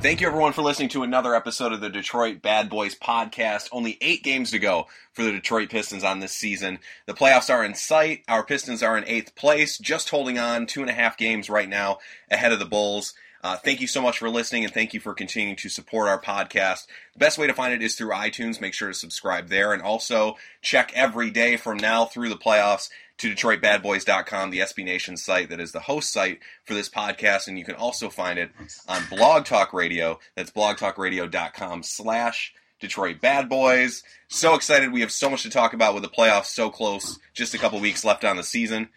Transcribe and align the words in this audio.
Thank 0.00 0.20
you, 0.20 0.28
everyone, 0.28 0.52
for 0.52 0.62
listening 0.62 0.90
to 0.90 1.02
another 1.02 1.34
episode 1.34 1.72
of 1.72 1.80
the 1.80 1.90
Detroit 1.90 2.40
Bad 2.40 2.70
Boys 2.70 2.94
podcast. 2.94 3.68
Only 3.72 3.98
eight 4.00 4.22
games 4.22 4.52
to 4.52 4.60
go 4.60 4.86
for 5.12 5.24
the 5.24 5.32
Detroit 5.32 5.70
Pistons 5.70 6.04
on 6.04 6.20
this 6.20 6.30
season. 6.30 6.78
The 7.06 7.14
playoffs 7.14 7.52
are 7.52 7.64
in 7.64 7.74
sight. 7.74 8.22
Our 8.28 8.44
Pistons 8.44 8.80
are 8.80 8.96
in 8.96 9.04
eighth 9.08 9.34
place, 9.34 9.76
just 9.76 10.10
holding 10.10 10.38
on 10.38 10.66
two 10.66 10.82
and 10.82 10.88
a 10.88 10.94
half 10.94 11.16
games 11.16 11.50
right 11.50 11.68
now 11.68 11.98
ahead 12.30 12.52
of 12.52 12.60
the 12.60 12.64
Bulls. 12.64 13.12
Uh, 13.42 13.56
thank 13.56 13.80
you 13.80 13.88
so 13.88 14.00
much 14.00 14.18
for 14.18 14.30
listening, 14.30 14.64
and 14.64 14.72
thank 14.72 14.94
you 14.94 15.00
for 15.00 15.14
continuing 15.14 15.56
to 15.56 15.68
support 15.68 16.08
our 16.08 16.20
podcast. 16.20 16.86
The 17.14 17.18
best 17.18 17.36
way 17.36 17.48
to 17.48 17.54
find 17.54 17.74
it 17.74 17.82
is 17.82 17.96
through 17.96 18.10
iTunes. 18.10 18.60
Make 18.60 18.74
sure 18.74 18.88
to 18.88 18.94
subscribe 18.94 19.48
there, 19.48 19.72
and 19.72 19.82
also 19.82 20.36
check 20.62 20.92
every 20.94 21.30
day 21.30 21.56
from 21.56 21.76
now 21.76 22.04
through 22.04 22.28
the 22.28 22.36
playoffs 22.36 22.88
to 23.18 23.34
DetroitBadBoys.com, 23.34 24.50
the 24.50 24.60
SB 24.60 24.84
Nation 24.84 25.16
site 25.16 25.50
that 25.50 25.60
is 25.60 25.72
the 25.72 25.80
host 25.80 26.12
site 26.12 26.38
for 26.64 26.74
this 26.74 26.88
podcast, 26.88 27.48
and 27.48 27.58
you 27.58 27.64
can 27.64 27.74
also 27.74 28.08
find 28.08 28.38
it 28.38 28.50
on 28.86 29.02
Blog 29.10 29.44
Talk 29.44 29.72
Radio. 29.72 30.18
That's 30.36 30.50
blogtalkradio.com 30.50 31.82
slash 31.82 32.54
Detroit 32.80 33.20
Bad 33.20 33.48
Boys. 33.48 34.04
So 34.28 34.54
excited. 34.54 34.92
We 34.92 35.00
have 35.00 35.10
so 35.10 35.28
much 35.28 35.42
to 35.42 35.50
talk 35.50 35.72
about 35.72 35.94
with 35.94 36.04
the 36.04 36.08
playoffs 36.08 36.46
so 36.46 36.70
close. 36.70 37.18
Just 37.34 37.54
a 37.54 37.58
couple 37.58 37.80
weeks 37.80 38.04
left 38.04 38.24
on 38.24 38.36
the 38.36 38.44
season. 38.44 38.88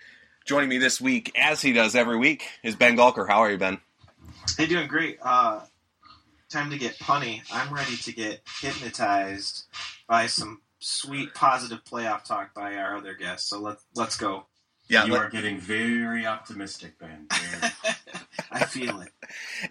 Joining 0.45 0.69
me 0.69 0.77
this 0.77 1.01
week, 1.01 1.31
as 1.35 1.61
he 1.61 1.73
does 1.73 1.95
every 1.95 2.17
week, 2.17 2.47
is 2.63 2.75
Ben 2.75 2.95
Gulker. 2.95 3.27
How 3.27 3.39
are 3.39 3.51
you, 3.51 3.57
Ben? 3.57 3.79
Hey, 4.57 4.65
doing 4.67 4.87
great. 4.87 5.17
Uh, 5.21 5.61
time 6.49 6.69
to 6.69 6.77
get 6.77 6.97
punny. 6.99 7.41
I'm 7.51 7.73
ready 7.73 7.95
to 7.95 8.11
get 8.11 8.41
hypnotized 8.61 9.65
by 10.07 10.27
some 10.27 10.61
sweet 10.81 11.33
positive 11.33 11.83
playoff 11.85 12.25
talk 12.25 12.53
by 12.53 12.75
our 12.75 12.97
other 12.97 13.13
guests. 13.13 13.49
So 13.49 13.59
let's 13.59 13.85
let's 13.95 14.17
go. 14.17 14.45
Yeah, 14.87 15.05
you 15.05 15.13
let, 15.13 15.21
are 15.21 15.29
getting 15.29 15.57
very 15.57 16.25
optimistic, 16.25 16.99
Ben. 16.99 17.27
I 18.51 18.65
feel 18.65 18.99
it. 18.99 19.11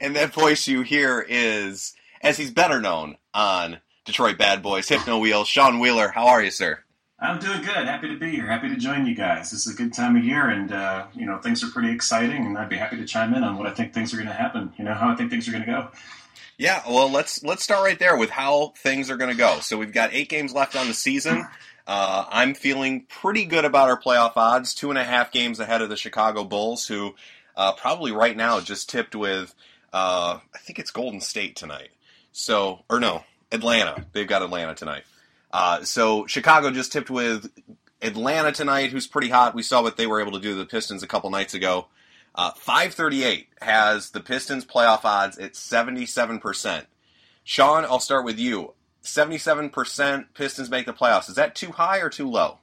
And 0.01 0.17
that 0.17 0.33
voice 0.33 0.67
you 0.67 0.81
hear 0.81 1.25
is, 1.29 1.95
as 2.23 2.39
he's 2.39 2.51
better 2.51 2.81
known 2.81 3.19
on 3.35 3.81
Detroit 4.07 4.39
Bad 4.39 4.63
Boys, 4.63 4.89
Hypnowheel, 4.89 5.45
Sean 5.45 5.79
Wheeler. 5.79 6.09
How 6.09 6.29
are 6.29 6.43
you, 6.43 6.51
sir? 6.51 6.79
I'm 7.19 7.39
doing 7.39 7.61
good. 7.61 7.87
Happy 7.87 8.09
to 8.09 8.19
be 8.19 8.31
here. 8.31 8.47
Happy 8.47 8.69
to 8.69 8.77
join 8.77 9.05
you 9.05 9.15
guys. 9.15 9.51
This 9.51 9.67
is 9.67 9.75
a 9.75 9.77
good 9.77 9.93
time 9.93 10.17
of 10.17 10.25
year, 10.25 10.49
and 10.49 10.73
uh, 10.73 11.07
you 11.15 11.27
know 11.27 11.37
things 11.39 11.63
are 11.63 11.69
pretty 11.69 11.91
exciting. 11.91 12.47
And 12.47 12.57
I'd 12.57 12.71
be 12.71 12.79
happy 12.79 12.97
to 12.97 13.05
chime 13.05 13.35
in 13.35 13.45
on 13.45 13.59
what 13.59 13.67
I 13.67 13.75
think 13.75 13.93
things 13.93 14.15
are 14.15 14.17
going 14.17 14.29
to 14.29 14.33
happen. 14.33 14.73
You 14.79 14.85
know 14.85 14.95
how 14.95 15.11
I 15.11 15.17
think 15.17 15.31
things 15.31 15.47
are 15.47 15.53
going 15.53 15.65
to 15.65 15.71
go. 15.71 15.89
Yeah, 16.61 16.83
well, 16.87 17.11
let's 17.11 17.43
let's 17.43 17.65
start 17.65 17.83
right 17.85 17.99
there 17.99 18.19
with 18.19 18.29
how 18.29 18.75
things 18.77 19.09
are 19.09 19.17
going 19.17 19.31
to 19.31 19.37
go. 19.37 19.61
So 19.61 19.79
we've 19.79 19.95
got 19.95 20.13
eight 20.13 20.29
games 20.29 20.53
left 20.53 20.77
on 20.77 20.89
the 20.89 20.93
season. 20.93 21.47
Uh, 21.87 22.27
I'm 22.29 22.53
feeling 22.53 23.07
pretty 23.09 23.47
good 23.47 23.65
about 23.65 23.89
our 23.89 23.99
playoff 23.99 24.33
odds. 24.37 24.75
Two 24.75 24.91
and 24.91 24.99
a 24.99 25.03
half 25.03 25.33
games 25.33 25.59
ahead 25.59 25.81
of 25.81 25.89
the 25.89 25.97
Chicago 25.97 26.45
Bulls, 26.45 26.87
who 26.87 27.15
uh, 27.57 27.73
probably 27.73 28.13
right 28.13 28.37
now 28.37 28.61
just 28.61 28.91
tipped 28.91 29.17
with 29.17 29.55
uh, 29.95 30.39
I 30.55 30.59
think 30.59 30.79
it's 30.79 30.91
Golden 30.91 31.23
State 31.23 31.57
tonight. 31.57 31.93
So 32.33 32.85
or 32.91 33.01
no, 33.01 33.25
Atlanta. 33.51 34.05
They've 34.13 34.29
got 34.29 34.43
Atlanta 34.43 34.75
tonight. 34.75 35.05
Uh, 35.51 35.83
so 35.85 36.27
Chicago 36.27 36.71
just 36.71 36.93
tipped 36.93 37.09
with 37.09 37.51
Atlanta 38.03 38.53
tonight, 38.53 38.91
who's 38.91 39.07
pretty 39.07 39.31
hot. 39.31 39.55
We 39.55 39.63
saw 39.63 39.81
what 39.81 39.97
they 39.97 40.07
were 40.07 40.21
able 40.21 40.33
to 40.33 40.41
do 40.41 40.51
to 40.51 40.57
the 40.57 40.67
Pistons 40.67 41.03
a 41.03 41.07
couple 41.07 41.31
nights 41.31 41.55
ago. 41.55 41.87
Uh, 42.35 42.53
538 42.53 43.49
has 43.61 44.11
the 44.11 44.21
Pistons 44.21 44.65
playoff 44.65 45.05
odds 45.05 45.39
at 45.39 45.53
77%. 45.53 46.87
Sean, 47.45 47.85
I'll 47.85 48.01
start 48.01 48.25
with 48.25 48.39
you. 48.39 48.75
77% 49.03 50.27
Pistons 50.35 50.71
make 50.71 50.87
the 50.87 50.93
playoffs. 50.93 51.29
Is 51.29 51.37
that 51.37 51.55
too 51.55 51.73
high 51.73 51.99
or 51.99 52.09
too 52.09 52.29
low? 52.29 52.59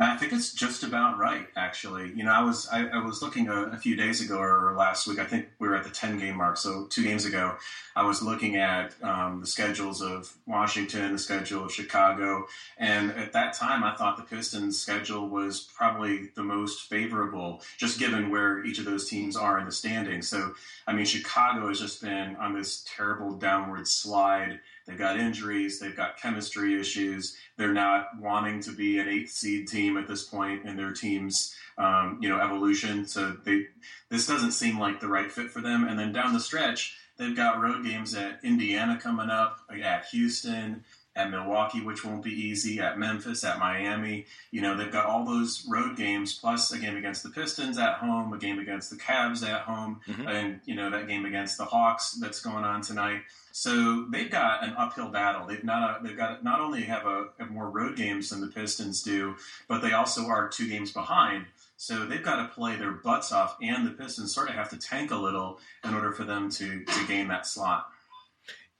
I 0.00 0.16
think 0.16 0.32
it's 0.32 0.52
just 0.52 0.82
about 0.82 1.18
right, 1.18 1.46
actually. 1.54 2.12
You 2.16 2.24
know, 2.24 2.32
I 2.32 2.42
was 2.42 2.68
I, 2.68 2.86
I 2.86 2.98
was 2.98 3.22
looking 3.22 3.48
a, 3.48 3.66
a, 3.66 3.76
few 3.76 3.94
days 3.94 4.20
ago 4.20 4.38
or 4.38 4.74
last 4.76 5.06
week. 5.06 5.20
I 5.20 5.24
think 5.24 5.46
we 5.60 5.68
were 5.68 5.76
at 5.76 5.84
the 5.84 5.90
ten 5.90 6.18
game 6.18 6.36
mark. 6.36 6.56
So 6.56 6.86
two 6.90 7.04
games 7.04 7.26
ago, 7.26 7.54
I 7.94 8.02
was 8.02 8.20
looking 8.20 8.56
at 8.56 8.92
um, 9.04 9.40
the 9.40 9.46
schedules 9.46 10.02
of 10.02 10.34
Washington, 10.46 11.12
the 11.12 11.18
schedule 11.18 11.64
of 11.64 11.72
Chicago, 11.72 12.48
and 12.76 13.12
at 13.12 13.32
that 13.34 13.54
time, 13.54 13.84
I 13.84 13.94
thought 13.94 14.16
the 14.16 14.24
Pistons' 14.24 14.80
schedule 14.80 15.28
was 15.28 15.70
probably 15.76 16.30
the 16.34 16.42
most 16.42 16.88
favorable, 16.88 17.62
just 17.78 18.00
given 18.00 18.30
where 18.30 18.64
each 18.64 18.80
of 18.80 18.86
those 18.86 19.08
teams 19.08 19.36
are 19.36 19.60
in 19.60 19.64
the 19.64 19.72
standings. 19.72 20.26
So, 20.26 20.54
I 20.88 20.92
mean, 20.92 21.04
Chicago 21.04 21.68
has 21.68 21.78
just 21.78 22.02
been 22.02 22.34
on 22.36 22.52
this 22.52 22.84
terrible 22.96 23.30
downward 23.30 23.86
slide 23.86 24.58
They've 24.86 24.98
got 24.98 25.18
injuries, 25.18 25.78
they've 25.78 25.96
got 25.96 26.18
chemistry 26.18 26.78
issues. 26.78 27.36
They're 27.56 27.72
not 27.72 28.08
wanting 28.18 28.60
to 28.62 28.72
be 28.72 28.98
an 28.98 29.08
eighth 29.08 29.30
seed 29.30 29.68
team 29.68 29.96
at 29.96 30.08
this 30.08 30.24
point 30.24 30.66
in 30.66 30.76
their 30.76 30.92
team's 30.92 31.54
um, 31.78 32.18
you 32.20 32.28
know 32.28 32.38
evolution. 32.38 33.06
So 33.06 33.36
they 33.44 33.66
this 34.10 34.26
doesn't 34.26 34.52
seem 34.52 34.78
like 34.78 35.00
the 35.00 35.08
right 35.08 35.30
fit 35.30 35.50
for 35.50 35.60
them. 35.60 35.88
And 35.88 35.98
then 35.98 36.12
down 36.12 36.32
the 36.32 36.40
stretch, 36.40 36.96
they've 37.16 37.36
got 37.36 37.60
road 37.60 37.84
games 37.84 38.14
at 38.14 38.40
Indiana 38.42 38.98
coming 39.00 39.30
up, 39.30 39.60
at 39.70 40.06
Houston, 40.06 40.84
at 41.16 41.30
Milwaukee, 41.30 41.80
which 41.80 42.04
won't 42.04 42.22
be 42.22 42.32
easy, 42.32 42.80
at 42.80 42.98
Memphis, 42.98 43.44
at 43.44 43.58
Miami. 43.58 44.26
You 44.50 44.60
know, 44.62 44.76
they've 44.76 44.90
got 44.90 45.06
all 45.06 45.24
those 45.24 45.64
road 45.68 45.96
games, 45.96 46.36
plus 46.38 46.72
a 46.72 46.78
game 46.78 46.96
against 46.96 47.22
the 47.22 47.30
Pistons 47.30 47.78
at 47.78 47.94
home, 47.94 48.32
a 48.32 48.38
game 48.38 48.58
against 48.58 48.90
the 48.90 48.96
Cavs 48.96 49.46
at 49.46 49.62
home, 49.62 50.00
mm-hmm. 50.08 50.26
and, 50.26 50.60
you 50.64 50.74
know, 50.74 50.90
that 50.90 51.06
game 51.06 51.24
against 51.24 51.56
the 51.58 51.64
Hawks 51.64 52.12
that's 52.20 52.40
going 52.40 52.64
on 52.64 52.82
tonight. 52.82 53.22
So 53.52 54.06
they've 54.10 54.30
got 54.30 54.64
an 54.64 54.74
uphill 54.76 55.10
battle. 55.10 55.46
They've 55.46 55.62
not 55.62 56.00
a, 56.00 56.02
they've 56.02 56.16
got 56.16 56.42
not 56.42 56.60
only 56.60 56.82
have 56.82 57.06
a 57.06 57.28
have 57.38 57.52
more 57.52 57.70
road 57.70 57.94
games 57.94 58.30
than 58.30 58.40
the 58.40 58.48
Pistons 58.48 59.00
do, 59.00 59.36
but 59.68 59.80
they 59.80 59.92
also 59.92 60.26
are 60.26 60.48
two 60.48 60.68
games 60.68 60.90
behind. 60.90 61.46
So 61.76 62.04
they've 62.04 62.22
got 62.22 62.42
to 62.42 62.52
play 62.52 62.74
their 62.74 62.90
butts 62.90 63.30
off, 63.30 63.56
and 63.62 63.86
the 63.86 63.92
Pistons 63.92 64.34
sort 64.34 64.48
of 64.48 64.56
have 64.56 64.70
to 64.70 64.76
tank 64.76 65.12
a 65.12 65.16
little 65.16 65.60
in 65.84 65.94
order 65.94 66.10
for 66.10 66.24
them 66.24 66.50
to 66.50 66.84
to 66.84 67.06
gain 67.06 67.28
that 67.28 67.46
slot. 67.46 67.86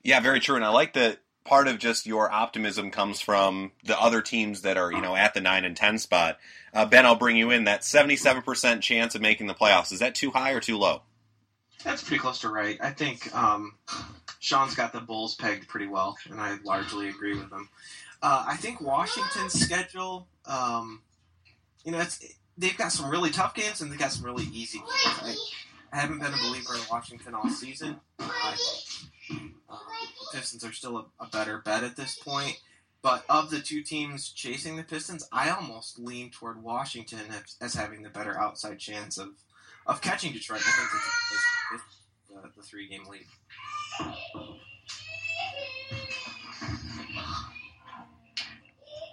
Yeah, 0.03 0.19
very 0.19 0.41
true. 0.41 0.57
And 0.57 0.65
I 0.65 0.69
like 0.69 0.93
that 0.95 1.19
part 1.45 1.67
of 1.67 1.77
just 1.77 2.05
your 2.05 2.29
optimism 2.29 2.91
comes 2.91 3.21
from 3.21 3.71
the 3.83 3.99
other 3.99 4.21
teams 4.21 4.63
that 4.63 4.77
are 4.77 4.91
you 4.91 5.01
know 5.01 5.15
at 5.15 5.33
the 5.33 5.41
nine 5.41 5.63
and 5.63 5.77
ten 5.77 5.97
spot. 5.97 6.37
Uh, 6.73 6.85
ben, 6.85 7.05
I'll 7.05 7.15
bring 7.15 7.37
you 7.37 7.51
in. 7.51 7.63
That 7.63 7.83
seventy-seven 7.83 8.41
percent 8.41 8.83
chance 8.83 9.15
of 9.15 9.21
making 9.21 9.47
the 9.47 9.53
playoffs 9.53 9.93
is 9.93 9.99
that 9.99 10.15
too 10.15 10.31
high 10.31 10.51
or 10.51 10.59
too 10.59 10.77
low? 10.77 11.03
That's 11.83 12.03
pretty 12.03 12.19
close 12.19 12.41
to 12.41 12.49
right. 12.49 12.77
I 12.81 12.89
think 12.89 13.33
um, 13.35 13.75
Sean's 14.39 14.75
got 14.75 14.91
the 14.91 14.99
Bulls 14.99 15.35
pegged 15.35 15.67
pretty 15.67 15.87
well, 15.87 16.17
and 16.29 16.41
I 16.41 16.57
largely 16.63 17.07
agree 17.09 17.35
with 17.35 17.51
him. 17.51 17.69
Uh, 18.21 18.43
I 18.47 18.55
think 18.55 18.81
Washington's 18.81 19.53
schedule, 19.53 20.27
um, 20.47 21.01
you 21.83 21.91
know, 21.91 22.03
they've 22.57 22.77
got 22.77 22.91
some 22.91 23.09
really 23.11 23.29
tough 23.29 23.53
games 23.53 23.81
and 23.81 23.91
they've 23.91 23.99
got 23.99 24.11
some 24.11 24.25
really 24.25 24.45
easy 24.45 24.79
games. 24.79 25.19
I, 25.21 25.35
I 25.93 25.99
haven't 25.99 26.19
been 26.19 26.33
a 26.33 26.37
believer 26.37 26.73
in 26.73 26.81
Washington 26.89 27.35
all 27.35 27.49
season. 27.49 27.97
The 30.31 30.37
Pistons 30.37 30.63
are 30.63 30.73
still 30.73 30.97
a, 30.97 31.23
a, 31.23 31.27
better 31.27 31.59
bet 31.59 31.83
at 31.83 31.95
this 31.95 32.15
point. 32.15 32.61
But 33.01 33.23
of 33.29 33.51
the 33.51 33.59
two 33.59 33.83
teams 33.83 34.29
chasing 34.29 34.77
the 34.77 34.83
Pistons, 34.83 35.27
I 35.31 35.49
almost 35.49 35.99
lean 35.99 36.31
toward 36.31 36.63
Washington 36.63 37.19
as, 37.29 37.55
as 37.61 37.73
having 37.75 38.01
the 38.01 38.09
better 38.09 38.39
outside 38.39 38.79
chance 38.79 39.17
of, 39.17 39.29
of 39.85 40.01
catching 40.01 40.33
Detroit. 40.33 40.61
I 40.61 40.71
think 40.71 40.89
it's, 40.95 41.73
it's, 41.73 41.83
it's 42.45 42.55
the, 42.55 42.63
three 42.63 42.87
game 42.87 43.03
lead. 43.07 43.25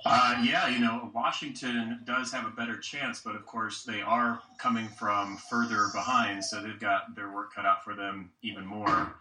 Uh, 0.04 0.42
yeah, 0.42 0.68
you 0.68 0.80
know, 0.80 1.10
Washington 1.14 2.00
does 2.04 2.32
have 2.32 2.44
a 2.44 2.50
better 2.50 2.76
chance, 2.76 3.20
but 3.24 3.36
of 3.36 3.46
course 3.46 3.84
they 3.84 4.00
are 4.00 4.40
coming 4.58 4.88
from 4.88 5.36
further 5.48 5.88
behind, 5.94 6.44
so 6.44 6.60
they've 6.60 6.80
got 6.80 7.14
their 7.14 7.30
work 7.30 7.54
cut 7.54 7.64
out 7.64 7.84
for 7.84 7.94
them 7.94 8.30
even 8.42 8.66
more. 8.66 9.14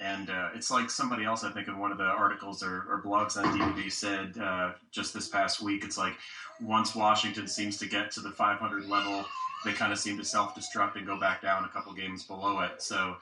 And 0.00 0.30
uh, 0.30 0.50
it's 0.54 0.70
like 0.70 0.90
somebody 0.90 1.24
else, 1.24 1.42
I 1.42 1.50
think, 1.50 1.66
in 1.66 1.78
one 1.78 1.90
of 1.90 1.98
the 1.98 2.04
articles 2.04 2.62
or, 2.62 2.84
or 2.88 3.02
blogs 3.04 3.36
on 3.36 3.58
DB 3.58 3.90
said 3.90 4.36
uh, 4.38 4.72
just 4.92 5.12
this 5.12 5.28
past 5.28 5.60
week. 5.60 5.84
It's 5.84 5.98
like 5.98 6.14
once 6.60 6.94
Washington 6.94 7.48
seems 7.48 7.78
to 7.78 7.86
get 7.86 8.10
to 8.12 8.20
the 8.20 8.30
500 8.30 8.88
level, 8.88 9.24
they 9.64 9.72
kind 9.72 9.92
of 9.92 9.98
seem 9.98 10.16
to 10.18 10.24
self 10.24 10.54
destruct 10.54 10.96
and 10.96 11.06
go 11.06 11.18
back 11.18 11.42
down 11.42 11.64
a 11.64 11.68
couple 11.68 11.92
games 11.92 12.24
below 12.24 12.60
it. 12.60 12.80
So 12.80 13.16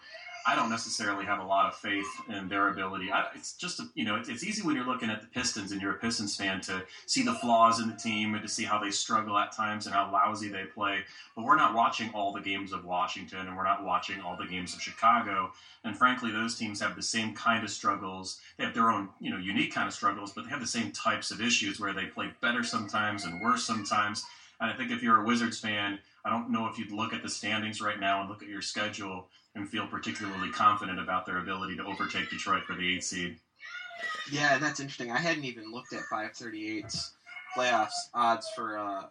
I 0.48 0.54
don't 0.54 0.70
necessarily 0.70 1.24
have 1.24 1.40
a 1.40 1.44
lot 1.44 1.66
of 1.66 1.74
faith 1.74 2.06
in 2.28 2.48
their 2.48 2.68
ability. 2.68 3.10
I, 3.10 3.26
it's 3.34 3.54
just, 3.54 3.80
a, 3.80 3.88
you 3.96 4.04
know, 4.04 4.14
it's, 4.14 4.28
it's, 4.28 4.44
easy 4.44 4.62
when 4.62 4.76
you're 4.76 4.86
looking 4.86 5.10
at 5.10 5.20
the 5.20 5.26
Pistons 5.26 5.72
and 5.72 5.82
you're 5.82 5.96
a 5.96 5.98
Pistons 5.98 6.36
fan 6.36 6.60
to 6.62 6.84
see 7.06 7.24
the 7.24 7.34
flaws 7.34 7.80
in 7.80 7.88
the 7.88 7.96
team 7.96 8.34
and 8.34 8.42
to 8.44 8.48
see 8.48 8.62
how 8.62 8.78
they 8.78 8.92
struggle 8.92 9.36
at 9.36 9.50
times 9.50 9.86
and 9.86 9.94
how 9.94 10.08
lousy 10.12 10.48
they 10.48 10.62
play. 10.62 11.00
But 11.34 11.44
we're 11.44 11.56
not 11.56 11.74
watching 11.74 12.10
all 12.14 12.32
the 12.32 12.40
games 12.40 12.72
of 12.72 12.84
Washington 12.84 13.40
and 13.40 13.56
we're 13.56 13.64
not 13.64 13.82
watching 13.82 14.20
all 14.20 14.36
the 14.36 14.46
games 14.46 14.72
of 14.72 14.80
Chicago. 14.80 15.52
And 15.82 15.98
frankly, 15.98 16.30
those 16.30 16.54
teams 16.54 16.80
have 16.80 16.94
the 16.94 17.02
same 17.02 17.34
kind 17.34 17.64
of 17.64 17.70
struggles. 17.70 18.40
They 18.56 18.64
have 18.64 18.74
their 18.74 18.92
own, 18.92 19.08
you 19.20 19.30
know, 19.30 19.38
unique 19.38 19.74
kind 19.74 19.88
of 19.88 19.94
struggles, 19.94 20.32
but 20.32 20.44
they 20.44 20.50
have 20.50 20.60
the 20.60 20.66
same 20.66 20.92
types 20.92 21.32
of 21.32 21.40
issues 21.40 21.80
where 21.80 21.92
they 21.92 22.06
play 22.06 22.30
better 22.40 22.62
sometimes 22.62 23.24
and 23.24 23.40
worse 23.42 23.64
sometimes. 23.64 24.24
And 24.60 24.70
I 24.70 24.74
think 24.74 24.92
if 24.92 25.02
you're 25.02 25.22
a 25.22 25.26
Wizards 25.26 25.58
fan, 25.58 25.98
I 26.24 26.30
don't 26.30 26.50
know 26.50 26.66
if 26.66 26.78
you'd 26.78 26.92
look 26.92 27.12
at 27.12 27.22
the 27.22 27.28
standings 27.28 27.80
right 27.80 27.98
now 27.98 28.20
and 28.20 28.30
look 28.30 28.42
at 28.42 28.48
your 28.48 28.62
schedule 28.62 29.28
and 29.56 29.68
feel 29.68 29.86
particularly 29.86 30.50
confident 30.50 31.00
about 31.00 31.26
their 31.26 31.38
ability 31.38 31.76
to 31.76 31.84
overtake 31.84 32.30
Detroit 32.30 32.64
for 32.64 32.76
the 32.76 32.94
eighth 32.94 33.04
seed. 33.04 33.36
Yeah, 34.30 34.58
that's 34.58 34.80
interesting. 34.80 35.10
I 35.10 35.18
hadn't 35.18 35.44
even 35.44 35.72
looked 35.72 35.92
at 35.92 36.02
538's 36.12 37.14
playoffs 37.56 37.94
odds 38.14 38.46
for 38.54 38.78
uh, 38.78 39.04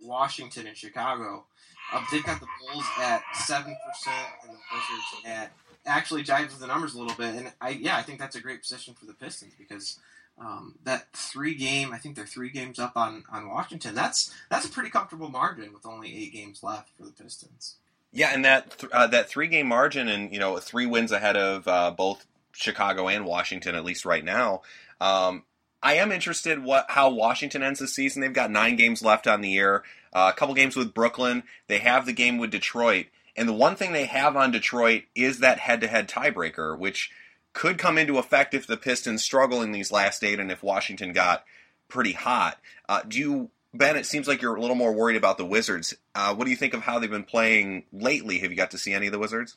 Washington 0.00 0.66
and 0.66 0.76
Chicago. 0.76 1.46
Um, 1.92 2.04
they've 2.10 2.24
got 2.24 2.40
the 2.40 2.46
Bulls 2.60 2.84
at 3.00 3.22
seven 3.34 3.76
percent 3.86 4.26
and 4.42 4.52
the 4.52 4.58
Wizards 4.72 5.26
at 5.26 5.52
actually 5.86 6.24
jives 6.24 6.48
with 6.48 6.58
the 6.58 6.66
numbers 6.66 6.94
a 6.94 6.98
little 6.98 7.16
bit. 7.16 7.34
And 7.34 7.52
I 7.60 7.70
yeah, 7.70 7.96
I 7.96 8.02
think 8.02 8.18
that's 8.18 8.36
a 8.36 8.40
great 8.40 8.60
position 8.60 8.94
for 8.94 9.06
the 9.06 9.14
Pistons 9.14 9.54
because 9.56 9.98
um, 10.38 10.74
that 10.84 11.06
three 11.12 11.54
game, 11.54 11.92
I 11.92 11.98
think 11.98 12.16
they're 12.16 12.26
three 12.26 12.50
games 12.50 12.78
up 12.78 12.96
on, 12.96 13.24
on 13.32 13.48
Washington. 13.48 13.94
That's 13.94 14.34
that's 14.50 14.66
a 14.66 14.70
pretty 14.70 14.90
comfortable 14.90 15.30
margin 15.30 15.72
with 15.72 15.86
only 15.86 16.14
eight 16.14 16.32
games 16.32 16.62
left 16.62 16.90
for 16.96 17.04
the 17.04 17.12
Pistons. 17.12 17.76
Yeah, 18.16 18.30
and 18.32 18.46
that 18.46 18.78
th- 18.78 18.92
uh, 18.92 19.06
that 19.08 19.28
three 19.28 19.46
game 19.46 19.66
margin, 19.66 20.08
and 20.08 20.32
you 20.32 20.38
know, 20.38 20.56
three 20.56 20.86
wins 20.86 21.12
ahead 21.12 21.36
of 21.36 21.68
uh, 21.68 21.90
both 21.90 22.24
Chicago 22.52 23.08
and 23.08 23.26
Washington, 23.26 23.74
at 23.74 23.84
least 23.84 24.06
right 24.06 24.24
now. 24.24 24.62
Um, 25.02 25.44
I 25.82 25.96
am 25.96 26.10
interested 26.10 26.64
what 26.64 26.86
how 26.88 27.10
Washington 27.10 27.62
ends 27.62 27.78
the 27.78 27.86
season. 27.86 28.22
They've 28.22 28.32
got 28.32 28.50
nine 28.50 28.76
games 28.76 29.02
left 29.02 29.26
on 29.26 29.42
the 29.42 29.50
year, 29.50 29.84
uh, 30.14 30.32
a 30.34 30.38
couple 30.38 30.54
games 30.54 30.76
with 30.76 30.94
Brooklyn. 30.94 31.42
They 31.68 31.78
have 31.80 32.06
the 32.06 32.14
game 32.14 32.38
with 32.38 32.50
Detroit, 32.50 33.08
and 33.36 33.46
the 33.46 33.52
one 33.52 33.76
thing 33.76 33.92
they 33.92 34.06
have 34.06 34.34
on 34.34 34.50
Detroit 34.50 35.02
is 35.14 35.40
that 35.40 35.58
head 35.58 35.82
to 35.82 35.86
head 35.86 36.08
tiebreaker, 36.08 36.78
which 36.78 37.10
could 37.52 37.76
come 37.76 37.98
into 37.98 38.16
effect 38.16 38.54
if 38.54 38.66
the 38.66 38.78
Pistons 38.78 39.22
struggle 39.22 39.60
in 39.60 39.72
these 39.72 39.92
last 39.92 40.24
eight, 40.24 40.40
and 40.40 40.50
if 40.50 40.62
Washington 40.62 41.12
got 41.12 41.44
pretty 41.88 42.12
hot. 42.12 42.58
Uh, 42.88 43.02
do 43.06 43.18
you 43.18 43.50
Ben, 43.76 43.96
it 43.96 44.06
seems 44.06 44.28
like 44.28 44.42
you're 44.42 44.54
a 44.54 44.60
little 44.60 44.76
more 44.76 44.92
worried 44.92 45.16
about 45.16 45.38
the 45.38 45.44
Wizards. 45.44 45.94
Uh, 46.14 46.34
what 46.34 46.44
do 46.44 46.50
you 46.50 46.56
think 46.56 46.74
of 46.74 46.82
how 46.82 46.98
they've 46.98 47.10
been 47.10 47.24
playing 47.24 47.84
lately? 47.92 48.38
Have 48.38 48.50
you 48.50 48.56
got 48.56 48.70
to 48.72 48.78
see 48.78 48.92
any 48.92 49.06
of 49.06 49.12
the 49.12 49.18
Wizards? 49.18 49.56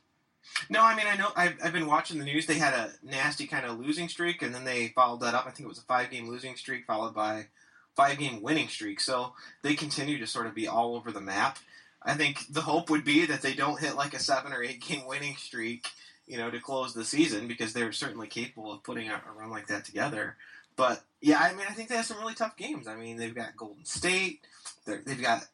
No, 0.69 0.81
I 0.81 0.95
mean 0.95 1.05
I 1.07 1.15
know 1.15 1.29
I've, 1.35 1.55
I've 1.63 1.73
been 1.73 1.87
watching 1.87 2.17
the 2.17 2.25
news. 2.25 2.45
They 2.45 2.57
had 2.57 2.73
a 2.73 2.91
nasty 3.03 3.47
kind 3.47 3.65
of 3.65 3.79
losing 3.79 4.09
streak, 4.09 4.41
and 4.41 4.53
then 4.53 4.65
they 4.65 4.89
followed 4.89 5.21
that 5.21 5.33
up. 5.33 5.45
I 5.45 5.51
think 5.51 5.65
it 5.65 5.69
was 5.69 5.79
a 5.79 5.83
five 5.83 6.09
game 6.09 6.27
losing 6.27 6.55
streak 6.55 6.85
followed 6.85 7.13
by 7.13 7.47
five 7.95 8.17
game 8.17 8.41
winning 8.41 8.67
streak. 8.67 8.99
So 8.99 9.33
they 9.61 9.75
continue 9.75 10.17
to 10.19 10.27
sort 10.27 10.47
of 10.47 10.55
be 10.55 10.67
all 10.67 10.95
over 10.95 11.11
the 11.11 11.21
map. 11.21 11.59
I 12.01 12.13
think 12.13 12.45
the 12.49 12.61
hope 12.61 12.89
would 12.89 13.03
be 13.03 13.25
that 13.25 13.41
they 13.41 13.53
don't 13.53 13.79
hit 13.79 13.95
like 13.95 14.13
a 14.13 14.19
seven 14.19 14.53
or 14.53 14.63
eight 14.63 14.81
game 14.81 15.05
winning 15.05 15.35
streak, 15.35 15.87
you 16.27 16.37
know, 16.37 16.49
to 16.49 16.59
close 16.59 16.93
the 16.93 17.05
season 17.05 17.47
because 17.47 17.73
they're 17.73 17.91
certainly 17.91 18.27
capable 18.27 18.71
of 18.71 18.83
putting 18.83 19.09
a, 19.09 19.15
a 19.15 19.37
run 19.37 19.49
like 19.49 19.67
that 19.67 19.85
together. 19.85 20.37
But 20.79 21.03
yeah, 21.19 21.39
I 21.41 21.51
mean, 21.51 21.65
I 21.69 21.73
think 21.73 21.89
they 21.89 21.97
have 21.97 22.05
some 22.05 22.19
really 22.19 22.35
tough 22.35 22.55
games. 22.55 22.87
I 22.87 22.95
mean, 22.95 23.17
they've 23.17 23.35
got 23.35 23.57
Golden 23.57 23.83
State. 23.83 24.39
They've 24.85 25.21
got 25.21 25.45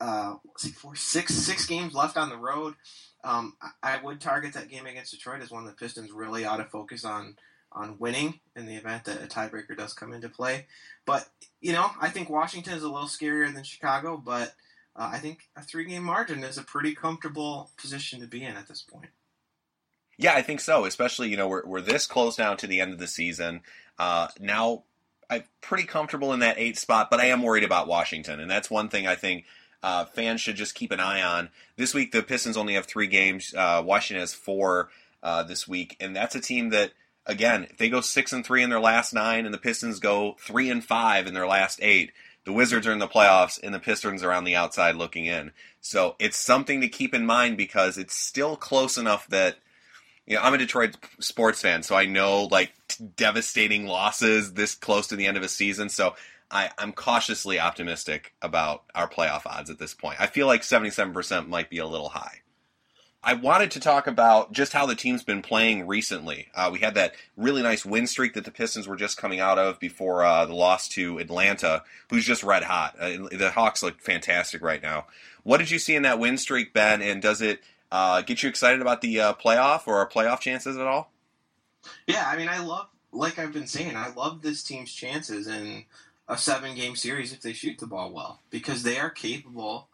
uh, 0.00 0.36
see, 0.56 0.70
four, 0.70 0.96
six, 0.96 1.34
six 1.34 1.66
games 1.66 1.92
left 1.92 2.16
on 2.16 2.30
the 2.30 2.38
road. 2.38 2.76
Um, 3.22 3.52
I, 3.60 3.96
I, 3.96 4.02
would 4.02 4.22
target 4.22 4.54
that 4.54 4.70
game 4.70 4.86
against 4.86 5.12
Detroit 5.12 5.42
as 5.42 5.50
one 5.50 5.66
the 5.66 5.72
Pistons 5.72 6.10
really 6.10 6.46
ought 6.46 6.56
to 6.56 6.64
focus 6.64 7.04
on 7.04 7.36
on 7.72 7.98
winning 7.98 8.40
in 8.56 8.64
the 8.64 8.74
event 8.74 9.04
that 9.04 9.22
a 9.22 9.26
tiebreaker 9.26 9.76
does 9.76 9.92
come 9.92 10.14
into 10.14 10.30
play. 10.30 10.64
But 11.04 11.28
you 11.60 11.74
know, 11.74 11.90
I 12.00 12.08
think 12.08 12.30
Washington 12.30 12.72
is 12.72 12.82
a 12.82 12.88
little 12.88 13.06
scarier 13.06 13.52
than 13.52 13.64
Chicago, 13.64 14.16
but 14.16 14.54
uh, 14.96 15.10
I 15.12 15.18
think 15.18 15.40
a 15.56 15.62
three 15.62 15.84
game 15.84 16.04
margin 16.04 16.42
is 16.42 16.56
a 16.56 16.62
pretty 16.62 16.94
comfortable 16.94 17.70
position 17.76 18.20
to 18.20 18.26
be 18.26 18.42
in 18.42 18.56
at 18.56 18.66
this 18.66 18.80
point. 18.80 19.10
Yeah, 20.20 20.34
I 20.34 20.42
think 20.42 20.60
so. 20.60 20.84
Especially, 20.84 21.30
you 21.30 21.38
know, 21.38 21.48
we're, 21.48 21.64
we're 21.64 21.80
this 21.80 22.06
close 22.06 22.38
now 22.38 22.54
to 22.54 22.66
the 22.66 22.80
end 22.80 22.92
of 22.92 22.98
the 22.98 23.06
season. 23.06 23.62
Uh, 23.98 24.28
now, 24.38 24.84
I'm 25.30 25.44
pretty 25.62 25.84
comfortable 25.84 26.34
in 26.34 26.40
that 26.40 26.58
eight 26.58 26.76
spot, 26.76 27.10
but 27.10 27.20
I 27.20 27.26
am 27.26 27.42
worried 27.42 27.64
about 27.64 27.88
Washington, 27.88 28.38
and 28.38 28.50
that's 28.50 28.70
one 28.70 28.90
thing 28.90 29.06
I 29.06 29.14
think 29.14 29.46
uh, 29.82 30.04
fans 30.04 30.42
should 30.42 30.56
just 30.56 30.74
keep 30.74 30.92
an 30.92 31.00
eye 31.00 31.22
on. 31.22 31.48
This 31.76 31.94
week, 31.94 32.12
the 32.12 32.22
Pistons 32.22 32.58
only 32.58 32.74
have 32.74 32.84
three 32.84 33.06
games. 33.06 33.54
Uh, 33.56 33.82
Washington 33.82 34.20
has 34.20 34.34
four 34.34 34.90
uh, 35.22 35.42
this 35.42 35.66
week, 35.66 35.96
and 36.00 36.14
that's 36.14 36.34
a 36.34 36.40
team 36.40 36.68
that, 36.68 36.92
again, 37.24 37.66
if 37.70 37.78
they 37.78 37.88
go 37.88 38.02
six 38.02 38.30
and 38.30 38.44
three 38.44 38.62
in 38.62 38.68
their 38.68 38.78
last 38.80 39.14
nine, 39.14 39.46
and 39.46 39.54
the 39.54 39.58
Pistons 39.58 40.00
go 40.00 40.36
three 40.38 40.68
and 40.68 40.84
five 40.84 41.26
in 41.26 41.32
their 41.32 41.46
last 41.46 41.78
eight, 41.80 42.12
the 42.44 42.52
Wizards 42.52 42.86
are 42.86 42.92
in 42.92 42.98
the 42.98 43.08
playoffs, 43.08 43.58
and 43.62 43.74
the 43.74 43.78
Pistons 43.78 44.22
are 44.22 44.32
on 44.32 44.44
the 44.44 44.56
outside 44.56 44.96
looking 44.96 45.24
in. 45.24 45.52
So 45.80 46.14
it's 46.18 46.36
something 46.36 46.82
to 46.82 46.88
keep 46.88 47.14
in 47.14 47.24
mind 47.24 47.56
because 47.56 47.96
it's 47.96 48.14
still 48.14 48.56
close 48.56 48.98
enough 48.98 49.26
that 49.28 49.56
you 50.26 50.36
know, 50.36 50.42
I'm 50.42 50.54
a 50.54 50.58
Detroit 50.58 50.96
sports 51.18 51.60
fan, 51.60 51.82
so 51.82 51.96
I 51.96 52.06
know 52.06 52.44
like 52.44 52.72
devastating 53.16 53.86
losses 53.86 54.54
this 54.54 54.74
close 54.74 55.08
to 55.08 55.16
the 55.16 55.26
end 55.26 55.36
of 55.36 55.42
a 55.42 55.48
season. 55.48 55.88
So 55.88 56.14
I, 56.50 56.70
I'm 56.78 56.92
cautiously 56.92 57.58
optimistic 57.58 58.34
about 58.42 58.84
our 58.94 59.08
playoff 59.08 59.46
odds 59.46 59.70
at 59.70 59.78
this 59.78 59.94
point. 59.94 60.20
I 60.20 60.26
feel 60.26 60.46
like 60.46 60.62
77% 60.62 61.48
might 61.48 61.70
be 61.70 61.78
a 61.78 61.86
little 61.86 62.10
high. 62.10 62.40
I 63.22 63.34
wanted 63.34 63.70
to 63.72 63.80
talk 63.80 64.06
about 64.06 64.52
just 64.52 64.72
how 64.72 64.86
the 64.86 64.94
team's 64.94 65.22
been 65.22 65.42
playing 65.42 65.86
recently. 65.86 66.48
Uh, 66.54 66.70
we 66.72 66.78
had 66.78 66.94
that 66.94 67.14
really 67.36 67.62
nice 67.62 67.84
win 67.84 68.06
streak 68.06 68.32
that 68.32 68.46
the 68.46 68.50
Pistons 68.50 68.88
were 68.88 68.96
just 68.96 69.18
coming 69.18 69.40
out 69.40 69.58
of 69.58 69.78
before 69.78 70.24
uh, 70.24 70.46
the 70.46 70.54
loss 70.54 70.88
to 70.90 71.18
Atlanta, 71.18 71.82
who's 72.08 72.24
just 72.24 72.42
red 72.42 72.62
hot. 72.62 72.96
Uh, 72.98 73.28
the 73.30 73.52
Hawks 73.54 73.82
look 73.82 74.00
fantastic 74.00 74.62
right 74.62 74.82
now. 74.82 75.06
What 75.42 75.58
did 75.58 75.70
you 75.70 75.78
see 75.78 75.94
in 75.94 76.02
that 76.02 76.18
win 76.18 76.38
streak, 76.38 76.72
Ben? 76.72 77.02
And 77.02 77.20
does 77.20 77.42
it 77.42 77.60
uh, 77.92 78.22
get 78.22 78.42
you 78.42 78.48
excited 78.48 78.80
about 78.80 79.00
the 79.00 79.20
uh, 79.20 79.34
playoff 79.34 79.86
or 79.86 79.96
our 79.96 80.08
playoff 80.08 80.40
chances 80.40 80.76
at 80.76 80.86
all? 80.86 81.12
Yeah, 82.06 82.24
I 82.26 82.36
mean, 82.36 82.48
I 82.48 82.58
love, 82.58 82.88
like 83.12 83.38
I've 83.38 83.52
been 83.52 83.66
saying, 83.66 83.96
I 83.96 84.12
love 84.12 84.42
this 84.42 84.62
team's 84.62 84.92
chances 84.92 85.46
in 85.46 85.84
a 86.30 86.38
seven 86.38 86.76
game 86.76 86.94
series 86.94 87.32
if 87.32 87.42
they 87.42 87.52
shoot 87.52 87.78
the 87.78 87.86
ball 87.86 88.12
well 88.12 88.40
because 88.50 88.84
they 88.84 88.98
are 88.98 89.10
capable 89.10 89.88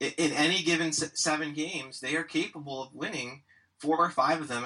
in 0.00 0.32
any 0.32 0.62
given 0.62 0.90
seven 0.90 1.52
games 1.52 2.00
they 2.00 2.16
are 2.16 2.24
capable 2.24 2.82
of 2.82 2.94
winning 2.94 3.42
four 3.78 3.98
or 3.98 4.08
five 4.08 4.40
of 4.40 4.48
them 4.48 4.64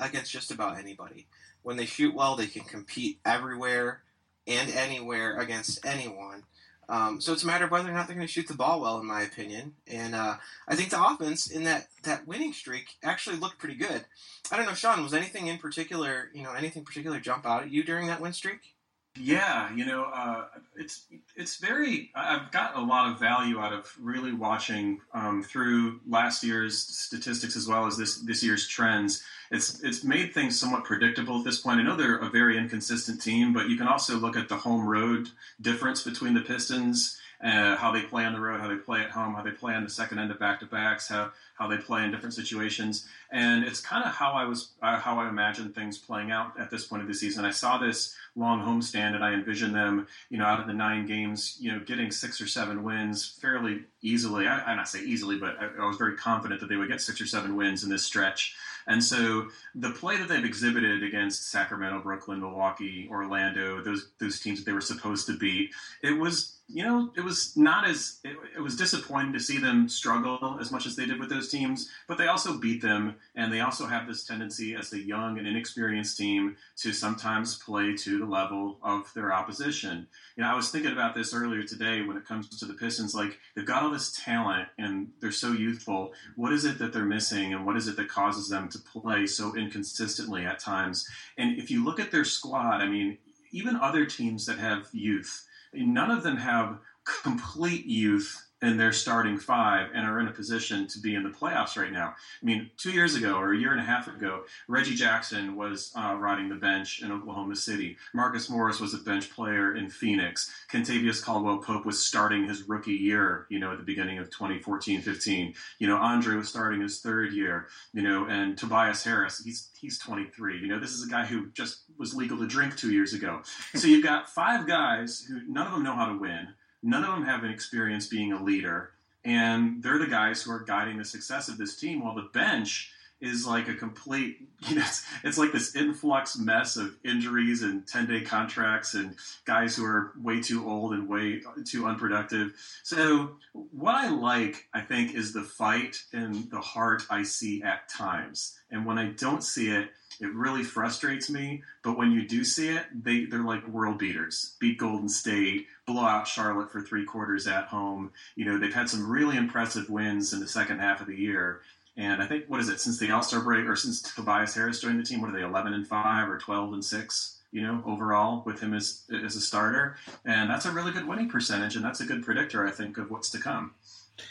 against 0.00 0.32
just 0.32 0.50
about 0.50 0.76
anybody 0.76 1.28
when 1.62 1.76
they 1.76 1.86
shoot 1.86 2.12
well 2.12 2.34
they 2.34 2.48
can 2.48 2.64
compete 2.64 3.20
everywhere 3.24 4.02
and 4.48 4.68
anywhere 4.70 5.38
against 5.38 5.84
anyone 5.86 6.42
um, 6.88 7.20
so 7.20 7.32
it's 7.32 7.42
a 7.42 7.46
matter 7.46 7.64
of 7.64 7.70
whether 7.70 7.88
or 7.88 7.92
not 7.92 8.06
they're 8.06 8.16
going 8.16 8.26
to 8.26 8.32
shoot 8.32 8.48
the 8.48 8.54
ball 8.54 8.80
well, 8.80 8.98
in 8.98 9.06
my 9.06 9.22
opinion. 9.22 9.74
And 9.86 10.14
uh, 10.14 10.36
I 10.68 10.76
think 10.76 10.90
the 10.90 11.02
offense 11.02 11.50
in 11.50 11.64
that 11.64 11.88
that 12.02 12.26
winning 12.26 12.52
streak 12.52 12.96
actually 13.02 13.36
looked 13.36 13.58
pretty 13.58 13.76
good. 13.76 14.04
I 14.50 14.56
don't 14.56 14.66
know, 14.66 14.74
Sean, 14.74 15.02
was 15.02 15.14
anything 15.14 15.46
in 15.46 15.58
particular, 15.58 16.30
you 16.34 16.42
know, 16.42 16.52
anything 16.52 16.84
particular 16.84 17.18
jump 17.20 17.46
out 17.46 17.62
at 17.62 17.70
you 17.70 17.82
during 17.82 18.06
that 18.08 18.20
win 18.20 18.32
streak? 18.32 18.73
Yeah, 19.16 19.72
you 19.72 19.86
know, 19.86 20.04
uh, 20.04 20.46
it's 20.76 21.06
it's 21.36 21.56
very. 21.58 22.10
I've 22.16 22.50
got 22.50 22.76
a 22.76 22.80
lot 22.80 23.12
of 23.12 23.20
value 23.20 23.60
out 23.60 23.72
of 23.72 23.92
really 24.00 24.32
watching 24.32 25.00
um, 25.12 25.40
through 25.44 26.00
last 26.08 26.42
year's 26.42 26.76
statistics 26.78 27.54
as 27.54 27.68
well 27.68 27.86
as 27.86 27.96
this 27.96 28.18
this 28.22 28.42
year's 28.42 28.66
trends. 28.66 29.22
It's 29.52 29.80
it's 29.84 30.02
made 30.02 30.34
things 30.34 30.58
somewhat 30.58 30.82
predictable 30.82 31.38
at 31.38 31.44
this 31.44 31.60
point. 31.60 31.78
I 31.78 31.84
know 31.84 31.94
they're 31.94 32.18
a 32.18 32.28
very 32.28 32.58
inconsistent 32.58 33.22
team, 33.22 33.52
but 33.52 33.68
you 33.68 33.76
can 33.76 33.86
also 33.86 34.16
look 34.16 34.36
at 34.36 34.48
the 34.48 34.56
home 34.56 34.84
road 34.84 35.28
difference 35.60 36.02
between 36.02 36.34
the 36.34 36.40
Pistons 36.40 37.16
uh, 37.44 37.76
how 37.76 37.92
they 37.92 38.00
play 38.00 38.24
on 38.24 38.32
the 38.32 38.40
road, 38.40 38.60
how 38.60 38.68
they 38.68 38.76
play 38.76 39.02
at 39.02 39.10
home, 39.10 39.34
how 39.34 39.42
they 39.42 39.50
play 39.50 39.74
on 39.74 39.84
the 39.84 39.90
second 39.90 40.18
end 40.18 40.30
of 40.30 40.38
back 40.38 40.60
to 40.60 40.66
backs, 40.66 41.08
how 41.08 41.30
how 41.54 41.68
they 41.68 41.76
play 41.76 42.02
in 42.02 42.10
different 42.10 42.34
situations, 42.34 43.06
and 43.30 43.64
it's 43.64 43.80
kind 43.80 44.04
of 44.04 44.12
how 44.12 44.32
I 44.32 44.44
was 44.44 44.72
uh, 44.82 44.98
how 44.98 45.18
I 45.18 45.28
imagined 45.28 45.74
things 45.74 45.98
playing 45.98 46.30
out 46.30 46.58
at 46.58 46.70
this 46.70 46.86
point 46.86 47.02
of 47.02 47.08
the 47.08 47.14
season. 47.14 47.44
I 47.44 47.50
saw 47.50 47.76
this 47.76 48.16
long 48.34 48.60
homestand, 48.60 49.14
and 49.14 49.22
I 49.22 49.34
envisioned 49.34 49.74
them, 49.74 50.06
you 50.30 50.38
know, 50.38 50.46
out 50.46 50.58
of 50.58 50.66
the 50.66 50.72
nine 50.72 51.06
games, 51.06 51.58
you 51.60 51.70
know, 51.70 51.80
getting 51.80 52.10
six 52.10 52.40
or 52.40 52.46
seven 52.46 52.82
wins 52.82 53.38
fairly 53.40 53.82
easily. 54.00 54.48
I, 54.48 54.72
I 54.72 54.74
not 54.74 54.88
say 54.88 55.00
easily, 55.00 55.38
but 55.38 55.56
I, 55.60 55.82
I 55.82 55.86
was 55.86 55.98
very 55.98 56.16
confident 56.16 56.60
that 56.60 56.68
they 56.68 56.76
would 56.76 56.88
get 56.88 57.02
six 57.02 57.20
or 57.20 57.26
seven 57.26 57.56
wins 57.56 57.84
in 57.84 57.90
this 57.90 58.04
stretch. 58.04 58.56
And 58.86 59.02
so 59.02 59.48
the 59.74 59.90
play 59.90 60.16
that 60.16 60.28
they've 60.28 60.44
exhibited 60.44 61.02
against 61.02 61.50
Sacramento, 61.50 62.00
Brooklyn, 62.00 62.40
Milwaukee, 62.40 63.08
Orlando, 63.10 63.82
those 63.82 64.08
those 64.18 64.40
teams 64.40 64.58
that 64.58 64.66
they 64.66 64.72
were 64.72 64.80
supposed 64.80 65.26
to 65.26 65.36
beat, 65.36 65.70
it 66.02 66.12
was 66.12 66.53
you 66.66 66.82
know, 66.82 67.10
it 67.14 67.20
was 67.20 67.56
not 67.56 67.86
as 67.86 68.20
it, 68.24 68.36
it, 68.56 68.60
was 68.60 68.76
disappointing 68.76 69.34
to 69.34 69.40
see 69.40 69.58
them 69.58 69.86
struggle 69.86 70.56
as 70.60 70.72
much 70.72 70.86
as 70.86 70.96
they 70.96 71.04
did 71.04 71.20
with 71.20 71.28
those 71.28 71.50
teams, 71.50 71.90
but 72.08 72.16
they 72.16 72.26
also 72.26 72.56
beat 72.56 72.80
them, 72.80 73.16
and 73.34 73.52
they 73.52 73.60
also 73.60 73.86
have 73.86 74.06
this 74.06 74.24
tendency 74.24 74.74
as 74.74 74.92
a 74.92 74.98
young 74.98 75.38
and 75.38 75.46
inexperienced 75.46 76.16
team 76.16 76.56
to 76.76 76.92
sometimes 76.92 77.58
play 77.58 77.94
to 77.94 78.18
the 78.18 78.24
level 78.24 78.78
of 78.82 79.12
their 79.14 79.32
opposition. 79.32 80.06
You 80.36 80.42
know, 80.42 80.50
I 80.50 80.54
was 80.54 80.70
thinking 80.70 80.92
about 80.92 81.14
this 81.14 81.34
earlier 81.34 81.64
today 81.64 82.00
when 82.00 82.16
it 82.16 82.24
comes 82.24 82.48
to 82.48 82.64
the 82.64 82.74
Pistons. 82.74 83.14
Like 83.14 83.38
they've 83.54 83.66
got 83.66 83.82
all 83.82 83.90
this 83.90 84.18
talent 84.24 84.68
and 84.78 85.08
they're 85.20 85.32
so 85.32 85.52
youthful. 85.52 86.14
What 86.34 86.52
is 86.52 86.64
it 86.64 86.78
that 86.78 86.94
they're 86.94 87.04
missing, 87.04 87.52
and 87.52 87.66
what 87.66 87.76
is 87.76 87.88
it 87.88 87.96
that 87.96 88.08
causes 88.08 88.48
them 88.48 88.70
to 88.70 88.78
play 88.78 89.26
so 89.26 89.54
inconsistently 89.54 90.46
at 90.46 90.60
times? 90.60 91.06
And 91.36 91.58
if 91.58 91.70
you 91.70 91.84
look 91.84 92.00
at 92.00 92.10
their 92.10 92.24
squad, 92.24 92.80
I 92.80 92.88
mean, 92.88 93.18
even 93.52 93.76
other 93.76 94.06
teams 94.06 94.46
that 94.46 94.58
have 94.58 94.88
youth 94.92 95.46
none 95.76 96.10
of 96.10 96.22
them 96.22 96.36
have 96.36 96.78
complete 97.04 97.86
youth 97.86 98.43
in 98.62 98.76
their 98.76 98.92
starting 98.92 99.38
five 99.38 99.90
and 99.94 100.06
are 100.06 100.20
in 100.20 100.28
a 100.28 100.32
position 100.32 100.86
to 100.88 100.98
be 100.98 101.14
in 101.14 101.22
the 101.22 101.28
playoffs 101.28 101.76
right 101.76 101.92
now. 101.92 102.14
I 102.42 102.44
mean, 102.44 102.70
two 102.76 102.92
years 102.92 103.14
ago 103.14 103.34
or 103.34 103.52
a 103.52 103.58
year 103.58 103.72
and 103.72 103.80
a 103.80 103.84
half 103.84 104.08
ago, 104.08 104.44
Reggie 104.68 104.94
Jackson 104.94 105.56
was 105.56 105.92
uh, 105.96 106.16
riding 106.18 106.48
the 106.48 106.54
bench 106.54 107.02
in 107.02 107.12
Oklahoma 107.12 107.56
City. 107.56 107.96
Marcus 108.14 108.48
Morris 108.48 108.80
was 108.80 108.94
a 108.94 108.98
bench 108.98 109.30
player 109.30 109.76
in 109.76 109.90
Phoenix. 109.90 110.50
Kentavious 110.70 111.22
Caldwell 111.22 111.58
Pope 111.58 111.84
was 111.84 112.02
starting 112.02 112.48
his 112.48 112.68
rookie 112.68 112.94
year, 112.94 113.46
you 113.50 113.58
know, 113.58 113.72
at 113.72 113.78
the 113.78 113.84
beginning 113.84 114.18
of 114.18 114.30
2014 114.30 115.02
15. 115.02 115.54
You 115.78 115.86
know, 115.86 115.96
Andre 115.96 116.36
was 116.36 116.48
starting 116.48 116.80
his 116.80 117.00
third 117.00 117.32
year, 117.32 117.66
you 117.92 118.02
know, 118.02 118.26
and 118.26 118.56
Tobias 118.56 119.04
Harris, 119.04 119.42
he's 119.44 119.68
he's 119.78 119.98
23. 119.98 120.60
You 120.60 120.68
know, 120.68 120.78
this 120.78 120.92
is 120.92 121.06
a 121.06 121.10
guy 121.10 121.26
who 121.26 121.50
just 121.50 121.82
was 121.98 122.14
legal 122.14 122.38
to 122.38 122.46
drink 122.46 122.76
two 122.76 122.92
years 122.92 123.12
ago. 123.12 123.42
So 123.74 123.88
you've 123.88 124.04
got 124.04 124.30
five 124.30 124.66
guys 124.66 125.26
who 125.28 125.40
none 125.46 125.66
of 125.66 125.72
them 125.72 125.82
know 125.82 125.94
how 125.94 126.06
to 126.06 126.18
win 126.18 126.48
None 126.84 127.02
of 127.02 127.14
them 127.14 127.24
have 127.24 127.44
an 127.44 127.50
experience 127.50 128.06
being 128.06 128.32
a 128.32 128.42
leader, 128.42 128.90
and 129.24 129.82
they're 129.82 129.98
the 129.98 130.06
guys 130.06 130.42
who 130.42 130.52
are 130.52 130.60
guiding 130.60 130.98
the 130.98 131.04
success 131.04 131.48
of 131.48 131.56
this 131.56 131.76
team. 131.76 132.04
While 132.04 132.14
the 132.14 132.28
bench 132.34 132.92
is 133.22 133.46
like 133.46 133.68
a 133.68 133.74
complete, 133.74 134.46
you 134.68 134.76
know, 134.76 134.82
it's, 134.82 135.02
it's 135.22 135.38
like 135.38 135.52
this 135.52 135.74
influx 135.74 136.36
mess 136.36 136.76
of 136.76 136.94
injuries 137.02 137.62
and 137.62 137.86
10 137.86 138.06
day 138.06 138.20
contracts 138.20 138.92
and 138.92 139.16
guys 139.46 139.74
who 139.74 139.84
are 139.86 140.12
way 140.20 140.42
too 140.42 140.68
old 140.68 140.92
and 140.92 141.08
way 141.08 141.40
too 141.64 141.86
unproductive. 141.86 142.52
So, 142.82 143.36
what 143.52 143.94
I 143.94 144.10
like, 144.10 144.68
I 144.74 144.82
think, 144.82 145.14
is 145.14 145.32
the 145.32 145.42
fight 145.42 146.02
and 146.12 146.50
the 146.50 146.60
heart 146.60 147.04
I 147.08 147.22
see 147.22 147.62
at 147.62 147.88
times. 147.88 148.58
And 148.70 148.84
when 148.84 148.98
I 148.98 149.06
don't 149.06 149.42
see 149.42 149.70
it, 149.70 149.88
it 150.20 150.32
really 150.34 150.62
frustrates 150.62 151.30
me. 151.30 151.62
But 151.82 151.96
when 151.96 152.12
you 152.12 152.26
do 152.26 152.44
see 152.44 152.68
it, 152.68 152.84
they, 152.92 153.24
they're 153.24 153.42
like 153.44 153.66
world 153.66 153.98
beaters. 153.98 154.56
Beat 154.60 154.78
Golden 154.78 155.08
State, 155.08 155.66
blow 155.86 156.04
out 156.04 156.26
Charlotte 156.26 156.70
for 156.70 156.80
three 156.80 157.04
quarters 157.04 157.46
at 157.46 157.66
home. 157.66 158.12
You 158.36 158.44
know, 158.44 158.58
they've 158.58 158.74
had 158.74 158.88
some 158.88 159.10
really 159.10 159.36
impressive 159.36 159.90
wins 159.90 160.32
in 160.32 160.40
the 160.40 160.48
second 160.48 160.78
half 160.78 161.00
of 161.00 161.06
the 161.06 161.16
year. 161.16 161.60
And 161.96 162.22
I 162.22 162.26
think, 162.26 162.46
what 162.48 162.60
is 162.60 162.68
it, 162.68 162.80
since 162.80 162.98
the 162.98 163.10
All 163.10 163.22
Star 163.22 163.40
break 163.40 163.66
or 163.66 163.76
since 163.76 164.02
Tobias 164.02 164.54
Harris 164.54 164.80
joined 164.80 164.98
the 164.98 165.04
team, 165.04 165.20
what 165.20 165.30
are 165.30 165.36
they, 165.36 165.44
11 165.44 165.72
and 165.74 165.86
5 165.86 166.28
or 166.28 166.38
12 166.38 166.72
and 166.72 166.84
6? 166.84 167.40
You 167.52 167.62
know, 167.62 167.84
overall 167.86 168.42
with 168.44 168.58
him 168.58 168.74
as 168.74 169.02
as 169.24 169.36
a 169.36 169.40
starter, 169.40 169.96
and 170.24 170.50
that's 170.50 170.66
a 170.66 170.72
really 170.72 170.90
good 170.90 171.06
winning 171.06 171.28
percentage, 171.28 171.76
and 171.76 171.84
that's 171.84 172.00
a 172.00 172.04
good 172.04 172.24
predictor, 172.24 172.66
I 172.66 172.72
think, 172.72 172.98
of 172.98 173.12
what's 173.12 173.30
to 173.30 173.38
come. 173.38 173.74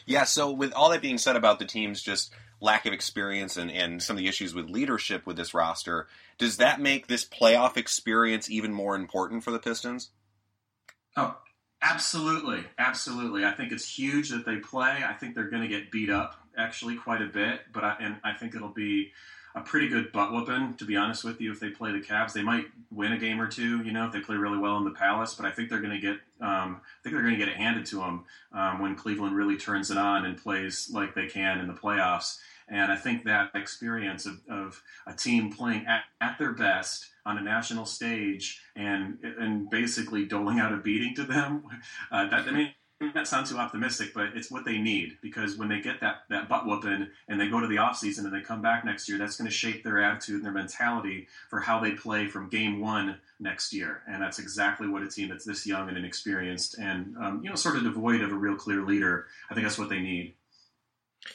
Yeah. 0.05 0.25
So, 0.25 0.51
with 0.51 0.73
all 0.73 0.89
that 0.89 1.01
being 1.01 1.17
said 1.17 1.37
about 1.37 1.57
the 1.57 1.65
team's 1.65 2.01
just 2.01 2.33
lack 2.59 2.85
of 2.85 2.91
experience 2.91 3.55
and, 3.55 3.71
and 3.71 4.03
some 4.03 4.17
of 4.17 4.19
the 4.21 4.27
issues 4.27 4.53
with 4.53 4.69
leadership 4.69 5.25
with 5.25 5.37
this 5.37 5.53
roster, 5.53 6.07
does 6.37 6.57
that 6.57 6.81
make 6.81 7.07
this 7.07 7.23
playoff 7.23 7.77
experience 7.77 8.49
even 8.49 8.73
more 8.73 8.95
important 8.95 9.45
for 9.45 9.51
the 9.51 9.59
Pistons? 9.59 10.09
Oh, 11.15 11.37
absolutely. 11.81 12.63
Absolutely. 12.77 13.45
I 13.45 13.51
think 13.51 13.71
it's 13.71 13.87
huge 13.87 14.29
that 14.29 14.45
they 14.45 14.57
play. 14.57 15.03
I 15.05 15.13
think 15.13 15.35
they're 15.35 15.49
going 15.49 15.63
to 15.63 15.67
get 15.67 15.91
beat 15.91 16.09
up 16.09 16.35
actually 16.57 16.95
quite 16.95 17.21
a 17.21 17.27
bit, 17.27 17.61
but 17.71 17.83
I, 17.83 17.97
and 17.99 18.17
I 18.23 18.33
think 18.33 18.55
it'll 18.55 18.69
be 18.69 19.11
a 19.55 19.61
pretty 19.61 19.87
good 19.87 20.11
butt 20.11 20.31
whooping, 20.31 20.73
to 20.75 20.85
be 20.85 20.95
honest 20.95 21.23
with 21.23 21.39
you, 21.39 21.51
if 21.51 21.59
they 21.59 21.69
play 21.69 21.91
the 21.91 21.99
Cavs. 21.99 22.33
They 22.33 22.41
might 22.41 22.65
win 22.89 23.13
a 23.13 23.19
game 23.19 23.39
or 23.39 23.47
two, 23.47 23.83
you 23.83 23.91
know, 23.91 24.07
if 24.07 24.11
they 24.11 24.19
play 24.19 24.35
really 24.35 24.57
well 24.57 24.77
in 24.77 24.83
the 24.83 24.91
Palace. 24.91 25.35
But 25.35 25.45
I 25.45 25.51
think 25.51 25.69
they're 25.69 25.81
going 25.81 25.93
to 25.93 25.99
get, 25.99 26.17
um, 26.41 26.81
I 26.81 27.03
think 27.03 27.13
they're 27.13 27.21
going 27.21 27.37
to 27.37 27.39
get 27.39 27.49
it 27.49 27.57
handed 27.57 27.85
to 27.87 27.97
them 27.97 28.25
um, 28.51 28.79
when 28.81 28.95
Cleveland 28.95 29.35
really 29.35 29.57
turns 29.57 29.91
it 29.91 29.97
on 29.97 30.25
and 30.25 30.37
plays 30.37 30.89
like 30.91 31.13
they 31.13 31.27
can 31.27 31.59
in 31.59 31.67
the 31.67 31.73
playoffs. 31.73 32.39
And 32.69 32.91
I 32.91 32.95
think 32.95 33.23
that 33.23 33.51
experience 33.55 34.25
of, 34.25 34.39
of 34.49 34.81
a 35.05 35.13
team 35.13 35.51
playing 35.51 35.85
at, 35.85 36.03
at 36.21 36.37
their 36.37 36.53
best 36.53 37.07
on 37.25 37.37
a 37.37 37.41
national 37.41 37.85
stage 37.85 38.61
and 38.75 39.17
and 39.23 39.69
basically 39.69 40.25
doling 40.25 40.59
out 40.59 40.73
a 40.73 40.77
beating 40.77 41.15
to 41.15 41.23
them, 41.23 41.63
uh, 42.11 42.27
that 42.29 42.47
I 42.47 42.51
mean 42.51 42.73
that 43.13 43.27
sounds 43.27 43.49
too 43.49 43.57
optimistic, 43.57 44.13
but 44.13 44.29
it's 44.35 44.49
what 44.49 44.65
they 44.65 44.77
need 44.77 45.17
because 45.21 45.57
when 45.57 45.67
they 45.67 45.81
get 45.81 45.99
that, 46.01 46.23
that 46.29 46.47
butt 46.47 46.65
whooping 46.65 47.07
and 47.27 47.39
they 47.39 47.49
go 47.49 47.59
to 47.59 47.67
the 47.67 47.75
offseason 47.75 48.19
and 48.19 48.33
they 48.33 48.41
come 48.41 48.61
back 48.61 48.85
next 48.85 49.09
year, 49.09 49.17
that's 49.17 49.35
going 49.35 49.49
to 49.49 49.55
shape 49.55 49.83
their 49.83 50.01
attitude 50.01 50.37
and 50.37 50.45
their 50.45 50.53
mentality 50.53 51.27
for 51.49 51.59
how 51.59 51.79
they 51.79 51.91
play 51.91 52.27
from 52.27 52.49
game 52.49 52.79
one 52.79 53.19
next 53.39 53.73
year. 53.73 54.03
And 54.07 54.21
that's 54.21 54.39
exactly 54.39 54.87
what 54.87 55.03
a 55.03 55.07
team 55.07 55.29
that's 55.29 55.45
this 55.45 55.65
young 55.65 55.89
and 55.89 55.97
inexperienced 55.97 56.77
and, 56.79 57.15
um, 57.17 57.41
you 57.43 57.49
know, 57.49 57.55
sort 57.55 57.75
of 57.75 57.83
devoid 57.83 58.21
of 58.21 58.31
a 58.31 58.35
real 58.35 58.55
clear 58.55 58.83
leader, 58.83 59.27
I 59.49 59.53
think 59.53 59.65
that's 59.65 59.79
what 59.79 59.89
they 59.89 59.99
need. 59.99 60.33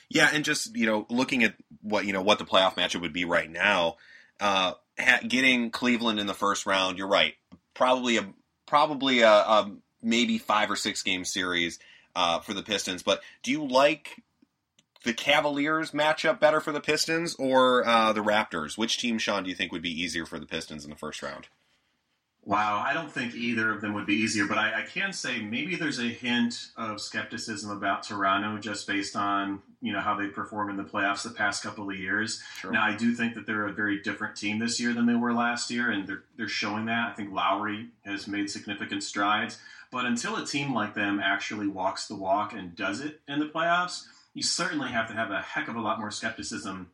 Yeah, 0.08 0.30
and 0.32 0.44
just 0.44 0.76
you 0.76 0.86
know, 0.86 1.06
looking 1.10 1.44
at 1.44 1.54
what 1.82 2.04
you 2.04 2.12
know 2.12 2.22
what 2.22 2.38
the 2.38 2.44
playoff 2.44 2.74
matchup 2.74 3.00
would 3.00 3.12
be 3.12 3.24
right 3.24 3.50
now, 3.50 3.96
uh, 4.40 4.74
getting 5.26 5.70
Cleveland 5.70 6.20
in 6.20 6.26
the 6.26 6.34
first 6.34 6.66
round, 6.66 6.98
you're 6.98 7.08
right. 7.08 7.34
Probably 7.74 8.16
a 8.16 8.26
probably 8.66 9.20
a, 9.20 9.30
a 9.30 9.72
maybe 10.02 10.38
five 10.38 10.70
or 10.70 10.76
six 10.76 11.02
game 11.02 11.24
series 11.24 11.78
uh, 12.14 12.40
for 12.40 12.54
the 12.54 12.62
Pistons. 12.62 13.02
But 13.02 13.22
do 13.42 13.50
you 13.50 13.66
like 13.66 14.22
the 15.04 15.12
Cavaliers 15.12 15.92
matchup 15.92 16.40
better 16.40 16.60
for 16.60 16.72
the 16.72 16.80
Pistons 16.80 17.34
or 17.36 17.86
uh, 17.86 18.12
the 18.12 18.22
Raptors? 18.22 18.76
Which 18.76 18.98
team, 18.98 19.18
Sean, 19.18 19.44
do 19.44 19.50
you 19.50 19.56
think 19.56 19.72
would 19.72 19.82
be 19.82 20.02
easier 20.02 20.26
for 20.26 20.38
the 20.38 20.46
Pistons 20.46 20.84
in 20.84 20.90
the 20.90 20.96
first 20.96 21.22
round? 21.22 21.48
Wow, 22.48 22.82
I 22.82 22.94
don't 22.94 23.12
think 23.12 23.34
either 23.34 23.70
of 23.70 23.82
them 23.82 23.92
would 23.92 24.06
be 24.06 24.14
easier, 24.14 24.46
but 24.46 24.56
I, 24.56 24.80
I, 24.80 24.82
can 24.82 25.12
say 25.12 25.42
maybe 25.42 25.76
there's 25.76 25.98
a 25.98 26.08
hint 26.08 26.68
of 26.78 26.98
skepticism 26.98 27.70
about 27.70 28.04
Toronto 28.04 28.56
just 28.56 28.86
based 28.86 29.16
on 29.16 29.60
you 29.82 29.92
know 29.92 30.00
how 30.00 30.16
they 30.16 30.28
perform 30.28 30.70
in 30.70 30.78
the 30.78 30.82
playoffs 30.82 31.24
the 31.24 31.28
past 31.28 31.62
couple 31.62 31.90
of 31.90 31.96
years. 31.98 32.42
Sure. 32.58 32.72
Now, 32.72 32.84
I 32.84 32.96
do 32.96 33.12
think 33.12 33.34
that 33.34 33.44
they're 33.44 33.66
a 33.66 33.72
very 33.74 34.00
different 34.00 34.34
team 34.34 34.58
this 34.58 34.80
year 34.80 34.94
than 34.94 35.04
they 35.04 35.14
were 35.14 35.34
last 35.34 35.70
year, 35.70 35.90
and 35.90 36.08
they're 36.08 36.22
they're 36.38 36.48
showing 36.48 36.86
that. 36.86 37.10
I 37.10 37.12
think 37.12 37.34
Lowry 37.34 37.88
has 38.06 38.26
made 38.26 38.48
significant 38.48 39.02
strides, 39.02 39.58
but 39.92 40.06
until 40.06 40.36
a 40.36 40.46
team 40.46 40.72
like 40.72 40.94
them 40.94 41.20
actually 41.20 41.66
walks 41.66 42.08
the 42.08 42.16
walk 42.16 42.54
and 42.54 42.74
does 42.74 43.02
it 43.02 43.20
in 43.28 43.40
the 43.40 43.46
playoffs, 43.46 44.06
you 44.32 44.42
certainly 44.42 44.88
have 44.88 45.06
to 45.08 45.14
have 45.14 45.30
a 45.30 45.42
heck 45.42 45.68
of 45.68 45.76
a 45.76 45.82
lot 45.82 46.00
more 46.00 46.10
skepticism 46.10 46.92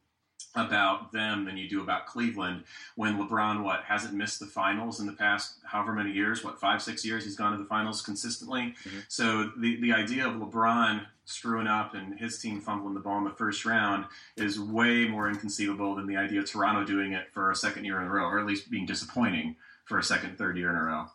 about 0.55 1.13
them 1.13 1.45
than 1.45 1.57
you 1.57 1.69
do 1.69 1.83
about 1.83 2.07
Cleveland. 2.07 2.65
When 2.95 3.19
LeBron 3.19 3.63
what 3.63 3.85
hasn't 3.85 4.15
missed 4.15 4.41
the 4.41 4.47
finals 4.47 5.01
in 5.01 5.07
the 5.07 5.13
past 5.13 5.57
however 5.65 5.93
many 5.93 6.13
years 6.13 6.45
what 6.45 6.61
five 6.61 6.83
six 6.83 7.05
years 7.05 7.25
he's 7.25 7.37
gone 7.37 7.53
to 7.53 7.59
the 7.59 7.69
finals 7.69 8.03
consistently? 8.03 8.75
Mm-hmm. 8.85 8.99
so 9.09 9.51
the 9.59 9.81
the 9.81 9.93
idea 9.93 10.27
of 10.27 10.35
LeBron 10.35 11.07
screwing 11.25 11.67
up 11.67 11.95
and 11.95 12.19
his 12.19 12.39
team 12.39 12.61
fumbling 12.61 12.95
the 12.95 13.01
ball 13.01 13.19
in 13.19 13.25
the 13.25 13.31
first 13.31 13.65
round 13.65 14.05
is 14.37 14.61
way 14.61 15.07
more 15.07 15.29
inconceivable 15.29 15.95
than 15.95 16.07
the 16.07 16.17
idea 16.17 16.41
of 16.41 16.51
Toronto 16.51 16.85
doing 16.85 17.13
it 17.13 17.33
for 17.33 17.51
a 17.51 17.57
second 17.57 17.85
year 17.85 18.01
in 18.01 18.07
a 18.07 18.11
row 18.11 18.25
or 18.25 18.39
at 18.39 18.47
least 18.47 18.71
being 18.71 18.87
disappointing 18.87 19.57
for 19.85 19.99
a 19.99 20.03
second 20.03 20.37
third 20.37 20.57
year 20.57 20.71
in 20.71 20.77
a 20.77 20.83
row. 20.83 21.07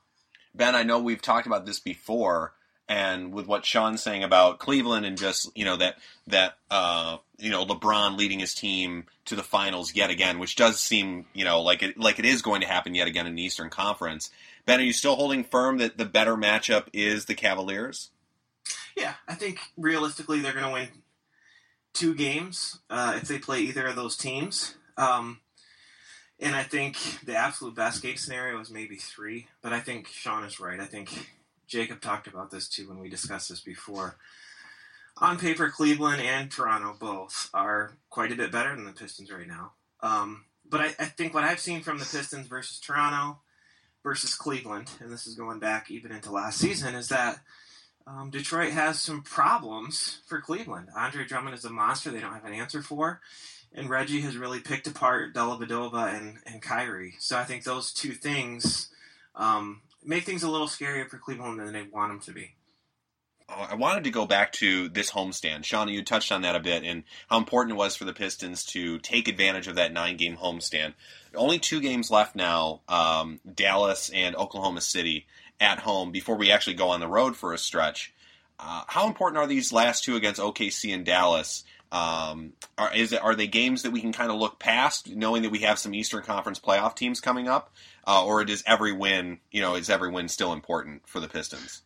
Ben 0.56 0.76
I 0.76 0.84
know 0.84 1.00
we've 1.00 1.22
talked 1.22 1.48
about 1.48 1.66
this 1.66 1.80
before 1.80 2.54
and 2.90 3.32
with 3.32 3.46
what 3.46 3.66
Sean's 3.66 4.02
saying 4.02 4.24
about 4.24 4.58
Cleveland 4.58 5.06
and 5.06 5.18
just 5.18 5.56
you 5.56 5.64
know 5.64 5.78
that 5.78 6.00
that 6.28 6.58
uh, 6.72 7.18
you 7.38 7.52
know 7.52 7.64
LeBron 7.64 8.18
leading 8.18 8.40
his 8.40 8.56
team 8.56 9.06
to 9.26 9.36
the 9.36 9.44
finals 9.44 9.94
yet 9.94 10.10
again, 10.10 10.40
which 10.40 10.56
does 10.56 10.80
seem 10.80 11.28
you 11.34 11.46
know 11.46 11.62
like 11.62 11.84
it 11.84 11.98
like 11.98 12.18
it 12.18 12.26
is 12.26 12.42
going 12.42 12.62
to 12.62 12.68
happen 12.68 12.96
yet 12.96 13.08
again 13.08 13.28
in 13.28 13.36
the 13.36 13.44
Eastern 13.44 13.70
Conference. 13.70 14.32
Ben, 14.66 14.80
are 14.80 14.84
you 14.84 14.92
still 14.92 15.16
holding 15.16 15.44
firm 15.44 15.78
that 15.78 15.98
the 15.98 16.06
better 16.06 16.36
matchup 16.36 16.88
is 16.92 17.26
the 17.26 17.36
Cavaliers? 17.36 18.10
Yeah, 18.98 19.14
I 19.28 19.36
think 19.36 19.60
realistically 19.78 20.42
they're 20.42 20.54
going 20.54 20.66
to 20.66 20.72
win 20.72 20.90
two 21.94 22.14
games 22.14 22.80
uh, 22.90 23.14
if 23.16 23.28
they 23.28 23.38
play 23.38 23.62
either 23.62 23.88
of 23.88 23.96
those 23.96 24.18
teams. 24.18 24.76
Um, 24.98 25.40
and 26.40 26.56
I 26.56 26.64
think 26.64 26.98
the 27.24 27.36
absolute 27.36 27.76
best 27.76 28.02
case 28.02 28.24
scenario 28.24 28.60
is 28.60 28.70
maybe 28.70 28.98
three, 28.98 29.48
but 29.62 29.74
I 29.74 29.80
think 29.80 30.08
Sean 30.08 30.44
is 30.44 30.60
right. 30.60 30.80
I 30.80 30.86
think 30.86 31.10
Jacob 31.70 32.02
talked 32.02 32.28
about 32.28 32.52
this 32.52 32.68
too 32.68 32.90
when 32.90 33.00
we 33.00 33.10
discussed 33.10 33.50
this 33.50 33.62
before. 33.62 34.18
On 35.18 35.38
paper, 35.38 35.70
Cleveland 35.70 36.22
and 36.22 36.50
Toronto 36.50 36.96
both 37.00 37.50
are 37.54 37.98
quite 38.10 38.32
a 38.32 38.36
bit 38.36 38.52
better 38.52 38.76
than 38.76 38.86
the 38.86 38.94
Pistons 38.94 39.32
right 39.32 39.48
now. 39.48 39.74
Um, 40.02 40.46
but 40.68 40.82
I, 40.82 40.86
I, 40.98 41.06
think 41.06 41.34
what 41.34 41.44
I've 41.44 41.60
seen 41.60 41.82
from 41.82 41.98
the 41.98 42.06
Pistons 42.06 42.48
versus 42.48 42.80
Toronto 42.80 43.40
versus 44.02 44.34
Cleveland, 44.34 44.90
and 45.02 45.12
this 45.12 45.28
is 45.28 45.36
going 45.36 45.60
back 45.60 45.92
even 45.92 46.12
into 46.12 46.32
last 46.32 46.58
season, 46.58 46.96
is 46.96 47.10
that 47.10 47.40
um, 48.08 48.30
Detroit 48.30 48.72
has 48.72 49.00
some 49.00 49.22
problems 49.22 50.22
for 50.26 50.40
Cleveland. 50.40 50.88
Andre 50.96 51.26
Drummond 51.26 51.56
is 51.56 51.66
a 51.66 51.70
monster 51.70 52.10
they 52.10 52.22
don't 52.22 52.34
have 52.34 52.46
an 52.46 52.54
answer 52.54 52.82
for. 52.82 53.20
And 53.74 53.90
Reggie 53.90 54.22
has 54.22 54.38
really 54.38 54.62
picked 54.62 54.88
apart 54.88 55.34
Dellavedova 55.36 56.18
and, 56.18 56.38
and 56.46 56.62
Kyrie. 56.62 57.16
So 57.20 57.38
I 57.38 57.44
think 57.44 57.64
those 57.64 57.92
two 57.92 58.14
things 58.14 58.90
um, 59.36 59.82
make 60.04 60.24
things 60.24 60.44
a 60.44 60.50
little 60.50 60.68
scarier 60.68 61.08
for 61.08 61.18
Cleveland 61.18 61.60
than 61.60 61.74
they 61.74 61.84
want 61.84 62.12
them 62.12 62.20
to 62.22 62.32
be. 62.32 62.56
I 63.50 63.76
wanted 63.76 64.04
to 64.04 64.12
go 64.12 64.26
back 64.26 64.52
to 64.54 64.90
this 64.90 65.12
homestand. 65.12 65.66
Sean, 65.66 65.88
you 65.90 66.04
touched 66.04 66.32
on 66.32 66.44
that 66.44 66.56
a 66.56 66.60
bit 66.60 66.84
and 66.84 67.04
how 67.30 67.38
important 67.38 67.76
it 67.76 67.80
was 67.80 67.96
for 67.96 68.06
the 68.06 68.14
Pistons 68.14 68.64
to 68.66 69.00
take 69.00 69.28
advantage 69.28 69.68
of 69.68 69.76
that 69.76 69.92
nine 69.92 70.18
game 70.18 70.38
homestand. 70.38 70.94
Only 71.34 71.58
two 71.58 71.82
games 71.82 72.12
left 72.12 72.36
now 72.36 72.82
um, 72.88 73.40
Dallas 73.52 74.10
and 74.14 74.36
Oklahoma 74.36 74.82
City 74.82 75.26
at 75.60 75.80
home 75.80 76.12
before 76.12 76.36
we 76.36 76.52
actually 76.52 76.76
go 76.76 76.90
on 76.90 77.00
the 77.00 77.08
road 77.08 77.36
for 77.36 77.54
a 77.54 77.58
stretch. 77.58 78.14
Uh, 78.60 78.84
how 78.88 79.08
important 79.08 79.38
are 79.40 79.48
these 79.48 79.74
last 79.74 80.04
two 80.04 80.16
against 80.16 80.40
OKC 80.40 80.94
and 80.94 81.06
Dallas? 81.06 81.64
Um, 81.92 82.54
are, 82.78 82.94
is 82.94 83.14
it, 83.14 83.24
are 83.24 83.36
they 83.36 83.48
games 83.48 83.82
that 83.84 83.92
we 83.92 84.02
can 84.02 84.14
kind 84.14 84.32
of 84.32 84.38
look 84.38 84.60
past, 84.60 85.10
knowing 85.10 85.42
that 85.42 85.52
we 85.52 85.60
have 85.60 85.80
some 85.80 85.94
Eastern 85.94 86.24
Conference 86.24 86.60
playoff 86.60 86.96
teams 86.96 87.20
coming 87.20 87.48
up, 87.48 87.74
uh, 88.06 88.24
or 88.24 88.46
does 88.46 88.64
every 88.68 88.94
win, 88.94 89.40
you 89.52 89.62
know, 89.62 89.76
is 89.76 89.90
every 89.90 90.12
win 90.12 90.28
still 90.28 90.54
important 90.54 91.08
for 91.08 91.20
the 91.20 91.28
Pistons? 91.28 91.82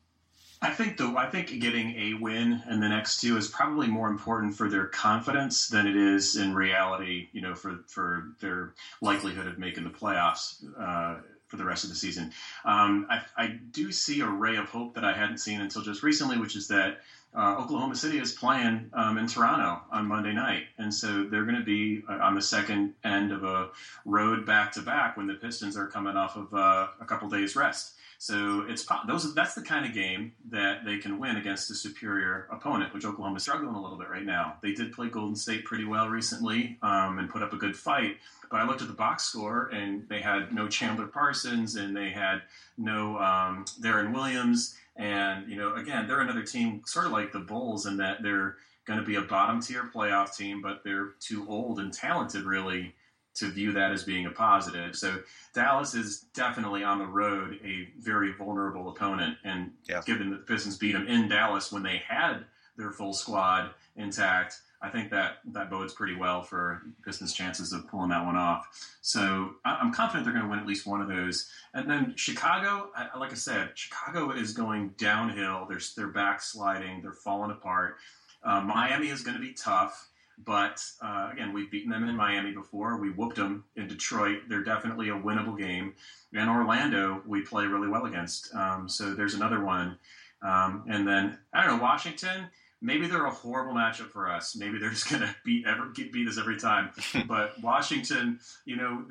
I 0.63 0.69
think 0.69 0.95
the 0.95 1.13
I 1.17 1.29
think 1.29 1.59
getting 1.59 1.93
a 1.97 2.13
win 2.13 2.63
in 2.69 2.79
the 2.79 2.87
next 2.87 3.19
two 3.19 3.35
is 3.35 3.49
probably 3.49 3.87
more 3.87 4.07
important 4.07 4.55
for 4.55 4.69
their 4.69 4.85
confidence 4.85 5.67
than 5.67 5.87
it 5.87 5.97
is 5.97 6.37
in 6.37 6.55
reality. 6.55 7.27
You 7.33 7.41
know, 7.41 7.53
for 7.53 7.79
for 7.87 8.29
their 8.39 8.73
likelihood 9.01 9.47
of 9.47 9.59
making 9.59 9.83
the 9.83 9.89
playoffs. 9.89 10.63
Uh, 10.79 11.21
for 11.47 11.57
the 11.57 11.65
rest 11.65 11.83
of 11.83 11.91
the 11.91 11.95
season, 11.95 12.31
um, 12.65 13.05
I, 13.11 13.21
I, 13.37 13.47
do 13.47 13.91
see 13.91 14.21
a 14.21 14.27
ray 14.27 14.55
of 14.55 14.69
hope 14.69 14.95
that 14.95 15.05
I 15.05 15.13
hadn't 15.13 15.37
seen 15.37 15.61
until 15.61 15.83
just 15.83 16.01
recently, 16.01 16.39
which 16.39 16.55
is 16.55 16.69
that 16.69 17.01
uh, 17.35 17.57
Oklahoma 17.59 17.95
City 17.95 18.19
is 18.19 18.31
playing 18.31 18.89
um, 18.93 19.17
in 19.17 19.27
Toronto 19.27 19.81
on 19.91 20.05
Monday 20.07 20.33
night, 20.33 20.63
and 20.77 20.93
so 20.93 21.23
they're 21.23 21.45
going 21.45 21.57
to 21.57 21.63
be 21.63 22.03
uh, 22.07 22.13
on 22.21 22.35
the 22.35 22.41
second 22.41 22.93
end 23.03 23.31
of 23.31 23.43
a 23.43 23.69
road 24.05 24.45
back 24.45 24.71
to 24.73 24.81
back 24.81 25.17
when 25.17 25.27
the 25.27 25.33
Pistons 25.35 25.75
are 25.75 25.87
coming 25.87 26.15
off 26.15 26.35
of 26.35 26.53
uh, 26.53 26.87
a 26.99 27.05
couple 27.05 27.29
days 27.29 27.55
rest. 27.55 27.95
So 28.23 28.65
it's 28.69 28.87
those. 29.05 29.33
That's 29.35 29.53
the 29.53 29.61
kind 29.61 29.85
of 29.85 29.93
game 29.93 30.31
that 30.49 30.85
they 30.85 30.97
can 30.97 31.19
win 31.19 31.35
against 31.35 31.69
a 31.71 31.75
superior 31.75 32.47
opponent, 32.51 32.93
which 32.93 33.03
Oklahoma 33.03 33.35
is 33.35 33.43
struggling 33.43 33.75
a 33.75 33.81
little 33.81 33.97
bit 33.97 34.07
right 34.09 34.23
now. 34.23 34.55
They 34.61 34.71
did 34.71 34.93
play 34.93 35.09
Golden 35.09 35.35
State 35.35 35.65
pretty 35.65 35.83
well 35.83 36.07
recently 36.07 36.77
um, 36.81 37.19
and 37.19 37.29
put 37.29 37.43
up 37.43 37.51
a 37.51 37.57
good 37.57 37.75
fight. 37.75 38.17
But 38.49 38.61
I 38.61 38.65
looked 38.65 38.81
at 38.81 38.87
the 38.87 38.93
box 38.93 39.23
score 39.23 39.67
and 39.73 40.07
they 40.07 40.21
had 40.21 40.53
no 40.53 40.69
Chandler 40.69 41.07
Parsons 41.07 41.75
and 41.75 41.97
they 41.97 42.11
had 42.11 42.43
no 42.77 43.17
um, 43.17 43.65
Deron 43.81 44.13
Williams. 44.13 44.77
And 44.95 45.49
you 45.49 45.55
know, 45.55 45.75
again, 45.75 46.07
they're 46.07 46.21
another 46.21 46.43
team, 46.43 46.81
sort 46.85 47.05
of 47.05 47.11
like 47.11 47.31
the 47.31 47.39
Bulls, 47.39 47.85
in 47.85 47.97
that 47.97 48.21
they're 48.21 48.57
going 48.85 48.99
to 48.99 49.05
be 49.05 49.15
a 49.15 49.21
bottom 49.21 49.61
tier 49.61 49.89
playoff 49.93 50.35
team, 50.35 50.61
but 50.61 50.83
they're 50.83 51.11
too 51.19 51.45
old 51.47 51.79
and 51.79 51.93
talented 51.93 52.43
really 52.43 52.93
to 53.35 53.49
view 53.49 53.71
that 53.71 53.91
as 53.91 54.03
being 54.03 54.27
a 54.27 54.29
positive. 54.29 54.95
So 54.95 55.19
Dallas 55.55 55.95
is 55.95 56.25
definitely 56.35 56.83
on 56.83 56.99
the 56.99 57.05
road 57.05 57.59
a 57.63 57.87
very 57.99 58.33
vulnerable 58.33 58.89
opponent, 58.89 59.37
and 59.43 59.71
given 60.05 60.29
that 60.29 60.45
the 60.45 60.53
Pistons 60.53 60.77
beat 60.77 60.91
them 60.91 61.07
in 61.07 61.27
Dallas 61.27 61.71
when 61.71 61.81
they 61.81 62.01
had 62.07 62.45
their 62.77 62.91
full 62.91 63.13
squad 63.13 63.71
intact, 63.95 64.61
I 64.81 64.89
think 64.89 65.09
that 65.11 65.37
that 65.53 65.69
bodes 65.69 65.93
pretty 65.93 66.15
well 66.15 66.41
for 66.41 66.81
Pistons' 67.05 67.33
chances 67.33 67.71
of 67.71 67.87
pulling 67.87 68.09
that 68.09 68.25
one 68.25 68.35
off. 68.35 68.67
So 69.01 69.55
I'm 69.63 69.93
confident 69.93 70.25
they're 70.25 70.33
going 70.33 70.45
to 70.45 70.51
win 70.51 70.59
at 70.59 70.67
least 70.67 70.85
one 70.85 71.01
of 71.01 71.07
those. 71.07 71.49
And 71.73 71.89
then 71.89 72.13
Chicago, 72.17 72.89
like 73.17 73.31
I 73.31 73.35
said, 73.35 73.71
Chicago 73.75 74.31
is 74.31 74.51
going 74.51 74.89
downhill. 74.97 75.65
They're 75.69 75.79
they're 75.95 76.09
backsliding. 76.09 77.01
They're 77.01 77.13
falling 77.13 77.51
apart. 77.51 77.95
Uh, 78.43 78.59
Miami 78.59 79.07
is 79.07 79.21
going 79.21 79.37
to 79.37 79.41
be 79.41 79.53
tough. 79.53 80.09
But 80.45 80.83
uh, 81.01 81.29
again, 81.31 81.53
we've 81.53 81.71
beaten 81.71 81.91
them 81.91 82.09
in 82.09 82.15
Miami 82.17 82.51
before. 82.51 82.97
We 82.97 83.11
whooped 83.11 83.37
them 83.37 83.63
in 83.75 83.87
Detroit. 83.87 84.39
They're 84.49 84.63
definitely 84.63 85.09
a 85.09 85.13
winnable 85.13 85.57
game. 85.57 85.93
And 86.33 86.49
Orlando, 86.49 87.21
we 87.25 87.41
play 87.41 87.65
really 87.65 87.87
well 87.87 88.05
against. 88.05 88.53
Um, 88.55 88.89
so 88.89 89.13
there's 89.13 89.35
another 89.35 89.63
one. 89.63 89.97
Um, 90.41 90.83
and 90.89 91.07
then 91.07 91.37
I 91.53 91.63
don't 91.63 91.77
know 91.77 91.83
Washington. 91.83 92.49
Maybe 92.83 93.07
they're 93.07 93.25
a 93.25 93.31
horrible 93.31 93.73
matchup 93.73 94.09
for 94.09 94.29
us. 94.29 94.55
Maybe 94.55 94.77
they're 94.77 94.89
just 94.89 95.09
going 95.09 95.21
to 95.21 95.33
beat 95.45 95.65
ever 95.65 95.85
beat 95.95 96.27
us 96.27 96.37
every 96.37 96.59
time. 96.59 96.91
but 97.27 97.59
Washington, 97.61 98.39
you 98.65 98.75
know, 98.75 99.05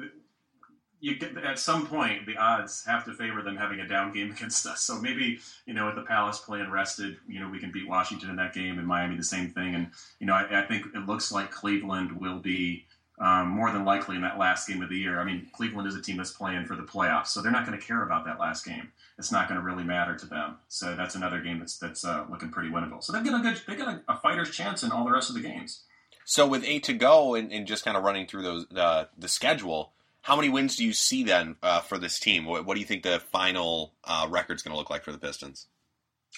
you 1.01 1.17
get 1.17 1.37
at 1.39 1.59
some 1.59 1.87
point 1.87 2.27
the 2.27 2.37
odds 2.37 2.85
have 2.85 3.05
to 3.07 3.13
favor 3.13 3.43
them 3.43 3.57
having 3.57 3.81
a 3.81 3.89
down 3.89 4.13
game 4.13 4.31
against 4.37 4.67
us. 4.67 4.83
So 4.83 5.01
maybe 5.01 5.41
you 5.67 5.75
know 5.75 5.87
with 5.87 5.97
the 5.97 6.03
Palace 6.03 6.39
playing 6.39 6.71
rested, 6.71 7.17
you 7.27 7.41
know 7.41 7.49
we 7.49 7.59
can 7.59 7.73
beat 7.73 7.89
Washington 7.89 8.31
in 8.31 8.37
that 8.37 8.55
game, 8.55 8.79
and 8.79 8.87
Miami 8.87 9.17
the 9.17 9.25
same 9.25 9.51
thing. 9.51 9.75
And 9.75 9.89
you 10.21 10.27
know 10.27 10.35
I, 10.35 10.61
I 10.61 10.67
think 10.67 10.87
it 10.95 11.07
looks 11.07 11.33
like 11.33 11.51
Cleveland 11.51 12.13
will 12.13 12.39
be 12.39 12.85
um, 13.23 13.49
more 13.49 13.71
than 13.71 13.85
likely 13.85 14.17
in 14.17 14.23
that 14.23 14.39
last 14.39 14.69
game 14.69 14.83
of 14.83 14.89
the 14.89 14.97
year. 14.97 15.21
I 15.21 15.25
mean 15.25 15.47
Cleveland 15.53 15.89
is 15.89 15.95
a 15.95 16.03
team 16.03 16.17
that's 16.19 16.33
playing 16.33 16.67
for 16.67 16.77
the 16.77 16.83
playoffs, 16.83 17.29
so 17.29 17.41
they're 17.41 17.53
not 17.53 17.67
going 17.67 17.79
to 17.79 17.85
care 17.85 18.03
about 18.03 18.25
that 18.27 18.39
last 18.39 18.67
game. 18.67 18.91
It's 19.17 19.33
not 19.33 19.49
going 19.49 19.61
to 19.61 19.65
really 19.65 19.85
matter 19.85 20.17
to 20.17 20.27
them. 20.27 20.57
So 20.69 20.95
that's 20.97 21.15
another 21.15 21.41
game 21.41 21.61
that's 21.61 21.79
that's 21.79 22.05
uh, 22.05 22.27
looking 22.29 22.51
pretty 22.51 22.69
winnable. 22.69 23.03
So 23.03 23.13
they 23.13 23.23
get 23.23 23.33
a 23.33 23.39
good 23.39 23.61
they 23.67 23.77
get 23.77 23.89
a, 23.89 24.03
a, 24.09 24.17
fighter's 24.19 24.51
chance 24.51 24.83
in 24.83 24.91
all 24.91 25.05
the 25.05 25.13
rest 25.13 25.31
of 25.31 25.37
the 25.37 25.43
games. 25.43 25.85
So 26.25 26.47
with 26.47 26.65
eight 26.65 26.85
to 26.85 26.93
go 26.93 27.35
and, 27.35 27.53
and 27.53 27.67
just 27.67 27.85
kind 27.85 27.97
of 27.97 28.03
running 28.03 28.27
through 28.27 28.43
those 28.43 28.67
uh, 28.77 29.05
the 29.17 29.29
schedule 29.29 29.93
how 30.23 30.37
many 30.37 30.49
wins 30.49 30.77
do 30.77 30.85
you 30.85 30.93
see 30.93 31.25
then 31.25 31.57
uh, 31.63 31.81
for 31.81 31.99
this 31.99 32.19
team? 32.19 32.45
What, 32.45 32.65
what, 32.65 32.75
do 32.75 32.81
you 32.81 32.87
think 32.87 33.03
the 33.03 33.21
final 33.33 33.93
uh, 34.05 34.29
record's 34.31 34.63
going 34.63 34.73
to 34.73 34.79
look 34.79 34.89
like 34.89 35.03
for 35.03 35.13
the 35.13 35.19
Pistons? 35.19 35.67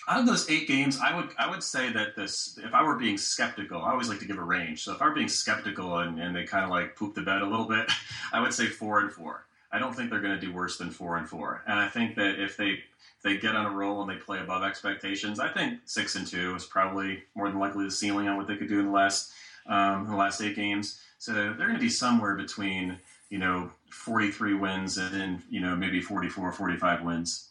Out 0.09 0.20
of 0.20 0.26
those 0.26 0.50
eight 0.50 0.68
games, 0.68 0.98
I 1.02 1.16
would 1.16 1.30
I 1.38 1.48
would 1.48 1.62
say 1.62 1.92
that 1.92 2.16
this, 2.16 2.59
if 2.62 2.74
I 2.74 2.83
were 2.83 2.96
being 2.96 3.16
skeptical, 3.16 3.83
I 3.83 3.92
always 3.92 4.09
like 4.09 4.18
to 4.20 4.26
give 4.26 4.38
a 4.38 4.42
range. 4.42 4.83
So 4.83 4.92
if 4.92 5.00
I 5.00 5.09
were 5.09 5.14
being 5.14 5.28
skeptical 5.28 5.98
and, 5.98 6.20
and 6.20 6.35
they 6.35 6.44
kind 6.44 6.64
of 6.64 6.70
like 6.70 6.96
poop 6.96 7.14
the 7.14 7.22
bed 7.22 7.42
a 7.42 7.46
little 7.46 7.66
bit, 7.66 7.90
I 8.33 8.40
would 8.40 8.52
say 8.52 8.66
four 8.66 9.00
and 9.00 9.12
four. 9.12 9.46
I 9.72 9.78
don't 9.78 9.94
think 9.94 10.11
they're 10.11 10.20
going 10.20 10.38
to 10.38 10.46
do 10.46 10.52
worse 10.52 10.76
than 10.76 10.90
four 10.90 11.16
and 11.16 11.28
four. 11.28 11.62
And 11.66 11.78
I 11.78 11.88
think 11.88 12.16
that 12.16 12.42
if 12.42 12.57
they 12.57 12.70
if 12.70 13.22
they 13.22 13.38
get 13.38 13.57
on 13.57 13.66
a 13.66 13.70
roll 13.70 14.02
and 14.02 14.11
they 14.11 14.16
play 14.16 14.40
above 14.40 14.62
expectations, 14.62 15.40
I 15.40 15.48
think 15.48 15.80
six 15.87 16.16
and 16.16 16.26
two 16.26 16.54
is 16.54 16.64
probably 16.64 17.22
more 17.35 17.48
than 17.48 17.59
likely 17.59 17.85
the 17.85 17.90
ceiling 17.90 18.28
on 18.28 18.37
what 18.37 18.46
they 18.46 18.57
could 18.57 18.68
do 18.68 18.80
in 18.80 18.87
the 18.87 18.92
last 18.92 19.33
um, 19.66 20.07
the 20.09 20.16
last 20.16 20.40
eight 20.42 20.57
games. 20.57 21.00
So 21.18 21.33
they're 21.33 21.54
going 21.54 21.74
to 21.74 21.78
be 21.78 21.88
somewhere 21.88 22.35
between 22.35 22.98
you 23.35 23.40
know, 23.40 23.68
43 23.90 24.54
wins 24.54 24.96
and 24.96 25.12
then, 25.12 25.42
you 25.50 25.61
know, 25.61 25.74
maybe 25.74 26.00
44, 26.00 26.52
45 26.52 27.02
wins. 27.02 27.48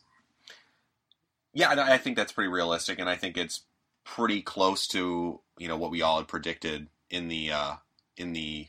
Yeah, 1.54 1.70
I 1.78 1.98
think 1.98 2.18
that's 2.18 2.32
pretty 2.32 2.50
realistic, 2.50 3.00
and 3.00 3.10
I 3.10 3.16
think 3.16 3.38
it's 3.38 3.62
pretty 4.04 4.42
close 4.42 4.88
to 4.88 5.40
you 5.58 5.68
know 5.68 5.78
what 5.78 5.92
we 5.92 6.02
all 6.02 6.18
had 6.18 6.28
predicted 6.28 6.88
in 7.10 7.28
the 7.28 7.52
uh, 7.52 7.74
in 8.18 8.34
the 8.34 8.68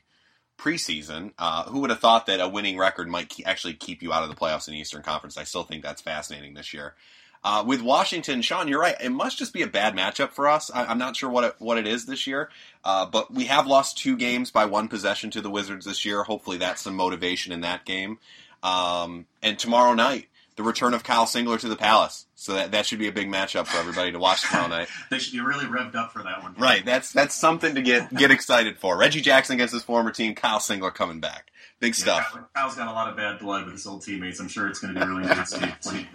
preseason. 0.58 1.32
Uh, 1.38 1.64
who 1.64 1.80
would 1.80 1.90
have 1.90 2.00
thought 2.00 2.26
that 2.26 2.40
a 2.40 2.48
winning 2.48 2.76
record 2.76 3.08
might 3.08 3.34
actually 3.46 3.74
keep 3.74 4.02
you 4.02 4.12
out 4.12 4.22
of 4.22 4.28
the 4.28 4.36
playoffs 4.36 4.68
in 4.68 4.74
the 4.74 4.80
Eastern 4.80 5.02
Conference? 5.02 5.36
I 5.36 5.44
still 5.44 5.64
think 5.64 5.82
that's 5.82 6.02
fascinating 6.02 6.54
this 6.54 6.72
year. 6.72 6.94
Uh, 7.42 7.62
with 7.66 7.82
Washington, 7.82 8.40
Sean, 8.40 8.68
you're 8.68 8.80
right. 8.80 8.96
It 9.02 9.10
must 9.10 9.36
just 9.36 9.52
be 9.52 9.60
a 9.60 9.66
bad 9.66 9.94
matchup 9.94 10.30
for 10.30 10.48
us. 10.48 10.70
I, 10.70 10.90
am 10.90 10.96
not 10.96 11.14
sure 11.14 11.28
what 11.28 11.44
it, 11.44 11.54
what 11.58 11.76
it 11.76 11.86
is 11.86 12.06
this 12.06 12.26
year, 12.26 12.48
uh, 12.84 13.04
but 13.04 13.34
we 13.34 13.44
have 13.44 13.66
lost 13.66 13.98
two 13.98 14.16
games 14.16 14.50
by 14.50 14.64
one 14.64 14.88
possession 14.88 15.30
to 15.32 15.42
the 15.42 15.50
Wizards 15.50 15.84
this 15.84 16.06
year. 16.06 16.22
Hopefully, 16.22 16.56
that's 16.56 16.80
some 16.80 16.96
motivation 16.96 17.52
in 17.52 17.60
that 17.60 17.84
game. 17.84 18.18
Um, 18.62 19.26
and 19.42 19.58
tomorrow 19.58 19.92
night, 19.92 20.28
the 20.56 20.62
return 20.62 20.94
of 20.94 21.02
Kyle 21.02 21.26
Singler 21.26 21.58
to 21.58 21.68
the 21.68 21.76
Palace. 21.76 22.26
So 22.34 22.54
that, 22.54 22.72
that 22.72 22.86
should 22.86 22.98
be 22.98 23.08
a 23.08 23.12
big 23.12 23.28
matchup 23.28 23.66
for 23.66 23.78
everybody 23.78 24.12
to 24.12 24.18
watch 24.18 24.48
tomorrow 24.48 24.68
night. 24.68 24.88
they 25.10 25.18
should 25.18 25.32
be 25.32 25.40
really 25.40 25.64
revved 25.64 25.94
up 25.94 26.12
for 26.12 26.22
that 26.22 26.42
one. 26.42 26.54
Right. 26.58 26.84
That's 26.84 27.12
that's 27.12 27.34
something 27.34 27.74
to 27.74 27.82
get 27.82 28.14
get 28.14 28.30
excited 28.30 28.78
for. 28.78 28.96
Reggie 28.96 29.20
Jackson 29.20 29.54
against 29.54 29.74
his 29.74 29.82
former 29.82 30.10
team, 30.10 30.34
Kyle 30.34 30.58
Singler 30.58 30.94
coming 30.94 31.20
back. 31.20 31.50
Big 31.80 31.94
stuff. 31.94 32.32
Yeah, 32.34 32.42
Kyle's 32.54 32.76
got 32.76 32.88
a 32.88 32.92
lot 32.92 33.08
of 33.08 33.16
bad 33.16 33.40
blood 33.40 33.64
with 33.64 33.74
his 33.74 33.86
old 33.86 34.02
teammates. 34.02 34.40
I'm 34.40 34.48
sure 34.48 34.68
it's 34.68 34.78
going 34.78 34.94
to 34.94 35.00
be 35.00 35.06
really 35.06 35.24
nice 35.24 35.52
if, 35.52 35.62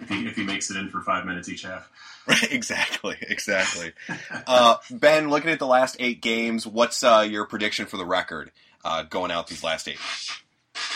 he, 0.08 0.26
if 0.26 0.34
he 0.34 0.42
makes 0.42 0.70
it 0.70 0.76
in 0.76 0.88
for 0.88 1.00
five 1.02 1.26
minutes 1.26 1.48
each 1.48 1.62
half. 1.62 1.88
Right, 2.26 2.42
exactly, 2.50 3.16
exactly. 3.20 3.92
uh, 4.46 4.76
ben, 4.90 5.28
looking 5.28 5.50
at 5.50 5.58
the 5.58 5.66
last 5.66 5.96
eight 6.00 6.22
games, 6.22 6.66
what's 6.66 7.04
uh, 7.04 7.26
your 7.28 7.44
prediction 7.46 7.86
for 7.86 7.98
the 7.98 8.06
record 8.06 8.50
uh, 8.84 9.02
going 9.02 9.30
out 9.30 9.48
these 9.48 9.62
last 9.62 9.86
eight? 9.86 9.98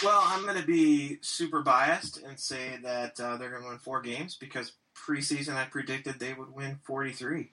Well, 0.03 0.23
I'm 0.25 0.43
going 0.43 0.61
to 0.61 0.67
be 0.67 1.19
super 1.21 1.63
biased 1.63 2.23
and 2.23 2.39
say 2.39 2.79
that 2.83 3.19
uh, 3.21 3.37
they're 3.37 3.51
going 3.51 3.63
to 3.63 3.69
win 3.69 3.79
four 3.79 4.01
games 4.01 4.37
because 4.37 4.73
preseason 4.95 5.57
I 5.57 5.65
predicted 5.65 6.19
they 6.19 6.33
would 6.33 6.55
win 6.55 6.79
43. 6.85 7.51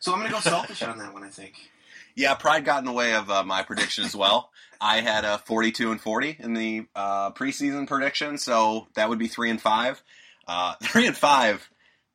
So 0.00 0.12
I'm 0.12 0.18
going 0.18 0.30
to 0.30 0.34
go 0.34 0.40
selfish 0.40 0.82
on 0.82 0.98
that 0.98 1.12
one. 1.12 1.24
I 1.24 1.28
think. 1.28 1.54
Yeah, 2.16 2.34
pride 2.34 2.64
got 2.64 2.80
in 2.80 2.84
the 2.84 2.92
way 2.92 3.14
of 3.14 3.30
uh, 3.30 3.44
my 3.44 3.62
prediction 3.62 4.04
as 4.04 4.16
well. 4.16 4.50
I 4.80 5.00
had 5.00 5.24
a 5.24 5.38
42 5.38 5.92
and 5.92 6.00
40 6.00 6.36
in 6.40 6.54
the 6.54 6.86
uh, 6.94 7.30
preseason 7.30 7.86
prediction, 7.86 8.36
so 8.36 8.88
that 8.94 9.08
would 9.08 9.18
be 9.18 9.28
three 9.28 9.48
and 9.48 9.60
five. 9.60 10.02
Uh, 10.46 10.74
three 10.82 11.06
and 11.06 11.16
five, 11.16 11.70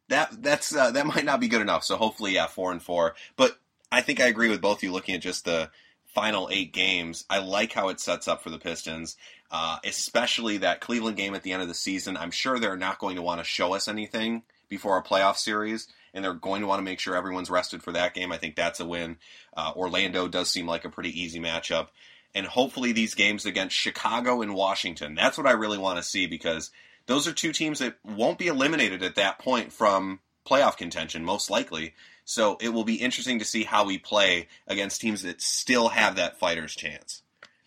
that 0.10 0.44
that's 0.44 0.76
uh, 0.76 0.92
that 0.92 1.08
might 1.08 1.26
not 1.26 1.40
be 1.40 1.48
good 1.48 1.62
enough. 1.62 1.84
So 1.84 1.96
hopefully, 1.96 2.34
yeah, 2.34 2.48
four 2.48 2.72
and 2.72 2.84
four. 2.84 3.16
But 3.38 3.58
I 3.92 4.02
think 4.02 4.20
I 4.20 4.28
agree 4.28 4.50
with 4.50 4.62
both 4.62 4.80
of 4.80 4.84
you. 4.84 4.92
Looking 4.92 5.16
at 5.16 5.22
just 5.22 5.46
the 5.46 5.72
final 6.14 6.50
eight 6.52 6.74
games, 6.74 7.26
I 7.30 7.40
like 7.40 7.72
how 7.72 7.90
it 7.90 8.00
sets 8.00 8.28
up 8.28 8.44
for 8.44 8.50
the 8.50 8.60
Pistons, 8.60 9.16
uh, 9.52 9.78
especially 9.84 10.58
that 10.58 10.82
Cleveland 10.82 11.18
game 11.18 11.36
at 11.36 11.44
the 11.44 11.54
end 11.54 11.62
of 11.62 11.68
the 11.68 11.74
season. 11.74 12.18
I'm 12.18 12.32
sure 12.32 12.60
they're 12.60 12.78
not 12.78 13.00
going 13.00 13.16
to 13.16 13.22
want 13.22 13.40
to 13.40 13.46
show 13.46 13.74
us 13.74 13.88
anything 13.88 14.44
before 14.68 14.98
a 14.98 15.04
playoff 15.04 15.38
series 15.38 15.88
and 16.16 16.24
they're 16.24 16.34
going 16.34 16.62
to 16.62 16.68
want 16.68 16.80
to 16.80 16.84
make 16.84 17.00
sure 17.00 17.16
everyone's 17.16 17.50
rested 17.50 17.84
for 17.84 17.92
that 17.92 18.14
game. 18.14 18.32
I 18.32 18.38
think 18.38 18.56
that's 18.56 18.80
a 18.80 18.86
win. 18.86 19.18
Uh, 19.56 19.74
Orlando 19.76 20.28
does 20.28 20.50
seem 20.50 20.66
like 20.66 20.86
a 20.86 20.90
pretty 20.90 21.22
easy 21.22 21.40
matchup. 21.40 21.90
And 22.34 22.46
hopefully, 22.46 22.92
these 22.92 23.16
games 23.16 23.46
against 23.46 23.76
Chicago 23.76 24.42
and 24.42 24.56
Washington, 24.56 25.14
that's 25.14 25.38
what 25.38 25.48
I 25.48 25.52
really 25.52 25.78
want 25.78 25.98
to 25.98 26.04
see 26.04 26.26
because 26.26 26.72
those 27.06 27.28
are 27.28 27.34
two 27.34 27.52
teams 27.52 27.80
that 27.80 27.98
won't 28.04 28.40
be 28.40 28.48
eliminated 28.48 29.04
at 29.04 29.16
that 29.16 29.40
point 29.40 29.72
from 29.72 30.20
playoff 30.46 30.78
contention, 30.78 31.24
most 31.24 31.50
likely. 31.50 31.94
So 32.24 32.58
it 32.60 32.70
will 32.70 32.84
be 32.84 32.96
interesting 32.96 33.40
to 33.40 33.46
see 33.46 33.64
how 33.64 33.86
we 33.86 33.98
play 33.98 34.48
against 34.68 35.00
teams 35.00 35.22
that 35.24 35.42
still 35.42 35.90
have 35.90 36.16
that 36.16 36.40
fighter's 36.40 36.76
chance. 36.76 37.22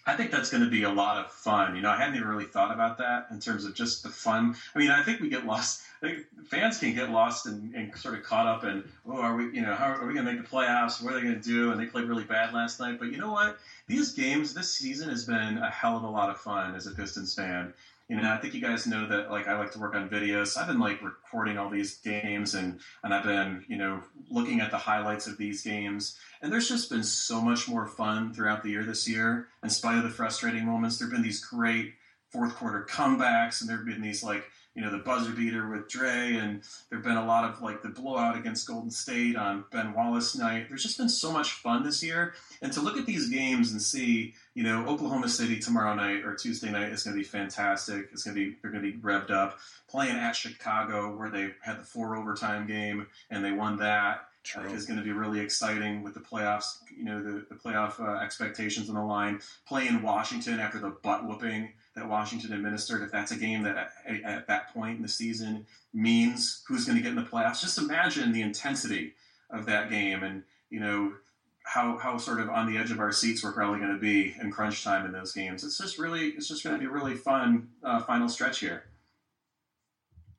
I 0.09 0.16
think 0.16 0.31
that's 0.31 0.49
going 0.49 0.64
to 0.64 0.71
be 0.71 0.85
a 0.85 0.90
lot 0.90 1.18
of 1.18 1.31
fun. 1.31 1.77
You 1.77 1.83
know, 1.83 1.90
I 1.90 1.97
hadn't 1.97 2.16
even 2.16 2.29
really 2.29 2.47
thought 2.47 2.73
about 2.73 2.97
that 2.97 3.27
in 3.31 3.40
terms 3.40 3.66
of 3.66 3.75
just 3.75 4.03
the 4.03 4.09
fun. 4.09 4.57
I 4.75 4.79
mean, 4.79 4.90
I 4.90 5.03
think 5.03 5.21
we 5.21 5.29
get 5.29 5.44
lost. 5.44 5.83
fans 6.47 6.79
can 6.79 6.94
get 6.94 7.11
lost 7.11 7.44
and, 7.44 7.75
and, 7.75 7.94
sort 7.94 8.14
of 8.14 8.23
caught 8.23 8.47
up 8.47 8.64
in, 8.64 8.83
oh, 9.07 9.21
are 9.21 9.37
we, 9.37 9.51
you 9.53 9.61
know, 9.61 9.75
how 9.75 9.92
are 9.92 10.07
we 10.07 10.14
going 10.14 10.25
to 10.25 10.33
make 10.33 10.42
the 10.42 10.49
playoffs? 10.49 11.03
What 11.03 11.12
are 11.12 11.16
they 11.16 11.27
going 11.27 11.38
to 11.38 11.47
do? 11.47 11.73
And 11.73 11.79
they 11.79 11.85
played 11.85 12.07
really 12.07 12.25
bad 12.25 12.55
last 12.55 12.81
night. 12.81 12.99
But 12.99 13.12
you 13.12 13.18
know 13.18 13.31
what? 13.31 13.59
These 13.87 14.14
games 14.14 14.55
this 14.55 14.73
season 14.73 15.11
has 15.11 15.27
been 15.27 15.59
a 15.59 15.68
hell 15.68 15.99
of 15.99 16.05
a 16.05 16.09
lot 16.09 16.31
of 16.31 16.40
fun 16.40 16.75
as 16.75 16.87
a 16.87 16.92
Pistons 16.92 17.35
fan 17.35 17.75
you 18.09 18.16
know, 18.16 18.33
I 18.33 18.38
think 18.38 18.55
you 18.55 18.61
guys 18.61 18.87
know 18.87 19.07
that 19.07 19.31
like 19.31 19.49
I 19.49 19.59
like 19.59 19.71
to 19.73 19.79
work 19.79 19.94
on 19.94 20.09
videos. 20.09 20.57
I've 20.57 20.66
been 20.66 20.81
like 20.81 21.03
recording 21.03 21.59
all 21.59 21.68
these 21.68 21.99
games 21.99 22.55
and 22.55 22.81
and 23.05 23.12
I've 23.12 23.25
been, 23.25 23.64
you 23.68 23.77
know, 23.77 24.03
looking 24.31 24.61
at 24.61 24.71
the 24.71 24.79
highlights 24.79 25.27
of 25.27 25.37
these 25.37 25.62
games. 25.62 26.18
And 26.40 26.51
there's 26.51 26.68
just 26.68 26.88
been 26.88 27.05
so 27.05 27.42
much 27.42 27.68
more 27.68 27.87
fun 27.87 28.33
throughout 28.33 28.62
the 28.62 28.71
year 28.71 28.85
this 28.85 29.07
year. 29.07 29.49
In 29.62 29.68
spite 29.68 29.99
of 29.99 30.05
the 30.05 30.11
frustrating 30.11 30.64
moments, 30.64 30.99
there've 30.99 31.11
been 31.11 31.23
these 31.23 31.44
great 31.44 31.94
fourth 32.31 32.55
quarter 32.55 32.87
comebacks 32.88 33.61
and 33.61 33.68
there've 33.68 33.87
been 33.87 34.01
these 34.03 34.23
like 34.23 34.44
you 34.79 34.85
know 34.85 34.93
the 34.93 34.99
buzzer 34.99 35.33
beater 35.33 35.69
with 35.69 35.88
Dre, 35.88 36.37
and 36.37 36.62
there've 36.88 37.03
been 37.03 37.17
a 37.17 37.27
lot 37.27 37.51
of 37.51 37.61
like 37.61 37.83
the 37.83 37.88
blowout 37.88 38.38
against 38.38 38.69
Golden 38.69 38.93
State 38.93 39.35
on 39.35 39.64
Ben 39.73 39.93
Wallace 39.93 40.37
night. 40.37 40.69
There's 40.69 40.85
just 40.85 40.99
been 40.99 41.09
so 41.09 41.33
much 41.33 41.55
fun 41.55 41.83
this 41.83 42.01
year, 42.01 42.35
and 42.62 42.73
to 42.73 42.81
look 42.81 42.97
at 42.97 43.05
these 43.05 43.29
games 43.29 43.73
and 43.73 43.83
see, 43.83 44.35
you 44.55 44.62
know, 44.62 44.87
Oklahoma 44.87 45.29
City 45.29 45.59
tomorrow 45.59 45.97
night 45.97 46.25
or 46.25 46.37
Tuesday 46.37 46.71
night 46.71 46.93
is 46.93 47.03
going 47.03 47.17
to 47.17 47.21
be 47.21 47.27
fantastic. 47.27 48.09
It's 48.12 48.23
going 48.23 48.37
to 48.37 48.51
be 48.51 48.57
they're 48.62 48.71
going 48.71 48.85
to 48.85 48.93
be 48.93 48.99
revved 48.99 49.33
up. 49.33 49.59
Playing 49.91 50.17
at 50.17 50.37
Chicago, 50.37 51.17
where 51.17 51.31
they 51.31 51.51
had 51.61 51.81
the 51.81 51.85
four 51.85 52.14
overtime 52.14 52.69
game 52.69 53.09
and 53.31 53.45
they 53.45 53.53
won 53.53 53.79
that. 53.79 54.29
True. 54.45 54.71
is 54.71 54.87
going 54.87 54.99
to 54.99 55.05
be 55.05 55.12
really 55.12 55.41
exciting 55.41 56.03
with 56.03 56.14
the 56.14 56.21
playoffs. 56.21 56.79
You 56.97 57.05
know, 57.05 57.23
the, 57.23 57.45
the 57.51 57.55
playoff 57.55 58.01
uh, 58.01 58.23
expectations 58.23 58.88
on 58.88 58.95
the 58.95 59.03
line. 59.03 59.41
Playing 59.67 60.01
Washington 60.03 60.61
after 60.61 60.79
the 60.79 60.91
butt 60.91 61.27
whooping 61.27 61.73
that 61.99 62.09
Washington 62.09 62.53
administered, 62.53 63.03
if 63.03 63.11
that's 63.11 63.33
a 63.33 63.37
game 63.37 63.63
that 63.65 63.77
at, 63.77 64.23
at 64.25 64.47
that 64.47 64.73
point 64.73 64.97
in 64.97 65.03
the 65.03 65.09
season 65.09 65.67
means 65.93 66.63
who's 66.67 66.85
going 66.85 66.97
to 66.97 67.03
get 67.03 67.11
in 67.11 67.17
the 67.17 67.23
playoffs, 67.23 67.61
just 67.61 67.79
imagine 67.79 68.33
the 68.33 68.43
intensity 68.43 69.15
of 69.51 69.67
that 69.67 69.91
game 69.91 70.23
and, 70.23 70.43
you 70.71 70.81
know, 70.81 71.13
how, 71.65 71.99
how 71.99 72.17
sort 72.17 72.41
of 72.41 72.49
on 72.49 72.71
the 72.71 72.79
edge 72.79 72.91
of 72.91 72.99
our 72.99 73.13
seats 73.13 73.45
we're 73.45 73.53
probably 73.53 73.79
going 73.79 73.93
to 73.93 73.99
be 73.99 74.35
in 74.41 74.51
crunch 74.51 74.83
time 74.83 75.05
in 75.05 75.13
those 75.13 75.33
games. 75.33 75.65
It's 75.65 75.77
just 75.77 75.99
really, 75.99 76.29
it's 76.29 76.49
just 76.49 76.65
going 76.65 76.75
to 76.75 76.81
be 76.81 76.87
a 76.87 76.91
really 76.91 77.15
fun 77.15 77.69
uh, 77.83 78.01
final 78.01 78.29
stretch 78.29 78.61
here. 78.61 78.85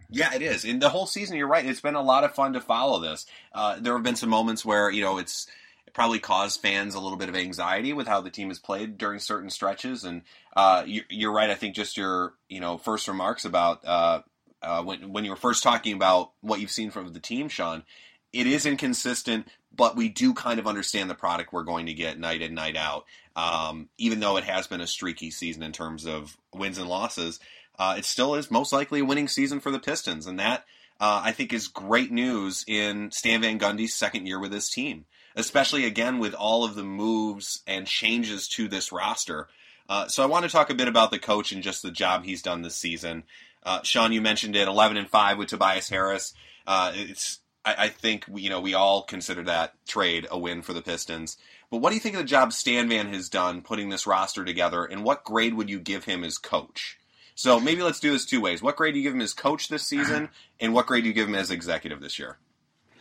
Yeah, 0.10 0.34
it 0.34 0.41
is. 0.41 0.65
In 0.65 0.80
the 0.80 0.89
whole 0.89 1.06
season, 1.06 1.38
you're 1.38 1.48
right. 1.48 1.63
It's 1.63 1.82
been 1.82 1.93
a 1.93 2.02
lot 2.02 2.24
of 2.24 2.34
fun 2.34 2.54
to 2.54 2.62
follow 2.62 3.00
this. 3.00 3.28
Uh, 3.54 3.80
there 3.80 3.93
have 3.93 4.02
been 4.02 4.15
some 4.15 4.30
moments 4.30 4.65
where, 4.65 4.89
you 4.89 5.04
know, 5.04 5.19
it's 5.19 5.45
it 5.89 5.93
probably 5.95 6.19
caused 6.19 6.62
fans 6.62 6.93
a 6.93 6.99
little 6.99 7.17
bit 7.17 7.30
of 7.30 7.36
anxiety 7.36 7.93
with 7.93 8.08
how 8.08 8.21
the 8.21 8.30
team 8.30 8.49
has 8.49 8.60
played 8.60 8.97
during 8.97 9.19
certain 9.19 9.49
stretches. 9.49 10.04
And 10.04 10.21
uh, 10.56 10.84
you, 10.86 11.30
are 11.30 11.34
right. 11.34 11.49
I 11.49 11.56
think 11.56 11.75
just 11.75 11.97
your 11.97 12.34
you 12.47 12.60
know 12.60 12.78
first 12.78 13.08
remarks 13.08 13.43
about 13.43 13.84
uh, 13.86 14.21
uh, 14.62 14.84
when 14.84 15.12
when 15.12 15.25
you 15.25 15.32
were 15.32 15.38
first 15.38 15.63
talking 15.63 15.95
about 15.95 16.32
what 16.41 16.60
you've 16.60 16.69
seen 16.69 16.91
from 16.91 17.12
the 17.12 17.19
team, 17.19 17.49
Sean. 17.49 17.84
It 18.32 18.45
is 18.45 18.67
inconsistent, 18.67 19.47
but 19.75 19.95
we 19.95 20.08
do 20.08 20.36
kind 20.36 20.60
of 20.60 20.67
understand 20.67 21.10
the 21.10 21.15
product 21.15 21.52
we're 21.52 21.63
going 21.63 21.88
to 21.88 21.93
get 21.93 22.19
night 22.19 22.43
in 22.43 22.54
night 22.54 22.78
out. 22.78 23.06
Um, 23.36 23.89
even 23.97 24.19
though 24.19 24.38
it 24.38 24.43
has 24.43 24.67
been 24.67 24.82
a 24.82 24.88
streaky 24.88 25.32
season 25.32 25.63
in 25.63 25.71
terms 25.71 26.06
of 26.06 26.38
wins 26.54 26.78
and 26.78 26.88
losses, 26.88 27.39
uh, 27.80 27.95
it 27.97 28.06
still 28.06 28.36
is 28.36 28.52
most 28.52 28.71
likely 28.71 28.99
a 28.99 29.06
winning 29.06 29.28
season 29.28 29.60
for 29.60 29.71
the 29.71 29.80
Pistons, 29.80 30.28
and 30.28 30.39
that. 30.39 30.65
Uh, 31.02 31.21
I 31.23 31.32
think 31.32 31.54
is 31.54 31.69
great 31.69 32.12
news 32.12 32.65
in 32.67 33.10
Stan 33.12 33.39
Van 33.39 33.58
Gundy's 33.58 33.95
second 33.95 34.25
year 34.25 34.38
with 34.38 34.52
his 34.52 34.67
team 34.67 35.06
especially 35.39 35.86
again 35.86 36.19
with 36.19 36.34
all 36.34 36.63
of 36.63 36.75
the 36.75 36.84
moves 36.84 37.63
and 37.65 37.88
changes 37.88 38.47
to 38.49 38.67
this 38.67 38.91
roster. 38.91 39.47
Uh, 39.88 40.08
so 40.08 40.21
I 40.21 40.28
want 40.28 40.45
to 40.45 40.52
talk 40.52 40.69
a 40.69 40.75
bit 40.75 40.88
about 40.88 41.10
the 41.10 41.19
coach 41.19 41.52
and 41.52 41.63
just 41.63 41.82
the 41.82 41.91
job 41.91 42.23
he's 42.23 42.43
done 42.43 42.62
this 42.62 42.75
season. 42.75 43.23
Uh, 43.63 43.82
Sean, 43.84 44.12
you 44.12 44.21
mentioned 44.21 44.56
it, 44.56 44.67
eleven 44.67 44.97
and 44.97 45.10
five 45.10 45.38
with 45.38 45.49
Tobias 45.49 45.89
Harris. 45.89 46.34
Uh, 46.67 46.91
it's 46.93 47.39
I, 47.65 47.75
I, 47.78 47.89
think 47.89 48.25
we, 48.28 48.41
you 48.43 48.49
know 48.49 48.62
we 48.62 48.73
all 48.73 49.04
consider 49.04 49.43
that 49.43 49.73
trade 49.88 50.28
a 50.30 50.38
win 50.38 50.62
for 50.62 50.73
the 50.73 50.82
Pistons. 50.82 51.38
But 51.71 51.78
what 51.78 51.89
do 51.89 51.95
you 51.95 52.02
think 52.02 52.15
of 52.15 52.21
the 52.21 52.28
job 52.28 52.54
Stan 52.54 52.89
Van 52.89 53.13
has 53.13 53.30
done 53.30 53.62
putting 53.62 53.89
this 53.89 54.08
roster 54.08 54.45
together, 54.45 54.86
and 54.86 55.04
what 55.04 55.23
grade 55.23 55.56
would 55.56 55.69
you 55.69 55.80
give 55.80 56.06
him 56.06 56.23
as 56.23 56.38
coach? 56.38 56.97
So 57.36 57.60
maybe 57.60 57.82
let's 57.84 57.99
do 57.99 58.12
this 58.12 58.25
two 58.25 58.41
ways. 58.41 58.62
What 58.62 58.75
grade 58.75 58.93
do 58.93 58.99
you 58.99 59.04
give 59.04 59.13
him 59.13 59.21
as 59.21 59.34
coach 59.34 59.69
this 59.69 59.88
season, 59.88 60.30
and 60.60 60.73
what 60.73 60.88
grade 60.88 61.04
do 61.04 61.10
you 61.10 61.13
give 61.13 61.28
him 61.28 61.36
as 61.36 61.52
executive 61.52 62.02
this 62.02 62.19
year? 62.19 62.38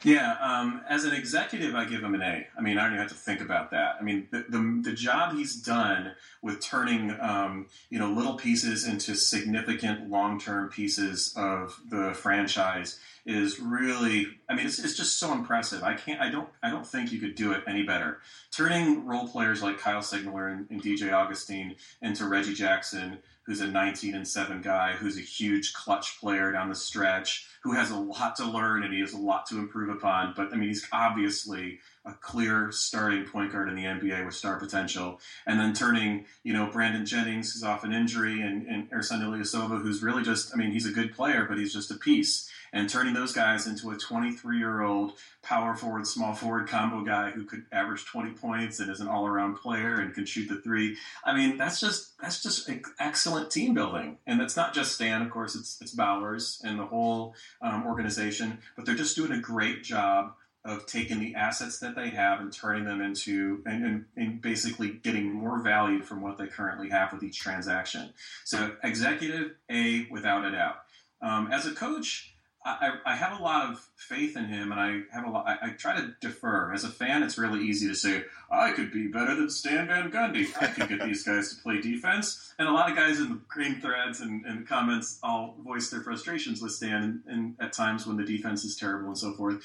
Yeah, 0.05 0.37
um, 0.41 0.83
as 0.89 1.05
an 1.05 1.13
executive, 1.13 1.75
I 1.75 1.85
give 1.85 2.03
him 2.03 2.15
an 2.15 2.23
A. 2.23 2.47
I 2.57 2.61
mean, 2.61 2.79
I 2.79 2.85
don't 2.85 2.93
even 2.93 3.01
have 3.01 3.09
to 3.09 3.17
think 3.17 3.41
about 3.41 3.73
that. 3.73 3.97
I 4.01 4.03
mean, 4.05 4.29
the 4.31 4.45
the, 4.49 4.81
the 4.85 4.93
job 4.93 5.35
he's 5.35 5.57
done 5.57 6.13
with 6.41 6.61
turning 6.61 7.17
um, 7.21 7.67
you 7.91 7.99
know 7.99 8.11
little 8.11 8.35
pieces 8.35 8.87
into 8.87 9.17
significant 9.17 10.09
long 10.09 10.39
term 10.39 10.69
pieces 10.69 11.35
of 11.37 11.81
the 11.91 12.15
franchise 12.15 13.01
is 13.27 13.59
really. 13.59 14.29
I 14.49 14.55
mean, 14.55 14.67
it's, 14.67 14.79
it's 14.79 14.97
just 14.97 15.19
so 15.19 15.33
impressive. 15.33 15.83
I 15.83 15.95
can't. 15.95 16.21
I 16.21 16.31
don't. 16.31 16.49
I 16.63 16.71
don't 16.71 16.87
think 16.87 17.11
you 17.11 17.19
could 17.19 17.35
do 17.35 17.51
it 17.53 17.65
any 17.67 17.83
better. 17.83 18.21
Turning 18.53 19.05
role 19.05 19.27
players 19.27 19.63
like 19.63 19.79
Kyle 19.79 20.01
Singler 20.01 20.53
and, 20.53 20.71
and 20.71 20.81
DJ 20.81 21.13
Augustine 21.13 21.75
into 22.03 22.27
Reggie 22.27 22.55
Jackson, 22.55 23.19
who's 23.49 23.63
a 23.63 23.67
19 23.67 24.15
and 24.15 24.29
seven 24.29 24.61
guy, 24.61 24.93
who's 24.93 25.17
a 25.17 25.23
huge 25.23 25.73
clutch 25.73 26.21
player 26.21 26.53
down 26.53 26.69
the 26.69 26.75
stretch 26.75 27.49
who 27.63 27.73
has 27.73 27.91
a 27.91 27.97
lot 27.97 28.37
to 28.37 28.45
learn 28.45 28.85
and 28.85 28.93
he 28.93 29.01
has 29.01 29.15
a 29.15 29.19
lot 29.19 29.47
to 29.47 29.57
improve 29.59 29.89
upon. 29.89 30.35
But 30.37 30.53
I 30.53 30.57
mean, 30.57 30.69
he's 30.69 30.87
obviously 30.93 31.81
a 32.05 32.13
clear 32.13 32.71
starting 32.71 33.25
point 33.25 33.51
guard 33.51 33.71
in 33.71 33.75
the 33.75 33.85
NBA 33.85 34.27
with 34.27 34.35
star 34.35 34.59
potential. 34.59 35.19
And 35.47 35.59
then 35.59 35.73
turning, 35.73 36.27
you 36.43 36.53
know, 36.53 36.71
Brandon 36.71 37.07
Jennings, 37.07 37.55
who's 37.55 37.65
off 37.65 37.85
an 37.85 37.93
injury, 37.95 38.43
and, 38.43 38.67
and 38.67 38.91
Ersan 38.91 39.23
Ilyasova, 39.23 39.81
who's 39.81 40.03
really 40.03 40.23
just, 40.23 40.53
I 40.53 40.59
mean, 40.59 40.71
he's 40.71 40.87
a 40.87 40.93
good 40.93 41.15
player, 41.15 41.47
but 41.49 41.57
he's 41.57 41.73
just 41.73 41.91
a 41.91 41.97
piece 41.97 42.51
and 42.73 42.89
turning 42.89 43.15
those 43.15 43.33
guys 43.33 43.67
into 43.67 43.91
a 43.91 43.97
23 43.97 44.59
year 44.59 44.83
old 44.83 45.13
power 45.43 45.75
forward, 45.75 46.07
small 46.07 46.35
forward 46.35 46.69
combo 46.69 47.03
guy 47.03 47.31
who 47.31 47.45
could 47.45 47.65
average 47.73 48.05
20 48.05 48.33
points 48.33 48.81
and 48.81 48.91
is 48.91 49.01
an 49.01 49.09
all 49.09 49.27
around 49.27 49.57
player 49.57 50.01
and 50.01 50.15
can 50.15 50.25
shoot 50.25 50.49
the 50.49 50.61
three. 50.61 50.97
I 51.25 51.35
mean, 51.35 51.57
that's 51.57 51.81
just 51.81 52.19
that's 52.21 52.43
just 52.43 52.71
excellent 52.99 53.51
team 53.51 53.75
building, 53.75 54.19
and 54.27 54.41
that's 54.41 54.57
not 54.57 54.75
just 54.75 54.95
Stan. 54.95 55.23
Of 55.23 55.31
course, 55.31 55.55
it's 55.55 55.81
it's 55.81 55.93
Bowers 55.93 56.61
and 56.65 56.79
the 56.79 56.87
whole 56.87 57.35
um, 57.63 57.87
organization, 57.87 58.59
but 58.77 58.87
they're 58.87 58.95
just 58.95 59.17
doing 59.17 59.33
a 59.33 59.41
great 59.41 59.83
job 59.83 60.35
of 60.65 60.87
taking 60.87 61.21
the 61.21 61.35
assets 61.35 61.79
that 61.79 61.95
they 61.95 62.11
have 62.11 62.41
and 62.41 62.53
turning 62.53 62.85
them 62.85 63.01
into 63.01 63.63
and, 63.65 63.85
and, 63.85 64.05
and, 64.17 64.43
basically 64.43 64.91
getting 64.91 65.33
more 65.33 65.63
value 65.63 66.03
from 66.03 66.21
what 66.21 66.37
they 66.37 66.47
currently 66.47 66.91
have 66.91 67.13
with 67.13 67.23
each 67.23 67.39
transaction. 67.39 68.13
So 68.45 68.73
executive 68.83 69.53
A 69.71 70.07
without 70.11 70.45
a 70.45 70.51
doubt. 70.51 70.77
Um, 71.23 71.51
as 71.51 71.65
a 71.65 71.73
coach, 71.73 72.35
I, 72.65 72.99
I, 73.07 73.17
have 73.17 73.39
a 73.39 73.43
lot 73.43 73.71
of 73.71 73.89
faith 73.97 74.37
in 74.37 74.45
him, 74.47 74.73
and 74.73 74.81
I 74.81 75.01
have 75.13 75.27
a 75.27 75.31
lot. 75.31 75.47
I, 75.47 75.69
I, 75.69 75.71
try 75.71 75.97
to 75.97 76.15
defer. 76.21 76.73
As 76.73 76.85
a 76.85 76.89
fan, 76.89 77.23
it's 77.23 77.39
really 77.39 77.65
easy 77.65 77.87
to 77.89 77.95
say 77.95 78.25
I 78.51 78.73
could 78.73 78.93
be 78.93 79.07
better 79.07 79.35
than 79.35 79.49
Stan 79.49 79.87
Van 79.87 80.11
Gundy. 80.11 80.49
I 80.61 80.67
could 80.67 80.89
get 80.89 81.03
these 81.03 81.23
guys 81.23 81.55
to 81.55 81.63
play 81.63 81.81
defense, 81.81 82.53
and 82.59 82.69
a 82.69 82.73
lot 82.73 82.91
of 82.91 82.97
guys 82.97 83.21
in 83.21 83.29
the 83.29 83.41
game 83.57 83.81
threads 83.81 84.21
and, 84.21 84.45
and 84.45 84.67
comments 84.67 85.19
all 85.23 85.57
voice 85.65 85.89
their 85.91 86.03
frustrations 86.03 86.61
with 86.61 86.73
Stan, 86.73 87.03
and, 87.03 87.23
and, 87.27 87.57
at 87.61 87.73
times 87.73 88.07
when 88.07 88.17
the 88.17 88.25
defense 88.25 88.65
is 88.65 88.77
terrible 88.77 89.09
and 89.09 89.19
so 89.19 89.33
forth. 89.35 89.63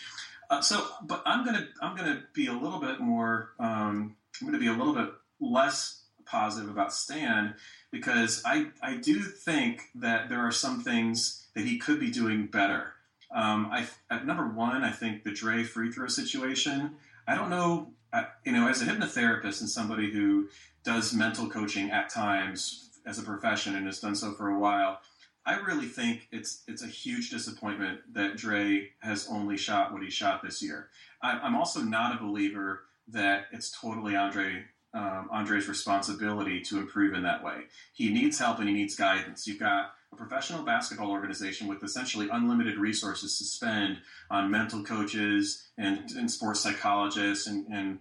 Uh, 0.49 0.61
so, 0.61 0.85
but 1.03 1.23
I'm 1.25 1.43
gonna 1.43 1.67
I'm 1.81 1.97
gonna 1.97 2.23
be 2.33 2.47
a 2.47 2.53
little 2.53 2.79
bit 2.79 2.99
more. 2.99 3.53
Um, 3.59 4.15
I'm 4.39 4.47
gonna 4.47 4.59
be 4.59 4.67
a 4.67 4.73
little 4.73 4.93
bit 4.93 5.09
less 5.39 6.03
positive 6.25 6.69
about 6.69 6.93
Stan 6.93 7.55
because 7.91 8.41
I 8.45 8.67
I 8.81 8.97
do 8.97 9.19
think 9.19 9.81
that 9.95 10.29
there 10.29 10.45
are 10.45 10.51
some 10.51 10.81
things 10.81 11.42
that 11.55 11.65
he 11.65 11.77
could 11.77 11.99
be 11.99 12.11
doing 12.11 12.47
better. 12.47 12.93
Um, 13.33 13.69
I, 13.71 13.87
at 14.09 14.25
number 14.25 14.47
one, 14.47 14.83
I 14.83 14.91
think 14.91 15.23
the 15.23 15.31
Dre 15.31 15.63
free 15.63 15.91
throw 15.91 16.07
situation. 16.07 16.95
I 17.27 17.35
don't 17.35 17.49
know, 17.49 17.89
uh, 18.11 18.23
you 18.45 18.51
know, 18.51 18.67
as 18.67 18.81
a 18.81 18.85
hypnotherapist 18.85 19.61
and 19.61 19.69
somebody 19.69 20.11
who 20.11 20.49
does 20.83 21.13
mental 21.13 21.49
coaching 21.49 21.89
at 21.89 22.09
times 22.09 22.89
as 23.05 23.17
a 23.17 23.23
profession 23.23 23.75
and 23.75 23.85
has 23.85 23.99
done 23.99 24.15
so 24.15 24.33
for 24.33 24.49
a 24.49 24.59
while, 24.59 24.99
I 25.45 25.59
really 25.59 25.87
think 25.87 26.27
it's 26.31 26.63
it's 26.67 26.83
a 26.83 26.87
huge 26.87 27.29
disappointment 27.29 28.01
that 28.13 28.37
Dre 28.37 28.89
has 28.99 29.27
only 29.29 29.57
shot 29.57 29.91
what 29.91 30.03
he 30.03 30.09
shot 30.09 30.41
this 30.41 30.61
year. 30.61 30.89
I, 31.21 31.45
am 31.45 31.55
also 31.55 31.81
not 31.81 32.15
a 32.15 32.23
believer 32.23 32.83
that 33.09 33.47
it's 33.51 33.77
totally 33.77 34.15
Andre 34.15 34.65
um, 34.93 35.27
Andre's 35.31 35.67
responsibility 35.67 36.61
to 36.61 36.77
improve 36.77 37.13
in 37.13 37.23
that 37.23 37.43
way. 37.43 37.63
He 37.93 38.09
needs 38.09 38.39
help 38.39 38.59
and 38.59 38.67
he 38.69 38.73
needs 38.73 38.95
guidance. 38.95 39.47
You've 39.47 39.59
got 39.59 39.93
a 40.13 40.17
professional 40.17 40.63
basketball 40.63 41.11
organization 41.11 41.67
with 41.67 41.83
essentially 41.83 42.29
unlimited 42.31 42.77
resources 42.77 43.37
to 43.37 43.43
spend 43.43 43.97
on 44.29 44.51
mental 44.51 44.83
coaches 44.83 45.67
and, 45.77 46.09
and 46.11 46.29
sports 46.29 46.59
psychologists 46.59 47.47
and, 47.47 47.67
and 47.67 47.99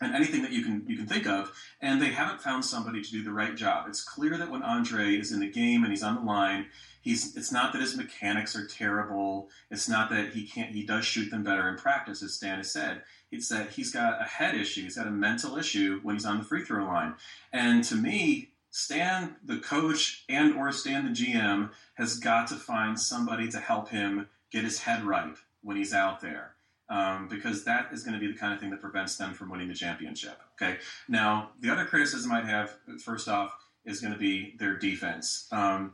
and 0.00 0.14
anything 0.14 0.42
that 0.42 0.52
you 0.52 0.64
can 0.64 0.84
you 0.86 0.96
can 0.96 1.06
think 1.06 1.26
of, 1.26 1.52
and 1.80 2.00
they 2.00 2.10
haven't 2.10 2.40
found 2.40 2.64
somebody 2.64 3.02
to 3.02 3.10
do 3.10 3.22
the 3.22 3.32
right 3.32 3.56
job. 3.56 3.86
It's 3.88 4.02
clear 4.02 4.38
that 4.38 4.50
when 4.50 4.62
Andre 4.62 5.16
is 5.16 5.32
in 5.32 5.40
the 5.40 5.50
game 5.50 5.82
and 5.82 5.92
he's 5.92 6.04
on 6.04 6.14
the 6.14 6.22
line, 6.22 6.66
he's 7.02 7.36
it's 7.36 7.52
not 7.52 7.72
that 7.72 7.82
his 7.82 7.96
mechanics 7.96 8.56
are 8.56 8.66
terrible. 8.66 9.50
It's 9.70 9.88
not 9.88 10.08
that 10.10 10.32
he 10.32 10.46
can't 10.46 10.70
he 10.70 10.84
does 10.84 11.04
shoot 11.04 11.30
them 11.30 11.42
better 11.42 11.68
in 11.68 11.76
practice, 11.76 12.22
as 12.22 12.34
Stan 12.34 12.58
has 12.58 12.70
said. 12.70 13.02
It's 13.30 13.48
that 13.48 13.70
he's 13.70 13.92
got 13.92 14.20
a 14.20 14.24
head 14.24 14.54
issue, 14.54 14.82
he's 14.82 14.96
got 14.96 15.06
a 15.06 15.10
mental 15.10 15.58
issue 15.58 16.00
when 16.02 16.14
he's 16.14 16.24
on 16.24 16.38
the 16.38 16.44
free 16.44 16.64
throw 16.64 16.84
line. 16.86 17.14
And 17.52 17.84
to 17.84 17.96
me, 17.96 18.51
Stan, 18.72 19.36
the 19.44 19.58
coach, 19.58 20.24
and 20.28 20.54
or 20.56 20.72
Stan, 20.72 21.04
the 21.04 21.10
GM, 21.10 21.70
has 21.94 22.18
got 22.18 22.48
to 22.48 22.54
find 22.56 22.98
somebody 22.98 23.48
to 23.48 23.60
help 23.60 23.90
him 23.90 24.28
get 24.50 24.64
his 24.64 24.80
head 24.80 25.04
right 25.04 25.34
when 25.62 25.76
he's 25.76 25.94
out 25.94 26.20
there 26.20 26.54
um, 26.88 27.28
because 27.28 27.64
that 27.64 27.88
is 27.92 28.02
going 28.02 28.14
to 28.14 28.18
be 28.18 28.32
the 28.32 28.38
kind 28.38 28.52
of 28.52 28.60
thing 28.60 28.70
that 28.70 28.80
prevents 28.80 29.16
them 29.16 29.34
from 29.34 29.50
winning 29.50 29.68
the 29.68 29.74
championship. 29.74 30.40
Okay. 30.60 30.78
Now, 31.06 31.50
the 31.60 31.70
other 31.70 31.84
criticism 31.84 32.32
I'd 32.32 32.46
have, 32.46 32.76
first 33.02 33.28
off, 33.28 33.54
is 33.84 34.00
going 34.00 34.14
to 34.14 34.18
be 34.18 34.54
their 34.58 34.76
defense. 34.76 35.48
Um, 35.52 35.92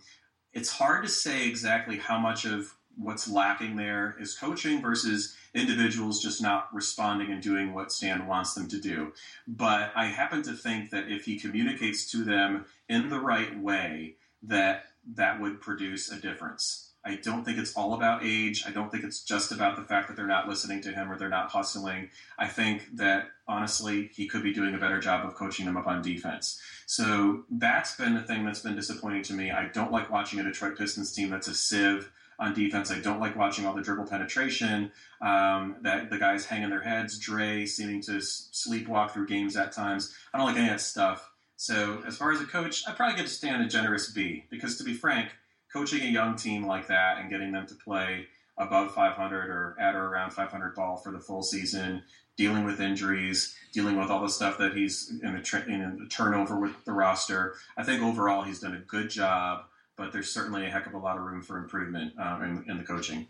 it's 0.53 0.71
hard 0.71 1.05
to 1.05 1.09
say 1.09 1.49
exactly 1.49 1.99
how 1.99 2.19
much 2.19 2.45
of 2.45 2.75
what's 2.99 3.29
lacking 3.29 3.77
there 3.77 4.17
is 4.19 4.35
coaching 4.35 4.83
versus 4.83 5.37
individuals 5.55 6.23
just 6.23 6.43
not 6.43 6.73
responding 6.75 7.31
and 7.31 7.43
doing 7.43 7.73
what 7.73 7.93
Stan 7.93 8.27
wants 8.27 8.55
them 8.55 8.69
to 8.69 8.81
do. 8.81 9.13
But 9.47 9.93
I 9.95 10.07
happen 10.07 10.43
to 10.43 10.53
think 10.53 10.91
that 10.91 11.11
if 11.11 11.25
he 11.25 11.39
communicates 11.39 12.11
to 12.13 12.25
them 12.25 12.67
in 12.89 13.09
the 13.09 13.21
right 13.21 13.59
way, 13.59 14.17
that 14.43 14.85
that 15.15 15.41
would 15.41 15.61
produce 15.61 16.11
a 16.11 16.21
difference. 16.21 16.89
I 17.05 17.15
don't 17.17 17.45
think 17.45 17.59
it's 17.59 17.75
all 17.75 17.95
about 17.95 18.23
age. 18.25 18.65
I 18.67 18.71
don't 18.71 18.91
think 18.91 19.05
it's 19.05 19.23
just 19.23 19.53
about 19.53 19.77
the 19.77 19.83
fact 19.83 20.09
that 20.09 20.17
they're 20.17 20.27
not 20.27 20.49
listening 20.49 20.83
to 20.83 20.91
him 20.91 21.11
or 21.11 21.17
they're 21.17 21.29
not 21.29 21.51
hustling. 21.51 22.11
I 22.39 22.49
think 22.49 22.97
that 22.97 23.29
honestly, 23.47 24.11
he 24.13 24.27
could 24.27 24.43
be 24.43 24.53
doing 24.53 24.75
a 24.75 24.79
better 24.79 25.01
job 25.01 25.25
of 25.25 25.35
coaching 25.35 25.65
them 25.65 25.77
up 25.77 25.87
on 25.87 26.03
defense. 26.03 26.61
So 26.87 27.45
that's 27.51 27.97
been 27.97 28.15
the 28.15 28.23
thing 28.23 28.45
that's 28.45 28.61
been 28.61 28.77
disappointing 28.77 29.23
to 29.25 29.33
me. 29.33 29.51
I 29.51 29.69
don't 29.69 29.93
like 29.93 30.11
watching 30.11 30.39
a 30.41 30.43
Detroit 30.43 30.77
Pistons 30.77 31.13
team 31.13 31.31
that's 31.31 31.49
a 31.49 31.55
sieve 31.55 32.11
on 32.39 32.55
defense. 32.55 32.91
I 32.91 33.01
don't 33.01 33.21
like 33.21 33.37
watching 33.37 33.67
all 33.67 33.75
the 33.75 33.83
dribble 33.83 34.07
penetration. 34.07 34.93
Um, 35.21 35.77
that 35.83 36.11
the 36.11 36.19
guys 36.19 36.47
hanging 36.47 36.71
their 36.71 36.83
heads, 36.83 37.19
Dre 37.19 37.67
seeming 37.67 38.01
to 38.03 38.19
sleepwalk 38.19 39.11
through 39.11 39.27
games 39.27 39.57
at 39.57 39.73
times. 39.73 40.15
I 40.33 40.39
don't 40.39 40.47
like 40.47 40.57
any 40.57 40.67
of 40.67 40.75
that 40.75 40.81
stuff. 40.81 41.31
So 41.57 42.03
as 42.07 42.17
far 42.17 42.31
as 42.31 42.41
a 42.41 42.47
coach, 42.47 42.85
I 42.87 42.93
probably 42.93 43.17
get 43.17 43.27
to 43.27 43.33
stand 43.33 43.63
a 43.63 43.67
generous 43.67 44.11
B 44.13 44.45
because 44.49 44.77
to 44.79 44.85
be 44.85 44.95
frank 44.95 45.31
coaching 45.73 46.03
a 46.03 46.11
young 46.11 46.37
team 46.37 46.67
like 46.67 46.87
that 46.87 47.19
and 47.19 47.31
getting 47.31 47.53
them 47.53 47.67
to 47.67 47.75
play 47.75 48.27
above 48.57 48.95
500 48.95 49.51
or 49.51 49.77
at 49.79 49.95
or 49.95 50.07
around 50.07 50.33
500 50.33 50.75
ball 50.75 50.97
for 50.97 51.13
the 51.13 51.21
full 51.21 51.43
season, 51.43 52.03
dealing 52.37 52.65
with 52.65 52.81
injuries, 52.81 53.55
dealing 53.73 53.99
with 53.99 54.11
all 54.11 54.23
the 54.23 54.29
stuff 54.29 54.59
that 54.59 54.75
he's 54.75 55.13
in 55.23 55.35
the, 55.35 55.43
tra- 55.43 55.67
in 55.67 55.99
the 55.99 56.09
turnover 56.09 56.59
with 56.59 56.85
the 56.85 56.93
roster. 56.93 57.55
I 57.77 57.85
think 57.85 58.03
overall 58.03 58.43
he's 58.43 58.61
done 58.61 58.75
a 58.75 58.81
good 58.81 59.11
job, 59.11 59.65
but 59.99 60.13
there's 60.13 60.33
certainly 60.33 60.65
a 60.65 60.71
heck 60.71 60.87
of 60.87 60.95
a 60.95 60.99
lot 60.99 61.19
of 61.19 61.25
room 61.25 61.43
for 61.43 61.59
improvement 61.59 62.15
um, 62.19 62.43
in, 62.43 62.71
in 62.71 62.79
the 62.79 62.85
coaching. 62.85 63.27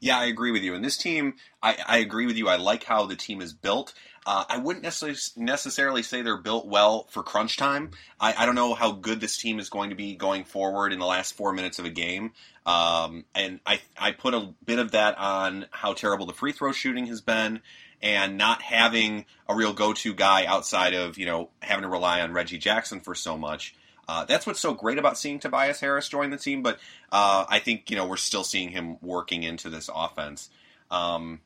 Yeah, 0.00 0.18
I 0.18 0.26
agree 0.26 0.50
with 0.50 0.62
you. 0.62 0.74
And 0.74 0.84
this 0.84 0.96
team, 0.96 1.34
I, 1.62 1.78
I, 1.86 1.98
agree 1.98 2.26
with 2.26 2.36
you. 2.36 2.48
I 2.48 2.56
like 2.56 2.84
how 2.84 3.06
the 3.06 3.16
team 3.16 3.40
is 3.40 3.52
built. 3.52 3.94
Uh, 4.26 4.44
I 4.48 4.58
wouldn't 4.58 4.82
necessarily, 4.82 5.18
necessarily 5.36 6.02
say 6.02 6.20
they're 6.20 6.36
built 6.36 6.66
well 6.66 7.06
for 7.10 7.22
crunch 7.22 7.56
time. 7.56 7.92
I, 8.20 8.34
I, 8.36 8.46
don't 8.46 8.56
know 8.56 8.74
how 8.74 8.92
good 8.92 9.20
this 9.20 9.38
team 9.38 9.58
is 9.58 9.70
going 9.70 9.90
to 9.90 9.96
be 9.96 10.16
going 10.16 10.44
forward 10.44 10.92
in 10.92 10.98
the 10.98 11.06
last 11.06 11.34
four 11.34 11.52
minutes 11.52 11.78
of 11.78 11.84
a 11.84 11.90
game. 11.90 12.32
Um, 12.66 13.24
and 13.34 13.60
I, 13.64 13.80
I 13.96 14.10
put 14.10 14.34
a 14.34 14.52
bit 14.64 14.78
of 14.78 14.90
that 14.90 15.16
on 15.16 15.66
how 15.70 15.94
terrible 15.94 16.26
the 16.26 16.34
free 16.34 16.52
throw 16.52 16.72
shooting 16.72 17.06
has 17.06 17.20
been 17.20 17.60
and 18.02 18.36
not 18.36 18.62
having 18.62 19.26
a 19.48 19.54
real 19.54 19.72
go 19.72 19.92
to 19.92 20.12
guy 20.12 20.44
outside 20.44 20.94
of, 20.94 21.18
you 21.18 21.26
know, 21.26 21.50
having 21.62 21.82
to 21.82 21.88
rely 21.88 22.20
on 22.20 22.32
Reggie 22.32 22.58
Jackson 22.58 23.00
for 23.00 23.14
so 23.14 23.38
much. 23.38 23.74
Uh, 24.08 24.24
that's 24.24 24.46
what's 24.46 24.60
so 24.60 24.72
great 24.72 24.98
about 24.98 25.18
seeing 25.18 25.38
Tobias 25.38 25.80
Harris 25.80 26.08
join 26.08 26.30
the 26.30 26.38
team, 26.38 26.62
but 26.62 26.78
uh, 27.12 27.44
I 27.48 27.58
think 27.58 27.90
you 27.90 27.96
know 27.96 28.06
we're 28.06 28.16
still 28.16 28.44
seeing 28.44 28.70
him 28.70 28.96
working 29.02 29.42
into 29.42 29.68
this 29.68 29.90
offense. 29.94 30.48
Um, 30.90 31.40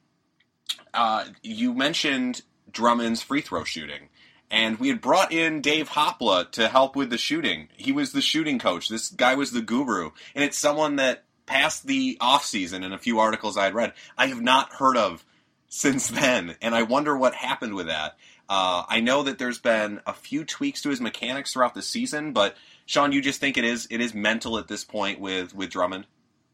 uh, 0.94 1.25
you 1.42 1.75
mentioned 1.75 2.42
Drummond's 2.70 3.22
free 3.22 3.40
throw 3.40 3.64
shooting. 3.64 4.09
And 4.51 4.79
we 4.79 4.88
had 4.88 5.01
brought 5.01 5.33
in 5.33 5.62
Dave 5.62 5.88
Hopla 5.88 6.51
to 6.53 6.68
help 6.68 6.94
with 6.94 7.09
the 7.09 7.16
shooting. 7.16 7.68
He 7.75 7.90
was 7.90 8.12
the 8.12 8.20
shooting 8.20 8.59
coach. 8.59 8.88
This 8.90 9.09
guy 9.09 9.35
was 9.35 9.51
the 9.51 9.62
guru. 9.62 10.11
And 10.35 10.44
it's 10.44 10.59
someone 10.59 10.96
that 10.96 11.25
past 11.46 11.87
the 11.87 12.18
offseason 12.20 12.85
in 12.85 12.92
a 12.92 12.98
few 12.98 13.18
articles 13.18 13.57
I 13.57 13.64
had 13.64 13.75
read, 13.75 13.94
I 14.18 14.27
have 14.27 14.42
not 14.42 14.75
heard 14.75 14.98
of 14.98 15.25
since 15.68 16.09
then. 16.09 16.57
And 16.61 16.75
I 16.75 16.83
wonder 16.83 17.16
what 17.16 17.35
happened 17.35 17.75
with 17.75 17.87
that. 17.87 18.18
Uh, 18.52 18.84
I 18.86 19.00
know 19.00 19.22
that 19.22 19.38
there's 19.38 19.58
been 19.58 20.02
a 20.06 20.12
few 20.12 20.44
tweaks 20.44 20.82
to 20.82 20.90
his 20.90 21.00
mechanics 21.00 21.54
throughout 21.54 21.72
the 21.72 21.80
season, 21.80 22.34
but 22.34 22.54
Sean, 22.84 23.10
you 23.10 23.22
just 23.22 23.40
think 23.40 23.56
it 23.56 23.64
is 23.64 23.88
it 23.90 24.02
is 24.02 24.12
mental 24.12 24.58
at 24.58 24.68
this 24.68 24.84
point 24.84 25.20
with 25.20 25.54
with 25.54 25.70
Drummond? 25.70 26.06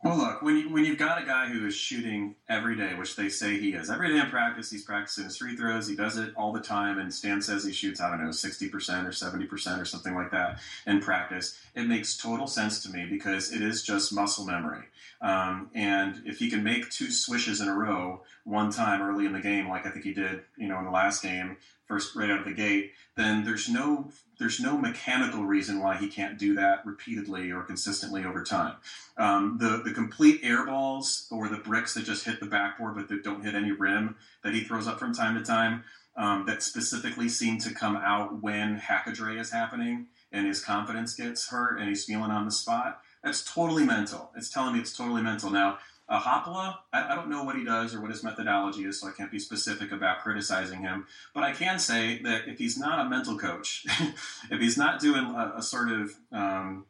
Well, 0.05 0.17
look, 0.17 0.43
when, 0.43 0.57
you, 0.57 0.69
when 0.69 0.85
you've 0.85 0.97
got 0.97 1.21
a 1.21 1.27
guy 1.27 1.49
who 1.49 1.67
is 1.67 1.75
shooting 1.75 2.37
every 2.49 2.77
day, 2.77 2.95
which 2.95 3.17
they 3.17 3.29
say 3.29 3.59
he 3.59 3.73
is, 3.73 3.91
every 3.91 4.11
day 4.11 4.21
in 4.21 4.27
practice, 4.27 4.71
he's 4.71 4.85
practicing 4.85 5.25
his 5.25 5.37
free 5.37 5.57
throws, 5.57 5.89
he 5.89 5.97
does 5.97 6.17
it 6.19 6.33
all 6.37 6.53
the 6.53 6.61
time, 6.61 7.01
and 7.01 7.13
Stan 7.13 7.43
says 7.43 7.65
he 7.65 7.73
shoots, 7.73 8.01
I 8.01 8.09
don't 8.09 8.23
know, 8.23 8.31
60% 8.31 8.73
or 8.73 9.09
70% 9.09 9.81
or 9.81 9.85
something 9.85 10.15
like 10.15 10.31
that 10.31 10.61
in 10.87 11.01
practice. 11.01 11.61
It 11.75 11.89
makes 11.89 12.17
total 12.17 12.47
sense 12.47 12.81
to 12.85 12.91
me 12.91 13.07
because 13.07 13.53
it 13.53 13.61
is 13.61 13.83
just 13.83 14.15
muscle 14.15 14.47
memory. 14.47 14.85
Um, 15.21 15.69
and 15.75 16.23
if 16.25 16.39
he 16.39 16.49
can 16.49 16.63
make 16.63 16.91
two 16.91 17.11
swishes 17.11 17.61
in 17.61 17.67
a 17.67 17.75
row 17.75 18.23
one 18.45 18.71
time 18.71 19.03
early 19.03 19.27
in 19.27 19.33
the 19.33 19.41
game, 19.41 19.69
like 19.69 19.85
I 19.85 19.91
think 19.91 20.05
he 20.05 20.15
did, 20.15 20.43
you 20.57 20.69
know, 20.69 20.79
in 20.79 20.85
the 20.85 20.93
last 20.93 21.25
game, 21.25 21.57
first 21.89 22.15
right 22.15 22.31
out 22.31 22.41
of 22.41 22.45
the 22.45 22.53
gate, 22.53 22.93
then 23.17 23.45
there's 23.45 23.69
no 23.69 24.11
there's 24.39 24.61
no 24.61 24.79
mechanical 24.79 25.45
reason 25.45 25.81
why 25.81 25.97
he 25.97 26.07
can't 26.07 26.39
do 26.39 26.55
that 26.55 26.87
repeatedly 26.87 27.51
or 27.51 27.63
consistently 27.63 28.25
over 28.25 28.45
time. 28.45 28.77
Um, 29.17 29.59
the 29.59 29.83
the 29.85 29.93
complete 29.93 30.41
air 30.43 30.65
balls 30.65 31.27
or 31.31 31.49
the 31.49 31.57
bricks 31.57 31.95
that 31.95 32.05
just 32.05 32.25
hit 32.25 32.39
the 32.39 32.47
backboard 32.47 32.95
but 32.95 33.09
that 33.09 33.25
don't 33.25 33.45
hit 33.45 33.55
any 33.55 33.73
rim 33.73 34.17
that 34.45 34.55
he 34.55 34.61
throws 34.63 34.87
up 34.87 34.99
from 34.99 35.13
time 35.13 35.37
to 35.37 35.45
time 35.45 35.83
um, 36.17 36.47
that 36.47 36.63
specifically 36.63 37.29
seem 37.29 37.59
to 37.59 37.73
come 37.73 37.97
out 37.97 38.43
when 38.43 38.79
Hackadre 38.79 39.41
is 39.41 39.51
happening 39.51 40.07
and 40.33 40.47
his 40.47 40.63
confidence 40.63 41.15
gets 41.15 41.49
hurt 41.49 41.79
and 41.79 41.89
he's 41.89 42.05
feeling 42.05 42.31
on 42.31 42.45
the 42.45 42.51
spot. 42.51 43.01
That's 43.23 43.45
totally 43.45 43.85
mental. 43.85 44.31
It's 44.37 44.51
telling 44.51 44.75
me 44.75 44.81
it's 44.81 44.97
totally 44.97 45.23
mental. 45.23 45.51
Now, 45.51 45.79
uh, 46.09 46.21
Hopla, 46.21 46.77
I, 46.93 47.13
I, 47.13 47.15
don't 47.15 47.29
know 47.29 47.45
what 47.45 47.57
he 47.57 47.65
does 47.65 47.95
or 47.95 48.01
what 48.01 48.11
his 48.11 48.25
methodology 48.25 48.85
is, 48.85 49.01
so 49.01 49.09
I 49.09 49.13
can't 49.13 49.31
be 49.31 49.39
specific 49.39 49.93
about 49.93 50.21
criticizing 50.21 50.81
him. 50.81 51.07
But 51.35 51.45
I 51.45 51.53
can 51.53 51.79
say 51.79 52.23
that 52.23 52.49
if 52.49 52.59
he's 52.59 52.79
not 52.79 53.05
a 53.05 53.09
mental 53.09 53.37
coach, 53.37 53.85
if 54.51 54.61
he's 54.61 54.79
not 54.79 55.01
doing 55.01 55.25
a, 55.25 55.55
a 55.57 55.63
sort 55.63 55.91
of 55.91 56.15
um, 56.33 56.87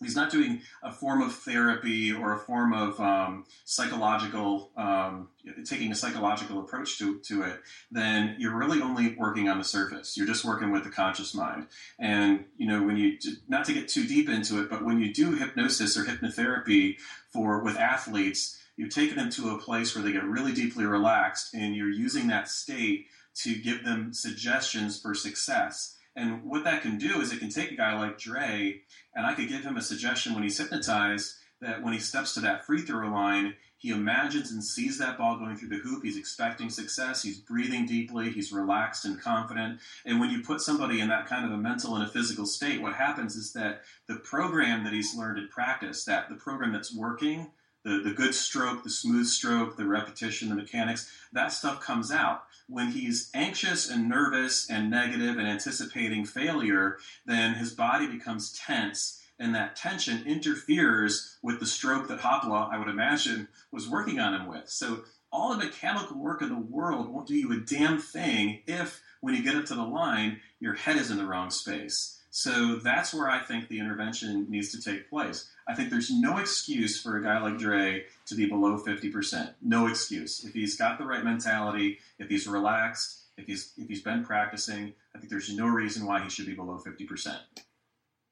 he's 0.00 0.16
not 0.16 0.30
doing 0.30 0.62
a 0.82 0.90
form 0.90 1.22
of 1.22 1.34
therapy 1.34 2.12
or 2.12 2.32
a 2.32 2.38
form 2.38 2.72
of 2.72 2.98
um, 3.00 3.44
psychological 3.64 4.70
um, 4.76 5.28
taking 5.64 5.92
a 5.92 5.94
psychological 5.94 6.60
approach 6.60 6.98
to, 6.98 7.18
to 7.20 7.42
it 7.42 7.60
then 7.90 8.36
you're 8.38 8.56
really 8.56 8.80
only 8.80 9.14
working 9.16 9.48
on 9.48 9.58
the 9.58 9.64
surface. 9.64 10.16
You're 10.16 10.26
just 10.26 10.44
working 10.44 10.70
with 10.70 10.84
the 10.84 10.90
conscious 10.90 11.34
mind. 11.34 11.66
And 11.98 12.44
you 12.56 12.66
know 12.66 12.82
when 12.82 12.96
you 12.96 13.18
not 13.48 13.64
to 13.66 13.72
get 13.72 13.88
too 13.88 14.06
deep 14.06 14.28
into 14.28 14.60
it 14.60 14.70
but 14.70 14.84
when 14.84 15.00
you 15.00 15.12
do 15.12 15.32
hypnosis 15.32 15.96
or 15.96 16.04
hypnotherapy 16.04 16.96
for 17.28 17.62
with 17.62 17.76
athletes 17.76 18.58
you've 18.76 18.94
taken 18.94 19.16
them 19.16 19.30
to 19.30 19.50
a 19.50 19.58
place 19.58 19.94
where 19.94 20.02
they 20.02 20.12
get 20.12 20.24
really 20.24 20.52
deeply 20.52 20.84
relaxed 20.84 21.54
and 21.54 21.74
you're 21.74 21.90
using 21.90 22.28
that 22.28 22.48
state 22.48 23.06
to 23.34 23.54
give 23.54 23.84
them 23.84 24.12
suggestions 24.12 25.00
for 25.00 25.14
success 25.14 25.96
and 26.16 26.44
what 26.44 26.64
that 26.64 26.82
can 26.82 26.98
do 26.98 27.20
is 27.20 27.32
it 27.32 27.38
can 27.38 27.50
take 27.50 27.70
a 27.70 27.76
guy 27.76 27.98
like 27.98 28.18
Dre, 28.18 28.80
and 29.14 29.26
I 29.26 29.34
could 29.34 29.48
give 29.48 29.62
him 29.62 29.76
a 29.76 29.82
suggestion 29.82 30.34
when 30.34 30.42
he's 30.42 30.58
hypnotized 30.58 31.34
that 31.60 31.82
when 31.82 31.92
he 31.92 31.98
steps 31.98 32.34
to 32.34 32.40
that 32.40 32.64
free 32.64 32.82
throw 32.82 33.08
line, 33.08 33.54
he 33.76 33.90
imagines 33.90 34.50
and 34.50 34.62
sees 34.62 34.98
that 34.98 35.16
ball 35.16 35.38
going 35.38 35.56
through 35.56 35.68
the 35.68 35.76
hoop. 35.76 36.02
He's 36.04 36.18
expecting 36.18 36.68
success. 36.68 37.22
He's 37.22 37.38
breathing 37.38 37.86
deeply. 37.86 38.30
He's 38.30 38.52
relaxed 38.52 39.06
and 39.06 39.20
confident. 39.20 39.80
And 40.04 40.20
when 40.20 40.28
you 40.30 40.42
put 40.42 40.60
somebody 40.60 41.00
in 41.00 41.08
that 41.08 41.26
kind 41.26 41.46
of 41.46 41.52
a 41.52 41.56
mental 41.56 41.94
and 41.94 42.04
a 42.04 42.08
physical 42.08 42.44
state, 42.44 42.82
what 42.82 42.94
happens 42.94 43.36
is 43.36 43.54
that 43.54 43.82
the 44.06 44.16
program 44.16 44.84
that 44.84 44.92
he's 44.92 45.14
learned 45.14 45.38
in 45.38 45.48
practice, 45.48 46.04
that 46.04 46.28
the 46.28 46.34
program 46.34 46.72
that's 46.72 46.94
working, 46.94 47.52
the, 47.82 48.00
the 48.04 48.12
good 48.12 48.34
stroke, 48.34 48.84
the 48.84 48.90
smooth 48.90 49.26
stroke, 49.26 49.76
the 49.76 49.86
repetition, 49.86 50.50
the 50.50 50.54
mechanics, 50.54 51.10
that 51.32 51.52
stuff 51.52 51.80
comes 51.80 52.10
out. 52.10 52.42
When 52.70 52.92
he's 52.92 53.30
anxious 53.34 53.90
and 53.90 54.08
nervous 54.08 54.70
and 54.70 54.88
negative 54.88 55.38
and 55.38 55.48
anticipating 55.48 56.24
failure, 56.24 56.98
then 57.26 57.54
his 57.54 57.74
body 57.74 58.06
becomes 58.06 58.52
tense, 58.52 59.20
and 59.40 59.52
that 59.56 59.74
tension 59.74 60.24
interferes 60.24 61.36
with 61.42 61.58
the 61.58 61.66
stroke 61.66 62.06
that 62.06 62.20
Hopla, 62.20 62.72
I 62.72 62.78
would 62.78 62.86
imagine, 62.86 63.48
was 63.72 63.88
working 63.88 64.20
on 64.20 64.34
him 64.34 64.46
with. 64.46 64.68
So 64.68 65.02
all 65.32 65.50
the 65.50 65.64
mechanical 65.64 66.16
work 66.16 66.42
in 66.42 66.48
the 66.48 66.60
world 66.60 67.08
won't 67.08 67.26
do 67.26 67.34
you 67.34 67.52
a 67.52 67.56
damn 67.56 67.98
thing 67.98 68.60
if, 68.68 69.02
when 69.20 69.34
you 69.34 69.42
get 69.42 69.56
up 69.56 69.66
to 69.66 69.74
the 69.74 69.82
line, 69.82 70.40
your 70.60 70.74
head 70.74 70.96
is 70.96 71.10
in 71.10 71.16
the 71.16 71.26
wrong 71.26 71.50
space. 71.50 72.19
So 72.30 72.76
that's 72.76 73.12
where 73.12 73.28
I 73.28 73.40
think 73.40 73.68
the 73.68 73.80
intervention 73.80 74.46
needs 74.48 74.70
to 74.72 74.80
take 74.80 75.10
place. 75.10 75.50
I 75.66 75.74
think 75.74 75.90
there's 75.90 76.10
no 76.10 76.38
excuse 76.38 77.00
for 77.00 77.16
a 77.16 77.22
guy 77.22 77.40
like 77.40 77.58
Dre 77.58 78.04
to 78.26 78.34
be 78.36 78.46
below 78.46 78.78
50%. 78.78 79.54
No 79.62 79.88
excuse. 79.88 80.44
If 80.44 80.54
he's 80.54 80.76
got 80.76 80.98
the 80.98 81.04
right 81.04 81.24
mentality, 81.24 81.98
if 82.18 82.28
he's 82.28 82.46
relaxed, 82.46 83.16
If 83.36 83.46
he's 83.46 83.72
if 83.78 83.88
he's 83.88 84.02
been 84.02 84.22
practicing, 84.24 84.92
I 85.14 85.18
think 85.18 85.30
there's 85.30 85.54
no 85.54 85.66
reason 85.66 86.06
why 86.06 86.22
he 86.22 86.28
should 86.28 86.46
be 86.46 86.54
below 86.54 86.78
fifty 86.78 87.06
percent. 87.06 87.40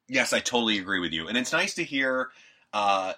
Yes, 0.06 0.32
I 0.34 0.40
totally 0.40 0.78
agree 0.78 1.00
with 1.00 1.12
you, 1.12 1.28
and 1.28 1.38
it's 1.38 1.52
nice 1.52 1.74
to 1.74 1.84
hear 1.84 2.28
uh, 2.74 3.14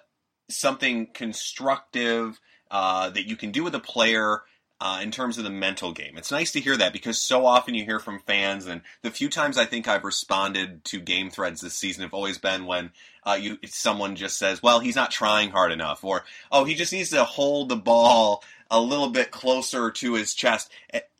something 0.49 1.07
constructive 1.13 2.39
uh, 2.69 3.09
that 3.09 3.27
you 3.27 3.35
can 3.35 3.51
do 3.51 3.63
with 3.63 3.75
a 3.75 3.79
player 3.79 4.41
uh, 4.81 4.99
in 5.01 5.11
terms 5.11 5.37
of 5.37 5.43
the 5.43 5.49
mental 5.51 5.91
game. 5.91 6.17
It's 6.17 6.31
nice 6.31 6.51
to 6.53 6.59
hear 6.59 6.75
that 6.75 6.91
because 6.91 7.21
so 7.21 7.45
often 7.45 7.75
you 7.75 7.85
hear 7.85 7.99
from 7.99 8.19
fans, 8.25 8.65
and 8.65 8.81
the 9.03 9.11
few 9.11 9.29
times 9.29 9.55
I 9.59 9.65
think 9.65 9.87
I've 9.87 10.03
responded 10.03 10.83
to 10.85 10.99
game 10.99 11.29
threads 11.29 11.61
this 11.61 11.75
season 11.75 12.01
have 12.01 12.15
always 12.15 12.39
been 12.39 12.65
when 12.65 12.89
uh, 13.23 13.37
you 13.39 13.59
someone 13.67 14.15
just 14.15 14.39
says, 14.39 14.63
"Well, 14.63 14.79
he's 14.79 14.95
not 14.95 15.11
trying 15.11 15.51
hard 15.51 15.71
enough," 15.71 16.03
or 16.03 16.23
"Oh, 16.51 16.63
he 16.63 16.73
just 16.73 16.91
needs 16.91 17.11
to 17.11 17.23
hold 17.23 17.69
the 17.69 17.75
ball 17.75 18.43
a 18.71 18.81
little 18.81 19.09
bit 19.09 19.29
closer 19.29 19.91
to 19.91 20.13
his 20.15 20.33
chest." 20.33 20.71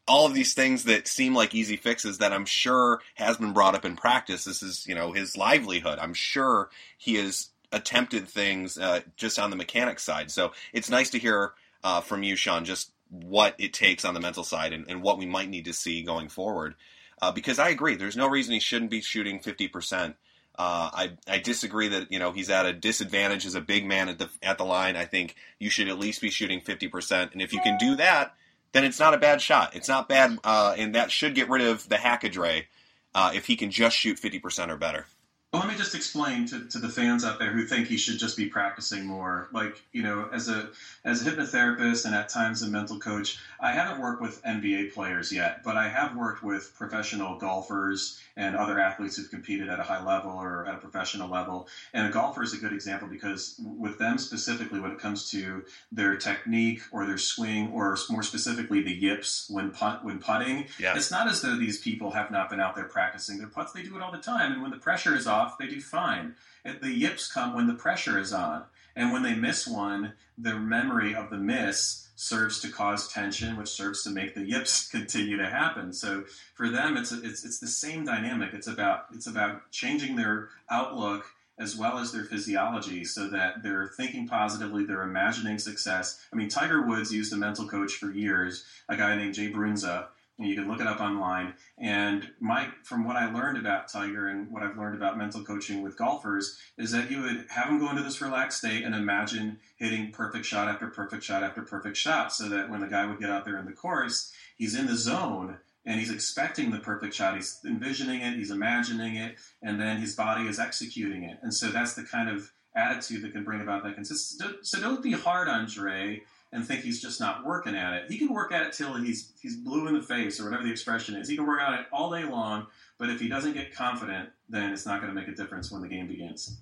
All 0.08 0.26
of 0.26 0.34
these 0.34 0.56
things 0.56 0.86
that 0.86 1.08
seem 1.08 1.36
like 1.36 1.54
easy 1.54 1.78
fixes 1.78 2.18
that 2.18 2.34
I'm 2.34 2.46
sure 2.46 3.02
has 3.14 3.38
been 3.38 3.54
brought 3.54 3.76
up 3.76 3.86
in 3.86 3.96
practice. 3.96 4.44
This 4.44 4.64
is, 4.64 4.88
you 4.88 4.96
know, 4.96 5.12
his 5.12 5.38
livelihood. 5.38 6.00
I'm 6.00 6.16
sure 6.16 6.70
he 6.98 7.16
has 7.16 7.52
attempted 7.72 8.28
things 8.28 8.80
uh, 8.80 9.02
just 9.16 9.38
on 9.38 9.52
the 9.52 9.56
mechanics 9.56 10.04
side. 10.04 10.32
So 10.32 10.52
it's 10.74 10.90
nice 10.90 11.12
to 11.12 11.20
hear 11.20 11.54
uh, 11.84 12.02
from 12.02 12.24
you, 12.24 12.36
Sean, 12.36 12.66
just 12.66 12.92
what 13.12 13.56
it 13.60 13.74
takes 13.74 14.06
on 14.06 14.14
the 14.14 14.20
mental 14.20 14.44
side 14.44 14.74
and, 14.74 14.86
and 14.90 15.04
what 15.04 15.18
we 15.18 15.26
might 15.26 15.50
need 15.50 15.66
to 15.66 15.74
see 15.74 16.02
going 16.02 16.30
forward. 16.30 16.76
Uh, 17.22 17.32
because 17.32 17.60
I 17.60 17.70
agree, 17.70 17.96
there's 17.96 18.18
no 18.18 18.28
reason 18.28 18.54
he 18.54 18.60
shouldn't 18.60 18.90
be 18.90 19.02
shooting 19.02 19.40
50%. 19.40 20.16
Uh, 20.58 20.90
I 20.94 21.12
I 21.28 21.38
disagree 21.40 21.88
that 21.88 22.12
you 22.12 22.20
know 22.20 22.34
he's 22.34 22.50
at 22.50 22.66
a 22.66 22.74
disadvantage 22.74 23.46
as 23.46 23.56
a 23.56 23.62
big 23.62 23.86
man 23.86 24.10
at 24.10 24.20
the 24.20 24.30
at 24.44 24.58
the 24.58 24.66
line. 24.66 24.98
I 24.98 25.06
think 25.06 25.36
you 25.60 25.70
should 25.70 25.88
at 25.88 25.98
least 25.98 26.22
be 26.22 26.30
shooting 26.30 26.60
50%, 26.60 27.32
and 27.32 27.42
if 27.42 27.54
you 27.54 27.62
can 27.62 27.78
do 27.78 27.96
that, 27.96 28.36
then 28.74 28.84
it's 28.84 29.00
not 29.00 29.14
a 29.14 29.18
bad 29.18 29.42
shot. 29.42 29.76
It's 29.76 29.88
not 29.88 30.10
bad, 30.10 30.38
uh, 30.44 30.76
and 30.78 30.94
that 30.96 31.10
should 31.10 31.36
get 31.36 31.50
rid 31.50 31.62
of 31.62 31.88
the 31.88 31.98
Hack-a-Dre 31.98 32.68
uh, 33.16 33.32
if 33.34 33.46
he 33.48 33.56
can 33.56 33.72
just 33.72 33.96
shoot 33.96 34.20
50% 34.20 34.70
or 34.70 34.78
better. 34.78 35.06
Well, 35.52 35.62
let 35.62 35.70
me 35.70 35.78
just 35.78 35.96
explain 35.96 36.46
to, 36.48 36.64
to 36.68 36.80
the 36.80 36.88
fans 36.88 37.26
out 37.26 37.38
there 37.38 37.52
who 37.52 37.66
think 37.66 37.88
he 37.88 37.98
should 37.98 38.18
just 38.18 38.38
be 38.38 38.46
practicing 38.46 39.06
more. 39.06 39.50
Like, 39.52 39.82
you 39.92 40.02
know, 40.02 40.30
as 40.32 40.48
a 40.48 40.70
as 41.04 41.28
a 41.28 41.30
hypnotherapist 41.30 42.06
and 42.06 42.16
at 42.16 42.30
times 42.30 42.62
a 42.62 42.68
mental 42.68 42.98
coach, 42.98 43.38
I 43.60 43.74
haven't 43.74 44.02
worked 44.02 44.22
with 44.22 44.42
NBA 44.44 44.94
players 44.94 45.30
yet, 45.30 45.62
but 45.62 45.76
I 45.76 45.90
have 45.90 46.16
worked 46.16 46.42
with 46.42 46.74
professional 46.78 47.38
golfers 47.38 48.18
and 48.38 48.56
other 48.56 48.80
athletes 48.80 49.18
who've 49.18 49.30
competed 49.30 49.68
at 49.68 49.78
a 49.78 49.84
high 49.84 50.02
level 50.02 50.32
or 50.32 50.66
at 50.68 50.76
a 50.76 50.78
professional 50.78 51.28
level. 51.28 51.68
And 51.94 52.08
a 52.08 52.12
golfer 52.12 52.44
is 52.44 52.54
a 52.54 52.58
good 52.58 52.72
example 52.72 53.10
because 53.10 53.60
with 53.78 53.98
them 53.98 54.20
specifically, 54.20 54.80
when 54.80 54.92
it 54.92 55.00
comes 55.00 55.30
to 55.32 55.66
their 55.92 56.16
technique 56.16 56.82
or 56.94 57.06
their 57.06 57.18
swing, 57.18 57.74
or 57.74 57.98
more 58.10 58.24
specifically 58.24 58.82
the 58.82 58.94
yips 58.94 59.50
when 59.50 59.72
putt 59.72 60.06
when 60.06 60.20
putting, 60.20 60.68
yeah. 60.80 60.96
it's 60.96 61.12
not 61.12 61.28
as 61.28 61.42
though 61.42 61.58
these 61.58 61.82
people 61.82 62.12
have 62.12 62.32
not 62.32 62.50
been 62.50 62.62
out 62.62 62.74
there 62.74 62.86
practicing 62.86 63.38
their 63.38 63.48
putts. 63.48 63.74
They 63.74 63.84
do 63.84 63.98
it 63.98 64.02
all 64.02 64.14
the 64.14 64.18
time, 64.18 64.54
and 64.54 64.62
when 64.62 64.72
the 64.72 64.78
pressure 64.78 65.14
is 65.14 65.28
off, 65.28 65.41
they 65.60 65.68
do 65.68 65.82
fine. 65.82 66.36
The 66.64 66.92
yips 66.92 67.32
come 67.32 67.56
when 67.56 67.68
the 67.68 67.74
pressure 67.74 68.20
is 68.20 68.34
on. 68.34 68.64
And 68.96 69.12
when 69.12 69.24
they 69.24 69.36
miss 69.36 69.68
one, 69.68 70.14
the 70.38 70.58
memory 70.60 71.16
of 71.16 71.30
the 71.30 71.38
miss 71.38 72.10
serves 72.16 72.60
to 72.62 72.70
cause 72.70 73.08
tension, 73.08 73.58
which 73.58 73.70
serves 73.70 74.04
to 74.04 74.10
make 74.10 74.36
the 74.36 74.46
yips 74.46 74.88
continue 74.92 75.38
to 75.38 75.50
happen. 75.50 75.94
So 75.94 76.24
for 76.54 76.70
them, 76.70 76.98
it's 76.98 77.12
a, 77.12 77.22
it's 77.24 77.44
it's 77.44 77.60
the 77.60 77.68
same 77.68 78.06
dynamic. 78.06 78.54
It's 78.54 78.68
about 78.68 79.06
it's 79.14 79.28
about 79.28 79.72
changing 79.72 80.16
their 80.16 80.50
outlook 80.70 81.26
as 81.58 81.76
well 81.76 82.00
as 82.00 82.12
their 82.12 82.24
physiology, 82.24 83.04
so 83.04 83.28
that 83.30 83.62
they're 83.62 83.92
thinking 83.96 84.28
positively, 84.28 84.84
they're 84.84 85.04
imagining 85.04 85.60
success. 85.60 86.20
I 86.34 86.36
mean, 86.36 86.50
Tiger 86.50 86.82
Woods 86.82 87.14
used 87.14 87.34
a 87.34 87.38
mental 87.38 87.68
coach 87.68 87.94
for 87.94 88.10
years, 88.10 88.66
a 88.90 88.98
guy 88.98 89.16
named 89.16 89.36
Jay 89.36 89.52
Brunza, 89.52 90.08
you 90.46 90.56
can 90.56 90.68
look 90.68 90.82
it 90.82 90.88
up 90.88 91.00
online. 91.00 91.54
And 91.78 92.30
my, 92.40 92.68
from 92.84 93.06
what 93.06 93.16
I 93.16 93.32
learned 93.32 93.58
about 93.58 93.88
Tiger 93.88 94.28
and 94.28 94.52
what 94.52 94.64
I've 94.64 94.78
learned 94.78 94.96
about 94.96 95.18
mental 95.18 95.44
coaching 95.44 95.82
with 95.82 95.98
golfers 95.98 96.58
is 96.78 96.92
that 96.92 97.12
you 97.12 97.22
would 97.22 97.46
have 97.50 97.68
them 97.68 97.80
go 97.80 97.90
into 97.90 98.04
this 98.04 98.22
relaxed 98.22 98.60
state 98.60 98.84
and 98.84 98.96
imagine 98.96 99.60
hitting 99.78 100.12
perfect 100.12 100.46
shot 100.46 100.68
after 100.68 100.88
perfect 100.88 101.24
shot 101.24 101.44
after 101.44 101.62
perfect 101.62 101.98
shot, 101.98 102.34
so 102.34 102.50
that 102.50 102.70
when 102.70 102.82
the 102.82 102.88
guy 102.88 103.06
would 103.06 103.20
get 103.20 103.30
out 103.30 103.46
there 103.46 103.58
in 103.58 103.66
the 103.66 103.72
course, 103.72 104.32
he's 104.56 104.76
in 104.76 104.88
the 104.88 104.96
zone 104.96 105.58
and 105.86 106.00
he's 106.00 106.12
expecting 106.12 106.72
the 106.72 106.80
perfect 106.80 107.14
shot. 107.16 107.36
He's 107.36 107.60
envisioning 107.66 108.22
it, 108.22 108.36
he's 108.36 108.52
imagining 108.52 109.16
it, 109.16 109.38
and 109.62 109.82
then 109.82 109.98
his 109.98 110.16
body 110.16 110.48
is 110.48 110.60
executing 110.60 111.24
it. 111.24 111.40
And 111.42 111.54
so 111.54 111.68
that's 111.68 111.96
the 111.96 112.04
kind 112.04 112.30
of 112.30 112.52
attitude 112.76 113.22
that 113.24 113.34
can 113.34 113.44
bring 113.44 113.62
about 113.62 113.84
that 113.84 113.96
consistency. 113.96 114.58
So 114.62 114.80
don't 114.80 115.04
be 115.04 115.12
hard 115.12 115.48
on 115.48 115.66
Dre 115.66 116.22
and 116.52 116.66
think 116.66 116.84
he's 116.84 117.02
just 117.02 117.20
not 117.20 117.46
working 117.46 117.76
at 117.76 117.94
it. 117.94 118.12
He 118.12 118.18
can 118.18 118.34
work 118.34 118.52
at 118.52 118.66
it 118.66 118.74
till 118.74 118.96
he's 118.96 119.32
he's 119.42 119.56
blue 119.56 119.88
in 119.88 119.94
the 119.94 120.02
face 120.02 120.40
or 120.40 120.46
whatever 120.46 120.64
the 120.64 120.72
expression 120.72 121.16
is. 121.16 121.28
He 121.28 121.36
can 121.36 121.46
work 121.46 121.62
at 121.62 121.80
it 121.80 121.86
all 121.92 122.12
day 122.12 122.24
long, 122.24 122.68
but 122.98 123.10
if 123.10 123.20
he 123.20 123.30
doesn't 123.30 123.54
get 123.54 123.74
confident, 123.74 124.30
then 124.50 124.72
it's 124.72 124.86
not 124.86 125.02
going 125.02 125.14
to 125.14 125.20
make 125.20 125.30
a 125.30 125.36
difference 125.36 125.72
when 125.72 125.82
the 125.82 125.88
game 125.88 126.08
begins. 126.08 126.58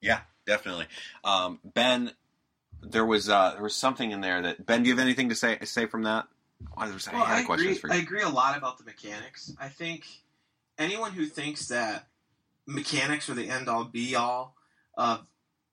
Yeah, 0.00 0.20
definitely. 0.46 0.86
Um, 1.24 1.58
ben, 1.64 2.12
there 2.82 3.04
was 3.04 3.28
uh, 3.28 3.52
there 3.54 3.62
was 3.62 3.74
something 3.74 4.10
in 4.10 4.20
there 4.20 4.42
that 4.42 4.64
Ben. 4.64 4.82
Do 4.82 4.88
you 4.88 4.94
have 4.94 5.02
anything 5.02 5.28
to 5.30 5.34
say 5.34 5.58
say 5.64 5.86
from 5.86 6.02
that? 6.04 6.26
Oh, 6.76 6.92
was, 6.92 7.08
well, 7.10 7.22
I, 7.22 7.38
I 7.38 7.40
agree. 7.40 7.78
I 7.90 7.96
agree 7.96 8.22
a 8.22 8.28
lot 8.28 8.56
about 8.58 8.76
the 8.76 8.84
mechanics. 8.84 9.54
I 9.58 9.68
think 9.68 10.04
anyone 10.78 11.12
who 11.12 11.24
thinks 11.24 11.68
that 11.68 12.06
mechanics 12.66 13.30
are 13.30 13.34
the 13.34 13.48
end 13.48 13.68
all 13.68 13.84
be 13.84 14.14
all 14.14 14.54
of 14.96 15.26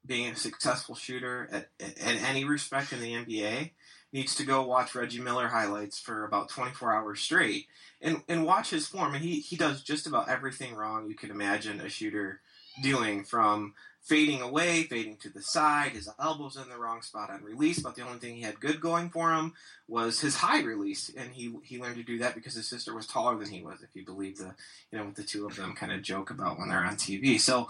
being 0.08 0.32
a 0.32 0.36
successful 0.36 0.96
shooter 0.96 1.50
at, 1.52 1.70
at, 1.80 1.98
at, 2.00 2.24
any 2.24 2.46
respect 2.46 2.94
in 2.94 3.02
the 3.02 3.14
NBA 3.14 3.72
needs 4.14 4.36
to 4.36 4.46
go 4.46 4.64
watch 4.64 4.96
Reggie 4.96 5.20
Miller 5.20 5.48
highlights 5.48 6.00
for 6.00 6.26
about 6.26 6.50
24 6.50 6.94
hours 6.94 7.20
straight 7.20 7.68
and, 8.02 8.24
and 8.28 8.46
watch 8.46 8.70
his 8.70 8.88
form. 8.88 9.14
And 9.14 9.24
he, 9.24 9.40
he 9.40 9.56
does 9.56 9.84
just 9.84 10.08
about 10.08 10.30
everything 10.30 10.76
wrong 10.76 11.08
you 11.08 11.16
can 11.16 11.30
imagine 11.30 11.82
a 11.82 11.90
shooter 11.90 12.42
doing 12.82 13.24
from 13.24 13.74
fading 14.08 14.42
away, 14.42 14.84
fading 14.84 15.18
to 15.18 15.30
the 15.30 15.42
side, 15.42 15.92
his 15.92 16.10
elbows 16.18 16.56
in 16.56 16.70
the 16.70 16.78
wrong 16.78 17.02
spot 17.02 17.30
on 17.30 17.44
release. 17.44 17.80
But 17.80 17.96
the 17.96 18.04
only 18.04 18.20
thing 18.20 18.36
he 18.36 18.42
had 18.42 18.60
good 18.60 18.80
going 18.80 19.10
for 19.10 19.34
him 19.34 19.54
was 19.88 20.22
his 20.22 20.38
high 20.38 20.62
release, 20.62 21.12
and 21.16 21.34
he 21.34 21.54
he 21.64 21.80
learned 21.80 21.98
to 21.98 22.04
do 22.04 22.18
that 22.20 22.34
because 22.34 22.54
his 22.54 22.68
sister 22.68 22.96
was 22.96 23.06
taller 23.06 23.38
than 23.38 23.50
he 23.50 23.62
was. 23.62 23.82
If 23.82 23.90
you 23.94 24.06
believe 24.06 24.38
the 24.38 24.56
you 24.92 24.98
know 24.98 25.06
what 25.06 25.16
the 25.16 25.24
two 25.24 25.46
of 25.46 25.58
them 25.58 25.76
kind 25.76 25.92
of 25.92 26.02
joke 26.02 26.30
about 26.30 26.58
when 26.58 26.70
they're 26.70 26.86
on 26.86 26.96
TV. 26.96 27.40
So 27.40 27.68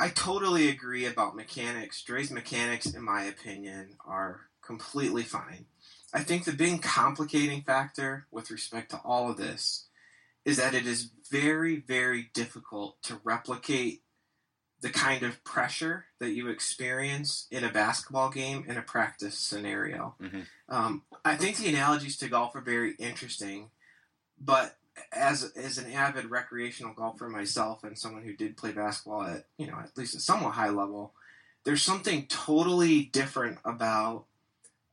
I 0.00 0.08
totally 0.08 0.68
agree 0.68 1.04
about 1.04 1.36
mechanics. 1.36 2.02
Dre's 2.02 2.30
mechanics, 2.30 2.86
in 2.86 3.02
my 3.02 3.24
opinion, 3.24 3.96
are 4.06 4.48
completely 4.62 5.22
fine. 5.22 5.66
I 6.14 6.22
think 6.22 6.44
the 6.44 6.52
big 6.52 6.80
complicating 6.80 7.62
factor 7.62 8.26
with 8.30 8.50
respect 8.50 8.90
to 8.92 9.00
all 9.04 9.30
of 9.30 9.36
this 9.36 9.88
is 10.46 10.56
that 10.56 10.74
it 10.74 10.86
is 10.86 11.10
very, 11.30 11.76
very 11.76 12.30
difficult 12.32 13.02
to 13.02 13.20
replicate 13.24 14.02
the 14.80 14.88
kind 14.88 15.22
of 15.22 15.44
pressure 15.44 16.06
that 16.18 16.30
you 16.30 16.48
experience 16.48 17.46
in 17.50 17.62
a 17.62 17.70
basketball 17.70 18.30
game 18.30 18.64
in 18.66 18.78
a 18.78 18.82
practice 18.82 19.38
scenario. 19.38 20.14
Mm-hmm. 20.20 20.40
Um, 20.70 21.02
I 21.24 21.36
think 21.36 21.58
the 21.58 21.68
analogies 21.68 22.16
to 22.18 22.28
golf 22.28 22.56
are 22.56 22.62
very 22.62 22.94
interesting, 22.98 23.70
but 24.40 24.76
as 25.12 25.52
as 25.56 25.78
an 25.78 25.92
avid 25.92 26.30
recreational 26.30 26.94
golfer 26.94 27.28
myself 27.28 27.84
and 27.84 27.98
someone 27.98 28.22
who 28.22 28.34
did 28.34 28.56
play 28.56 28.72
basketball 28.72 29.22
at 29.22 29.44
you 29.58 29.66
know 29.66 29.78
at 29.78 29.96
least 29.96 30.14
a 30.14 30.20
somewhat 30.20 30.52
high 30.52 30.70
level, 30.70 31.12
there's 31.64 31.82
something 31.82 32.26
totally 32.26 33.04
different 33.04 33.58
about 33.64 34.24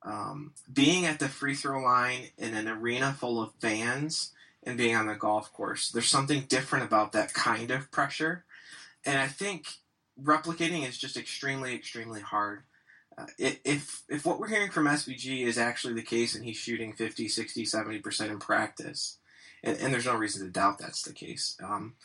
um, 0.03 0.53
being 0.71 1.05
at 1.05 1.19
the 1.19 1.29
free 1.29 1.55
throw 1.55 1.81
line 1.81 2.29
in 2.37 2.53
an 2.53 2.67
arena 2.67 3.13
full 3.13 3.41
of 3.41 3.53
fans 3.59 4.31
and 4.63 4.77
being 4.77 4.95
on 4.95 5.07
the 5.07 5.15
golf 5.15 5.51
course. 5.53 5.89
There's 5.89 6.07
something 6.07 6.41
different 6.47 6.85
about 6.85 7.13
that 7.13 7.33
kind 7.33 7.71
of 7.71 7.91
pressure, 7.91 8.45
and 9.05 9.17
I 9.17 9.27
think 9.27 9.67
replicating 10.21 10.87
is 10.87 10.97
just 10.97 11.17
extremely 11.17 11.73
extremely 11.75 12.21
hard. 12.21 12.63
Uh, 13.17 13.25
if 13.39 14.03
if 14.09 14.25
what 14.25 14.39
we're 14.39 14.47
hearing 14.47 14.69
from 14.69 14.85
SVG 14.85 15.43
is 15.43 15.57
actually 15.57 15.93
the 15.93 16.03
case 16.03 16.35
and 16.35 16.45
he's 16.45 16.57
shooting 16.57 16.93
50, 16.93 17.27
60, 17.27 17.65
70% 17.65 18.29
in 18.29 18.39
practice, 18.39 19.17
and, 19.67 19.77
and 19.79 19.93
there's 19.93 20.05
no 20.05 20.15
reason 20.15 20.45
to 20.45 20.51
doubt 20.51 20.79
that's 20.79 21.03
the 21.03 21.13
case, 21.13 21.57
um, 21.63 21.95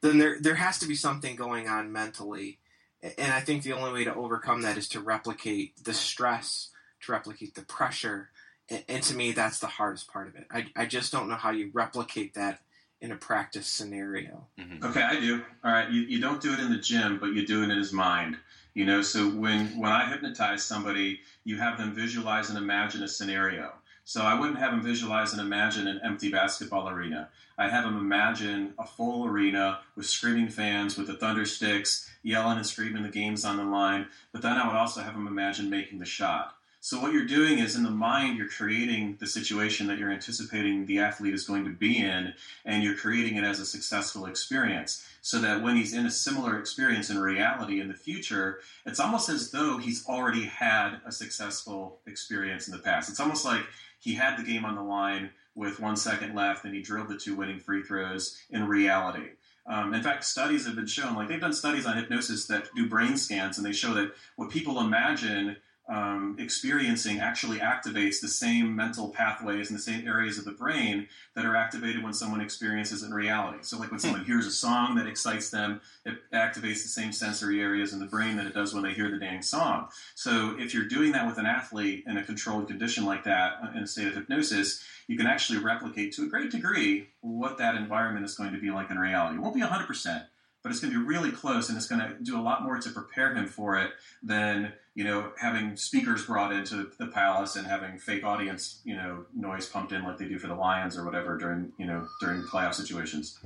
then 0.00 0.18
there 0.18 0.38
there 0.40 0.56
has 0.56 0.78
to 0.80 0.88
be 0.88 0.94
something 0.94 1.36
going 1.36 1.68
on 1.68 1.92
mentally, 1.92 2.58
and 3.02 3.32
I 3.32 3.40
think 3.40 3.62
the 3.62 3.72
only 3.72 3.92
way 3.92 4.04
to 4.04 4.14
overcome 4.14 4.62
that 4.62 4.76
is 4.76 4.88
to 4.88 5.00
replicate 5.00 5.84
the 5.84 5.94
stress, 5.94 6.70
to 7.02 7.12
replicate 7.12 7.54
the 7.54 7.62
pressure, 7.62 8.30
and, 8.68 8.82
and 8.88 9.02
to 9.04 9.14
me 9.14 9.32
that's 9.32 9.60
the 9.60 9.68
hardest 9.68 10.12
part 10.12 10.28
of 10.28 10.34
it. 10.34 10.46
I 10.50 10.66
I 10.74 10.86
just 10.86 11.12
don't 11.12 11.28
know 11.28 11.36
how 11.36 11.52
you 11.52 11.70
replicate 11.72 12.34
that 12.34 12.60
in 13.00 13.12
a 13.12 13.16
practice 13.16 13.66
scenario. 13.66 14.46
Mm-hmm. 14.58 14.84
Okay, 14.84 15.02
I 15.02 15.18
do. 15.18 15.42
All 15.64 15.72
right, 15.72 15.90
you, 15.90 16.02
you 16.02 16.20
don't 16.20 16.40
do 16.40 16.52
it 16.52 16.60
in 16.60 16.70
the 16.70 16.78
gym, 16.78 17.18
but 17.18 17.32
you 17.34 17.46
do 17.46 17.62
it 17.62 17.70
in 17.70 17.76
his 17.76 17.92
mind. 17.92 18.36
You 18.74 18.86
know, 18.86 19.02
so 19.02 19.28
when 19.28 19.66
when 19.78 19.92
I 19.92 20.08
hypnotize 20.08 20.64
somebody, 20.64 21.20
you 21.44 21.58
have 21.58 21.78
them 21.78 21.94
visualize 21.94 22.48
and 22.48 22.56
imagine 22.56 23.02
a 23.02 23.08
scenario. 23.08 23.72
So 24.04 24.22
I 24.22 24.38
wouldn't 24.38 24.58
have 24.58 24.72
him 24.72 24.82
visualize 24.82 25.32
and 25.32 25.40
imagine 25.40 25.86
an 25.86 26.00
empty 26.02 26.30
basketball 26.30 26.88
arena. 26.88 27.28
I'd 27.56 27.70
have 27.70 27.84
him 27.84 27.96
imagine 27.96 28.74
a 28.78 28.84
full 28.84 29.26
arena 29.26 29.80
with 29.96 30.06
screaming 30.06 30.48
fans, 30.48 30.96
with 30.96 31.06
the 31.06 31.14
thunder 31.14 31.46
sticks, 31.46 32.10
yelling 32.22 32.58
and 32.58 32.66
screaming 32.66 33.04
the 33.04 33.08
game's 33.08 33.44
on 33.44 33.58
the 33.58 33.64
line. 33.64 34.06
But 34.32 34.42
then 34.42 34.56
I 34.56 34.66
would 34.66 34.76
also 34.76 35.02
have 35.02 35.14
him 35.14 35.26
imagine 35.26 35.70
making 35.70 35.98
the 35.98 36.04
shot. 36.04 36.56
So 36.84 36.98
what 36.98 37.12
you're 37.12 37.26
doing 37.26 37.60
is 37.60 37.76
in 37.76 37.84
the 37.84 37.90
mind, 37.90 38.36
you're 38.36 38.48
creating 38.48 39.16
the 39.20 39.26
situation 39.28 39.86
that 39.86 39.98
you're 39.98 40.10
anticipating 40.10 40.84
the 40.84 40.98
athlete 40.98 41.32
is 41.32 41.46
going 41.46 41.64
to 41.64 41.70
be 41.70 41.98
in, 41.98 42.34
and 42.64 42.82
you're 42.82 42.96
creating 42.96 43.36
it 43.36 43.44
as 43.44 43.60
a 43.60 43.64
successful 43.64 44.26
experience. 44.26 45.06
So 45.20 45.38
that 45.42 45.62
when 45.62 45.76
he's 45.76 45.94
in 45.94 46.06
a 46.06 46.10
similar 46.10 46.58
experience 46.58 47.08
in 47.08 47.20
reality 47.20 47.80
in 47.80 47.86
the 47.86 47.94
future, 47.94 48.58
it's 48.84 48.98
almost 48.98 49.28
as 49.28 49.52
though 49.52 49.78
he's 49.78 50.04
already 50.08 50.42
had 50.42 50.96
a 51.06 51.12
successful 51.12 52.00
experience 52.08 52.66
in 52.66 52.72
the 52.72 52.82
past. 52.82 53.08
It's 53.08 53.20
almost 53.20 53.44
like 53.44 53.62
he 54.02 54.14
had 54.14 54.36
the 54.36 54.42
game 54.42 54.64
on 54.64 54.74
the 54.74 54.82
line 54.82 55.30
with 55.54 55.78
one 55.78 55.96
second 55.96 56.34
left 56.34 56.64
and 56.64 56.74
he 56.74 56.82
drilled 56.82 57.08
the 57.08 57.16
two 57.16 57.36
winning 57.36 57.60
free 57.60 57.82
throws 57.82 58.36
in 58.50 58.66
reality. 58.66 59.30
Um, 59.64 59.94
in 59.94 60.02
fact, 60.02 60.24
studies 60.24 60.66
have 60.66 60.74
been 60.74 60.86
shown, 60.86 61.14
like 61.14 61.28
they've 61.28 61.40
done 61.40 61.52
studies 61.52 61.86
on 61.86 61.96
hypnosis 61.96 62.46
that 62.46 62.68
do 62.74 62.88
brain 62.88 63.16
scans, 63.16 63.58
and 63.58 63.66
they 63.66 63.72
show 63.72 63.94
that 63.94 64.10
what 64.34 64.50
people 64.50 64.80
imagine 64.80 65.56
um, 65.92 66.36
experiencing 66.38 67.20
actually 67.20 67.58
activates 67.58 68.18
the 68.18 68.28
same 68.28 68.74
mental 68.74 69.10
pathways 69.10 69.68
and 69.68 69.78
the 69.78 69.82
same 69.82 70.08
areas 70.08 70.38
of 70.38 70.46
the 70.46 70.52
brain 70.52 71.06
that 71.36 71.44
are 71.44 71.54
activated 71.54 72.02
when 72.02 72.14
someone 72.14 72.40
experiences 72.40 73.02
in 73.02 73.12
reality. 73.12 73.58
So, 73.60 73.78
like 73.78 73.90
when 73.90 74.00
hmm. 74.00 74.06
someone 74.06 74.24
hears 74.24 74.46
a 74.46 74.50
song 74.50 74.94
that 74.94 75.06
excites 75.06 75.50
them, 75.50 75.82
it 76.06 76.14
activates 76.32 76.82
the 76.82 76.88
same 76.88 77.12
sensory 77.12 77.60
areas 77.60 77.92
in 77.92 77.98
the 77.98 78.06
brain 78.06 78.36
that 78.38 78.46
it 78.46 78.54
does 78.54 78.72
when 78.72 78.82
they 78.82 78.94
hear 78.94 79.10
the 79.10 79.18
dang 79.18 79.42
song. 79.42 79.88
So, 80.14 80.56
if 80.58 80.72
you're 80.72 80.88
doing 80.88 81.12
that 81.12 81.26
with 81.26 81.36
an 81.36 81.44
athlete 81.44 82.04
in 82.06 82.16
a 82.16 82.24
controlled 82.24 82.68
condition 82.68 83.04
like 83.04 83.24
that, 83.24 83.58
uh, 83.62 83.76
in 83.76 83.82
a 83.82 83.86
state 83.86 84.08
of 84.08 84.14
hypnosis, 84.14 84.82
you 85.08 85.18
can 85.18 85.26
actually 85.26 85.58
replicate 85.58 86.12
to 86.14 86.22
a 86.22 86.26
great 86.26 86.50
degree 86.50 87.08
what 87.20 87.58
that 87.58 87.74
environment 87.74 88.24
is 88.24 88.34
going 88.34 88.52
to 88.52 88.58
be 88.58 88.70
like 88.70 88.90
in 88.90 88.98
reality. 88.98 89.36
It 89.36 89.42
won't 89.42 89.54
be 89.54 89.60
100%, 89.60 90.24
but 90.62 90.70
it's 90.70 90.80
going 90.80 90.92
to 90.92 90.98
be 90.98 91.04
really 91.04 91.30
close 91.30 91.68
and 91.68 91.76
it's 91.76 91.86
going 91.86 92.00
to 92.00 92.14
do 92.22 92.38
a 92.38 92.42
lot 92.42 92.62
more 92.62 92.78
to 92.78 92.90
prepare 92.90 93.34
him 93.34 93.46
for 93.46 93.76
it 93.76 93.90
than 94.22 94.72
you 94.94 95.04
know 95.04 95.32
having 95.38 95.76
speakers 95.76 96.26
brought 96.26 96.52
into 96.52 96.90
the 96.98 97.06
palace 97.06 97.56
and 97.56 97.66
having 97.66 97.98
fake 97.98 98.24
audience 98.24 98.80
you 98.84 98.94
know 98.94 99.24
noise 99.34 99.66
pumped 99.66 99.92
in 99.92 100.02
like 100.04 100.18
they 100.18 100.26
do 100.26 100.38
for 100.38 100.48
the 100.48 100.54
lions 100.54 100.96
or 100.96 101.04
whatever 101.04 101.36
during 101.36 101.72
you 101.78 101.86
know 101.86 102.06
during 102.20 102.42
playoff 102.42 102.74
situations. 102.74 103.38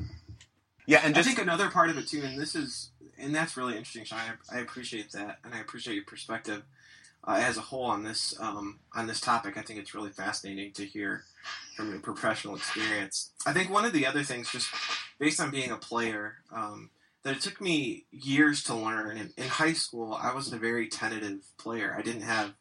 Yeah 0.86 1.00
and 1.02 1.14
just, 1.14 1.28
i 1.28 1.32
think 1.32 1.42
another 1.42 1.70
part 1.70 1.90
of 1.90 1.98
it 1.98 2.06
too 2.06 2.22
and 2.22 2.38
this 2.38 2.54
is 2.54 2.90
and 3.18 3.34
that's 3.34 3.56
really 3.56 3.76
interesting 3.76 4.04
sean 4.04 4.20
i, 4.20 4.58
I 4.58 4.60
appreciate 4.60 5.10
that 5.12 5.38
and 5.44 5.54
i 5.54 5.60
appreciate 5.60 5.94
your 5.94 6.04
perspective 6.04 6.62
uh, 7.26 7.40
as 7.42 7.56
a 7.56 7.60
whole 7.60 7.84
on 7.84 8.04
this 8.04 8.34
um, 8.40 8.78
on 8.94 9.06
this 9.06 9.20
topic. 9.20 9.56
I 9.56 9.62
think 9.62 9.80
it's 9.80 9.94
really 9.94 10.10
fascinating 10.10 10.72
to 10.72 10.84
hear 10.84 11.24
from 11.76 11.90
your 11.90 12.00
professional 12.00 12.54
experience. 12.54 13.32
I 13.44 13.52
think 13.52 13.70
one 13.70 13.84
of 13.84 13.92
the 13.92 14.06
other 14.06 14.22
things 14.22 14.50
just 14.50 14.68
based 15.18 15.40
on 15.40 15.50
being 15.50 15.70
a 15.70 15.76
player 15.76 16.36
um, 16.52 16.90
that 17.26 17.38
it 17.38 17.42
took 17.42 17.60
me 17.60 18.06
years 18.12 18.62
to 18.62 18.74
learn. 18.76 19.16
In, 19.16 19.32
in 19.36 19.48
high 19.48 19.72
school, 19.72 20.14
I 20.14 20.32
was 20.32 20.52
a 20.52 20.58
very 20.58 20.86
tentative 20.86 21.40
player. 21.58 21.92
I 21.98 22.00
didn't 22.00 22.22
have 22.22 22.54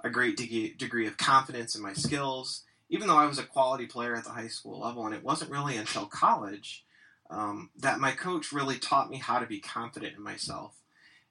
a 0.00 0.08
great 0.08 0.38
de- 0.38 0.72
degree 0.72 1.06
of 1.06 1.18
confidence 1.18 1.76
in 1.76 1.82
my 1.82 1.92
skills, 1.92 2.64
even 2.88 3.08
though 3.08 3.18
I 3.18 3.26
was 3.26 3.38
a 3.38 3.42
quality 3.42 3.84
player 3.84 4.16
at 4.16 4.24
the 4.24 4.30
high 4.30 4.48
school 4.48 4.80
level. 4.80 5.04
And 5.04 5.14
it 5.14 5.22
wasn't 5.22 5.50
really 5.50 5.76
until 5.76 6.06
college 6.06 6.82
um, 7.28 7.68
that 7.76 8.00
my 8.00 8.12
coach 8.12 8.52
really 8.52 8.78
taught 8.78 9.10
me 9.10 9.18
how 9.18 9.38
to 9.38 9.44
be 9.44 9.60
confident 9.60 10.16
in 10.16 10.22
myself. 10.22 10.80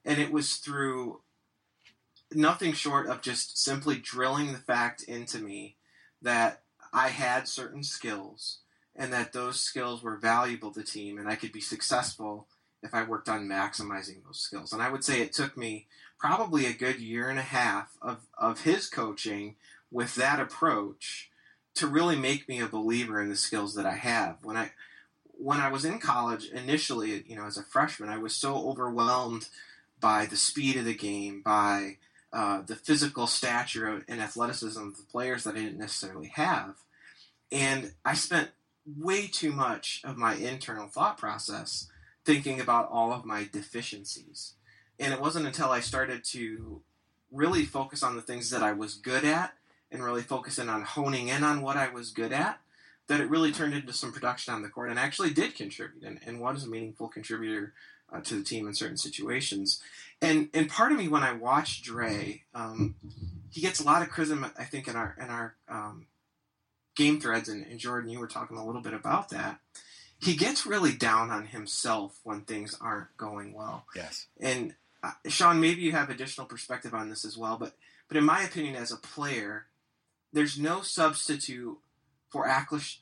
And 0.05 0.21
it 0.21 0.31
was 0.31 0.57
through 0.57 1.21
nothing 2.35 2.73
short 2.73 3.07
of 3.07 3.23
just 3.23 3.57
simply 3.57 3.95
drilling 3.95 4.51
the 4.51 4.59
fact 4.59 5.01
into 5.01 5.39
me 5.39 5.77
that 6.21 6.61
I 6.93 7.07
had 7.07 7.47
certain 7.47 7.81
skills 7.81 8.59
and 8.95 9.11
that 9.11 9.33
those 9.33 9.59
skills 9.59 10.03
were 10.03 10.17
valuable 10.17 10.69
to 10.69 10.81
the 10.81 10.85
team 10.85 11.17
and 11.17 11.27
I 11.27 11.35
could 11.35 11.51
be 11.51 11.61
successful 11.61 12.47
if 12.85 12.93
I 12.93 13.03
worked 13.03 13.27
on 13.27 13.49
maximizing 13.49 14.23
those 14.23 14.39
skills. 14.39 14.71
And 14.71 14.81
I 14.81 14.89
would 14.89 15.03
say 15.03 15.21
it 15.21 15.33
took 15.33 15.57
me 15.57 15.87
probably 16.19 16.65
a 16.65 16.73
good 16.73 16.99
year 16.99 17.29
and 17.29 17.39
a 17.39 17.43
half 17.43 17.97
of, 18.01 18.19
of 18.37 18.61
his 18.61 18.87
coaching 18.87 19.55
with 19.91 20.15
that 20.15 20.39
approach 20.39 21.29
to 21.75 21.87
really 21.87 22.15
make 22.15 22.47
me 22.47 22.61
a 22.61 22.67
believer 22.67 23.21
in 23.21 23.29
the 23.29 23.35
skills 23.35 23.75
that 23.75 23.85
I 23.85 23.95
have. 23.95 24.37
When 24.43 24.57
I 24.57 24.71
when 25.37 25.59
I 25.59 25.69
was 25.69 25.83
in 25.83 25.99
college 25.99 26.45
initially, 26.45 27.23
you 27.27 27.35
know, 27.35 27.45
as 27.45 27.57
a 27.57 27.63
freshman, 27.63 28.07
I 28.07 28.17
was 28.17 28.33
so 28.33 28.55
overwhelmed 28.69 29.49
by 29.99 30.25
the 30.25 30.37
speed 30.37 30.77
of 30.77 30.85
the 30.85 30.95
game, 30.95 31.41
by 31.43 31.97
uh, 32.31 32.61
the 32.61 32.75
physical 32.75 33.27
stature 33.27 34.03
and 34.07 34.21
athleticism 34.21 34.81
of 34.81 34.97
the 34.97 35.03
players 35.03 35.43
that 35.43 35.55
I 35.55 35.59
didn't 35.59 35.77
necessarily 35.77 36.27
have. 36.35 36.75
And 37.51 37.93
I 38.05 38.13
spent 38.13 38.49
way 38.85 39.27
too 39.27 39.51
much 39.51 40.01
of 40.03 40.17
my 40.17 40.35
internal 40.35 40.87
thought 40.87 41.17
process 41.17 41.87
thinking 42.25 42.59
about 42.59 42.89
all 42.91 43.13
of 43.13 43.25
my 43.25 43.47
deficiencies. 43.51 44.53
And 44.99 45.13
it 45.13 45.21
wasn't 45.21 45.45
until 45.45 45.69
I 45.69 45.79
started 45.79 46.23
to 46.25 46.81
really 47.31 47.63
focus 47.63 48.01
on 48.03 48.15
the 48.15 48.21
things 48.21 48.49
that 48.49 48.63
I 48.63 48.71
was 48.71 48.95
good 48.95 49.23
at 49.23 49.53
and 49.91 50.03
really 50.03 50.21
focusing 50.21 50.69
on 50.69 50.81
honing 50.81 51.27
in 51.27 51.43
on 51.43 51.61
what 51.61 51.77
I 51.77 51.89
was 51.89 52.11
good 52.11 52.33
at 52.33 52.59
that 53.07 53.19
it 53.19 53.29
really 53.29 53.51
turned 53.51 53.73
into 53.73 53.93
some 53.93 54.11
production 54.11 54.53
on 54.53 54.63
the 54.63 54.69
court 54.69 54.89
and 54.89 54.97
actually 54.97 55.29
did 55.29 55.55
contribute 55.55 56.03
and, 56.03 56.19
and 56.25 56.39
was 56.39 56.63
a 56.63 56.67
meaningful 56.67 57.07
contributor 57.07 57.73
uh, 58.11 58.19
to 58.21 58.35
the 58.35 58.43
team 58.43 58.67
in 58.67 58.73
certain 58.73 58.97
situations. 58.97 59.81
And 60.21 60.49
and 60.53 60.69
part 60.69 60.91
of 60.91 60.97
me 60.97 61.07
when 61.07 61.23
I 61.23 61.33
watch 61.33 61.83
Dre, 61.83 62.43
um, 62.53 62.95
he 63.51 63.61
gets 63.61 63.79
a 63.79 63.83
lot 63.83 64.01
of 64.01 64.09
criticism. 64.09 64.45
I 64.57 64.63
think 64.63 64.87
in 64.87 64.95
our 64.95 65.15
in 65.19 65.29
our 65.29 65.55
um, 65.69 66.07
game 66.95 67.19
threads 67.19 67.49
and, 67.49 67.65
and 67.65 67.79
Jordan, 67.79 68.09
you 68.09 68.19
were 68.19 68.27
talking 68.27 68.57
a 68.57 68.65
little 68.65 68.81
bit 68.81 68.93
about 68.93 69.29
that 69.29 69.59
he 70.19 70.35
gets 70.35 70.65
really 70.65 70.93
down 70.93 71.29
on 71.31 71.47
himself 71.47 72.19
when 72.23 72.41
things 72.41 72.77
aren't 72.79 73.15
going 73.17 73.53
well. 73.53 73.85
Yes. 73.95 74.27
And 74.39 74.75
uh, 75.03 75.11
Sean, 75.27 75.59
maybe 75.59 75.81
you 75.81 75.91
have 75.91 76.09
additional 76.09 76.47
perspective 76.47 76.93
on 76.93 77.09
this 77.09 77.25
as 77.25 77.37
well, 77.37 77.57
but 77.57 77.73
but 78.07 78.17
in 78.17 78.23
my 78.23 78.43
opinion, 78.43 78.75
as 78.75 78.91
a 78.91 78.97
player, 78.97 79.65
there's 80.31 80.59
no 80.59 80.81
substitute 80.81 81.79
for 82.35 82.47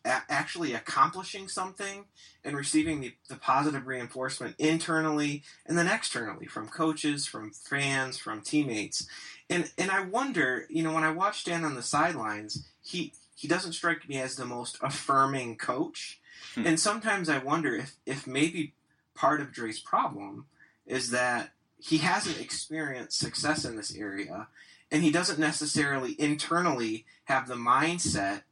actually 0.05 0.73
accomplishing 0.73 1.47
something 1.47 2.05
and 2.43 2.55
receiving 2.55 3.01
the, 3.01 3.15
the 3.29 3.35
positive 3.35 3.87
reinforcement 3.87 4.55
internally 4.59 5.41
and 5.65 5.75
then 5.75 5.87
externally 5.87 6.45
from 6.45 6.67
coaches, 6.67 7.25
from 7.25 7.51
fans, 7.51 8.17
from 8.17 8.41
teammates. 8.41 9.07
And 9.49 9.71
and 9.77 9.89
I 9.89 10.03
wonder, 10.03 10.67
you 10.69 10.83
know, 10.83 10.93
when 10.93 11.03
I 11.03 11.11
watch 11.11 11.43
Dan 11.43 11.65
on 11.65 11.75
the 11.75 11.81
sidelines, 11.81 12.67
he 12.83 13.13
he 13.35 13.47
doesn't 13.47 13.73
strike 13.73 14.07
me 14.07 14.19
as 14.19 14.35
the 14.35 14.45
most 14.45 14.77
affirming 14.81 15.57
coach 15.57 16.19
Hmm. 16.55 16.67
And 16.67 16.79
sometimes 16.79 17.29
I 17.29 17.39
wonder 17.39 17.75
if, 17.75 17.95
if 18.05 18.27
maybe 18.27 18.73
part 19.15 19.41
of 19.41 19.51
Dre's 19.51 19.79
problem 19.79 20.45
is 20.85 21.11
that 21.11 21.51
he 21.79 21.97
hasn't 21.97 22.39
experienced 22.39 23.19
success 23.19 23.65
in 23.65 23.75
this 23.75 23.95
area 23.95 24.47
and 24.91 25.03
he 25.03 25.11
doesn't 25.11 25.39
necessarily 25.39 26.15
internally 26.19 27.05
have 27.25 27.47
the 27.47 27.55
mindset 27.55 28.43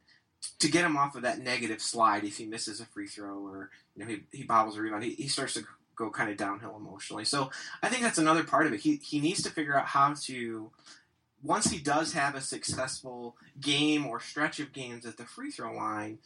to 0.58 0.68
get 0.68 0.84
him 0.84 0.96
off 0.96 1.14
of 1.14 1.22
that 1.22 1.38
negative 1.38 1.80
slide 1.80 2.24
if 2.24 2.36
he 2.36 2.44
misses 2.44 2.80
a 2.80 2.84
free 2.86 3.06
throw 3.06 3.46
or 3.46 3.70
you 3.94 4.04
know 4.04 4.10
he, 4.10 4.22
he 4.32 4.42
bobbles 4.42 4.76
a 4.76 4.80
rebound. 4.80 5.04
He, 5.04 5.14
he 5.14 5.28
starts 5.28 5.54
to 5.54 5.64
go 5.94 6.10
kind 6.10 6.30
of 6.30 6.36
downhill 6.36 6.76
emotionally. 6.76 7.24
So 7.24 7.50
i 7.82 7.88
think 7.88 8.02
that's 8.02 8.18
another 8.18 8.42
part 8.42 8.66
of 8.66 8.72
it. 8.72 8.80
He, 8.80 8.96
he 8.96 9.20
needs 9.20 9.42
to 9.42 9.50
figure 9.50 9.78
out 9.78 9.86
how 9.86 10.14
to 10.22 10.70
once 11.42 11.70
he 11.70 11.78
does 11.78 12.12
have 12.12 12.34
a 12.34 12.40
successful 12.40 13.36
game 13.60 14.06
or 14.06 14.20
stretch 14.20 14.60
of 14.60 14.72
games 14.72 15.06
at 15.06 15.16
the 15.16 15.24
free 15.24 15.50
throw 15.50 15.74
line 15.74 16.18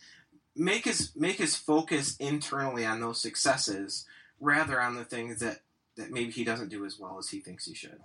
make 0.56 0.84
his 0.84 1.12
make 1.14 1.36
his 1.36 1.56
focus 1.56 2.16
internally 2.18 2.84
on 2.84 3.00
those 3.00 3.20
successes 3.20 4.06
rather 4.40 4.80
on 4.80 4.96
the 4.96 5.04
things 5.04 5.40
that 5.40 5.60
that 5.96 6.10
maybe 6.10 6.30
he 6.30 6.44
doesn't 6.44 6.68
do 6.68 6.84
as 6.84 6.98
well 6.98 7.18
as 7.18 7.28
he 7.28 7.40
thinks 7.40 7.66
he 7.66 7.74
should. 7.74 8.00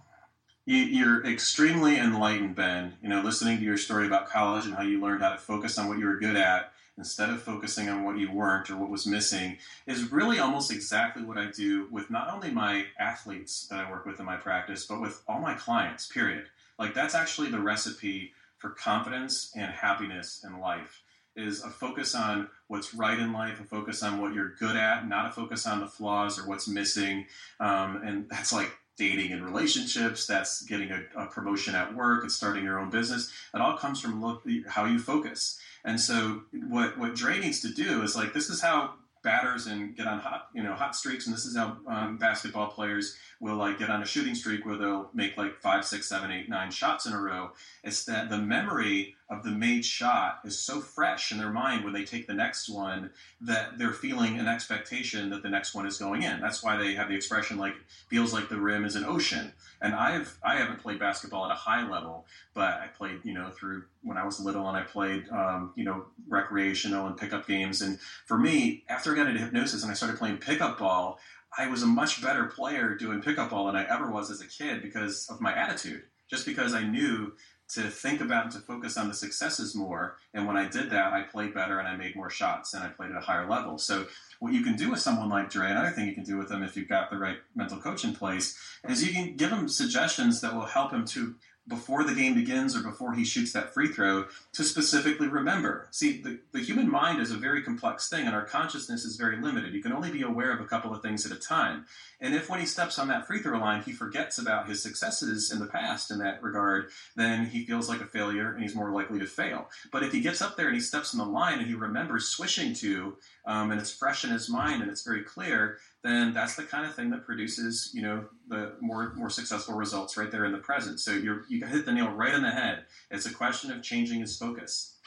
You're 0.65 1.25
extremely 1.25 1.97
enlightened, 1.97 2.55
Ben. 2.55 2.93
You 3.01 3.09
know, 3.09 3.21
listening 3.21 3.57
to 3.57 3.63
your 3.63 3.77
story 3.77 4.05
about 4.05 4.29
college 4.29 4.65
and 4.65 4.75
how 4.75 4.83
you 4.83 5.01
learned 5.01 5.21
how 5.21 5.31
to 5.31 5.37
focus 5.37 5.77
on 5.77 5.89
what 5.89 5.97
you 5.97 6.05
were 6.05 6.17
good 6.17 6.37
at 6.37 6.71
instead 6.97 7.29
of 7.29 7.41
focusing 7.41 7.89
on 7.89 8.03
what 8.03 8.17
you 8.17 8.31
weren't 8.31 8.69
or 8.69 8.77
what 8.77 8.89
was 8.89 9.07
missing 9.07 9.57
is 9.87 10.11
really 10.11 10.39
almost 10.39 10.71
exactly 10.71 11.23
what 11.23 11.37
I 11.37 11.49
do 11.49 11.87
with 11.89 12.11
not 12.11 12.31
only 12.31 12.51
my 12.51 12.85
athletes 12.99 13.67
that 13.67 13.79
I 13.79 13.89
work 13.89 14.05
with 14.05 14.19
in 14.19 14.25
my 14.25 14.35
practice, 14.35 14.85
but 14.85 15.01
with 15.01 15.21
all 15.27 15.39
my 15.39 15.55
clients, 15.55 16.07
period. 16.07 16.45
Like, 16.77 16.93
that's 16.93 17.15
actually 17.15 17.49
the 17.49 17.59
recipe 17.59 18.33
for 18.59 18.69
confidence 18.69 19.51
and 19.55 19.71
happiness 19.71 20.45
in 20.45 20.59
life 20.59 21.01
is 21.35 21.63
a 21.63 21.69
focus 21.69 22.13
on 22.15 22.49
what's 22.67 22.93
right 22.93 23.17
in 23.17 23.33
life, 23.33 23.59
a 23.59 23.63
focus 23.63 24.03
on 24.03 24.21
what 24.21 24.33
you're 24.33 24.55
good 24.55 24.75
at, 24.75 25.07
not 25.07 25.27
a 25.27 25.31
focus 25.31 25.65
on 25.65 25.79
the 25.79 25.87
flaws 25.87 26.39
or 26.39 26.47
what's 26.47 26.67
missing. 26.67 27.25
Um, 27.59 28.01
and 28.03 28.29
that's 28.29 28.51
like 28.51 28.71
dating 28.97 29.31
and 29.31 29.43
relationships. 29.43 30.27
That's 30.27 30.63
getting 30.63 30.91
a, 30.91 31.03
a, 31.15 31.25
promotion 31.25 31.75
at 31.75 31.95
work. 31.95 32.23
It's 32.23 32.35
starting 32.35 32.63
your 32.63 32.79
own 32.79 32.89
business. 32.89 33.31
It 33.53 33.61
all 33.61 33.77
comes 33.77 33.99
from 33.99 34.21
look, 34.21 34.43
how 34.67 34.85
you 34.85 34.99
focus. 34.99 35.59
And 35.83 35.99
so 35.99 36.43
what 36.69 36.97
what 36.97 37.15
Dre 37.15 37.39
needs 37.39 37.61
to 37.61 37.73
do 37.73 38.03
is 38.03 38.15
like 38.15 38.33
this 38.33 38.49
is 38.49 38.61
how 38.61 38.93
batters 39.23 39.67
and 39.67 39.95
get 39.95 40.07
on 40.07 40.19
hot 40.19 40.47
you 40.53 40.63
know 40.63 40.73
hot 40.73 40.95
streaks 40.95 41.27
and 41.27 41.35
this 41.35 41.45
is 41.45 41.55
how 41.55 41.77
um, 41.87 42.17
basketball 42.17 42.67
players 42.67 43.17
will 43.39 43.55
like 43.55 43.77
get 43.77 43.89
on 43.89 44.01
a 44.01 44.05
shooting 44.05 44.33
streak 44.33 44.65
where 44.65 44.77
they'll 44.77 45.09
make 45.13 45.37
like 45.37 45.55
five 45.61 45.85
six 45.85 46.09
seven 46.09 46.31
eight 46.31 46.49
nine 46.49 46.71
shots 46.71 47.05
in 47.05 47.13
a 47.13 47.19
row 47.19 47.51
it's 47.83 48.03
that 48.05 48.29
the 48.29 48.37
memory 48.37 49.15
of 49.31 49.43
the 49.43 49.49
made 49.49 49.85
shot 49.85 50.41
is 50.43 50.59
so 50.59 50.81
fresh 50.81 51.31
in 51.31 51.37
their 51.37 51.51
mind 51.51 51.85
when 51.85 51.93
they 51.93 52.03
take 52.03 52.27
the 52.27 52.33
next 52.33 52.67
one 52.67 53.09
that 53.39 53.77
they're 53.77 53.93
feeling 53.93 54.37
an 54.37 54.47
expectation 54.47 55.29
that 55.29 55.41
the 55.41 55.49
next 55.49 55.73
one 55.73 55.87
is 55.87 55.97
going 55.97 56.23
in. 56.23 56.41
That's 56.41 56.61
why 56.61 56.75
they 56.75 56.93
have 56.95 57.07
the 57.07 57.15
expression 57.15 57.57
like 57.57 57.73
feels 58.09 58.33
like 58.33 58.49
the 58.49 58.59
rim 58.59 58.83
is 58.83 58.97
an 58.97 59.05
ocean. 59.05 59.53
And 59.81 59.95
I've 59.95 60.37
I 60.43 60.57
haven't 60.57 60.79
played 60.79 60.99
basketball 60.99 61.45
at 61.45 61.51
a 61.51 61.55
high 61.55 61.89
level, 61.89 62.25
but 62.53 62.73
I 62.73 62.87
played 62.87 63.21
you 63.23 63.33
know 63.33 63.49
through 63.49 63.85
when 64.03 64.17
I 64.17 64.25
was 64.25 64.41
little 64.41 64.67
and 64.67 64.75
I 64.75 64.83
played 64.83 65.29
um, 65.29 65.71
you 65.75 65.85
know 65.85 66.05
recreational 66.27 67.07
and 67.07 67.15
pickup 67.15 67.47
games. 67.47 67.81
And 67.81 67.99
for 68.25 68.37
me, 68.37 68.83
after 68.89 69.13
I 69.13 69.15
got 69.15 69.27
into 69.27 69.39
hypnosis 69.39 69.81
and 69.81 69.91
I 69.91 69.95
started 69.95 70.19
playing 70.19 70.39
pickup 70.39 70.77
ball, 70.77 71.19
I 71.57 71.67
was 71.67 71.83
a 71.83 71.87
much 71.87 72.21
better 72.21 72.45
player 72.45 72.95
doing 72.95 73.21
pickup 73.21 73.51
ball 73.51 73.67
than 73.67 73.77
I 73.77 73.85
ever 73.89 74.11
was 74.11 74.29
as 74.29 74.41
a 74.41 74.47
kid 74.47 74.81
because 74.81 75.29
of 75.29 75.39
my 75.39 75.55
attitude. 75.55 76.03
Just 76.29 76.45
because 76.45 76.73
I 76.73 76.83
knew 76.83 77.33
to 77.73 77.89
think 77.89 78.19
about 78.19 78.45
and 78.45 78.53
to 78.53 78.59
focus 78.59 78.97
on 78.97 79.07
the 79.07 79.13
successes 79.13 79.73
more. 79.73 80.17
And 80.33 80.45
when 80.45 80.57
I 80.57 80.67
did 80.67 80.89
that, 80.89 81.13
I 81.13 81.21
played 81.21 81.53
better 81.53 81.79
and 81.79 81.87
I 81.87 81.95
made 81.95 82.15
more 82.15 82.29
shots 82.29 82.73
and 82.73 82.83
I 82.83 82.87
played 82.89 83.11
at 83.11 83.17
a 83.17 83.21
higher 83.21 83.49
level. 83.49 83.77
So 83.77 84.07
what 84.39 84.53
you 84.53 84.63
can 84.63 84.75
do 84.75 84.91
with 84.91 84.99
someone 84.99 85.29
like 85.29 85.49
Dre, 85.49 85.71
another 85.71 85.91
thing 85.91 86.07
you 86.07 86.13
can 86.13 86.23
do 86.23 86.37
with 86.37 86.49
them 86.49 86.63
if 86.63 86.75
you've 86.75 86.89
got 86.89 87.09
the 87.09 87.17
right 87.17 87.37
mental 87.55 87.77
coach 87.77 88.03
in 88.03 88.13
place, 88.13 88.57
is 88.89 89.05
you 89.05 89.13
can 89.13 89.37
give 89.37 89.51
them 89.51 89.69
suggestions 89.69 90.41
that 90.41 90.53
will 90.53 90.65
help 90.65 90.91
him 90.91 91.05
to 91.05 91.35
before 91.67 92.03
the 92.03 92.15
game 92.15 92.33
begins 92.33 92.75
or 92.75 92.81
before 92.81 93.13
he 93.13 93.23
shoots 93.23 93.53
that 93.53 93.73
free 93.73 93.87
throw 93.87 94.25
to 94.53 94.63
specifically 94.63 95.27
remember. 95.27 95.87
See, 95.91 96.21
the, 96.21 96.39
the 96.51 96.59
human 96.59 96.89
mind 96.89 97.21
is 97.21 97.31
a 97.31 97.37
very 97.37 97.61
complex 97.61 98.09
thing 98.09 98.25
and 98.25 98.35
our 98.35 98.45
consciousness 98.45 99.05
is 99.05 99.15
very 99.15 99.39
limited. 99.39 99.73
You 99.73 99.81
can 99.81 99.93
only 99.93 100.11
be 100.11 100.23
aware 100.23 100.51
of 100.51 100.59
a 100.59 100.65
couple 100.65 100.93
of 100.93 101.01
things 101.01 101.25
at 101.25 101.31
a 101.31 101.39
time. 101.39 101.85
And 102.19 102.33
if 102.33 102.49
when 102.49 102.59
he 102.59 102.65
steps 102.65 102.97
on 102.97 103.07
that 103.09 103.27
free 103.27 103.39
throw 103.39 103.59
line, 103.59 103.83
he 103.83 103.91
forgets 103.91 104.39
about 104.39 104.67
his 104.67 104.81
successes 104.81 105.51
in 105.51 105.59
the 105.59 105.67
past 105.67 106.09
in 106.09 106.17
that 106.19 106.41
regard, 106.41 106.89
then 107.15 107.45
he 107.45 107.65
feels 107.65 107.87
like 107.87 108.01
a 108.01 108.05
failure 108.05 108.51
and 108.51 108.61
he's 108.61 108.75
more 108.75 108.91
likely 108.91 109.19
to 109.19 109.27
fail. 109.27 109.69
But 109.91 110.03
if 110.03 110.11
he 110.11 110.21
gets 110.21 110.41
up 110.41 110.57
there 110.57 110.67
and 110.67 110.75
he 110.75 110.81
steps 110.81 111.13
on 111.13 111.19
the 111.19 111.31
line 111.31 111.59
and 111.59 111.67
he 111.67 111.75
remembers 111.75 112.27
swishing 112.27 112.73
to, 112.75 113.17
um, 113.45 113.71
and 113.71 113.79
it's 113.79 113.91
fresh 113.91 114.23
in 114.23 114.29
his 114.29 114.49
mind 114.49 114.81
and 114.81 114.91
it's 114.91 115.03
very 115.03 115.23
clear, 115.23 115.79
then 116.03 116.33
that's 116.33 116.55
the 116.55 116.63
kind 116.63 116.85
of 116.85 116.95
thing 116.95 117.09
that 117.09 117.25
produces, 117.25 117.91
you 117.93 118.01
know, 118.01 118.25
the 118.47 118.73
more 118.81 119.13
more 119.15 119.29
successful 119.29 119.75
results 119.75 120.17
right 120.17 120.31
there 120.31 120.45
in 120.45 120.51
the 120.51 120.57
present. 120.59 120.99
So 120.99 121.11
you're 121.11 121.43
you 121.49 121.65
hit 121.65 121.85
the 121.85 121.91
nail 121.91 122.09
right 122.09 122.33
on 122.33 122.43
the 122.43 122.51
head. 122.51 122.85
It's 123.09 123.25
a 123.25 123.33
question 123.33 123.71
of 123.71 123.81
changing 123.81 124.19
his 124.19 124.37
focus. 124.37 124.97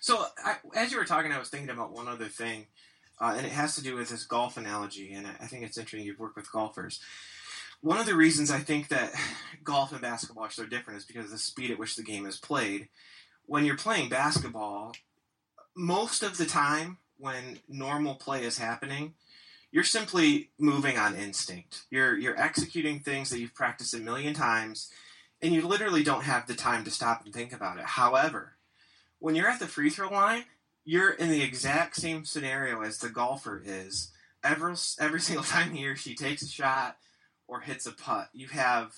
So 0.00 0.24
I, 0.44 0.56
as 0.74 0.92
you 0.92 0.98
were 0.98 1.04
talking, 1.04 1.32
I 1.32 1.38
was 1.38 1.48
thinking 1.48 1.70
about 1.70 1.92
one 1.92 2.08
other 2.08 2.26
thing, 2.26 2.66
uh, 3.20 3.34
and 3.36 3.44
it 3.44 3.52
has 3.52 3.74
to 3.74 3.82
do 3.82 3.96
with 3.96 4.08
this 4.08 4.24
golf 4.24 4.56
analogy. 4.56 5.12
And 5.12 5.26
I 5.26 5.46
think 5.46 5.64
it's 5.64 5.76
interesting 5.76 6.06
you've 6.06 6.18
worked 6.18 6.36
with 6.36 6.50
golfers. 6.50 7.00
One 7.82 7.98
of 7.98 8.06
the 8.06 8.14
reasons 8.14 8.50
I 8.50 8.58
think 8.58 8.88
that 8.88 9.12
golf 9.64 9.92
and 9.92 10.00
basketball 10.00 10.44
are 10.44 10.50
so 10.50 10.66
different 10.66 10.98
is 10.98 11.04
because 11.04 11.26
of 11.26 11.30
the 11.32 11.38
speed 11.38 11.70
at 11.70 11.78
which 11.78 11.96
the 11.96 12.02
game 12.02 12.26
is 12.26 12.38
played. 12.38 12.88
When 13.46 13.64
you're 13.64 13.76
playing 13.76 14.08
basketball, 14.08 14.94
most 15.76 16.22
of 16.22 16.36
the 16.36 16.46
time 16.46 16.98
when 17.20 17.58
normal 17.68 18.14
play 18.14 18.44
is 18.44 18.58
happening, 18.58 19.14
you're 19.70 19.84
simply 19.84 20.50
moving 20.58 20.98
on 20.98 21.14
instinct. 21.14 21.82
You're 21.90 22.16
you're 22.18 22.40
executing 22.40 23.00
things 23.00 23.30
that 23.30 23.38
you've 23.38 23.54
practiced 23.54 23.94
a 23.94 23.98
million 23.98 24.34
times, 24.34 24.90
and 25.40 25.52
you 25.52 25.66
literally 25.66 26.02
don't 26.02 26.24
have 26.24 26.46
the 26.46 26.54
time 26.54 26.84
to 26.84 26.90
stop 26.90 27.24
and 27.24 27.32
think 27.32 27.52
about 27.52 27.78
it. 27.78 27.84
However, 27.84 28.56
when 29.18 29.34
you're 29.34 29.48
at 29.48 29.60
the 29.60 29.68
free 29.68 29.90
throw 29.90 30.10
line, 30.10 30.44
you're 30.84 31.10
in 31.10 31.28
the 31.28 31.42
exact 31.42 31.96
same 31.96 32.24
scenario 32.24 32.82
as 32.82 32.98
the 32.98 33.08
golfer 33.08 33.62
is. 33.64 34.10
Every 34.42 34.74
every 34.98 35.20
single 35.28 35.44
time 35.44 35.72
he 35.72 35.86
or 35.86 35.96
she 35.96 36.14
takes 36.14 36.42
a 36.42 36.48
shot 36.48 36.96
or 37.46 37.60
hits 37.60 37.86
a 37.86 37.92
putt, 37.92 38.30
you 38.32 38.48
have 38.48 38.94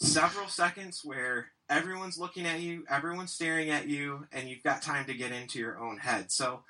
several 0.00 0.48
seconds 0.48 1.02
where 1.04 1.48
everyone's 1.68 2.18
looking 2.18 2.46
at 2.46 2.60
you, 2.60 2.84
everyone's 2.90 3.32
staring 3.32 3.70
at 3.70 3.86
you, 3.86 4.26
and 4.32 4.48
you've 4.48 4.62
got 4.62 4.82
time 4.82 5.04
to 5.06 5.14
get 5.14 5.30
into 5.30 5.58
your 5.58 5.78
own 5.78 5.98
head. 5.98 6.32
So 6.32 6.64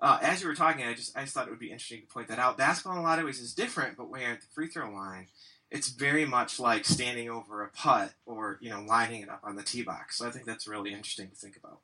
uh, 0.00 0.18
as 0.22 0.42
you 0.42 0.48
were 0.48 0.54
talking, 0.54 0.84
I 0.84 0.94
just 0.94 1.16
I 1.16 1.22
just 1.22 1.34
thought 1.34 1.46
it 1.46 1.50
would 1.50 1.58
be 1.58 1.70
interesting 1.70 2.02
to 2.02 2.06
point 2.06 2.28
that 2.28 2.38
out. 2.38 2.58
Basketball 2.58 2.94
in 2.94 3.00
a 3.00 3.02
lot 3.02 3.18
of 3.18 3.24
ways 3.24 3.40
is 3.40 3.54
different, 3.54 3.96
but 3.96 4.10
when 4.10 4.20
you're 4.20 4.32
at 4.32 4.40
the 4.40 4.46
free 4.54 4.68
throw 4.68 4.90
line, 4.90 5.28
it's 5.70 5.88
very 5.88 6.24
much 6.24 6.60
like 6.60 6.84
standing 6.84 7.30
over 7.30 7.62
a 7.62 7.68
putt 7.68 8.12
or 8.26 8.58
you 8.60 8.70
know 8.70 8.82
lining 8.82 9.22
it 9.22 9.28
up 9.28 9.40
on 9.42 9.56
the 9.56 9.62
tee 9.62 9.82
box. 9.82 10.18
So 10.18 10.26
I 10.26 10.30
think 10.30 10.44
that's 10.44 10.68
really 10.68 10.92
interesting 10.92 11.28
to 11.28 11.34
think 11.34 11.56
about. 11.56 11.80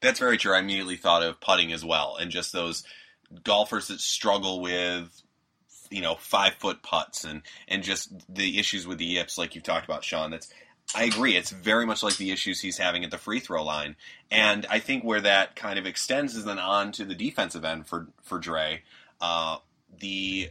That's 0.00 0.18
very 0.18 0.36
true. 0.36 0.54
I 0.54 0.60
immediately 0.60 0.96
thought 0.96 1.22
of 1.22 1.40
putting 1.40 1.72
as 1.72 1.84
well, 1.84 2.16
and 2.20 2.30
just 2.30 2.52
those 2.52 2.84
golfers 3.44 3.88
that 3.88 4.00
struggle 4.00 4.60
with 4.60 5.22
you 5.90 6.02
know 6.02 6.16
five 6.16 6.54
foot 6.54 6.82
putts 6.82 7.24
and 7.24 7.42
and 7.68 7.82
just 7.82 8.12
the 8.32 8.58
issues 8.58 8.86
with 8.86 8.98
the 8.98 9.06
yips, 9.06 9.38
like 9.38 9.54
you've 9.54 9.64
talked 9.64 9.84
about, 9.84 10.04
Sean. 10.04 10.30
That's 10.30 10.52
I 10.94 11.04
agree. 11.04 11.36
It's 11.36 11.50
very 11.50 11.84
much 11.84 12.02
like 12.02 12.16
the 12.16 12.30
issues 12.30 12.60
he's 12.60 12.78
having 12.78 13.04
at 13.04 13.10
the 13.10 13.18
free 13.18 13.40
throw 13.40 13.62
line, 13.62 13.96
and 14.30 14.66
I 14.70 14.78
think 14.78 15.04
where 15.04 15.20
that 15.20 15.54
kind 15.54 15.78
of 15.78 15.86
extends 15.86 16.34
is 16.34 16.44
then 16.44 16.58
on 16.58 16.92
to 16.92 17.04
the 17.04 17.14
defensive 17.14 17.64
end 17.64 17.86
for 17.86 18.08
for 18.22 18.38
Dre. 18.38 18.82
Uh, 19.20 19.58
the 20.00 20.50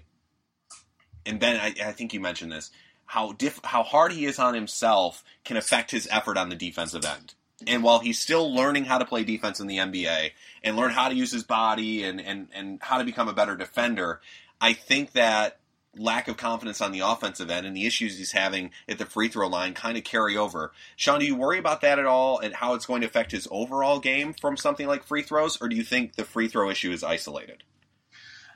and 1.26 1.40
Ben, 1.40 1.58
I, 1.58 1.74
I, 1.88 1.92
think 1.92 2.14
you 2.14 2.20
mentioned 2.20 2.52
this 2.52 2.72
how 3.08 3.32
diff, 3.32 3.60
how 3.64 3.84
hard 3.84 4.12
he 4.12 4.26
is 4.26 4.38
on 4.38 4.54
himself 4.54 5.24
can 5.44 5.58
affect 5.58 5.92
his 5.92 6.08
effort 6.12 6.38
on 6.38 6.50
the 6.50 6.56
defensive 6.56 7.06
end. 7.06 7.34
And 7.66 7.82
while 7.82 8.00
he's 8.00 8.20
still 8.20 8.54
learning 8.54 8.86
how 8.86 9.00
to 9.00 9.06
play 9.06 9.24
defense 9.24 9.60
in 9.60 9.68
the 9.68 9.78
NBA 9.78 10.32
and 10.64 10.76
learn 10.76 10.92
how 10.92 11.10
to 11.10 11.16
use 11.16 11.32
his 11.32 11.44
body 11.44 12.04
and, 12.04 12.22
and, 12.22 12.50
and 12.54 12.80
how 12.82 13.00
to 13.00 13.04
become 13.04 13.28
a 13.28 13.34
better 13.34 13.56
defender, 13.56 14.22
I 14.62 14.74
think 14.74 15.14
that 15.14 15.60
lack 15.98 16.28
of 16.28 16.38
confidence 16.38 16.82
on 16.82 16.92
the 16.92 17.00
offensive 17.00 17.50
end 17.50 17.66
and 17.66 17.76
the 17.76 17.86
issues 17.86 18.18
he's 18.18 18.32
having 18.32 18.72
at 18.88 18.98
the 18.98 19.06
free 19.06 19.28
throw 19.28 19.48
line 19.48 19.74
kind 19.74 19.98
of 19.98 20.04
carry 20.04 20.38
over. 20.38 20.72
Sean, 20.96 21.20
do 21.20 21.26
you 21.26 21.36
worry 21.36 21.58
about 21.58 21.82
that 21.82 22.00
at 22.00 22.06
all 22.06 22.40
and 22.40 22.56
how 22.56 22.74
it's 22.74 22.86
going 22.86 23.02
to 23.02 23.08
affect 23.08 23.32
his 23.32 23.48
overall 23.52 24.00
game 24.00 24.34
from 24.34 24.58
something 24.58 24.88
like 24.88 25.04
free 25.04 25.24
throws, 25.24 25.62
or 25.62 25.70
do 25.70 25.76
you 25.76 25.84
think 25.84 26.16
the 26.16 26.26
free 26.26 26.48
throw 26.48 26.70
issue 26.70 26.92
is 26.92 27.04
isolated? 27.04 27.64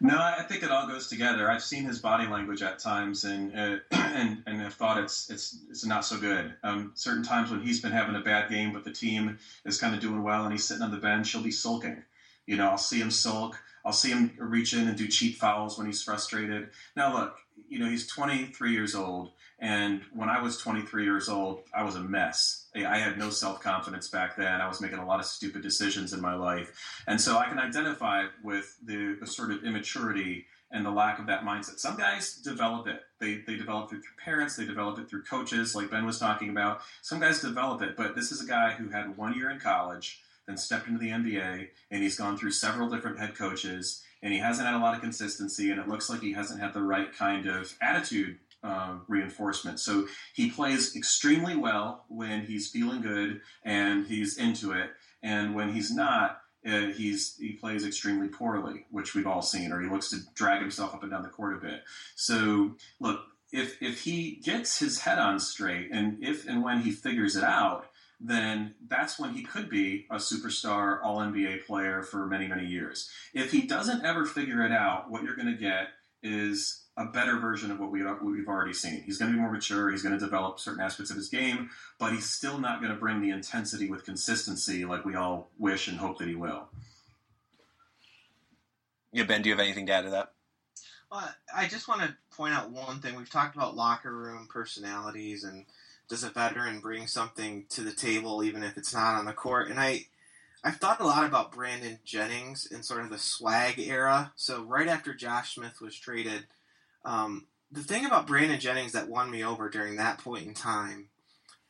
No, 0.04 0.18
I 0.18 0.42
think 0.50 0.64
it 0.64 0.72
all 0.72 0.88
goes 0.88 1.08
together. 1.08 1.50
I've 1.50 1.64
seen 1.64 1.84
his 1.84 2.00
body 2.00 2.26
language 2.26 2.64
at 2.64 2.80
times, 2.80 3.24
and 3.24 3.56
uh, 3.56 3.78
and 3.92 4.42
and 4.48 4.60
have 4.60 4.74
thought 4.74 4.98
it's 4.98 5.30
it's 5.30 5.60
it's 5.70 5.86
not 5.86 6.04
so 6.04 6.20
good. 6.20 6.56
Um, 6.64 6.94
certain 6.96 7.22
times 7.22 7.52
when 7.52 7.62
he's 7.62 7.82
been 7.82 7.92
having 7.92 8.16
a 8.16 8.22
bad 8.22 8.50
game, 8.50 8.74
but 8.74 8.84
the 8.84 8.92
team 8.92 9.38
is 9.64 9.80
kind 9.80 9.94
of 9.94 10.02
doing 10.02 10.24
well, 10.24 10.44
and 10.44 10.52
he's 10.52 10.68
sitting 10.68 10.82
on 10.82 10.90
the 10.90 10.98
bench, 10.98 11.32
he'll 11.32 11.44
be 11.44 11.52
sulking. 11.52 12.02
You 12.48 12.58
know, 12.58 12.70
I'll 12.70 12.80
see 12.80 13.00
him 13.00 13.12
sulk. 13.12 13.62
I'll 13.86 13.94
see 13.94 14.10
him 14.10 14.32
reach 14.38 14.74
in 14.74 14.88
and 14.88 14.98
do 14.98 15.08
cheap 15.08 15.38
fouls 15.38 15.78
when 15.78 15.88
he's 15.88 16.04
frustrated. 16.04 16.70
Now, 16.96 17.14
look, 17.14 17.38
you 17.70 17.80
know, 17.80 17.88
he's 17.90 18.08
23 18.08 18.72
years 18.72 18.96
old. 18.96 19.32
And 19.60 20.02
when 20.14 20.28
I 20.28 20.42
was 20.42 20.58
23 20.58 21.04
years 21.04 21.30
old, 21.30 21.62
I 21.74 21.84
was 21.84 21.96
a 21.96 22.00
mess. 22.00 22.68
I 22.76 22.98
had 22.98 23.20
no 23.20 23.30
self 23.30 23.62
confidence 23.62 24.08
back 24.08 24.36
then. 24.36 24.60
I 24.60 24.68
was 24.68 24.82
making 24.82 24.98
a 24.98 25.06
lot 25.06 25.20
of 25.20 25.26
stupid 25.26 25.62
decisions 25.62 26.14
in 26.14 26.22
my 26.22 26.34
life. 26.34 26.72
And 27.08 27.22
so 27.22 27.38
I 27.38 27.48
can 27.48 27.60
identify 27.60 28.26
with 28.44 28.78
the, 28.84 29.18
the 29.20 29.28
sort 29.28 29.52
of 29.52 29.64
immaturity 29.64 30.48
and 30.72 30.86
the 30.86 30.92
lack 30.92 31.20
of 31.20 31.28
that 31.28 31.44
mindset. 31.44 31.80
Some 31.80 31.98
guys 31.98 32.36
develop 32.38 32.88
it. 32.88 33.02
They, 33.20 33.44
they 33.46 33.56
develop 33.56 33.92
it 33.92 33.98
through 33.98 34.16
parents, 34.24 34.56
they 34.56 34.66
develop 34.66 34.98
it 35.00 35.10
through 35.10 35.24
coaches, 35.24 35.76
like 35.76 35.92
Ben 35.92 36.06
was 36.06 36.18
talking 36.18 36.50
about. 36.50 36.82
Some 37.02 37.20
guys 37.20 37.42
develop 37.42 37.82
it, 37.82 37.96
but 37.98 38.16
this 38.16 38.32
is 38.32 38.42
a 38.42 38.48
guy 38.48 38.72
who 38.72 38.90
had 38.90 39.18
one 39.18 39.36
year 39.36 39.50
in 39.50 39.60
college 39.60 40.22
then 40.48 40.58
stepped 40.58 40.88
into 40.88 41.00
the 41.00 41.10
NBA, 41.10 41.68
and 41.90 42.04
he's 42.04 42.18
gone 42.18 42.38
through 42.38 42.52
several 42.52 42.90
different 42.90 43.20
head 43.20 43.36
coaches, 43.36 44.04
and 44.22 44.34
he 44.34 44.40
hasn't 44.40 44.68
had 44.68 44.76
a 44.76 44.80
lot 44.80 44.96
of 44.96 45.02
consistency, 45.02 45.72
and 45.72 45.80
it 45.80 45.88
looks 45.88 46.10
like 46.10 46.22
he 46.22 46.34
hasn't 46.34 46.60
had 46.60 46.74
the 46.74 46.82
right 46.82 47.14
kind 47.14 47.48
of 47.48 47.74
attitude 47.82 48.38
uh, 48.64 48.96
reinforcement. 49.08 49.80
So 49.80 50.08
he 50.34 50.50
plays 50.50 50.96
extremely 50.96 51.56
well 51.56 52.06
when 52.10 52.46
he's 52.46 52.70
feeling 52.70 53.02
good 53.02 53.42
and 53.64 54.06
he's 54.06 54.38
into 54.38 54.72
it, 54.72 54.92
and 55.24 55.56
when 55.56 55.74
he's 55.74 55.92
not, 55.92 56.42
uh, 56.66 56.88
he's 56.88 57.36
he 57.38 57.54
plays 57.54 57.86
extremely 57.86 58.28
poorly, 58.28 58.86
which 58.92 59.16
we've 59.16 59.28
all 59.28 59.42
seen, 59.42 59.72
or 59.72 59.82
he 59.82 59.90
looks 59.90 60.12
to 60.12 60.18
drag 60.36 60.62
himself 60.62 60.94
up 60.94 61.02
and 61.02 61.12
down 61.12 61.24
the 61.24 61.30
court 61.30 61.56
a 61.56 61.58
bit. 61.58 61.82
So 62.16 62.76
look, 63.00 63.22
if 63.52 63.82
if 63.82 64.02
he 64.02 64.40
gets 64.44 64.78
his 64.80 65.00
head 65.00 65.18
on 65.18 65.40
straight, 65.40 65.90
and 65.92 66.24
if 66.24 66.48
and 66.48 66.64
when 66.64 66.82
he 66.82 66.92
figures 66.92 67.36
it 67.36 67.44
out, 67.44 67.88
then 68.24 68.76
that's 68.88 69.20
when 69.20 69.34
he 69.34 69.42
could 69.42 69.68
be 69.68 70.06
a 70.12 70.18
superstar 70.18 71.00
all 71.04 71.18
NBA 71.18 71.66
player 71.66 72.04
for 72.04 72.28
many, 72.28 72.48
many 72.48 72.68
years. 72.68 73.10
If 73.34 73.52
he 73.52 73.62
doesn't 73.64 74.06
ever 74.06 74.26
figure 74.26 74.64
it 74.64 74.72
out, 74.72 75.10
what 75.10 75.24
you're 75.24 75.36
going 75.36 75.52
to 75.52 75.60
get 75.60 75.88
is 76.22 76.84
a 76.98 77.06
better 77.06 77.40
version 77.40 77.72
of 77.72 77.80
what, 77.80 77.90
we, 77.90 78.06
what 78.06 78.24
we've 78.24 78.48
already 78.48 78.74
seen. 78.74 79.02
He's 79.02 79.18
going 79.18 79.32
to 79.32 79.36
be 79.36 79.42
more 79.42 79.52
mature, 79.52 79.90
he's 79.90 80.04
going 80.04 80.18
to 80.18 80.24
develop 80.24 80.60
certain 80.60 80.82
aspects 80.82 81.10
of 81.10 81.18
his 81.18 81.30
game, 81.30 81.72
but 81.98 82.14
he's 82.14 82.30
still 82.30 82.60
not 82.60 82.80
going 82.80 82.94
to 82.94 83.00
bring 83.00 83.22
the 83.22 83.32
intensity 83.32 83.90
with 83.90 84.06
consistency 84.06 84.86
like 84.86 85.04
we 85.04 85.16
all 85.16 85.50
wish 85.58 85.88
and 85.88 85.98
hope 85.98 86.20
that 86.20 86.28
he 86.28 86.36
will. 86.36 86.70
Yeah, 89.12 89.24
Ben, 89.24 89.42
do 89.42 89.50
you 89.50 89.56
have 89.56 89.64
anything 89.66 89.88
to 89.88 89.94
add 89.94 90.04
to 90.04 90.12
that? 90.12 90.34
Well, 91.12 91.28
I 91.54 91.68
just 91.68 91.88
want 91.88 92.02
to 92.02 92.16
point 92.34 92.54
out 92.54 92.72
one 92.72 93.00
thing. 93.00 93.16
We've 93.16 93.30
talked 93.30 93.56
about 93.56 93.76
locker 93.76 94.16
room 94.16 94.48
personalities 94.48 95.44
and– 95.44 95.66
does 96.12 96.26
a 96.26 96.30
veteran 96.30 96.82
bring 96.82 97.08
something 97.08 97.64
to 97.70 97.80
the 97.80 97.94
table 97.94 98.44
even 98.44 98.64
if 98.64 98.78
it's 98.78 98.94
not 98.94 99.16
on 99.16 99.24
the 99.24 99.32
court? 99.32 99.70
And 99.70 99.80
I 99.80 100.08
I've 100.62 100.76
thought 100.76 101.00
a 101.00 101.06
lot 101.06 101.26
about 101.26 101.54
Brandon 101.54 102.00
Jennings 102.04 102.66
in 102.66 102.84
sort 102.84 103.00
of 103.02 103.10
the 103.10 103.18
swag 103.18 103.80
era. 103.80 104.34
So 104.36 104.62
right 104.64 104.90
after 104.90 105.14
Josh 105.14 105.56
Smith 105.56 105.80
was 105.80 105.98
traded, 105.98 106.48
um, 107.06 107.48
the 107.72 107.82
thing 107.82 108.06
about 108.06 108.28
Brandon 108.28 108.60
Jennings 108.60 108.92
that 108.92 109.08
won 109.08 109.32
me 109.32 109.42
over 109.42 109.70
during 109.70 109.96
that 109.96 110.18
point 110.18 110.46
in 110.46 110.54
time 110.54 111.08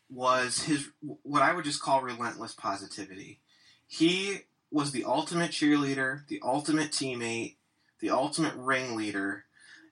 was 0.09 0.63
his 0.63 0.89
what 1.21 1.43
I 1.43 1.53
would 1.53 1.63
just 1.63 1.83
call 1.83 2.01
relentless 2.01 2.53
positivity. 2.53 3.39
He 3.87 4.39
was 4.71 4.91
the 4.91 5.03
ultimate 5.03 5.51
cheerleader, 5.51 6.27
the 6.27 6.41
ultimate 6.43 6.89
teammate, 6.89 7.57
the 7.99 8.09
ultimate 8.09 8.55
ringleader, 8.55 9.45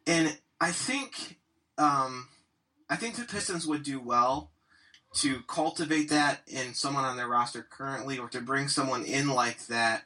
and 0.08 0.36
I 0.60 0.72
think 0.72 1.38
um, 1.78 2.28
I 2.90 2.96
think 2.96 3.16
the 3.16 3.24
Pistons 3.24 3.68
would 3.68 3.84
do 3.84 4.00
well 4.00 4.52
to 5.16 5.42
cultivate 5.48 6.10
that 6.10 6.42
in 6.48 6.74
someone 6.74 7.04
on 7.04 7.18
their 7.18 7.28
roster 7.28 7.66
currently, 7.68 8.20
or 8.20 8.30
to 8.30 8.42
bring 8.42 8.68
someone 8.68 9.04
in 9.04 9.30
like 9.30 9.68
that 9.68 10.04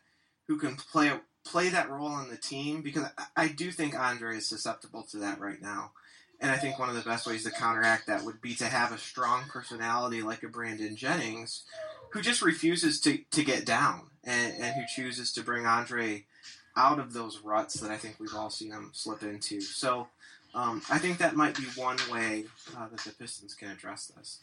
who 0.47 0.57
can 0.57 0.75
play 0.75 1.11
play 1.45 1.69
that 1.69 1.89
role 1.89 2.07
on 2.07 2.29
the 2.29 2.38
team. 2.38 2.81
Because 2.81 3.05
I, 3.36 3.49
do 3.49 3.71
think 3.71 3.99
Andre 3.99 4.38
is 4.38 4.47
susceptible 4.47 5.03
to 5.11 5.17
that 5.17 5.39
right 5.39 5.61
now. 5.61 5.91
And 6.39 6.51
I 6.51 6.57
think 6.57 6.79
one 6.79 6.89
of 6.89 6.95
the 6.95 7.01
best 7.01 7.27
ways 7.27 7.43
to 7.43 7.51
counteract 7.51 8.07
that 8.07 8.23
would 8.23 8.41
be 8.41 8.55
to 8.55 8.65
have 8.65 8.91
a 8.91 8.97
strong 8.97 9.43
personality 9.49 10.21
like 10.21 10.43
a 10.43 10.49
Brandon 10.49 10.95
Jennings, 10.95 11.63
who 12.11 12.21
just 12.21 12.41
refuses 12.41 12.99
to, 13.01 13.19
to 13.31 13.43
get 13.43 13.65
down 13.65 14.07
and, 14.23 14.53
and 14.59 14.75
who 14.75 14.84
chooses 14.93 15.31
to 15.34 15.43
bring 15.43 15.65
Andre 15.65 16.25
out 16.75 16.99
of 16.99 17.13
those 17.13 17.39
ruts 17.43 17.75
that 17.75 17.91
I 17.91 17.97
think 17.97 18.19
we've 18.19 18.36
all 18.36 18.49
seen 18.49 18.71
him 18.71 18.91
slip 18.93 19.23
into. 19.23 19.61
So 19.61 20.07
um, 20.55 20.81
I 20.89 20.97
think 20.99 21.17
that 21.19 21.35
might 21.35 21.55
be 21.55 21.63
one 21.75 21.97
way 22.11 22.45
uh, 22.77 22.87
that 22.89 22.99
the 22.99 23.11
Pistons 23.11 23.53
can 23.55 23.69
address 23.69 24.11
this. 24.15 24.41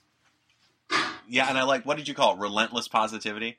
Yeah, 1.28 1.48
and 1.48 1.56
I 1.56 1.62
like 1.62 1.86
what 1.86 1.96
did 1.96 2.08
you 2.08 2.14
call 2.14 2.34
it? 2.34 2.38
Relentless 2.40 2.88
positivity. 2.88 3.58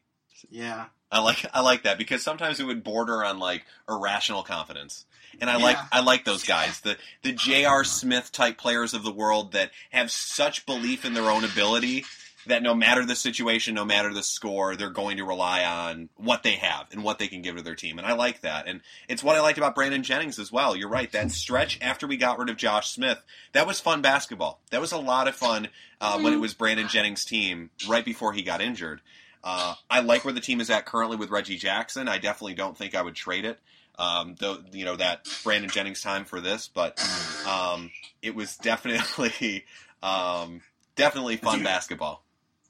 Yeah, 0.49 0.85
I 1.11 1.19
like 1.19 1.45
I 1.53 1.61
like 1.61 1.83
that 1.83 1.97
because 1.97 2.23
sometimes 2.23 2.59
it 2.59 2.65
would 2.65 2.83
border 2.83 3.23
on 3.23 3.39
like 3.39 3.63
irrational 3.87 4.43
confidence. 4.43 5.05
And 5.39 5.49
I 5.49 5.57
Yeah. 5.57 5.63
like 5.63 5.77
I 5.91 6.01
like 6.01 6.25
those 6.25 6.43
guys, 6.43 6.81
the 6.81 6.97
the 7.23 7.31
J.R. 7.31 7.83
Smith 7.85 8.31
type 8.31 8.57
players 8.57 8.93
of 8.93 9.03
the 9.03 9.11
world 9.13 9.53
that 9.53 9.71
have 9.91 10.11
such 10.11 10.65
belief 10.65 11.05
in 11.05 11.13
their 11.13 11.31
own 11.31 11.45
ability 11.45 12.05
that 12.47 12.63
no 12.63 12.73
matter 12.73 13.05
the 13.05 13.15
situation, 13.15 13.75
no 13.75 13.85
matter 13.85 14.13
the 14.13 14.23
score, 14.23 14.75
they're 14.75 14.89
going 14.89 15.17
to 15.17 15.25
rely 15.25 15.63
on 15.63 16.09
what 16.15 16.43
they 16.43 16.55
have 16.55 16.87
and 16.91 17.03
what 17.03 17.19
they 17.19 17.27
can 17.27 17.41
give 17.41 17.55
to 17.55 17.61
their 17.61 17.75
team. 17.75 17.97
And 17.97 18.07
I 18.07 18.13
like 18.13 18.41
that. 18.41 18.67
And 18.67 18.81
it's 19.07 19.23
what 19.23 19.35
I 19.35 19.41
liked 19.41 19.57
about 19.57 19.75
Brandon 19.75 20.03
Jennings 20.03 20.39
as 20.39 20.51
well. 20.51 20.75
You're 20.75 20.89
right. 20.89 21.11
That 21.11 21.31
stretch 21.31 21.79
after 21.81 22.07
we 22.07 22.17
got 22.17 22.39
rid 22.39 22.49
of 22.49 22.57
Josh 22.57 22.89
Smith, 22.89 23.21
that 23.53 23.67
was 23.67 23.79
fun 23.79 24.01
basketball. 24.01 24.59
That 24.71 24.81
was 24.81 24.91
a 24.91 24.97
lot 24.97 25.27
of 25.27 25.35
fun 25.35 25.67
uh, 25.99 26.19
when 26.19 26.33
it 26.33 26.39
was 26.39 26.53
Brandon 26.53 26.87
Jennings' 26.87 27.25
team 27.25 27.69
right 27.87 28.05
before 28.05 28.33
he 28.33 28.41
got 28.41 28.61
injured. 28.61 29.01
Uh, 29.43 29.75
I 29.89 30.01
like 30.01 30.23
where 30.23 30.33
the 30.33 30.41
team 30.41 30.61
is 30.61 30.69
at 30.69 30.85
currently 30.85 31.17
with 31.17 31.29
Reggie 31.29 31.57
Jackson. 31.57 32.07
I 32.07 32.17
definitely 32.17 32.53
don't 32.53 32.77
think 32.77 32.95
I 32.95 33.01
would 33.01 33.15
trade 33.15 33.45
it. 33.45 33.59
Um, 33.97 34.35
though 34.39 34.57
you 34.71 34.85
know 34.85 34.95
that 34.95 35.27
Brandon 35.43 35.69
Jennings 35.69 36.01
time 36.01 36.25
for 36.25 36.41
this, 36.41 36.67
but 36.67 36.99
um, 37.47 37.91
it 38.21 38.33
was 38.33 38.55
definitely 38.57 39.65
um, 40.03 40.61
definitely 40.95 41.37
fun 41.37 41.63
basketball. 41.63 42.20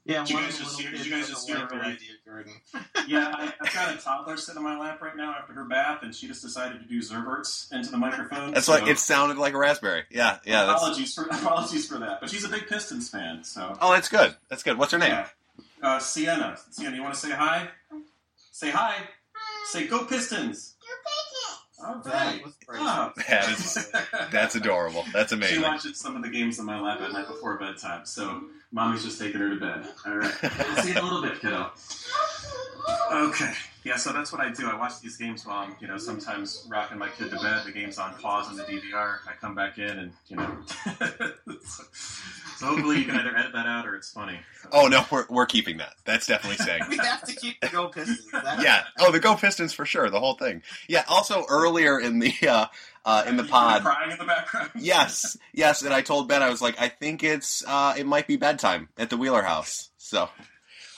Yeah. 0.04 0.24
Did 0.24 0.30
you 0.30 0.36
guys 0.36 0.58
just 0.58 0.80
hear- 0.80 0.90
did 0.90 1.06
you 1.06 1.12
guys 1.12 1.28
just 1.28 1.46
hear 1.46 1.58
like 1.58 1.70
her 1.70 1.76
the 1.76 1.82
right? 1.82 1.92
idea, 1.94 2.10
Jordan. 2.24 2.52
Yeah, 3.08 3.32
I, 3.36 3.52
I've 3.60 3.74
got 3.74 3.94
a 3.94 3.98
toddler 3.98 4.36
sitting 4.36 4.58
on 4.58 4.64
my 4.64 4.78
lap 4.78 5.02
right 5.02 5.16
now 5.16 5.32
after 5.32 5.52
her 5.54 5.64
bath, 5.64 6.02
and 6.02 6.14
she 6.14 6.28
just 6.28 6.40
decided 6.40 6.80
to 6.80 6.88
do 6.88 7.00
Zerberts 7.00 7.72
into 7.72 7.90
the 7.90 7.96
microphone. 7.96 8.52
That's 8.54 8.66
so 8.66 8.72
like 8.72 8.86
it 8.86 8.98
sounded 8.98 9.38
like 9.38 9.54
a 9.54 9.58
raspberry. 9.58 10.04
Yeah, 10.08 10.38
yeah. 10.44 10.64
That's, 10.66 10.80
apologies 10.82 11.14
for 11.14 11.22
apologies 11.30 11.86
for 11.88 11.98
that, 11.98 12.20
but 12.20 12.30
she's 12.30 12.44
a 12.44 12.48
big 12.48 12.68
Pistons 12.68 13.10
fan, 13.10 13.42
so 13.44 13.76
oh, 13.80 13.92
that's 13.92 14.08
good. 14.08 14.36
That's 14.48 14.62
good. 14.62 14.78
What's 14.78 14.92
her 14.92 14.98
name? 14.98 15.10
yeah. 15.10 15.26
Uh, 15.82 15.98
Siena, 15.98 16.56
Siena, 16.70 16.94
you 16.94 17.02
want 17.02 17.14
to 17.14 17.20
say 17.20 17.32
hi? 17.32 17.68
Say 18.52 18.70
hi. 18.70 18.94
Say 19.66 19.88
go 19.88 20.04
Pistons. 20.04 20.71
All 21.84 22.00
That 22.04 22.12
right. 22.12 22.44
was 22.44 22.54
great. 22.66 22.80
That 23.28 23.48
is- 23.50 23.92
That's 24.30 24.54
adorable. 24.54 25.04
That's 25.12 25.32
amazing. 25.32 25.56
She 25.56 25.62
amazing. 25.62 25.72
watches 25.74 25.98
some 26.00 26.16
of 26.16 26.22
the 26.22 26.28
games 26.30 26.58
on 26.58 26.66
my 26.66 26.80
lap 26.80 27.00
at 27.00 27.12
night 27.12 27.26
before 27.28 27.58
bedtime, 27.58 28.06
so 28.06 28.42
mommy's 28.70 29.02
just 29.04 29.18
taking 29.20 29.40
her 29.40 29.50
to 29.50 29.56
bed. 29.56 29.86
All 30.06 30.16
right. 30.16 30.32
We'll 30.42 30.76
see 30.82 30.88
you 30.92 30.98
in 30.98 30.98
a 30.98 31.02
little 31.04 31.22
bit, 31.22 31.40
kiddo. 31.40 31.70
Okay. 33.12 33.52
Yeah, 33.84 33.96
so 33.96 34.12
that's 34.12 34.30
what 34.32 34.40
I 34.40 34.50
do. 34.50 34.68
I 34.70 34.76
watch 34.78 35.00
these 35.00 35.16
games 35.16 35.44
while 35.44 35.58
I'm, 35.66 35.74
you 35.80 35.88
know, 35.88 35.98
sometimes 35.98 36.64
rocking 36.70 36.98
my 36.98 37.08
kid 37.08 37.30
to 37.30 37.36
bed. 37.36 37.62
The 37.66 37.72
game's 37.72 37.98
on 37.98 38.14
pause 38.14 38.46
on 38.48 38.56
the 38.56 38.62
DVR. 38.62 39.16
I 39.28 39.32
come 39.40 39.54
back 39.56 39.76
in 39.78 39.98
and, 39.98 40.12
you 40.28 40.36
know. 40.36 40.56
so, 41.64 41.82
so 42.56 42.66
hopefully 42.66 42.98
you 42.98 43.04
can 43.04 43.16
either 43.16 43.36
edit 43.36 43.52
that 43.54 43.66
out 43.66 43.86
or 43.86 43.96
it's 43.96 44.10
funny. 44.10 44.38
So- 44.62 44.68
Oh 44.72 44.86
no, 44.86 45.04
we're 45.10 45.26
we're 45.28 45.46
keeping 45.46 45.78
that. 45.78 45.94
That's 46.04 46.26
definitely 46.28 46.58
staying. 46.64 46.82
we 46.88 46.96
have 46.98 47.24
to 47.24 47.34
keep 47.34 47.60
the 47.60 47.68
Go 47.68 47.88
Pistons. 47.88 48.24
Yeah. 48.32 48.84
Oh, 49.00 49.10
the 49.10 49.18
Go 49.20 49.34
Pistons 49.34 49.72
for 49.72 49.84
sure. 49.84 50.08
The 50.08 50.20
whole 50.20 50.34
thing. 50.34 50.62
Yeah. 50.88 51.04
Also, 51.08 51.44
earlier 51.50 51.98
in 51.98 52.20
the 52.20 52.32
uh, 52.48 52.66
uh, 53.04 53.24
in 53.26 53.36
the 53.36 53.42
You- 53.42 53.48
you 53.48 53.52
pod, 53.52 53.82
crying 53.82 54.12
in 54.12 54.18
the 54.18 54.24
background. 54.24 54.70
yes, 54.78 55.36
yes, 55.52 55.82
and 55.82 55.92
I 55.92 56.02
told 56.02 56.28
Ben 56.28 56.40
I 56.42 56.48
was 56.50 56.62
like, 56.62 56.80
I 56.80 56.88
think 56.88 57.24
it's 57.24 57.64
uh, 57.66 57.94
it 57.98 58.06
might 58.06 58.28
be 58.28 58.36
bedtime 58.36 58.88
at 58.96 59.10
the 59.10 59.16
Wheeler 59.16 59.42
House. 59.42 59.90
So, 59.98 60.28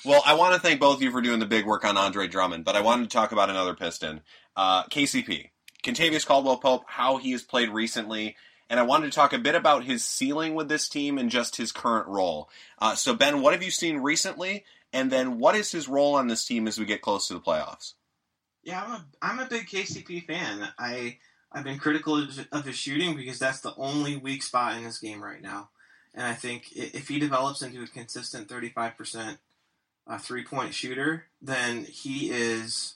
well, 0.04 0.22
I 0.24 0.34
want 0.34 0.54
to 0.54 0.60
thank 0.60 0.80
both 0.80 0.96
of 0.96 1.02
you 1.02 1.10
for 1.10 1.22
doing 1.22 1.40
the 1.40 1.46
big 1.46 1.66
work 1.66 1.84
on 1.84 1.96
Andre 1.96 2.26
Drummond, 2.26 2.64
but 2.64 2.76
I 2.76 2.80
wanted 2.80 3.10
to 3.10 3.16
talk 3.16 3.32
about 3.32 3.50
another 3.50 3.74
Piston, 3.74 4.20
uh, 4.56 4.84
KCP, 4.84 5.50
Kentavious 5.82 6.26
Caldwell 6.26 6.58
Pope, 6.58 6.84
how 6.86 7.16
he 7.16 7.32
has 7.32 7.42
played 7.42 7.70
recently. 7.70 8.36
And 8.70 8.80
I 8.80 8.84
wanted 8.84 9.06
to 9.06 9.14
talk 9.14 9.32
a 9.32 9.38
bit 9.38 9.54
about 9.54 9.84
his 9.84 10.04
ceiling 10.04 10.54
with 10.54 10.68
this 10.68 10.88
team 10.88 11.18
and 11.18 11.30
just 11.30 11.56
his 11.56 11.70
current 11.70 12.08
role. 12.08 12.48
Uh, 12.78 12.94
so, 12.94 13.14
Ben, 13.14 13.42
what 13.42 13.52
have 13.52 13.62
you 13.62 13.70
seen 13.70 13.98
recently? 13.98 14.64
And 14.92 15.10
then, 15.10 15.38
what 15.38 15.54
is 15.54 15.70
his 15.70 15.88
role 15.88 16.14
on 16.14 16.28
this 16.28 16.44
team 16.44 16.66
as 16.66 16.78
we 16.78 16.86
get 16.86 17.02
close 17.02 17.28
to 17.28 17.34
the 17.34 17.40
playoffs? 17.40 17.94
Yeah, 18.62 18.82
I'm 18.82 18.92
a 18.92 19.04
I'm 19.20 19.38
a 19.40 19.46
big 19.46 19.66
KCP 19.66 20.26
fan. 20.26 20.68
I 20.78 21.18
I've 21.52 21.64
been 21.64 21.78
critical 21.78 22.16
of, 22.16 22.48
of 22.50 22.64
his 22.64 22.76
shooting 22.76 23.14
because 23.14 23.38
that's 23.38 23.60
the 23.60 23.74
only 23.76 24.16
weak 24.16 24.42
spot 24.42 24.76
in 24.76 24.84
his 24.84 24.98
game 24.98 25.22
right 25.22 25.42
now. 25.42 25.68
And 26.14 26.26
I 26.26 26.34
think 26.34 26.72
if 26.72 27.08
he 27.08 27.18
develops 27.18 27.60
into 27.60 27.82
a 27.82 27.86
consistent 27.86 28.48
35% 28.48 29.38
uh, 30.06 30.18
three 30.18 30.44
point 30.44 30.74
shooter, 30.74 31.26
then 31.40 31.84
he 31.84 32.30
is 32.30 32.94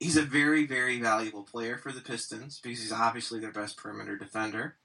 he's 0.00 0.16
a 0.16 0.22
very 0.22 0.66
very 0.66 1.00
valuable 1.00 1.42
player 1.42 1.78
for 1.78 1.92
the 1.92 2.00
Pistons 2.00 2.60
because 2.62 2.80
he's 2.80 2.92
obviously 2.92 3.40
their 3.40 3.52
best 3.52 3.76
perimeter 3.76 4.16
defender. 4.16 4.76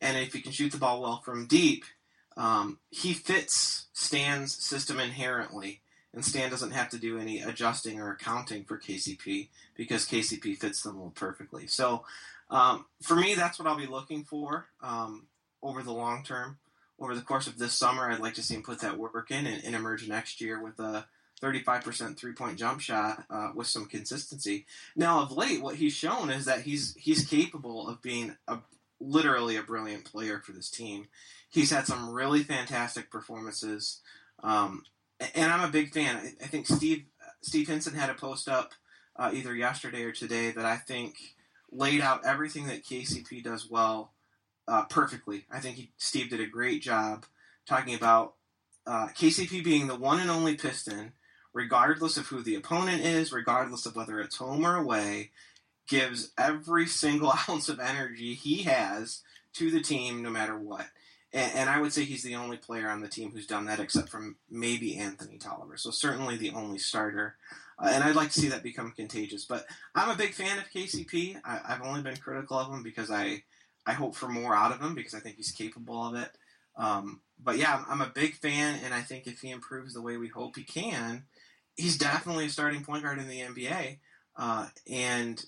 And 0.00 0.18
if 0.18 0.32
he 0.32 0.40
can 0.40 0.52
shoot 0.52 0.72
the 0.72 0.78
ball 0.78 1.00
well 1.00 1.22
from 1.24 1.46
deep, 1.46 1.84
um, 2.36 2.78
he 2.90 3.14
fits 3.14 3.86
Stan's 3.92 4.54
system 4.54 5.00
inherently 5.00 5.80
and 6.14 6.24
Stan 6.24 6.50
doesn't 6.50 6.70
have 6.70 6.88
to 6.90 6.98
do 6.98 7.18
any 7.18 7.40
adjusting 7.40 8.00
or 8.00 8.12
accounting 8.12 8.64
for 8.64 8.78
KCP 8.78 9.48
because 9.74 10.06
KCP 10.06 10.56
fits 10.56 10.82
the 10.82 10.92
mold 10.92 11.16
perfectly. 11.16 11.66
So 11.66 12.04
um, 12.50 12.86
for 13.02 13.16
me, 13.16 13.34
that's 13.34 13.58
what 13.58 13.66
I'll 13.66 13.76
be 13.76 13.86
looking 13.86 14.22
for 14.24 14.66
um, 14.80 15.26
over 15.62 15.82
the 15.82 15.92
long 15.92 16.22
term. 16.22 16.58
Over 17.04 17.14
the 17.14 17.20
course 17.20 17.46
of 17.46 17.58
this 17.58 17.74
summer, 17.74 18.10
I'd 18.10 18.20
like 18.20 18.32
to 18.34 18.42
see 18.42 18.54
him 18.54 18.62
put 18.62 18.80
that 18.80 18.96
work 18.96 19.30
in 19.30 19.46
and, 19.46 19.62
and 19.62 19.74
emerge 19.74 20.08
next 20.08 20.40
year 20.40 20.62
with 20.62 20.78
a 20.78 21.04
35% 21.42 22.16
three-point 22.16 22.58
jump 22.58 22.80
shot 22.80 23.24
uh, 23.28 23.50
with 23.54 23.66
some 23.66 23.84
consistency. 23.84 24.64
Now, 24.96 25.20
of 25.20 25.30
late, 25.30 25.60
what 25.60 25.74
he's 25.74 25.92
shown 25.92 26.30
is 26.30 26.46
that 26.46 26.62
he's 26.62 26.94
he's 26.94 27.26
capable 27.26 27.90
of 27.90 28.00
being 28.00 28.34
a 28.48 28.60
literally 29.00 29.56
a 29.56 29.62
brilliant 29.62 30.06
player 30.06 30.38
for 30.38 30.52
this 30.52 30.70
team. 30.70 31.08
He's 31.50 31.70
had 31.70 31.86
some 31.86 32.08
really 32.08 32.42
fantastic 32.42 33.10
performances. 33.10 34.00
Um, 34.42 34.84
and 35.34 35.52
I'm 35.52 35.68
a 35.68 35.70
big 35.70 35.92
fan. 35.92 36.16
I 36.42 36.46
think 36.46 36.66
Steve 36.66 37.04
Steve 37.42 37.68
Hinson 37.68 37.96
had 37.96 38.08
a 38.08 38.14
post 38.14 38.48
up 38.48 38.72
uh, 39.14 39.30
either 39.34 39.54
yesterday 39.54 40.04
or 40.04 40.12
today 40.12 40.52
that 40.52 40.64
I 40.64 40.76
think 40.76 41.16
laid 41.70 42.00
out 42.00 42.24
everything 42.24 42.66
that 42.68 42.82
KCP 42.82 43.44
does 43.44 43.68
well 43.68 44.12
uh, 44.68 44.84
perfectly. 44.84 45.44
I 45.50 45.60
think 45.60 45.76
he, 45.76 45.90
Steve 45.98 46.30
did 46.30 46.40
a 46.40 46.46
great 46.46 46.82
job 46.82 47.26
talking 47.66 47.94
about 47.94 48.34
uh, 48.86 49.08
KCP 49.08 49.64
being 49.64 49.86
the 49.86 49.96
one 49.96 50.20
and 50.20 50.30
only 50.30 50.54
Piston, 50.56 51.12
regardless 51.52 52.16
of 52.16 52.26
who 52.26 52.42
the 52.42 52.54
opponent 52.54 53.02
is, 53.02 53.32
regardless 53.32 53.86
of 53.86 53.96
whether 53.96 54.20
it's 54.20 54.36
home 54.36 54.66
or 54.66 54.76
away, 54.76 55.30
gives 55.88 56.32
every 56.38 56.86
single 56.86 57.32
ounce 57.48 57.68
of 57.68 57.80
energy 57.80 58.34
he 58.34 58.62
has 58.62 59.22
to 59.54 59.70
the 59.70 59.80
team, 59.80 60.22
no 60.22 60.30
matter 60.30 60.58
what. 60.58 60.86
And, 61.32 61.52
and 61.54 61.70
I 61.70 61.80
would 61.80 61.92
say 61.92 62.04
he's 62.04 62.22
the 62.22 62.36
only 62.36 62.56
player 62.56 62.88
on 62.88 63.00
the 63.00 63.08
team 63.08 63.30
who's 63.30 63.46
done 63.46 63.66
that, 63.66 63.80
except 63.80 64.08
from 64.08 64.36
maybe 64.50 64.96
Anthony 64.96 65.38
Tolliver. 65.38 65.76
So 65.76 65.90
certainly 65.90 66.36
the 66.36 66.50
only 66.50 66.78
starter. 66.78 67.36
Uh, 67.78 67.90
and 67.92 68.04
I'd 68.04 68.16
like 68.16 68.30
to 68.30 68.40
see 68.40 68.48
that 68.48 68.62
become 68.62 68.92
contagious. 68.92 69.44
But 69.44 69.66
I'm 69.94 70.10
a 70.10 70.16
big 70.16 70.32
fan 70.32 70.58
of 70.58 70.70
KCP. 70.70 71.40
I, 71.44 71.60
I've 71.68 71.82
only 71.82 72.02
been 72.02 72.16
critical 72.16 72.58
of 72.58 72.72
him 72.72 72.82
because 72.82 73.10
I 73.10 73.42
I 73.86 73.92
hope 73.92 74.14
for 74.14 74.28
more 74.28 74.54
out 74.54 74.72
of 74.72 74.80
him 74.80 74.94
because 74.94 75.14
I 75.14 75.20
think 75.20 75.36
he's 75.36 75.52
capable 75.52 76.06
of 76.06 76.14
it. 76.14 76.30
Um, 76.76 77.20
but 77.42 77.58
yeah, 77.58 77.84
I'm, 77.88 78.00
a 78.00 78.10
big 78.12 78.34
fan, 78.34 78.80
and 78.84 78.92
I 78.92 79.00
think 79.00 79.26
if 79.26 79.40
he 79.40 79.50
improves 79.50 79.94
the 79.94 80.02
way 80.02 80.16
we 80.16 80.28
hope 80.28 80.56
he 80.56 80.64
can, 80.64 81.24
he's 81.76 81.98
definitely 81.98 82.46
a 82.46 82.50
starting 82.50 82.82
point 82.82 83.02
guard 83.02 83.18
in 83.18 83.28
the 83.28 83.40
NBA 83.40 83.98
uh, 84.36 84.68
and 84.90 85.44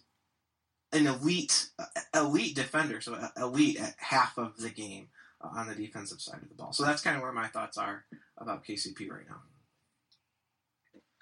an 0.93 1.07
elite 1.07 1.69
elite 2.15 2.55
defender. 2.55 3.01
So 3.01 3.19
elite 3.37 3.81
at 3.81 3.95
half 3.99 4.39
of 4.39 4.57
the 4.59 4.71
game 4.71 5.09
uh, 5.41 5.49
on 5.49 5.69
the 5.69 5.75
defensive 5.75 6.21
side 6.21 6.43
of 6.43 6.49
the 6.49 6.55
ball. 6.55 6.73
So 6.73 6.85
that's 6.85 7.03
kind 7.03 7.17
of 7.17 7.23
where 7.23 7.33
my 7.33 7.49
thoughts 7.49 7.79
are 7.79 8.05
about 8.39 8.65
KCP 8.65 9.11
right 9.11 9.29
now. 9.29 9.41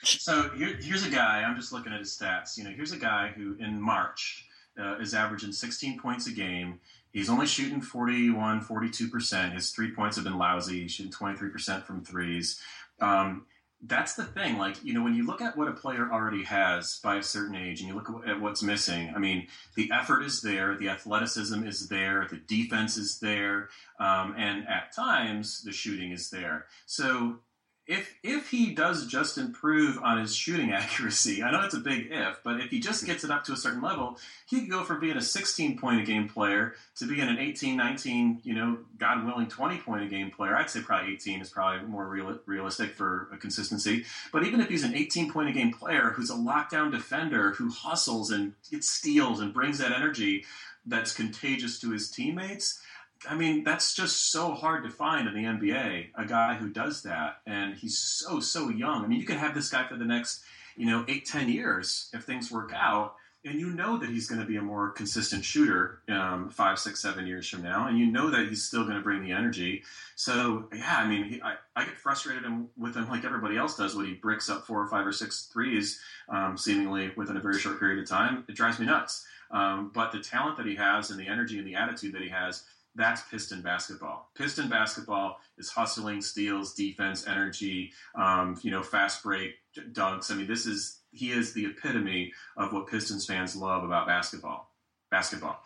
So 0.03 0.51
here, 0.51 0.77
here's 0.81 1.07
a 1.07 1.11
guy. 1.11 1.43
I'm 1.43 1.57
just 1.57 1.73
looking 1.73 1.93
at 1.93 2.01
his 2.01 2.17
stats. 2.17 2.59
You 2.59 2.65
know, 2.65 2.71
here's 2.71 2.93
a 2.93 2.99
guy 2.99 3.33
who 3.35 3.57
in 3.59 3.81
March 3.81 4.47
uh, 4.79 4.97
is 4.99 5.15
averaging 5.15 5.53
16 5.53 5.99
points 5.99 6.27
a 6.27 6.33
game. 6.33 6.81
He's 7.15 7.31
only 7.31 7.47
shooting 7.47 7.81
41, 7.81 8.63
42%. 8.63 9.53
His 9.55 9.71
three 9.71 9.93
points 9.93 10.17
have 10.17 10.25
been 10.25 10.37
lousy. 10.37 10.83
He's 10.83 10.93
shooting 10.93 11.13
23% 11.13 11.85
from 11.85 12.05
threes. 12.05 12.61
Um, 13.01 13.47
that's 13.87 14.15
the 14.15 14.25
thing. 14.25 14.59
Like, 14.59 14.83
you 14.83 14.95
know, 14.95 15.03
when 15.05 15.15
you 15.15 15.25
look 15.25 15.41
at 15.41 15.57
what 15.57 15.69
a 15.69 15.73
player 15.73 16.11
already 16.11 16.43
has 16.43 16.99
by 17.05 17.17
a 17.17 17.23
certain 17.23 17.55
age 17.55 17.81
and 17.81 17.89
you 17.89 17.95
look 17.95 18.11
at 18.27 18.41
what's 18.41 18.65
missing, 18.65 19.13
I 19.15 19.21
mean, 19.21 19.47
the 19.77 19.91
effort 19.93 20.23
is 20.23 20.43
there, 20.43 20.77
the 20.77 20.89
athleticism 20.89 21.65
is 21.65 21.89
there, 21.89 22.27
the 22.29 22.39
defense 22.39 22.97
is 22.97 23.21
there, 23.21 23.69
um, 24.01 24.35
and 24.37 24.67
at 24.67 24.93
times 24.93 25.63
the 25.63 25.73
shooting 25.73 26.11
is 26.11 26.31
there. 26.31 26.67
So 26.87 27.39
if 27.87 28.15
if 28.23 28.51
he 28.51 28.75
does 28.75 29.07
just 29.07 29.37
improve 29.37 29.99
on 30.03 30.19
his 30.19 30.35
shooting 30.35 30.73
accuracy, 30.73 31.43
I 31.43 31.51
know 31.51 31.65
it's 31.65 31.75
a 31.75 31.81
big 31.81 32.09
if, 32.11 32.41
but 32.43 32.61
if 32.61 32.71
he 32.71 32.81
just 32.81 33.05
gets 33.05 33.25
it 33.25 33.31
up 33.31 33.45
to 33.45 33.53
a 33.53 33.57
certain 33.57 33.83
level, 33.83 34.19
he 34.47 34.61
could 34.61 34.71
go 34.71 34.85
from 34.85 35.01
being 35.01 35.17
a 35.17 35.23
16 35.23 35.79
point 35.79 36.01
a 36.01 36.05
game 36.05 36.29
player 36.29 36.75
to 36.97 37.07
being 37.07 37.29
an 37.29 37.39
18, 37.39 37.77
19, 37.77 38.41
you 38.43 38.55
know, 38.55 38.79
God 38.99 39.25
willing, 39.27 39.49
20 39.49 39.79
point 39.79 40.03
a 40.03 40.07
game 40.07 40.31
player. 40.31 40.57
I'd 40.57 40.71
say 40.71 40.81
probably 40.81 41.13
18 41.15 41.41
is 41.41 41.51
probably 41.51 41.87
more 41.87 42.07
real, 42.09 42.39
realistic 42.47 42.93
for 42.93 43.29
a 43.33 43.37
consistency. 43.37 44.05
But 44.33 44.45
even 44.45 44.61
if 44.61 44.69
he's 44.69 44.85
an 44.85 44.95
18 44.95 45.31
point 45.31 45.51
a 45.51 45.53
game 45.53 45.73
player 45.73 46.11
who's 46.11 46.31
a 46.31 46.35
lockdown 46.35 46.91
defender 46.91 47.53
who 47.53 47.69
hustles 47.69 48.31
and 48.31 48.55
gets 48.71 48.89
steals 48.89 49.41
and 49.41 49.53
brings 49.53 49.79
that 49.79 49.93
energy 49.93 50.45
that's 50.87 51.15
contagious 51.15 51.79
to 51.81 51.91
his 51.91 52.11
teammates 52.11 52.81
I 53.29 53.35
mean, 53.35 53.65
that's 53.65 53.95
just 53.95 54.31
so 54.31 54.53
hard 54.53 54.85
to 54.85 54.91
find 54.91 55.29
in 55.29 55.35
the 55.35 55.45
NBA, 55.45 56.09
a 56.15 56.25
guy 56.27 56.55
who 56.55 56.69
does 56.69 57.03
that. 57.03 57.39
And 57.47 57.75
he's 57.75 57.99
so, 57.99 58.41
so 58.41 58.69
young. 58.69 59.05
I 59.05 59.07
mean, 59.07 59.21
you 59.21 59.27
could 59.27 59.37
have 59.37 59.55
this 59.55 59.71
guy 59.71 59.87
for 59.87 59.97
the 59.97 60.05
next, 60.05 60.43
you 60.77 60.87
know, 60.87 61.05
eight, 61.09 61.27
ten 61.27 61.49
years 61.49 62.11
if 62.13 62.25
things 62.25 62.51
work 62.51 62.73
out. 62.75 63.15
And 63.47 63.61
you 63.61 63.69
know 63.69 63.99
that 63.99 64.09
he's 64.09 64.27
going 64.27 64.41
to 64.41 64.47
be 64.47 64.57
a 64.57 64.63
more 64.63 64.91
consistent 64.91 65.45
shooter 65.45 66.01
um, 66.09 66.49
five, 66.49 66.79
six, 66.79 67.03
seven 67.03 67.27
years 67.27 67.47
from 67.47 67.63
now. 67.63 67.89
And 67.89 67.99
you 67.99 68.07
know 68.07 68.31
that 68.31 68.49
he's 68.49 68.65
still 68.65 68.85
going 68.85 68.97
to 68.97 69.03
bring 69.03 69.23
the 69.23 69.33
energy. 69.33 69.83
So, 70.17 70.67
yeah, 70.75 70.97
I 70.97 71.07
mean, 71.07 71.25
he, 71.25 71.43
I, 71.43 71.57
I 71.77 71.85
get 71.85 71.99
frustrated 71.99 72.43
with 72.79 72.95
him 72.95 73.09
like 73.11 73.25
everybody 73.25 73.59
else 73.59 73.77
does 73.77 73.95
when 73.95 74.07
he 74.07 74.15
bricks 74.15 74.49
up 74.49 74.67
four 74.67 74.81
or 74.81 74.89
five 74.89 75.07
or 75.07 75.13
six 75.13 75.51
threes 75.53 76.01
um, 76.31 76.57
seemingly 76.57 77.11
within 77.17 77.37
a 77.37 77.41
very 77.41 77.59
short 77.59 77.79
period 77.79 78.03
of 78.03 78.09
time. 78.09 78.45
It 78.49 78.55
drives 78.55 78.79
me 78.79 78.87
nuts. 78.87 79.27
Um, 79.51 79.91
but 79.95 80.11
the 80.11 80.21
talent 80.21 80.57
that 80.57 80.67
he 80.67 80.77
has 80.77 81.11
and 81.11 81.21
the 81.21 81.29
energy 81.29 81.59
and 81.59 81.67
the 81.67 81.75
attitude 81.75 82.15
that 82.15 82.23
he 82.23 82.31
has 82.31 82.65
that's 82.95 83.23
Piston 83.23 83.63
basketball. 83.63 84.31
Piston 84.37 84.69
basketball 84.69 85.39
is 85.59 85.71
hustling, 85.71 86.21
steals, 86.21 86.75
defense, 86.75 87.27
energy, 87.27 87.93
um, 88.15 88.59
you 88.63 88.71
know, 88.71 88.83
fast 88.83 89.23
break, 89.23 89.55
dunks. 89.93 90.31
I 90.31 90.37
mean, 90.37 90.47
this 90.47 90.67
is 90.67 91.01
he 91.11 91.31
is 91.31 91.53
the 91.53 91.67
epitome 91.67 92.33
of 92.57 92.73
what 92.73 92.89
Pistons 92.89 93.27
fans 93.27 93.57
love 93.57 93.85
about 93.85 94.07
basketball. 94.07 94.71
Basketball. 95.11 95.61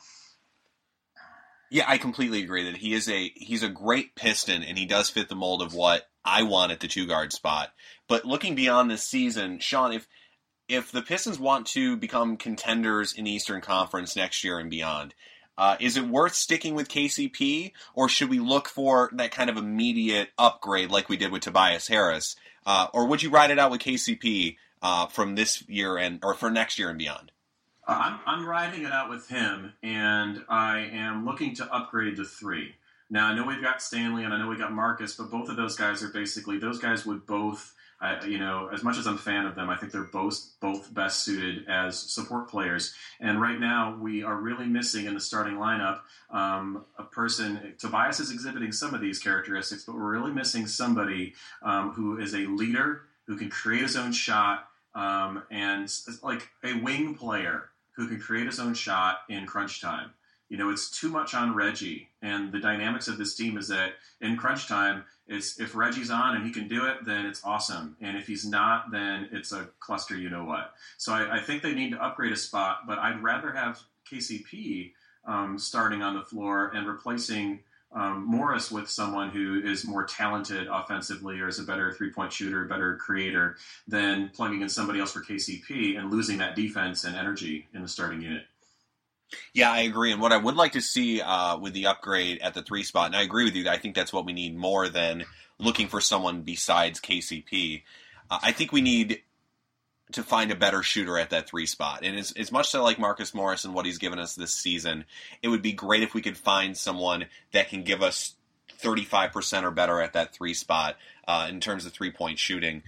Yeah, 1.70 1.84
I 1.86 1.98
completely 1.98 2.42
agree 2.42 2.64
that 2.64 2.78
he 2.78 2.94
is 2.94 3.08
a 3.08 3.30
he's 3.34 3.62
a 3.62 3.68
great 3.68 4.14
Piston, 4.14 4.62
and 4.62 4.78
he 4.78 4.86
does 4.86 5.10
fit 5.10 5.28
the 5.28 5.34
mold 5.34 5.60
of 5.60 5.74
what 5.74 6.08
I 6.24 6.42
want 6.42 6.72
at 6.72 6.80
the 6.80 6.88
two 6.88 7.06
guard 7.06 7.32
spot. 7.32 7.72
But 8.08 8.24
looking 8.24 8.54
beyond 8.54 8.90
this 8.90 9.04
season, 9.04 9.58
Sean, 9.58 9.92
if 9.92 10.06
if 10.68 10.92
the 10.92 11.02
Pistons 11.02 11.38
want 11.38 11.66
to 11.68 11.96
become 11.96 12.36
contenders 12.36 13.12
in 13.12 13.24
the 13.24 13.30
Eastern 13.32 13.60
Conference 13.60 14.16
next 14.16 14.44
year 14.44 14.58
and 14.58 14.70
beyond, 14.70 15.14
uh, 15.58 15.76
is 15.80 15.96
it 15.96 16.06
worth 16.06 16.34
sticking 16.34 16.74
with 16.74 16.88
KCP, 16.88 17.72
or 17.92 18.08
should 18.08 18.30
we 18.30 18.38
look 18.38 18.68
for 18.68 19.10
that 19.12 19.32
kind 19.32 19.50
of 19.50 19.56
immediate 19.56 20.30
upgrade 20.38 20.90
like 20.90 21.08
we 21.08 21.16
did 21.16 21.32
with 21.32 21.42
Tobias 21.42 21.88
Harris, 21.88 22.36
uh, 22.64 22.86
or 22.94 23.06
would 23.06 23.22
you 23.22 23.28
ride 23.28 23.50
it 23.50 23.58
out 23.58 23.72
with 23.72 23.80
KCP 23.80 24.56
uh, 24.80 25.06
from 25.08 25.34
this 25.34 25.68
year 25.68 25.98
and 25.98 26.20
or 26.22 26.34
for 26.34 26.48
next 26.48 26.78
year 26.78 26.88
and 26.88 26.98
beyond? 26.98 27.32
I'm, 27.88 28.20
I'm 28.24 28.46
riding 28.46 28.84
it 28.84 28.92
out 28.92 29.10
with 29.10 29.28
him, 29.28 29.72
and 29.82 30.44
I 30.48 30.90
am 30.92 31.26
looking 31.26 31.56
to 31.56 31.74
upgrade 31.74 32.16
to 32.16 32.24
three. 32.24 32.74
Now 33.10 33.26
I 33.26 33.34
know 33.34 33.44
we've 33.44 33.62
got 33.62 33.82
Stanley 33.82 34.24
and 34.24 34.34
I 34.34 34.38
know 34.38 34.48
we 34.48 34.56
got 34.56 34.72
Marcus, 34.72 35.14
but 35.14 35.30
both 35.30 35.48
of 35.48 35.56
those 35.56 35.76
guys 35.76 36.02
are 36.02 36.08
basically 36.08 36.58
those 36.58 36.78
guys 36.78 37.06
would 37.06 37.26
both 37.26 37.74
I, 38.00 38.24
you 38.24 38.38
know, 38.38 38.68
as 38.72 38.84
much 38.84 38.96
as 38.96 39.06
I'm 39.06 39.16
a 39.16 39.18
fan 39.18 39.44
of 39.44 39.56
them, 39.56 39.68
I 39.68 39.76
think 39.76 39.90
they're 39.90 40.02
both 40.02 40.52
both 40.60 40.92
best 40.94 41.24
suited 41.24 41.66
as 41.68 41.98
support 41.98 42.48
players. 42.48 42.94
And 43.20 43.40
right 43.40 43.58
now, 43.58 43.96
we 44.00 44.22
are 44.22 44.36
really 44.36 44.66
missing 44.66 45.06
in 45.06 45.14
the 45.14 45.20
starting 45.20 45.54
lineup 45.54 46.00
um, 46.30 46.84
a 46.96 47.02
person. 47.02 47.74
Tobias 47.78 48.20
is 48.20 48.30
exhibiting 48.30 48.70
some 48.70 48.94
of 48.94 49.00
these 49.00 49.18
characteristics, 49.18 49.84
but 49.84 49.96
we're 49.96 50.12
really 50.12 50.32
missing 50.32 50.66
somebody 50.66 51.34
um, 51.62 51.92
who 51.92 52.18
is 52.18 52.34
a 52.34 52.46
leader 52.46 53.02
who 53.26 53.36
can 53.36 53.50
create 53.50 53.82
his 53.82 53.96
own 53.96 54.12
shot 54.12 54.68
um, 54.94 55.42
and 55.50 55.92
like 56.22 56.48
a 56.64 56.74
wing 56.74 57.14
player 57.14 57.70
who 57.92 58.08
can 58.08 58.20
create 58.20 58.46
his 58.46 58.60
own 58.60 58.74
shot 58.74 59.18
in 59.28 59.44
crunch 59.44 59.80
time. 59.80 60.10
You 60.48 60.56
know, 60.56 60.70
it's 60.70 60.90
too 60.90 61.10
much 61.10 61.34
on 61.34 61.54
Reggie, 61.54 62.08
and 62.22 62.52
the 62.52 62.60
dynamics 62.60 63.06
of 63.06 63.18
this 63.18 63.36
team 63.36 63.58
is 63.58 63.68
that 63.68 63.94
in 64.20 64.36
crunch 64.36 64.66
time 64.66 65.04
is 65.28 65.58
if 65.58 65.74
Reggie's 65.74 66.10
on 66.10 66.36
and 66.36 66.46
he 66.46 66.52
can 66.52 66.68
do 66.68 66.86
it, 66.86 67.04
then 67.04 67.26
it's 67.26 67.44
awesome. 67.44 67.96
And 68.00 68.16
if 68.16 68.26
he's 68.26 68.46
not, 68.46 68.90
then 68.90 69.28
it's 69.32 69.52
a 69.52 69.68
cluster, 69.78 70.16
you 70.16 70.30
know 70.30 70.44
what. 70.44 70.74
So 70.96 71.12
I, 71.12 71.36
I 71.36 71.40
think 71.40 71.62
they 71.62 71.74
need 71.74 71.90
to 71.92 72.02
upgrade 72.02 72.32
a 72.32 72.36
spot, 72.36 72.86
but 72.86 72.98
I'd 72.98 73.22
rather 73.22 73.52
have 73.52 73.80
KCP 74.10 74.92
um, 75.26 75.58
starting 75.58 76.02
on 76.02 76.14
the 76.14 76.22
floor 76.22 76.72
and 76.74 76.86
replacing 76.86 77.60
um, 77.92 78.24
Morris 78.26 78.70
with 78.70 78.88
someone 78.88 79.30
who 79.30 79.60
is 79.64 79.86
more 79.86 80.04
talented 80.04 80.66
offensively 80.70 81.40
or 81.40 81.48
is 81.48 81.58
a 81.58 81.62
better 81.62 81.92
three 81.92 82.10
point 82.10 82.32
shooter, 82.32 82.64
better 82.64 82.96
creator, 82.96 83.56
than 83.86 84.30
plugging 84.34 84.62
in 84.62 84.68
somebody 84.68 85.00
else 85.00 85.12
for 85.12 85.22
KCP 85.22 85.98
and 85.98 86.10
losing 86.10 86.38
that 86.38 86.54
defense 86.54 87.04
and 87.04 87.16
energy 87.16 87.66
in 87.74 87.82
the 87.82 87.88
starting 87.88 88.20
unit. 88.20 88.44
Yeah, 89.52 89.70
I 89.70 89.80
agree. 89.80 90.12
And 90.12 90.20
what 90.20 90.32
I 90.32 90.36
would 90.36 90.56
like 90.56 90.72
to 90.72 90.80
see 90.80 91.20
uh, 91.20 91.58
with 91.58 91.74
the 91.74 91.86
upgrade 91.86 92.38
at 92.40 92.54
the 92.54 92.62
three 92.62 92.82
spot, 92.82 93.06
and 93.06 93.16
I 93.16 93.22
agree 93.22 93.44
with 93.44 93.54
you, 93.54 93.68
I 93.68 93.78
think 93.78 93.94
that's 93.94 94.12
what 94.12 94.24
we 94.24 94.32
need 94.32 94.56
more 94.56 94.88
than 94.88 95.24
looking 95.58 95.88
for 95.88 96.00
someone 96.00 96.42
besides 96.42 97.00
KCP. 97.00 97.82
Uh, 98.30 98.38
I 98.42 98.52
think 98.52 98.72
we 98.72 98.80
need 98.80 99.22
to 100.12 100.22
find 100.22 100.50
a 100.50 100.56
better 100.56 100.82
shooter 100.82 101.18
at 101.18 101.30
that 101.30 101.48
three 101.48 101.66
spot. 101.66 102.00
And 102.02 102.16
as, 102.16 102.32
as 102.32 102.50
much 102.50 102.68
as 102.68 102.74
I 102.74 102.80
like 102.80 102.98
Marcus 102.98 103.34
Morris 103.34 103.64
and 103.64 103.74
what 103.74 103.84
he's 103.84 103.98
given 103.98 104.18
us 104.18 104.34
this 104.34 104.54
season, 104.54 105.04
it 105.42 105.48
would 105.48 105.62
be 105.62 105.72
great 105.72 106.02
if 106.02 106.14
we 106.14 106.22
could 106.22 106.36
find 106.36 106.76
someone 106.76 107.26
that 107.52 107.68
can 107.68 107.82
give 107.82 108.02
us 108.02 108.34
35% 108.80 109.64
or 109.64 109.70
better 109.70 110.00
at 110.00 110.14
that 110.14 110.32
three 110.32 110.54
spot 110.54 110.96
uh, 111.26 111.46
in 111.50 111.60
terms 111.60 111.84
of 111.84 111.92
three 111.92 112.10
point 112.10 112.38
shooting. 112.38 112.82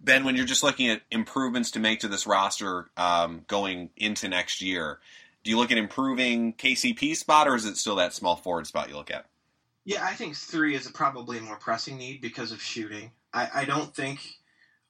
Ben, 0.00 0.24
when 0.24 0.36
you're 0.36 0.44
just 0.44 0.62
looking 0.62 0.90
at 0.90 1.02
improvements 1.10 1.72
to 1.72 1.80
make 1.80 2.00
to 2.00 2.08
this 2.08 2.26
roster 2.26 2.90
um, 2.96 3.44
going 3.48 3.90
into 3.96 4.28
next 4.28 4.60
year, 4.60 5.00
do 5.48 5.52
you 5.52 5.58
look 5.58 5.72
at 5.72 5.78
improving 5.78 6.52
KCP 6.52 7.16
spot, 7.16 7.48
or 7.48 7.54
is 7.54 7.64
it 7.64 7.78
still 7.78 7.96
that 7.96 8.12
small 8.12 8.36
forward 8.36 8.66
spot 8.66 8.90
you 8.90 8.96
look 8.96 9.10
at? 9.10 9.24
Yeah, 9.86 10.04
I 10.04 10.12
think 10.12 10.36
three 10.36 10.74
is 10.74 10.86
probably 10.90 11.38
a 11.38 11.40
more 11.40 11.56
pressing 11.56 11.96
need 11.96 12.20
because 12.20 12.52
of 12.52 12.60
shooting. 12.60 13.12
I, 13.32 13.48
I 13.54 13.64
don't 13.64 13.96
think 13.96 14.20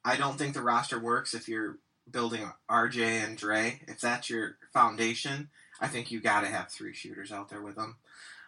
I 0.03 0.17
don't 0.17 0.37
think 0.37 0.53
the 0.53 0.61
roster 0.61 0.99
works 0.99 1.33
if 1.33 1.47
you're 1.47 1.77
building 2.11 2.41
RJ 2.69 3.23
and 3.23 3.37
Dre. 3.37 3.79
If 3.87 4.01
that's 4.01 4.29
your 4.29 4.57
foundation, 4.73 5.47
I 5.79 5.87
think 5.87 6.11
you 6.11 6.19
got 6.19 6.41
to 6.41 6.47
have 6.47 6.67
three 6.67 6.93
shooters 6.93 7.31
out 7.31 7.47
there 7.47 7.61
with 7.61 7.77
them. 7.77 7.95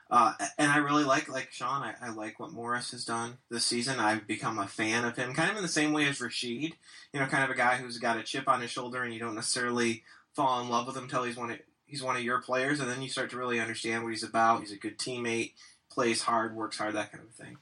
Uh, 0.10 0.34
and 0.58 0.70
I 0.70 0.80
really 0.80 1.06
like, 1.06 1.30
like 1.30 1.54
Sean, 1.54 1.82
I, 1.82 1.94
I, 2.02 2.10
like 2.10 2.42
what 2.42 2.52
Morris 2.52 2.92
has 2.92 3.06
done 3.06 3.38
this 3.50 3.64
season. 3.64 4.02
I've 4.02 4.28
become 4.28 4.60
a 4.60 4.68
fan 4.68 5.06
of 5.06 5.16
him, 5.16 5.34
kind 5.34 5.50
of 5.50 5.56
in 5.56 5.64
the 5.64 5.70
same 5.70 5.94
way 5.94 6.10
as 6.10 6.20
Rasheed. 6.20 6.74
You 7.14 7.22
know, 7.22 7.28
kind 7.28 7.46
of 7.46 7.52
a 7.52 7.56
guy 7.56 7.78
who's 7.78 8.00
got 8.00 8.18
a 8.18 8.24
chip 8.24 8.50
on 8.50 8.60
his 8.60 8.70
shoulder, 8.70 9.02
and 9.02 9.14
you 9.14 9.22
don't 9.22 9.36
necessarily 9.36 10.04
fall 10.34 10.62
in 10.62 10.68
love 10.68 10.88
with 10.88 10.98
him 10.98 11.04
until 11.04 11.24
he's 11.24 11.38
one 11.38 11.52
of, 11.52 11.60
he's 11.92 12.02
one 12.02 12.16
of 12.16 12.24
your 12.24 12.42
players, 12.42 12.80
and 12.80 12.90
then 12.90 13.02
you 13.02 13.10
start 13.10 13.30
to 13.30 13.38
really 13.38 13.60
understand 13.60 14.04
what 14.04 14.14
he's 14.14 14.24
about. 14.24 14.62
He's 14.62 14.72
a 14.72 14.78
good 14.78 14.98
teammate, 14.98 15.52
plays 15.92 16.22
hard, 16.22 16.56
works 16.56 16.78
hard, 16.78 16.96
that 16.96 17.12
kind 17.12 17.24
of 17.24 17.36
thing. 17.36 17.58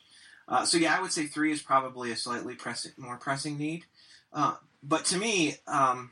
Uh, 0.48 0.66
so 0.66 0.78
yeah, 0.78 0.96
I 0.96 1.02
would 1.02 1.12
say 1.12 1.26
three 1.26 1.52
is 1.52 1.62
probably 1.62 2.12
a 2.12 2.16
slightly 2.16 2.56
more 2.98 3.18
pressing 3.18 3.58
need. 3.58 3.86
Uh, 4.32 4.56
but 4.84 5.04
to 5.06 5.18
me, 5.18 5.56
um, 5.68 6.12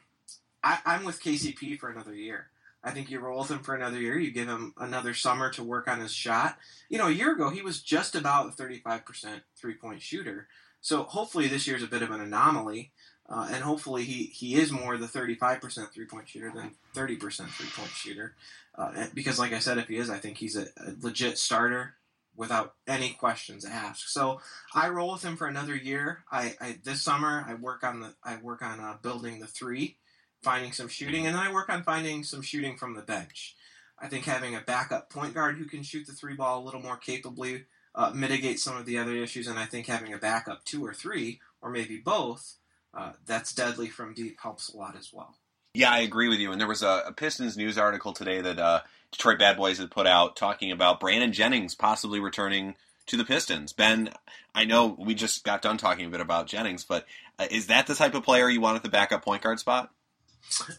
I, 0.63 0.79
I'm 0.83 1.05
with 1.05 1.21
KCP 1.21 1.79
for 1.79 1.89
another 1.89 2.13
year. 2.13 2.49
I 2.83 2.91
think 2.91 3.09
you 3.11 3.19
roll 3.19 3.39
with 3.39 3.51
him 3.51 3.59
for 3.59 3.75
another 3.75 3.99
year. 3.99 4.17
You 4.17 4.31
give 4.31 4.47
him 4.47 4.73
another 4.77 5.13
summer 5.13 5.51
to 5.51 5.63
work 5.63 5.87
on 5.87 5.99
his 5.99 6.13
shot. 6.13 6.57
You 6.89 6.97
know, 6.97 7.07
a 7.07 7.11
year 7.11 7.33
ago 7.33 7.49
he 7.49 7.61
was 7.61 7.81
just 7.81 8.15
about 8.15 8.47
a 8.47 8.51
35% 8.51 9.41
three 9.55 9.75
point 9.75 10.01
shooter. 10.01 10.47
So 10.81 11.03
hopefully 11.03 11.47
this 11.47 11.67
year's 11.67 11.83
a 11.83 11.87
bit 11.87 12.01
of 12.01 12.11
an 12.11 12.21
anomaly. 12.21 12.91
Uh, 13.29 13.49
and 13.51 13.63
hopefully 13.63 14.03
he, 14.03 14.23
he 14.25 14.55
is 14.55 14.71
more 14.71 14.97
the 14.97 15.05
35% 15.05 15.91
three 15.91 16.05
point 16.05 16.29
shooter 16.29 16.51
than 16.53 16.71
30% 16.95 17.19
three 17.49 17.67
point 17.75 17.89
shooter. 17.89 18.35
Uh, 18.77 19.07
because, 19.13 19.39
like 19.39 19.53
I 19.53 19.59
said, 19.59 19.77
if 19.77 19.87
he 19.87 19.97
is, 19.97 20.09
I 20.09 20.17
think 20.17 20.37
he's 20.37 20.55
a, 20.55 20.63
a, 20.77 20.93
legit 21.01 21.37
starter 21.37 21.95
without 22.35 22.75
any 22.87 23.09
questions 23.09 23.65
asked. 23.65 24.13
So 24.13 24.39
I 24.73 24.89
roll 24.89 25.13
with 25.13 25.23
him 25.23 25.35
for 25.35 25.47
another 25.47 25.75
year. 25.75 26.23
I, 26.31 26.55
I 26.61 26.77
this 26.83 27.01
summer 27.01 27.43
I 27.47 27.55
work 27.55 27.83
on 27.83 27.99
the 27.99 28.13
I 28.23 28.37
work 28.37 28.61
on 28.61 28.79
uh, 28.79 28.97
building 29.01 29.39
the 29.39 29.47
three, 29.47 29.97
finding 30.43 30.71
some 30.71 30.87
shooting, 30.87 31.25
and 31.25 31.35
then 31.35 31.43
I 31.43 31.51
work 31.51 31.69
on 31.69 31.83
finding 31.83 32.23
some 32.23 32.43
shooting 32.43 32.77
from 32.77 32.93
the 32.93 33.01
bench. 33.01 33.55
I 33.99 34.07
think 34.07 34.25
having 34.25 34.55
a 34.55 34.61
backup 34.61 35.09
point 35.09 35.33
guard 35.33 35.57
who 35.57 35.65
can 35.65 35.81
shoot 35.81 36.05
the 36.05 36.13
three 36.13 36.35
ball 36.35 36.61
a 36.61 36.65
little 36.65 36.81
more 36.81 36.97
capably 36.97 37.65
uh, 37.95 38.11
mitigates 38.13 38.63
some 38.63 38.77
of 38.77 38.85
the 38.85 38.99
other 38.99 39.15
issues, 39.15 39.47
and 39.47 39.57
I 39.57 39.65
think 39.65 39.87
having 39.87 40.13
a 40.13 40.19
backup 40.19 40.63
two 40.63 40.85
or 40.85 40.93
three, 40.93 41.39
or 41.61 41.71
maybe 41.71 41.97
both, 41.97 42.57
uh, 42.93 43.13
that's 43.25 43.53
deadly 43.53 43.87
from 43.87 44.13
deep 44.13 44.37
helps 44.41 44.73
a 44.73 44.77
lot 44.77 44.95
as 44.97 45.11
well. 45.13 45.35
Yeah, 45.73 45.91
I 45.91 45.99
agree 45.99 46.27
with 46.27 46.39
you. 46.39 46.51
And 46.51 46.59
there 46.59 46.67
was 46.67 46.81
a, 46.81 47.03
a 47.07 47.13
Pistons 47.13 47.55
news 47.55 47.77
article 47.77 48.13
today 48.13 48.41
that 48.41 48.57
uh, 48.57 48.81
Detroit 49.11 49.39
Bad 49.39 49.57
Boys 49.57 49.77
had 49.77 49.91
put 49.91 50.07
out 50.07 50.35
talking 50.35 50.71
about 50.71 50.99
Brandon 50.99 51.31
Jennings 51.31 51.75
possibly 51.75 52.19
returning 52.19 52.75
to 53.07 53.17
the 53.17 53.25
Pistons. 53.25 53.73
Ben, 53.73 54.09
I 54.55 54.65
know 54.65 54.95
we 54.97 55.13
just 55.13 55.43
got 55.43 55.61
done 55.61 55.77
talking 55.77 56.05
a 56.05 56.09
bit 56.09 56.19
about 56.21 56.47
Jennings, 56.47 56.83
but 56.83 57.05
uh, 57.39 57.47
is 57.49 57.67
that 57.67 57.87
the 57.87 57.95
type 57.95 58.15
of 58.15 58.23
player 58.23 58.49
you 58.49 58.61
want 58.61 58.75
at 58.75 58.83
the 58.83 58.89
backup 58.89 59.23
point 59.23 59.43
guard 59.43 59.59
spot? 59.59 59.91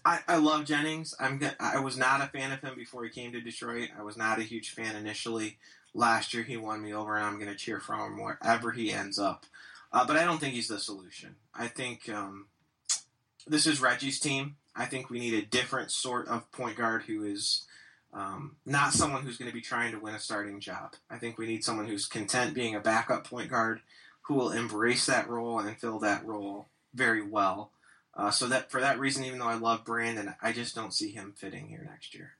I, 0.04 0.20
I 0.26 0.36
love 0.36 0.64
Jennings. 0.64 1.14
I'm 1.20 1.40
I 1.60 1.78
was 1.80 1.96
not 1.96 2.22
a 2.22 2.26
fan 2.26 2.52
of 2.52 2.60
him 2.60 2.74
before 2.74 3.04
he 3.04 3.10
came 3.10 3.32
to 3.32 3.40
Detroit. 3.40 3.90
I 3.98 4.02
was 4.02 4.16
not 4.16 4.38
a 4.38 4.42
huge 4.42 4.70
fan 4.70 4.96
initially. 4.96 5.58
Last 5.94 6.32
year 6.32 6.42
he 6.42 6.56
won 6.56 6.82
me 6.82 6.92
over, 6.92 7.16
and 7.16 7.24
I'm 7.24 7.38
going 7.38 7.50
to 7.50 7.56
cheer 7.56 7.80
for 7.80 7.94
him 7.94 8.20
wherever 8.20 8.72
he 8.72 8.92
ends 8.92 9.18
up. 9.18 9.44
Uh, 9.92 10.06
but 10.06 10.16
I 10.16 10.24
don't 10.24 10.38
think 10.38 10.54
he's 10.54 10.68
the 10.68 10.78
solution. 10.78 11.36
I 11.54 11.66
think 11.66 12.08
um, 12.08 12.46
this 13.46 13.66
is 13.66 13.80
Reggie's 13.80 14.20
team. 14.20 14.56
I 14.76 14.84
think 14.84 15.10
we 15.10 15.18
need 15.18 15.34
a 15.34 15.46
different 15.46 15.90
sort 15.90 16.28
of 16.28 16.50
point 16.52 16.76
guard 16.76 17.02
who 17.02 17.24
is 17.24 17.66
um, 18.12 18.56
not 18.64 18.92
someone 18.92 19.22
who's 19.22 19.36
going 19.36 19.50
to 19.50 19.54
be 19.54 19.60
trying 19.60 19.92
to 19.92 19.98
win 19.98 20.14
a 20.14 20.20
starting 20.20 20.60
job. 20.60 20.94
I 21.10 21.18
think 21.18 21.38
we 21.38 21.46
need 21.46 21.64
someone 21.64 21.86
who's 21.86 22.06
content 22.06 22.54
being 22.54 22.74
a 22.74 22.80
backup 22.80 23.26
point 23.28 23.50
guard 23.50 23.80
who 24.22 24.34
will 24.34 24.52
embrace 24.52 25.06
that 25.06 25.28
role 25.28 25.58
and 25.58 25.78
fill 25.78 25.98
that 26.00 26.24
role 26.24 26.68
very 26.94 27.22
well. 27.22 27.70
Uh, 28.14 28.30
so 28.30 28.46
that 28.48 28.70
for 28.70 28.80
that 28.80 28.98
reason, 28.98 29.24
even 29.24 29.38
though 29.38 29.46
I 29.46 29.54
love 29.54 29.84
Brandon, 29.84 30.34
I 30.42 30.52
just 30.52 30.74
don't 30.74 30.94
see 30.94 31.12
him 31.12 31.34
fitting 31.36 31.68
here 31.68 31.86
next 31.88 32.14
year. 32.14 32.32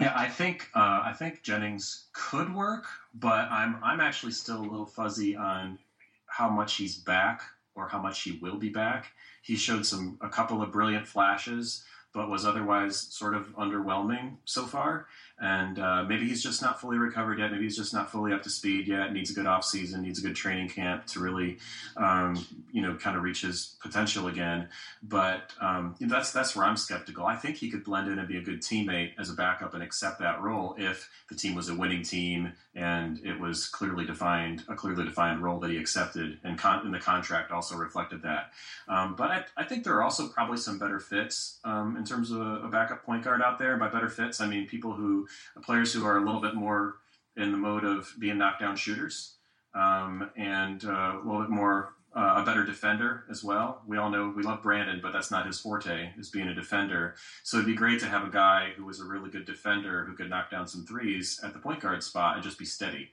Yeah, 0.00 0.14
I 0.16 0.28
think 0.28 0.68
uh, 0.74 1.02
I 1.04 1.12
think 1.12 1.42
Jennings 1.42 2.06
could 2.14 2.54
work, 2.54 2.86
but 3.14 3.50
I'm 3.50 3.76
I'm 3.82 4.00
actually 4.00 4.32
still 4.32 4.60
a 4.60 4.62
little 4.70 4.86
fuzzy 4.86 5.36
on 5.36 5.78
how 6.26 6.48
much 6.48 6.76
he's 6.76 6.96
back 6.96 7.42
or 7.74 7.88
how 7.88 8.00
much 8.00 8.22
he 8.22 8.38
will 8.40 8.56
be 8.56 8.70
back. 8.70 9.12
He 9.42 9.56
showed 9.56 9.84
some 9.84 10.18
a 10.22 10.28
couple 10.28 10.62
of 10.62 10.72
brilliant 10.72 11.06
flashes, 11.06 11.84
but 12.14 12.30
was 12.30 12.46
otherwise 12.46 12.98
sort 12.98 13.34
of 13.34 13.54
underwhelming 13.56 14.36
so 14.46 14.64
far. 14.64 15.06
And 15.40 15.78
uh, 15.78 16.04
maybe 16.04 16.28
he's 16.28 16.42
just 16.42 16.60
not 16.60 16.80
fully 16.80 16.98
recovered 16.98 17.38
yet. 17.38 17.50
Maybe 17.50 17.64
he's 17.64 17.76
just 17.76 17.94
not 17.94 18.10
fully 18.10 18.32
up 18.32 18.42
to 18.42 18.50
speed 18.50 18.86
yet. 18.86 19.12
Needs 19.12 19.30
a 19.30 19.34
good 19.34 19.46
off 19.46 19.64
season. 19.64 20.02
Needs 20.02 20.18
a 20.18 20.22
good 20.22 20.36
training 20.36 20.68
camp 20.68 21.06
to 21.06 21.20
really, 21.20 21.58
um, 21.96 22.46
you 22.72 22.82
know, 22.82 22.94
kind 22.94 23.16
of 23.16 23.22
reach 23.22 23.42
his 23.42 23.76
potential 23.80 24.28
again. 24.28 24.68
But 25.02 25.52
um, 25.60 25.94
that's 26.00 26.32
that's 26.32 26.54
where 26.54 26.66
I'm 26.66 26.76
skeptical. 26.76 27.24
I 27.26 27.36
think 27.36 27.56
he 27.56 27.70
could 27.70 27.84
blend 27.84 28.10
in 28.12 28.18
and 28.18 28.28
be 28.28 28.36
a 28.36 28.42
good 28.42 28.60
teammate 28.60 29.12
as 29.18 29.30
a 29.30 29.34
backup 29.34 29.72
and 29.72 29.82
accept 29.82 30.18
that 30.20 30.42
role 30.42 30.74
if 30.78 31.08
the 31.28 31.34
team 31.34 31.54
was 31.54 31.68
a 31.68 31.74
winning 31.74 32.02
team 32.02 32.52
and 32.74 33.20
it 33.24 33.38
was 33.38 33.66
clearly 33.66 34.04
defined 34.06 34.62
a 34.68 34.74
clearly 34.74 35.04
defined 35.04 35.42
role 35.42 35.58
that 35.58 35.70
he 35.70 35.76
accepted, 35.76 36.38
and, 36.44 36.56
con- 36.56 36.84
and 36.84 36.94
the 36.94 37.00
contract 37.00 37.50
also 37.50 37.76
reflected 37.76 38.22
that. 38.22 38.52
Um, 38.88 39.16
but 39.16 39.30
I, 39.30 39.44
I, 39.56 39.64
think 39.64 39.82
there 39.82 39.94
are 39.94 40.02
also 40.02 40.28
probably 40.28 40.56
some 40.56 40.78
better 40.78 41.00
fits 41.00 41.58
um, 41.64 41.96
in 41.96 42.04
terms 42.04 42.30
of 42.30 42.40
a, 42.40 42.66
a 42.66 42.68
backup 42.68 43.04
point 43.04 43.24
guard 43.24 43.42
out 43.42 43.58
there. 43.58 43.76
By 43.76 43.88
better 43.88 44.08
fits, 44.08 44.40
I 44.40 44.46
mean 44.46 44.66
people 44.68 44.92
who 44.92 45.26
players 45.62 45.92
who 45.92 46.04
are 46.04 46.18
a 46.18 46.24
little 46.24 46.40
bit 46.40 46.54
more 46.54 46.96
in 47.36 47.52
the 47.52 47.58
mode 47.58 47.84
of 47.84 48.12
being 48.18 48.38
knockdown 48.38 48.76
shooters 48.76 49.36
um, 49.74 50.30
and 50.36 50.84
uh, 50.84 51.12
a 51.14 51.22
little 51.24 51.42
bit 51.42 51.50
more 51.50 51.94
uh, 52.14 52.34
a 52.38 52.44
better 52.44 52.64
defender 52.64 53.24
as 53.30 53.44
well. 53.44 53.82
We 53.86 53.96
all 53.96 54.10
know 54.10 54.32
we 54.36 54.42
love 54.42 54.62
Brandon, 54.62 55.00
but 55.00 55.12
that's 55.12 55.30
not 55.30 55.46
his 55.46 55.60
forte, 55.60 56.10
is 56.18 56.28
being 56.28 56.48
a 56.48 56.54
defender. 56.54 57.14
So 57.44 57.56
it'd 57.56 57.68
be 57.68 57.74
great 57.74 58.00
to 58.00 58.06
have 58.06 58.26
a 58.26 58.30
guy 58.30 58.72
who 58.76 58.84
was 58.84 59.00
a 59.00 59.04
really 59.04 59.30
good 59.30 59.44
defender 59.44 60.04
who 60.04 60.14
could 60.14 60.28
knock 60.28 60.50
down 60.50 60.66
some 60.66 60.84
threes 60.84 61.40
at 61.44 61.52
the 61.52 61.60
point 61.60 61.80
guard 61.80 62.02
spot 62.02 62.34
and 62.34 62.42
just 62.42 62.58
be 62.58 62.64
steady. 62.64 63.10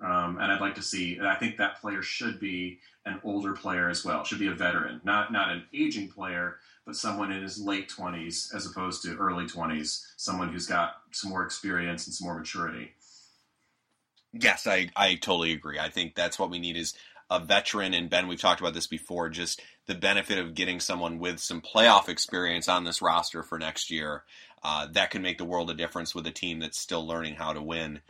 Um, 0.00 0.38
and 0.40 0.50
I'd 0.50 0.60
like 0.60 0.74
to 0.76 0.82
see, 0.82 1.16
and 1.18 1.28
I 1.28 1.34
think 1.34 1.58
that 1.58 1.80
player 1.80 2.02
should 2.02 2.40
be 2.40 2.78
an 3.04 3.20
older 3.22 3.52
player 3.52 3.88
as 3.88 4.04
well, 4.04 4.24
should 4.24 4.38
be 4.38 4.48
a 4.48 4.54
veteran, 4.54 5.00
not 5.04 5.30
not 5.30 5.50
an 5.50 5.64
aging 5.74 6.08
player, 6.08 6.56
but 6.86 6.96
someone 6.96 7.30
in 7.30 7.42
his 7.42 7.60
late 7.60 7.88
20s 7.90 8.54
as 8.54 8.66
opposed 8.66 9.02
to 9.02 9.16
early 9.16 9.44
20s, 9.44 10.06
someone 10.16 10.50
who's 10.50 10.66
got 10.66 10.99
some 11.12 11.30
more 11.30 11.44
experience 11.44 12.06
and 12.06 12.14
some 12.14 12.26
more 12.26 12.38
maturity. 12.38 12.92
Yes, 14.32 14.66
I, 14.66 14.90
I 14.94 15.16
totally 15.16 15.52
agree. 15.52 15.78
I 15.78 15.88
think 15.90 16.14
that's 16.14 16.38
what 16.38 16.50
we 16.50 16.58
need 16.58 16.76
is 16.76 16.94
a 17.30 17.40
veteran. 17.40 17.94
And 17.94 18.10
Ben, 18.10 18.28
we've 18.28 18.40
talked 18.40 18.60
about 18.60 18.74
this 18.74 18.86
before, 18.86 19.28
just 19.28 19.60
the 19.86 19.94
benefit 19.94 20.38
of 20.38 20.54
getting 20.54 20.80
someone 20.80 21.18
with 21.18 21.40
some 21.40 21.60
playoff 21.60 22.08
experience 22.08 22.68
on 22.68 22.84
this 22.84 23.02
roster 23.02 23.42
for 23.42 23.58
next 23.58 23.90
year. 23.90 24.24
Uh, 24.62 24.86
that 24.92 25.10
can 25.10 25.22
make 25.22 25.38
the 25.38 25.44
world 25.44 25.70
a 25.70 25.74
difference 25.74 26.14
with 26.14 26.26
a 26.26 26.32
team 26.32 26.60
that's 26.60 26.80
still 26.80 27.06
learning 27.06 27.34
how 27.34 27.52
to 27.52 27.62
win. 27.62 28.00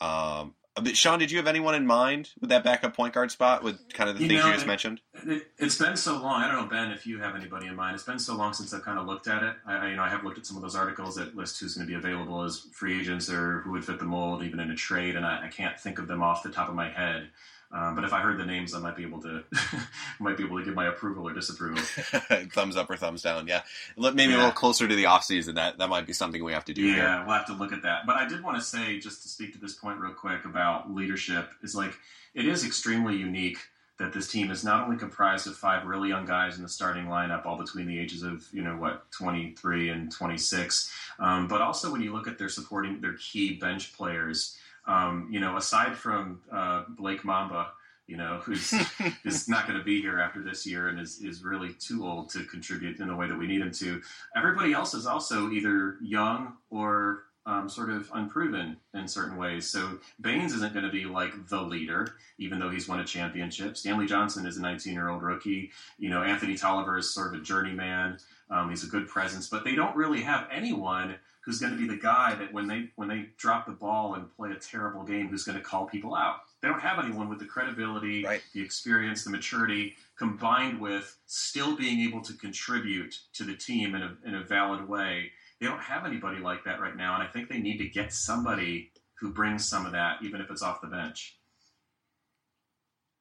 Um, 0.00 0.54
Sean, 0.94 1.18
did 1.18 1.30
you 1.30 1.36
have 1.36 1.46
anyone 1.46 1.74
in 1.74 1.86
mind 1.86 2.30
with 2.40 2.48
that 2.48 2.64
backup 2.64 2.96
point 2.96 3.12
guard 3.12 3.30
spot 3.30 3.62
with 3.62 3.92
kind 3.92 4.08
of 4.08 4.16
the 4.16 4.22
you 4.22 4.28
things 4.28 4.40
know, 4.40 4.46
you 4.46 4.52
just 4.54 4.64
it, 4.64 4.68
mentioned? 4.68 5.00
It, 5.26 5.46
has 5.60 5.78
been 5.78 5.96
so 5.96 6.14
long. 6.14 6.42
I 6.42 6.50
don't 6.50 6.62
know, 6.62 6.68
Ben, 6.68 6.90
if 6.90 7.06
you 7.06 7.18
have 7.18 7.36
anybody 7.36 7.66
in 7.66 7.76
mind. 7.76 7.94
It's 7.94 8.04
been 8.04 8.18
so 8.18 8.34
long 8.34 8.54
since 8.54 8.72
I've 8.72 8.82
kind 8.82 8.98
of 8.98 9.06
looked 9.06 9.28
at 9.28 9.42
it. 9.42 9.54
I, 9.66 9.88
you 9.88 9.96
know, 9.96 10.02
I 10.02 10.08
have 10.08 10.24
looked 10.24 10.38
at 10.38 10.46
some 10.46 10.56
of 10.56 10.62
those 10.62 10.74
articles 10.74 11.16
that 11.16 11.36
list 11.36 11.60
who's 11.60 11.74
going 11.74 11.86
to 11.86 11.90
be 11.90 11.96
available 11.96 12.42
as 12.42 12.60
free 12.72 12.98
agents 12.98 13.28
or 13.28 13.60
who 13.60 13.72
would 13.72 13.84
fit 13.84 13.98
the 13.98 14.06
mold, 14.06 14.42
even 14.42 14.60
in 14.60 14.70
a 14.70 14.76
trade, 14.76 15.14
and 15.14 15.26
I, 15.26 15.46
I 15.46 15.48
can't 15.48 15.78
think 15.78 15.98
of 15.98 16.08
them 16.08 16.22
off 16.22 16.42
the 16.42 16.50
top 16.50 16.70
of 16.70 16.74
my 16.74 16.88
head. 16.88 17.28
Um, 17.72 17.94
but 17.94 18.04
if 18.04 18.12
I 18.12 18.20
heard 18.20 18.38
the 18.38 18.44
names, 18.44 18.74
I 18.74 18.80
might 18.80 18.96
be 18.96 19.02
able 19.02 19.22
to 19.22 19.42
might 20.20 20.36
be 20.36 20.44
able 20.44 20.58
to 20.58 20.64
give 20.64 20.74
my 20.74 20.88
approval 20.88 21.26
or 21.26 21.32
disapproval. 21.32 21.82
thumbs 22.52 22.76
up 22.76 22.90
or 22.90 22.96
thumbs 22.96 23.22
down. 23.22 23.46
Yeah, 23.46 23.62
maybe 23.96 24.24
yeah. 24.24 24.36
a 24.36 24.38
little 24.38 24.52
closer 24.52 24.86
to 24.86 24.94
the 24.94 25.06
off 25.06 25.24
season. 25.24 25.54
That 25.54 25.78
that 25.78 25.88
might 25.88 26.06
be 26.06 26.12
something 26.12 26.44
we 26.44 26.52
have 26.52 26.66
to 26.66 26.74
do. 26.74 26.82
Yeah, 26.82 26.94
here. 26.94 27.24
we'll 27.26 27.36
have 27.36 27.46
to 27.46 27.54
look 27.54 27.72
at 27.72 27.82
that. 27.82 28.06
But 28.06 28.16
I 28.16 28.28
did 28.28 28.42
want 28.42 28.58
to 28.58 28.62
say, 28.62 28.98
just 28.98 29.22
to 29.22 29.28
speak 29.28 29.54
to 29.54 29.58
this 29.58 29.74
point 29.74 30.00
real 30.00 30.12
quick 30.12 30.44
about 30.44 30.94
leadership, 30.94 31.50
is 31.62 31.74
like 31.74 31.94
it 32.34 32.46
is 32.46 32.64
extremely 32.64 33.16
unique 33.16 33.58
that 33.98 34.12
this 34.12 34.30
team 34.30 34.50
is 34.50 34.64
not 34.64 34.84
only 34.84 34.96
comprised 34.96 35.46
of 35.46 35.56
five 35.56 35.86
really 35.86 36.08
young 36.08 36.26
guys 36.26 36.56
in 36.56 36.62
the 36.62 36.68
starting 36.68 37.06
lineup, 37.06 37.46
all 37.46 37.56
between 37.56 37.86
the 37.86 37.98
ages 37.98 38.22
of 38.22 38.46
you 38.52 38.62
know 38.62 38.76
what 38.76 39.10
23 39.12 39.88
and 39.88 40.12
26, 40.12 40.92
um, 41.18 41.48
but 41.48 41.62
also 41.62 41.90
when 41.90 42.02
you 42.02 42.12
look 42.12 42.26
at 42.28 42.38
their 42.38 42.48
supporting 42.48 43.00
their 43.00 43.14
key 43.14 43.54
bench 43.54 43.94
players. 43.94 44.58
Um, 44.86 45.28
you 45.30 45.40
know, 45.40 45.56
aside 45.56 45.96
from 45.96 46.40
uh, 46.50 46.84
Blake 46.88 47.24
Mamba, 47.24 47.68
you 48.06 48.16
know, 48.16 48.40
who's 48.44 48.74
is 49.24 49.48
not 49.48 49.66
going 49.66 49.78
to 49.78 49.84
be 49.84 50.00
here 50.00 50.20
after 50.20 50.42
this 50.42 50.66
year 50.66 50.88
and 50.88 51.00
is, 51.00 51.20
is 51.20 51.44
really 51.44 51.72
too 51.74 52.06
old 52.06 52.30
to 52.30 52.44
contribute 52.44 52.98
in 53.00 53.08
the 53.08 53.16
way 53.16 53.28
that 53.28 53.38
we 53.38 53.46
need 53.46 53.60
him 53.60 53.70
to. 53.72 54.02
Everybody 54.36 54.72
else 54.72 54.94
is 54.94 55.06
also 55.06 55.50
either 55.50 55.96
young 56.02 56.54
or 56.70 57.24
um, 57.44 57.68
sort 57.68 57.90
of 57.90 58.08
unproven 58.14 58.76
in 58.94 59.08
certain 59.08 59.36
ways. 59.36 59.68
So 59.68 59.98
Baynes 60.20 60.52
isn't 60.54 60.72
going 60.72 60.84
to 60.84 60.92
be 60.92 61.04
like 61.04 61.48
the 61.48 61.60
leader, 61.60 62.14
even 62.38 62.58
though 62.58 62.70
he's 62.70 62.88
won 62.88 63.00
a 63.00 63.04
championship. 63.04 63.76
Stanley 63.76 64.06
Johnson 64.06 64.46
is 64.46 64.58
a 64.58 64.62
19 64.62 64.92
year 64.92 65.08
old 65.08 65.22
rookie. 65.22 65.70
You 65.98 66.10
know, 66.10 66.22
Anthony 66.22 66.56
Tolliver 66.56 66.98
is 66.98 67.12
sort 67.12 67.34
of 67.34 67.40
a 67.40 67.44
journeyman. 67.44 68.18
Um, 68.50 68.70
he's 68.70 68.84
a 68.84 68.88
good 68.88 69.08
presence, 69.08 69.48
but 69.48 69.64
they 69.64 69.74
don't 69.74 69.96
really 69.96 70.20
have 70.20 70.46
anyone 70.52 71.16
who's 71.44 71.58
going 71.58 71.72
to 71.72 71.78
be 71.78 71.88
the 71.88 72.00
guy 72.00 72.34
that 72.34 72.52
when 72.52 72.66
they 72.66 72.88
when 72.96 73.08
they 73.08 73.26
drop 73.36 73.66
the 73.66 73.72
ball 73.72 74.14
and 74.14 74.34
play 74.36 74.50
a 74.50 74.56
terrible 74.56 75.02
game, 75.02 75.28
who's 75.28 75.44
going 75.44 75.58
to 75.58 75.64
call 75.64 75.86
people 75.86 76.14
out. 76.14 76.36
They 76.60 76.68
don't 76.68 76.80
have 76.80 77.04
anyone 77.04 77.28
with 77.28 77.40
the 77.40 77.44
credibility, 77.44 78.24
right. 78.24 78.40
the 78.54 78.62
experience, 78.62 79.24
the 79.24 79.30
maturity, 79.30 79.96
combined 80.16 80.80
with 80.80 81.16
still 81.26 81.76
being 81.76 82.00
able 82.08 82.20
to 82.22 82.32
contribute 82.34 83.18
to 83.34 83.44
the 83.44 83.56
team 83.56 83.96
in 83.96 84.02
a, 84.02 84.16
in 84.24 84.34
a 84.36 84.44
valid 84.44 84.88
way. 84.88 85.32
They 85.60 85.66
don't 85.66 85.82
have 85.82 86.06
anybody 86.06 86.38
like 86.38 86.64
that 86.64 86.80
right 86.80 86.96
now, 86.96 87.14
and 87.14 87.22
I 87.22 87.26
think 87.26 87.48
they 87.48 87.58
need 87.58 87.78
to 87.78 87.88
get 87.88 88.12
somebody 88.12 88.92
who 89.14 89.32
brings 89.32 89.64
some 89.64 89.86
of 89.86 89.92
that, 89.92 90.22
even 90.22 90.40
if 90.40 90.50
it's 90.50 90.62
off 90.62 90.80
the 90.80 90.86
bench. 90.86 91.36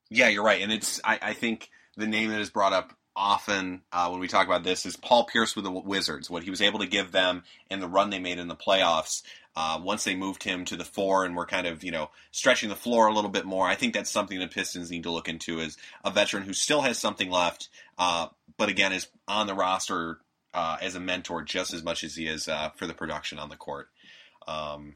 Yeah, 0.09 0.28
you're 0.28 0.43
right, 0.43 0.61
and 0.61 0.72
it's 0.72 0.99
I, 1.03 1.19
I 1.22 1.34
think 1.34 1.69
the 1.97 2.07
name 2.07 2.30
that 2.30 2.41
is 2.41 2.49
brought 2.49 2.74
up 2.74 2.93
often 3.16 3.82
uh, 3.91 4.07
when 4.09 4.20
we 4.20 4.28
talk 4.28 4.47
about 4.47 4.64
this 4.64 4.86
is 4.86 4.95
Paul 4.95 5.26
Pierce 5.26 5.55
with 5.55 5.66
the 5.66 5.72
Wizards. 5.72 6.30
What 6.30 6.43
he 6.43 6.49
was 6.49 6.62
able 6.62 6.80
to 6.80 6.88
give 6.88 7.12
them 7.12 7.43
in 7.70 7.80
the 7.80 7.88
run 7.88 8.09
they 8.09 8.20
made 8.20 8.39
in 8.39 8.47
the 8.47 8.55
playoffs. 8.55 9.24
Uh, 9.53 9.80
once 9.84 10.05
they 10.05 10.16
moved 10.16 10.43
him 10.43 10.64
to 10.64 10.78
the 10.78 10.86
four 10.86 11.26
and 11.26 11.36
were 11.36 11.45
kind 11.45 11.68
of 11.68 11.84
you 11.84 11.91
know 11.91 12.09
stretching 12.32 12.70
the 12.70 12.76
floor 12.76 13.07
a 13.07 13.14
little 13.14 13.30
bit 13.30 13.45
more, 13.45 13.68
I 13.68 13.76
think 13.76 13.93
that's 13.93 14.09
something 14.09 14.39
the 14.39 14.47
Pistons 14.47 14.89
need 14.89 15.03
to 15.03 15.12
look 15.12 15.28
into 15.28 15.59
is 15.59 15.78
a 16.05 16.12
veteran 16.12 16.43
who 16.43 16.53
still 16.53 16.82
has 16.82 16.97
something 16.97 17.30
left, 17.30 17.70
uh, 17.97 18.28
but 18.57 18.70
again 18.70 18.93
is 18.93 19.07
on 19.28 19.47
the 19.47 19.55
roster 19.55 20.20
uh, 20.53 20.78
as 20.82 20.95
a 20.95 20.99
mentor 20.99 21.43
just 21.43 21.74
as 21.74 21.84
much 21.84 22.03
as 22.03 22.16
he 22.16 22.28
is 22.28 22.47
uh, 22.47 22.70
for 22.76 22.88
the 22.88 22.93
production 22.93 23.39
on 23.39 23.49
the 23.49 23.57
court. 23.57 23.89
Um, 24.47 24.95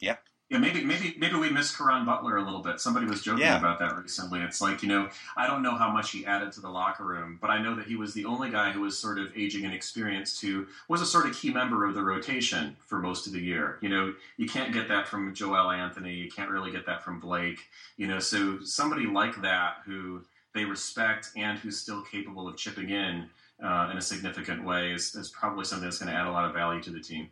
yeah, 0.00 0.16
yeah, 0.50 0.58
maybe 0.58 0.84
maybe 0.84 1.14
maybe 1.18 1.36
we 1.36 1.48
miss 1.48 1.74
Caron 1.74 2.04
Butler 2.04 2.36
a 2.36 2.44
little 2.44 2.60
bit. 2.60 2.78
Somebody 2.78 3.06
was 3.06 3.22
joking 3.22 3.44
yeah. 3.44 3.58
about 3.58 3.78
that 3.78 3.96
recently. 3.96 4.40
It's 4.40 4.60
like 4.60 4.82
you 4.82 4.88
know, 4.88 5.08
I 5.38 5.46
don't 5.46 5.62
know 5.62 5.74
how 5.74 5.90
much 5.90 6.10
he 6.10 6.26
added 6.26 6.52
to 6.52 6.60
the 6.60 6.68
locker 6.68 7.04
room, 7.04 7.38
but 7.40 7.48
I 7.48 7.62
know 7.62 7.74
that 7.76 7.86
he 7.86 7.96
was 7.96 8.12
the 8.12 8.26
only 8.26 8.50
guy 8.50 8.70
who 8.70 8.82
was 8.82 8.98
sort 8.98 9.18
of 9.18 9.32
aging 9.34 9.64
and 9.64 9.72
experienced 9.72 10.42
who 10.42 10.66
was 10.86 11.00
a 11.00 11.06
sort 11.06 11.26
of 11.26 11.34
key 11.34 11.50
member 11.50 11.86
of 11.86 11.94
the 11.94 12.02
rotation 12.02 12.76
for 12.86 12.98
most 12.98 13.26
of 13.26 13.32
the 13.32 13.40
year. 13.40 13.78
You 13.80 13.88
know, 13.88 14.14
you 14.36 14.46
can't 14.46 14.72
get 14.72 14.86
that 14.88 15.08
from 15.08 15.32
Joel 15.34 15.70
Anthony. 15.70 16.12
You 16.12 16.30
can't 16.30 16.50
really 16.50 16.70
get 16.70 16.84
that 16.86 17.02
from 17.02 17.20
Blake. 17.20 17.60
You 17.96 18.06
know, 18.06 18.18
so 18.18 18.60
somebody 18.62 19.06
like 19.06 19.40
that 19.40 19.76
who 19.86 20.22
they 20.54 20.66
respect 20.66 21.30
and 21.36 21.58
who's 21.58 21.78
still 21.78 22.02
capable 22.02 22.46
of 22.46 22.56
chipping 22.56 22.90
in 22.90 23.30
uh, 23.62 23.88
in 23.90 23.96
a 23.96 24.02
significant 24.02 24.64
way 24.64 24.92
is, 24.92 25.14
is 25.14 25.30
probably 25.30 25.64
something 25.64 25.86
that's 25.86 25.98
going 25.98 26.12
to 26.12 26.18
add 26.18 26.26
a 26.26 26.30
lot 26.30 26.44
of 26.44 26.54
value 26.54 26.82
to 26.82 26.90
the 26.90 27.00
team. 27.00 27.30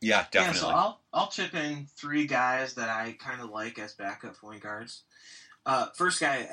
Yeah, 0.00 0.26
definitely. 0.30 0.60
Yeah, 0.60 0.74
so 0.74 0.76
I'll 0.76 1.00
I'll 1.12 1.28
chip 1.28 1.54
in 1.54 1.86
three 1.96 2.26
guys 2.26 2.74
that 2.74 2.88
I 2.88 3.16
kind 3.18 3.40
of 3.40 3.50
like 3.50 3.78
as 3.78 3.94
backup 3.94 4.36
point 4.36 4.62
guards. 4.62 5.02
Uh, 5.64 5.86
first 5.94 6.20
guy, 6.20 6.48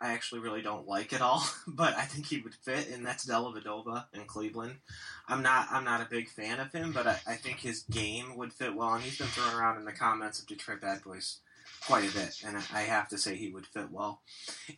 I 0.00 0.12
actually 0.12 0.40
really 0.40 0.62
don't 0.62 0.88
like 0.88 1.12
at 1.12 1.20
all, 1.20 1.46
but 1.66 1.94
I 1.96 2.02
think 2.02 2.26
he 2.26 2.38
would 2.40 2.54
fit, 2.54 2.90
and 2.90 3.04
that's 3.04 3.26
Dellavedova 3.26 4.06
in 4.14 4.24
Cleveland. 4.24 4.76
I'm 5.28 5.42
not 5.42 5.68
I'm 5.70 5.84
not 5.84 6.00
a 6.00 6.08
big 6.10 6.28
fan 6.28 6.58
of 6.58 6.72
him, 6.72 6.92
but 6.92 7.06
I, 7.06 7.18
I 7.26 7.34
think 7.34 7.60
his 7.60 7.82
game 7.82 8.36
would 8.36 8.52
fit 8.52 8.74
well, 8.74 8.94
and 8.94 9.02
he's 9.02 9.18
been 9.18 9.28
thrown 9.28 9.54
around 9.54 9.78
in 9.78 9.84
the 9.84 9.92
comments 9.92 10.40
of 10.40 10.46
Detroit 10.46 10.80
Bad 10.80 11.02
Boys 11.04 11.40
quite 11.86 12.08
a 12.08 12.12
bit, 12.12 12.42
and 12.46 12.56
I 12.72 12.82
have 12.82 13.08
to 13.08 13.18
say 13.18 13.36
he 13.36 13.50
would 13.50 13.66
fit 13.66 13.90
well. 13.90 14.20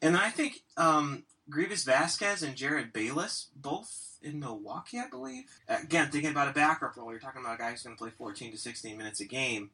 And 0.02 0.16
I 0.16 0.30
think 0.30 0.62
um, 0.76 1.24
Greivis 1.50 1.84
Vasquez 1.84 2.42
and 2.42 2.56
Jerryd 2.56 2.92
Bayless, 2.92 3.48
both 3.56 4.18
in 4.22 4.40
Milwaukee, 4.40 4.98
I 4.98 5.08
believe. 5.08 5.44
Again, 5.68 6.10
thinking 6.10 6.30
about 6.30 6.48
a 6.48 6.52
backup 6.52 6.96
role, 6.96 7.10
you're 7.10 7.20
talking 7.20 7.40
about 7.40 7.54
a 7.54 7.58
guy 7.58 7.70
who's 7.70 7.82
going 7.82 7.96
to 7.96 8.02
play 8.02 8.10
14 8.10 8.52
to 8.52 8.58
16 8.58 8.96
minutes 8.96 9.20
a 9.20 9.24
game. 9.24 9.70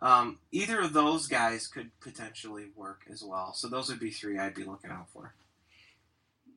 Um, 0.00 0.38
either 0.52 0.80
of 0.80 0.92
those 0.92 1.26
guys 1.26 1.66
could 1.66 1.90
potentially 2.00 2.66
work 2.76 3.02
as 3.10 3.22
well. 3.22 3.52
So 3.52 3.68
those 3.68 3.88
would 3.88 3.98
be 3.98 4.10
three 4.10 4.38
I'd 4.38 4.54
be 4.54 4.64
looking 4.64 4.90
out 4.90 5.08
for. 5.12 5.34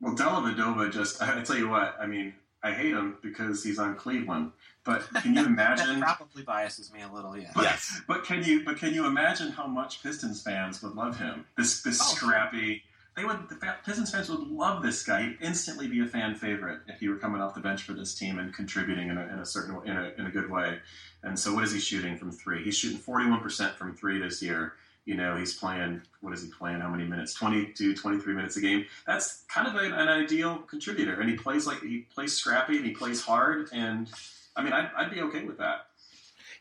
Well, 0.00 0.14
Dellavedova 0.14 0.92
just, 0.92 1.20
I 1.22 1.42
tell 1.42 1.58
you 1.58 1.68
what, 1.68 1.96
I 2.00 2.06
mean, 2.06 2.34
I 2.62 2.72
hate 2.72 2.92
him 2.92 3.18
because 3.22 3.62
he's 3.62 3.78
on 3.78 3.96
Cleveland. 3.96 4.52
But 4.84 5.08
can 5.22 5.34
you 5.34 5.44
imagine? 5.44 6.00
that 6.00 6.16
probably 6.16 6.42
biases 6.42 6.92
me 6.92 7.02
a 7.02 7.12
little, 7.12 7.36
yeah. 7.36 7.50
But, 7.54 7.64
yes. 7.64 8.00
But 8.06 8.24
can 8.24 8.42
you? 8.42 8.64
But 8.64 8.78
can 8.78 8.92
you 8.94 9.06
imagine 9.06 9.50
how 9.50 9.66
much 9.66 10.02
Pistons 10.02 10.42
fans 10.42 10.82
would 10.82 10.94
love 10.94 11.18
him? 11.18 11.46
This 11.56 11.82
this 11.82 12.00
oh, 12.00 12.14
scrappy. 12.14 12.82
They 13.16 13.24
would. 13.24 13.48
The 13.48 13.74
Pistons 13.84 14.10
fans 14.10 14.28
would 14.28 14.48
love 14.48 14.82
this 14.82 15.04
guy. 15.04 15.22
He'd 15.22 15.38
instantly 15.40 15.86
be 15.86 16.00
a 16.00 16.06
fan 16.06 16.34
favorite 16.34 16.80
if 16.88 17.00
he 17.00 17.08
were 17.08 17.16
coming 17.16 17.40
off 17.40 17.54
the 17.54 17.60
bench 17.60 17.82
for 17.82 17.92
this 17.92 18.14
team 18.14 18.38
and 18.38 18.52
contributing 18.52 19.10
in 19.10 19.18
a, 19.18 19.22
in 19.22 19.38
a 19.38 19.46
certain 19.46 19.76
in 19.86 19.96
a, 19.96 20.12
in 20.18 20.26
a 20.26 20.30
good 20.30 20.50
way. 20.50 20.78
And 21.22 21.38
so, 21.38 21.54
what 21.54 21.64
is 21.64 21.72
he 21.72 21.78
shooting 21.78 22.16
from 22.16 22.32
three? 22.32 22.64
He's 22.64 22.76
shooting 22.76 22.98
forty 22.98 23.28
one 23.28 23.40
percent 23.40 23.76
from 23.76 23.94
three 23.94 24.20
this 24.20 24.42
year. 24.42 24.74
You 25.04 25.16
know, 25.16 25.36
he's 25.36 25.54
playing. 25.54 26.02
What 26.20 26.32
is 26.32 26.42
he 26.42 26.48
playing? 26.48 26.80
How 26.80 26.88
many 26.88 27.04
minutes? 27.04 27.34
22, 27.34 27.96
23 27.96 28.34
minutes 28.34 28.56
a 28.56 28.60
game. 28.60 28.86
That's 29.04 29.42
kind 29.48 29.66
of 29.66 29.74
an, 29.74 29.92
an 29.92 30.08
ideal 30.08 30.58
contributor. 30.58 31.20
And 31.20 31.28
he 31.28 31.36
plays 31.36 31.66
like 31.66 31.82
he 31.82 32.06
plays 32.14 32.34
scrappy 32.34 32.76
and 32.76 32.86
he 32.86 32.92
plays 32.92 33.20
hard 33.20 33.68
and 33.72 34.08
I 34.56 34.62
mean, 34.62 34.72
I'd, 34.72 34.90
I'd 34.96 35.10
be 35.10 35.20
okay 35.22 35.44
with 35.44 35.58
that. 35.58 35.86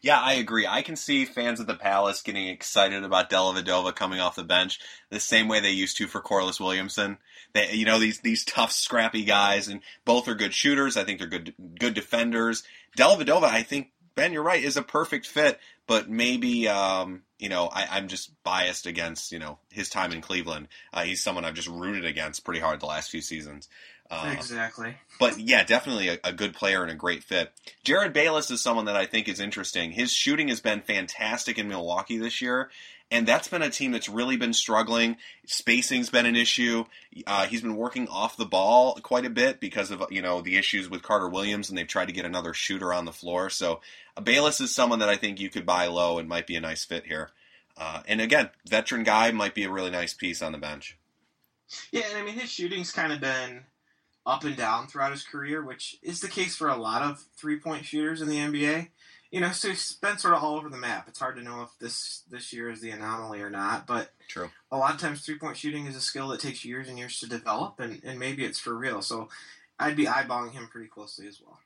Yeah, 0.02 0.20
I 0.20 0.34
agree. 0.34 0.66
I 0.66 0.82
can 0.82 0.96
see 0.96 1.26
fans 1.26 1.60
of 1.60 1.68
the 1.68 1.76
Palace 1.76 2.24
getting 2.24 2.48
excited 2.48 3.04
about 3.04 3.30
Dellavedova 3.30 3.96
coming 3.96 4.20
off 4.20 4.36
the 4.36 4.44
bench 4.44 4.80
the 5.12 5.20
same 5.20 5.48
way 5.48 5.60
they 5.60 5.72
used 5.72 5.98
to 5.98 6.08
for 6.08 6.22
Corliss 6.22 6.60
Williamson. 6.60 7.20
They, 7.54 7.74
you 7.74 7.86
know, 7.86 8.00
these 8.00 8.20
these 8.22 8.44
tough, 8.44 8.72
scrappy 8.72 9.26
guys, 9.26 9.68
and 9.68 9.82
both 10.04 10.28
are 10.28 10.34
good 10.34 10.56
shooters. 10.56 10.98
I 10.98 11.04
think 11.04 11.20
they're 11.20 11.28
good 11.28 11.54
good 11.80 11.94
defenders. 11.94 12.64
Dellavedova, 12.98 13.44
I 13.44 13.62
think 13.62 13.92
Ben, 14.16 14.34
you're 14.34 14.44
right, 14.44 14.64
is 14.64 14.78
a 14.78 14.82
perfect 14.82 15.28
fit, 15.28 15.60
but 15.88 16.10
maybe 16.10 16.68
um, 16.68 17.22
you 17.38 17.50
know 17.50 17.68
I, 17.68 17.98
am 17.98 18.08
just 18.08 18.32
biased 18.44 18.88
against 18.88 19.32
you 19.32 19.40
know 19.40 19.60
his 19.72 19.90
time 19.90 20.12
in 20.12 20.22
Cleveland. 20.22 20.68
Uh, 20.92 21.04
he's 21.04 21.22
someone 21.22 21.46
I've 21.46 21.54
just 21.54 21.68
rooted 21.68 22.06
against 22.06 22.44
pretty 22.44 22.60
hard 22.60 22.80
the 22.80 22.88
last 22.88 23.12
few 23.12 23.22
seasons. 23.22 23.70
Uh, 24.12 24.34
exactly. 24.36 24.94
But 25.20 25.40
yeah, 25.40 25.64
definitely 25.64 26.10
a, 26.10 26.20
a, 26.26 26.34
good 26.34 26.54
player 26.54 26.82
and 26.84 26.92
a 26.92 26.96
great 26.96 27.24
fit. 27.24 27.54
Jerryd 27.86 28.12
Bayless 28.12 28.52
is 28.52 28.62
someone 28.62 28.86
that 28.86 28.98
I 28.98 29.06
think 29.06 29.30
is 29.30 29.40
interesting. 29.40 29.92
His 29.92 30.12
shooting 30.12 30.50
has 30.50 30.60
been 30.60 30.82
fantastic 30.82 31.58
in 31.58 31.70
Milwaukee 31.70 32.18
this 32.18 32.42
year, 32.42 32.70
and 33.10 33.26
that's 33.26 33.48
been 33.48 33.62
a 33.62 33.70
team 33.70 33.94
that's 33.94 34.10
really 34.10 34.36
been 34.36 34.52
struggling. 34.52 35.16
Spacing's 35.46 36.10
been 36.10 36.26
an 36.26 36.36
issue. 36.36 36.84
Uh, 37.26 37.46
he's 37.46 37.62
been 37.62 37.78
working 37.78 38.10
off 38.10 38.36
the 38.36 38.46
ball 38.46 38.96
quite 39.02 39.26
a 39.26 39.30
bit 39.30 39.62
because 39.62 39.92
of 39.92 40.04
you 40.12 40.22
know 40.22 40.42
the 40.42 40.58
issues 40.58 40.90
with 40.90 41.04
Carter 41.04 41.30
Williams, 41.30 41.70
and 41.70 41.78
they've 41.78 41.88
tried 41.88 42.08
to 42.08 42.14
get 42.14 42.26
another 42.26 42.54
shooter 42.54 42.94
on 42.94 43.06
the 43.06 43.14
floor. 43.14 43.50
So 43.50 43.80
uh, 44.18 44.22
Bayless 44.22 44.60
is 44.60 44.76
someone 44.76 45.00
that 45.00 45.10
I 45.10 45.16
think 45.16 45.40
you 45.40 45.50
could 45.50 45.66
buy 45.66 45.88
low 45.88 46.20
and 46.20 46.28
might 46.28 46.48
be 46.48 46.58
a 46.58 46.62
nice 46.62 46.84
fit 46.84 47.06
here. 47.06 47.30
Uh, 47.78 48.04
and 48.10 48.20
again, 48.20 48.50
veteran 48.68 49.04
guy 49.04 49.32
might 49.32 49.56
be 49.56 49.64
a 49.64 49.72
really 49.72 49.90
nice 49.90 50.14
piece 50.14 50.42
on 50.42 50.52
the 50.52 50.58
bench. 50.58 50.98
Yeah, 51.94 52.04
and 52.10 52.18
I 52.18 52.24
mean 52.26 52.38
his 52.38 52.52
shooting's 52.52 52.92
kind 52.92 53.14
of 53.14 53.22
been 53.22 53.64
up 54.26 54.44
and 54.44 54.56
down 54.56 54.88
throughout 54.88 55.12
his 55.12 55.24
career, 55.24 55.64
which 55.64 55.98
is 56.02 56.22
the 56.22 56.28
case 56.28 56.56
for 56.56 56.70
a 56.70 56.76
lot 56.76 57.02
of 57.02 57.26
three 57.36 57.60
point 57.60 57.86
shooters 57.86 58.22
in 58.22 58.30
the 58.30 58.38
NBA. 58.38 58.90
You 59.32 59.40
know, 59.40 59.52
so 59.52 59.70
he's 59.70 59.94
been 59.94 60.18
sort 60.18 60.34
of 60.34 60.44
all 60.44 60.58
over 60.58 60.68
the 60.68 60.78
map. 60.78 61.08
It's 61.08 61.20
hard 61.20 61.38
to 61.38 61.44
know 61.44 61.62
if 61.62 61.70
this 61.80 62.24
this 62.30 62.52
year 62.52 62.70
is 62.70 62.82
the 62.82 62.92
anomaly 62.92 63.42
or 63.42 63.50
not, 63.50 63.88
but 63.88 64.12
True. 64.28 64.50
a 64.72 64.78
lot 64.78 64.94
of 64.94 65.00
times 65.00 65.22
three 65.22 65.38
point 65.38 65.58
shooting 65.58 65.86
is 65.86 65.96
a 65.96 66.02
skill 66.02 66.28
that 66.30 66.42
takes 66.42 66.66
years 66.66 66.90
and 66.90 66.98
years 66.98 67.20
to 67.20 67.30
develop, 67.30 67.80
and, 67.80 68.02
and 68.04 68.20
maybe 68.20 68.44
it's 68.44 68.60
for 68.60 68.76
real. 68.76 69.02
So 69.02 69.30
I'd 69.80 69.96
be 69.96 70.06
eyeballing 70.06 70.52
him 70.52 70.68
pretty 70.68 70.90
closely 70.90 71.28
as 71.28 71.40
well. 71.42 71.60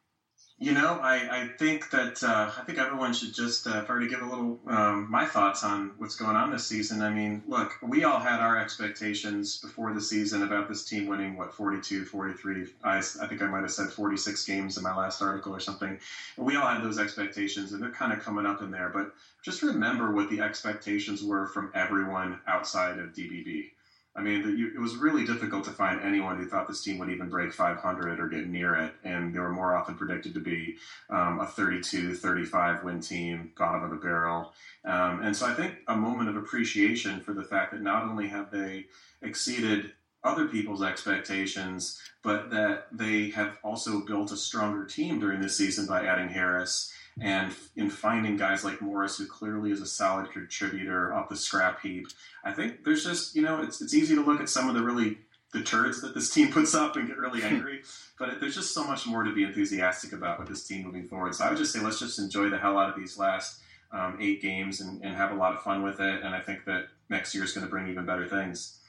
You 0.58 0.72
know, 0.72 0.99
I, 1.01 1.41
I 1.41 1.47
think 1.60 1.89
that 1.89 2.24
uh, 2.24 2.49
I 2.58 2.64
think 2.64 2.78
everyone 2.78 3.12
should 3.14 3.34
just 3.34 3.68
uh, 3.68 3.84
to 3.84 4.08
give 4.08 4.22
a 4.22 4.26
little 4.26 4.58
um, 4.68 5.12
my 5.12 5.26
thoughts 5.26 5.66
on 5.66 5.91
what's 5.97 6.16
going 6.16 6.38
on 6.38 6.49
this 6.49 6.66
season. 6.66 7.01
I 7.01 7.10
mean, 7.10 7.43
look, 7.45 7.74
we 7.82 8.06
all 8.06 8.20
had 8.20 8.39
our 8.39 8.58
expectations 8.58 9.60
before 9.60 9.91
the 9.93 9.99
season 9.99 10.43
about 10.43 10.70
this 10.70 10.86
team 10.86 11.08
winning 11.08 11.36
what 11.36 11.53
42, 11.53 12.06
43. 12.06 12.68
I, 12.86 12.97
I 12.97 13.01
think 13.01 13.41
I 13.41 13.47
might 13.47 13.64
have 13.64 13.72
said 13.72 13.89
46 13.89 14.45
games 14.45 14.78
in 14.78 14.84
my 14.84 14.95
last 14.95 15.22
article 15.22 15.53
or 15.53 15.60
something. 15.60 15.99
We 16.38 16.56
all 16.56 16.68
had 16.68 16.82
those 16.82 16.99
expectations, 16.99 17.74
and 17.74 17.84
they're 17.84 17.91
kind 17.91 18.14
of 18.14 18.24
coming 18.24 18.45
up 18.45 18.62
in 18.62 18.72
there. 18.72 18.89
But 18.93 19.12
just 19.43 19.62
remember 19.62 20.14
what 20.14 20.30
the 20.30 20.39
expectations 20.39 21.22
were 21.22 21.47
from 21.47 21.70
everyone 21.76 22.39
outside 22.47 22.97
of 22.97 23.12
DBB. 23.12 23.72
I 24.18 24.22
mean, 24.22 24.72
it 24.74 24.80
was 24.80 24.95
really 24.95 25.26
difficult 25.26 25.66
to 25.66 25.72
find 25.72 25.99
anyone 26.01 26.38
who 26.38 26.47
thought 26.47 26.70
this 26.70 26.82
team 26.82 26.99
would 26.99 27.09
even 27.09 27.28
break 27.28 27.51
500 27.51 28.18
or 28.18 28.30
get 28.30 28.47
near 28.47 28.74
it. 28.76 28.93
And 29.03 29.36
they 29.36 29.39
were 29.39 29.51
more 29.51 29.76
often 29.76 29.95
predicted 29.95 30.34
to 30.36 30.39
be 30.39 30.78
um, 31.09 31.41
a 31.41 31.45
32, 31.45 32.16
35 32.16 32.84
win 32.86 33.01
team, 33.01 33.51
bottom 33.57 33.84
of 33.84 33.89
the 33.89 33.97
barrel. 33.97 34.53
Um, 34.86 35.22
and 35.22 35.36
so 35.36 35.45
I 35.45 35.53
think 35.53 35.80
a 35.88 35.97
moment 35.97 36.30
of 36.30 36.38
appreciation 36.38 37.20
for 37.20 37.34
the 37.34 37.43
fact 37.43 37.74
that 37.74 37.82
not 37.82 38.03
only 38.03 38.30
have 38.30 38.51
they 38.51 38.86
exceeded 39.22 39.91
other 40.24 40.47
people's 40.47 40.82
expectations, 40.82 42.01
but 42.24 42.49
that 42.51 42.88
they 42.91 43.30
have 43.32 43.57
also 43.63 43.99
built 43.99 44.32
a 44.32 44.38
stronger 44.38 44.86
team 44.86 45.20
during 45.20 45.41
this 45.41 45.57
season 45.57 45.86
by 45.86 46.05
adding 46.05 46.30
Harris 46.30 46.91
and 47.22 47.53
in 47.76 47.89
finding 47.89 48.36
guys 48.36 48.63
like 48.63 48.82
Morris, 48.82 49.18
who 49.18 49.26
clearly 49.26 49.72
is 49.72 49.82
a 49.82 49.86
solid 49.86 50.32
contributor 50.32 51.13
off 51.13 51.30
the 51.30 51.36
scrap 51.36 51.82
heap, 51.82 52.07
I 52.43 52.51
think 52.51 52.84
there's 52.84 53.03
just 53.03 53.36
you 53.36 53.41
know 53.41 53.61
it's 53.61 53.82
it's 53.82 53.93
easy 53.93 54.16
to 54.16 54.22
look 54.22 54.41
at 54.41 54.49
some 54.49 54.68
of 54.68 54.76
the 54.76 54.84
really 54.84 55.20
the 55.53 55.63
turds 55.63 56.01
that 56.01 56.13
this 56.13 56.30
team 56.34 56.51
puts 56.51 56.76
up 56.76 56.97
and 56.97 57.07
get 57.07 57.18
really 57.18 57.41
angry, 57.51 57.82
but 58.20 58.39
there's 58.39 58.55
just 58.55 58.74
so 58.74 58.84
much 58.84 59.07
more 59.07 59.24
to 59.24 59.34
be 59.34 59.43
enthusiastic 59.43 60.11
about 60.11 60.38
with 60.39 60.49
this 60.49 60.68
team 60.68 60.84
moving 60.84 61.07
forward. 61.07 61.34
So 61.34 61.45
I 61.45 61.49
would 61.49 61.57
just 61.57 61.72
say 61.72 61.80
let's 61.80 61.99
just 61.99 62.20
enjoy 62.20 62.49
the 62.49 62.57
hell 62.57 62.78
out 62.78 62.89
of 62.89 62.95
these 62.95 63.18
last 63.18 63.61
um, 63.91 64.18
eight 64.20 64.41
games 64.41 64.82
and, 64.82 65.01
and 65.01 65.16
have 65.16 65.32
a 65.32 65.36
lot 65.36 65.53
of 65.53 65.61
fun 65.61 65.82
with 65.84 65.99
it. 66.01 66.24
And 66.24 66.36
I 66.36 66.41
think 66.41 66.66
that 66.66 66.88
next 67.09 67.34
year 67.34 67.43
is 67.43 67.53
going 67.53 67.66
to 67.66 67.70
bring 67.72 67.88
even 67.88 68.05
better 68.05 68.28
things. 68.28 68.80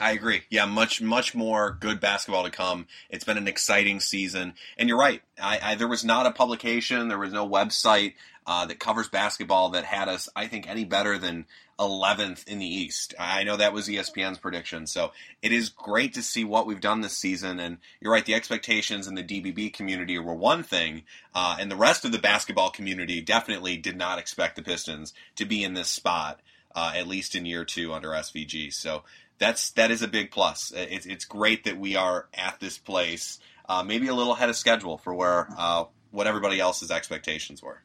I 0.00 0.12
agree. 0.12 0.42
Yeah, 0.48 0.64
much 0.64 1.02
much 1.02 1.34
more 1.34 1.76
good 1.78 2.00
basketball 2.00 2.44
to 2.44 2.50
come. 2.50 2.86
It's 3.10 3.24
been 3.24 3.36
an 3.36 3.48
exciting 3.48 4.00
season, 4.00 4.54
and 4.78 4.88
you're 4.88 4.98
right. 4.98 5.22
I, 5.40 5.60
I 5.62 5.74
there 5.74 5.88
was 5.88 6.04
not 6.04 6.26
a 6.26 6.30
publication, 6.30 7.08
there 7.08 7.18
was 7.18 7.32
no 7.32 7.46
website 7.46 8.14
uh, 8.46 8.66
that 8.66 8.80
covers 8.80 9.08
basketball 9.08 9.70
that 9.70 9.84
had 9.84 10.08
us, 10.08 10.28
I 10.34 10.46
think, 10.46 10.68
any 10.68 10.84
better 10.84 11.18
than 11.18 11.46
11th 11.78 12.46
in 12.48 12.58
the 12.58 12.66
East. 12.66 13.14
I 13.18 13.44
know 13.44 13.56
that 13.56 13.72
was 13.72 13.88
ESPN's 13.88 14.38
prediction, 14.38 14.86
so 14.86 15.12
it 15.42 15.52
is 15.52 15.68
great 15.68 16.14
to 16.14 16.22
see 16.22 16.44
what 16.44 16.66
we've 16.66 16.80
done 16.80 17.00
this 17.00 17.16
season. 17.16 17.60
And 17.60 17.78
you're 18.00 18.12
right, 18.12 18.24
the 18.24 18.34
expectations 18.34 19.06
in 19.06 19.14
the 19.14 19.22
DBB 19.22 19.72
community 19.72 20.18
were 20.18 20.34
one 20.34 20.62
thing, 20.62 21.02
uh, 21.34 21.56
and 21.60 21.70
the 21.70 21.76
rest 21.76 22.04
of 22.04 22.12
the 22.12 22.18
basketball 22.18 22.70
community 22.70 23.20
definitely 23.20 23.76
did 23.76 23.96
not 23.96 24.18
expect 24.18 24.56
the 24.56 24.62
Pistons 24.62 25.12
to 25.36 25.44
be 25.44 25.62
in 25.62 25.74
this 25.74 25.88
spot. 25.88 26.40
Uh, 26.74 26.90
at 26.96 27.06
least 27.06 27.34
in 27.34 27.44
year 27.44 27.66
two 27.66 27.92
under 27.92 28.08
SVG. 28.12 28.72
So 28.72 29.02
that's 29.42 29.72
that 29.72 29.90
is 29.90 30.02
a 30.02 30.08
big 30.08 30.30
plus. 30.30 30.72
It's 30.74 31.04
it's 31.04 31.24
great 31.24 31.64
that 31.64 31.76
we 31.76 31.96
are 31.96 32.28
at 32.32 32.60
this 32.60 32.78
place, 32.78 33.40
uh, 33.68 33.82
maybe 33.82 34.06
a 34.06 34.14
little 34.14 34.34
ahead 34.34 34.48
of 34.48 34.56
schedule 34.56 34.98
for 34.98 35.12
where 35.12 35.48
uh, 35.58 35.84
what 36.12 36.28
everybody 36.28 36.60
else's 36.60 36.92
expectations 36.92 37.60
were. 37.60 37.82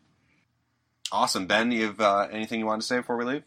Awesome, 1.11 1.47
Ben. 1.47 1.71
You 1.71 1.87
have 1.87 1.99
uh, 1.99 2.27
anything 2.31 2.59
you 2.59 2.67
want 2.67 2.81
to 2.81 2.87
say 2.87 2.97
before 2.97 3.17
we 3.17 3.25
leave? 3.25 3.43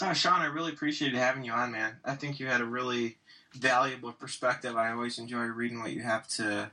Uh, 0.00 0.12
Sean, 0.12 0.42
I 0.42 0.46
really 0.46 0.72
appreciated 0.72 1.16
having 1.16 1.42
you 1.42 1.52
on, 1.52 1.72
man. 1.72 1.96
I 2.04 2.16
think 2.16 2.38
you 2.38 2.48
had 2.48 2.60
a 2.60 2.66
really 2.66 3.16
valuable 3.54 4.12
perspective. 4.12 4.76
I 4.76 4.90
always 4.90 5.18
enjoy 5.18 5.44
reading 5.44 5.80
what 5.80 5.92
you 5.92 6.02
have 6.02 6.28
to 6.28 6.70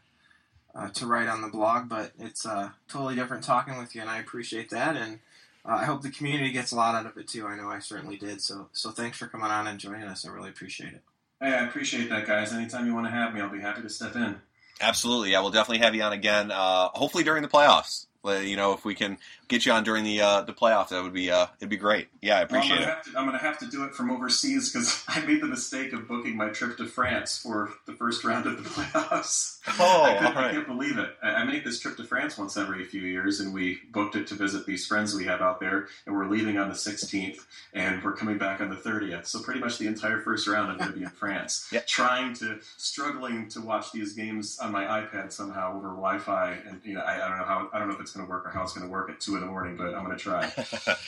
uh, 0.76 0.90
to 0.90 1.06
write 1.08 1.30
on 1.30 1.42
the 1.42 1.48
blog, 1.48 1.88
but 1.88 2.12
it's 2.20 2.46
uh, 2.46 2.72
totally 2.90 3.16
different 3.16 3.46
talking 3.46 3.78
with 3.78 3.96
you, 3.96 4.02
and 4.02 4.10
I 4.10 4.20
appreciate 4.20 4.72
that. 4.72 4.98
And 4.98 5.20
uh, 5.66 5.74
I 5.82 5.86
hope 5.86 6.02
the 6.02 6.10
community 6.10 6.52
gets 6.52 6.72
a 6.72 6.76
lot 6.76 6.96
out 6.96 7.06
of 7.06 7.18
it 7.18 7.28
too. 7.28 7.48
I 7.48 7.56
know 7.56 7.70
I 7.70 7.80
certainly 7.80 8.18
did. 8.18 8.42
So, 8.42 8.68
so 8.74 8.92
thanks 8.92 9.18
for 9.18 9.28
coming 9.28 9.52
on 9.52 9.68
and 9.68 9.80
joining 9.80 10.04
us. 10.04 10.26
I 10.26 10.32
really 10.32 10.50
appreciate 10.50 10.94
it. 10.94 11.02
Hey, 11.42 11.54
I 11.54 11.66
appreciate 11.66 12.10
that, 12.10 12.26
guys. 12.26 12.54
Anytime 12.54 12.86
you 12.86 12.94
want 12.94 13.08
to 13.08 13.12
have 13.12 13.34
me, 13.34 13.42
I'll 13.42 13.50
be 13.50 13.60
happy 13.60 13.82
to 13.82 13.90
step 13.90 14.16
in. 14.16 14.40
Absolutely, 14.82 15.36
I 15.36 15.40
will 15.42 15.52
definitely 15.52 15.86
have 15.86 15.96
you 15.96 16.02
on 16.02 16.14
again. 16.14 16.52
Uh, 16.52 16.90
hopefully 16.90 17.24
during 17.24 17.44
the 17.44 17.50
playoffs. 17.50 18.08
You 18.26 18.56
know, 18.56 18.74
if 18.74 18.86
we 18.86 18.96
can 18.96 19.18
get 19.50 19.66
you 19.66 19.72
on 19.74 19.84
during 19.84 20.04
the 20.06 20.22
uh, 20.22 20.42
the 20.42 20.54
playoffs, 20.54 20.90
that 20.90 21.04
would 21.04 21.14
be 21.14 21.30
uh, 21.30 21.48
it'd 21.60 21.70
be 21.70 21.78
great. 21.78 22.08
Yeah, 22.22 22.38
I 22.38 22.42
appreciate 22.42 22.80
well, 22.80 22.90
I'm 22.90 22.98
it. 22.98 23.04
To, 23.12 23.20
I'm 23.20 23.26
going 23.28 23.38
to 23.38 23.44
have 23.46 23.60
to 23.60 23.66
do 23.68 23.84
it 23.84 23.94
from 23.94 24.10
overseas 24.12 24.72
because 24.72 25.04
I 25.08 25.20
made 25.26 25.42
the 25.42 25.48
mistake 25.48 25.92
of 25.94 26.08
booking 26.08 26.38
my 26.38 26.50
trip 26.50 26.78
to 26.78 26.86
France 26.86 27.38
for 27.38 27.72
the 27.86 27.94
first 27.94 28.24
round 28.24 28.46
of 28.46 28.64
the 28.64 28.70
playoffs. 28.70 29.60
Oh, 29.80 30.04
I, 30.04 30.14
could, 30.18 30.28
all 30.28 30.34
right. 30.34 30.46
I 30.46 30.54
can't 30.54 30.68
believe 30.68 30.98
it. 30.98 31.10
I, 31.22 31.30
I 31.30 31.44
make 31.44 31.64
this 31.66 31.80
trip 31.80 31.98
to 31.98 32.04
France 32.06 32.38
once 32.38 32.56
every 32.58 32.84
few 32.86 33.02
years, 33.02 33.40
and 33.42 33.54
we 33.54 33.80
booked 33.92 34.16
it 34.16 34.28
to 34.28 34.36
visit 34.36 34.66
these 34.66 34.88
friends 34.88 35.14
we 35.14 35.26
have 35.26 35.42
out 35.42 35.60
there, 35.60 35.88
and 36.06 36.16
we're 36.16 36.28
leaving 36.28 36.58
on 36.58 36.70
the 36.70 36.76
16th, 36.76 37.40
and 37.74 38.02
we're 38.04 38.14
coming 38.14 38.38
back 38.38 38.62
on 38.62 38.70
the 38.70 38.76
30th. 38.76 39.28
So 39.28 39.42
pretty 39.42 39.60
much 39.60 39.78
the 39.78 39.88
entire 39.88 40.20
first 40.22 40.48
round 40.48 40.72
I'm 40.72 40.78
going 40.78 40.92
to 40.92 40.98
be 40.98 41.04
in 41.04 41.10
France, 41.24 41.68
Yeah. 41.72 41.82
trying 41.88 42.34
to 42.36 42.60
struggling 42.78 43.50
to 43.50 43.62
watch 43.62 43.92
these 43.92 44.14
games 44.14 44.60
on 44.60 44.72
my 44.72 44.84
iPad 44.86 45.32
somehow 45.32 45.76
over 45.76 45.90
Wi-Fi, 45.90 46.58
and 46.68 46.82
you 46.86 46.94
know 46.96 47.02
I, 47.02 47.16
I 47.26 47.28
don't 47.30 47.38
know 47.38 47.44
how 47.46 47.70
I 47.74 47.80
don't 47.80 47.88
know 47.90 47.96
if 47.96 48.02
it's 48.02 48.13
going 48.14 48.26
to 48.26 48.30
work 48.30 48.46
or 48.46 48.50
how 48.50 48.64
it's 48.64 48.74
going 48.74 48.86
to 48.86 48.92
work 48.92 49.10
at 49.10 49.20
two 49.20 49.36
in 49.36 49.42
the 49.42 49.48
morning, 49.48 49.76
but 49.76 49.94
I'm 49.94 50.06
going 50.06 50.18
to 50.18 50.24
try. 50.24 50.52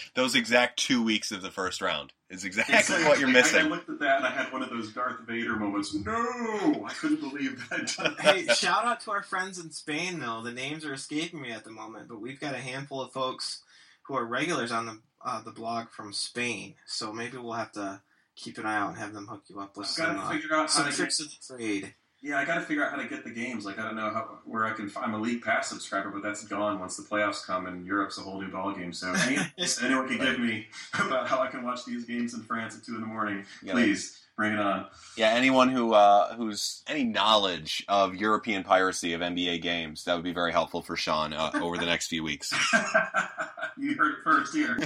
Those 0.15 0.35
exact 0.35 0.77
two 0.77 1.03
weeks 1.03 1.31
of 1.31 1.41
the 1.41 1.51
first 1.51 1.81
round 1.81 2.13
is 2.29 2.43
exactly 2.43 3.03
what 3.05 3.19
you're 3.19 3.29
I, 3.29 3.41
I 3.59 3.61
looked 3.63 3.89
at 3.89 3.99
that 3.99 4.17
and 4.17 4.25
I 4.25 4.31
had 4.31 4.51
one 4.51 4.63
of 4.63 4.69
those 4.69 4.91
Darth 4.91 5.21
Vader 5.27 5.55
moments. 5.55 5.93
No, 5.93 6.85
I 6.85 6.93
couldn't 6.99 7.21
believe 7.21 7.63
that. 7.69 8.15
hey, 8.19 8.47
shout 8.53 8.85
out 8.85 9.01
to 9.01 9.11
our 9.11 9.23
friends 9.23 9.59
in 9.59 9.71
Spain 9.71 10.19
though. 10.19 10.41
The 10.41 10.51
names 10.51 10.85
are 10.85 10.93
escaping 10.93 11.41
me 11.41 11.51
at 11.51 11.63
the 11.63 11.71
moment, 11.71 12.07
but 12.07 12.19
we've 12.19 12.39
got 12.39 12.55
a 12.55 12.59
handful 12.59 13.01
of 13.01 13.11
folks 13.11 13.61
who 14.03 14.15
are 14.15 14.25
regulars 14.25 14.71
on 14.71 14.85
the 14.85 14.99
uh, 15.23 15.41
the 15.41 15.51
blog 15.51 15.89
from 15.89 16.13
Spain. 16.13 16.75
So 16.85 17.11
maybe 17.11 17.37
we'll 17.37 17.53
have 17.53 17.71
to 17.73 18.01
keep 18.35 18.57
an 18.57 18.65
eye 18.65 18.77
out 18.77 18.89
and 18.89 18.97
have 18.97 19.13
them 19.13 19.27
hook 19.27 19.43
you 19.47 19.59
up 19.59 19.77
with 19.77 19.87
I've 19.87 19.97
got 19.97 20.07
some, 20.07 20.15
to 20.15 20.21
uh, 20.21 20.29
figure 20.29 20.55
out 20.55 20.61
how 20.61 20.67
some 20.67 20.83
to 20.85 20.89
get. 20.89 20.97
tricks 20.97 21.19
of 21.19 21.27
the 21.29 21.57
trade. 21.57 21.93
Yeah, 22.25 22.39
I 22.39 22.45
got 22.45 22.55
to 22.55 22.61
figure 22.61 22.83
out 22.83 22.89
how 22.89 22.97
to 22.97 23.07
get 23.07 23.23
the 23.23 23.29
games. 23.29 23.65
Like 23.67 23.77
I 23.77 23.83
don't 23.83 23.95
know 23.95 24.09
how 24.09 24.39
where 24.45 24.65
I 24.65 24.71
can. 24.71 24.91
I'm 24.97 25.13
a 25.13 25.19
league 25.19 25.43
pass 25.43 25.69
subscriber, 25.69 26.09
but 26.09 26.23
that's 26.23 26.43
gone 26.43 26.79
once 26.79 26.97
the 26.97 27.03
playoffs 27.03 27.45
come, 27.45 27.67
and 27.67 27.85
Europe's 27.85 28.17
a 28.17 28.21
whole 28.21 28.41
new 28.41 28.49
ballgame. 28.49 28.95
So 28.95 29.13
any, 29.13 29.37
anyone 29.83 30.07
can 30.07 30.17
give 30.17 30.39
me 30.39 30.65
about 30.99 31.27
how 31.27 31.39
I 31.39 31.47
can 31.47 31.63
watch 31.63 31.85
these 31.85 32.03
games 32.05 32.33
in 32.33 32.41
France 32.41 32.75
at 32.75 32.83
two 32.83 32.95
in 32.95 33.01
the 33.01 33.05
morning, 33.07 33.45
Yeah. 33.61 33.73
please 33.73 34.19
bring 34.35 34.53
it 34.53 34.59
on. 34.59 34.87
Yeah, 35.15 35.33
anyone 35.33 35.69
who 35.69 35.93
uh, 35.93 36.33
who's 36.33 36.81
any 36.87 37.03
knowledge 37.03 37.85
of 37.87 38.15
European 38.15 38.63
piracy 38.63 39.13
of 39.13 39.21
NBA 39.21 39.61
games, 39.61 40.05
that 40.05 40.15
would 40.15 40.23
be 40.23 40.33
very 40.33 40.51
helpful 40.51 40.81
for 40.81 40.95
Sean 40.95 41.31
uh, 41.31 41.51
over 41.61 41.77
the 41.77 41.85
next 41.85 42.07
few 42.07 42.23
weeks. 42.23 42.51
you 43.77 43.93
heard 43.93 44.13
it 44.13 44.17
first 44.23 44.51
here. 44.55 44.79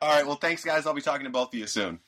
All 0.00 0.08
right, 0.08 0.26
well, 0.26 0.36
thanks, 0.36 0.64
guys. 0.64 0.86
I'll 0.86 0.94
be 0.94 1.02
talking 1.02 1.24
to 1.24 1.30
both 1.30 1.48
of 1.52 1.58
you 1.60 1.66
soon. 1.66 2.00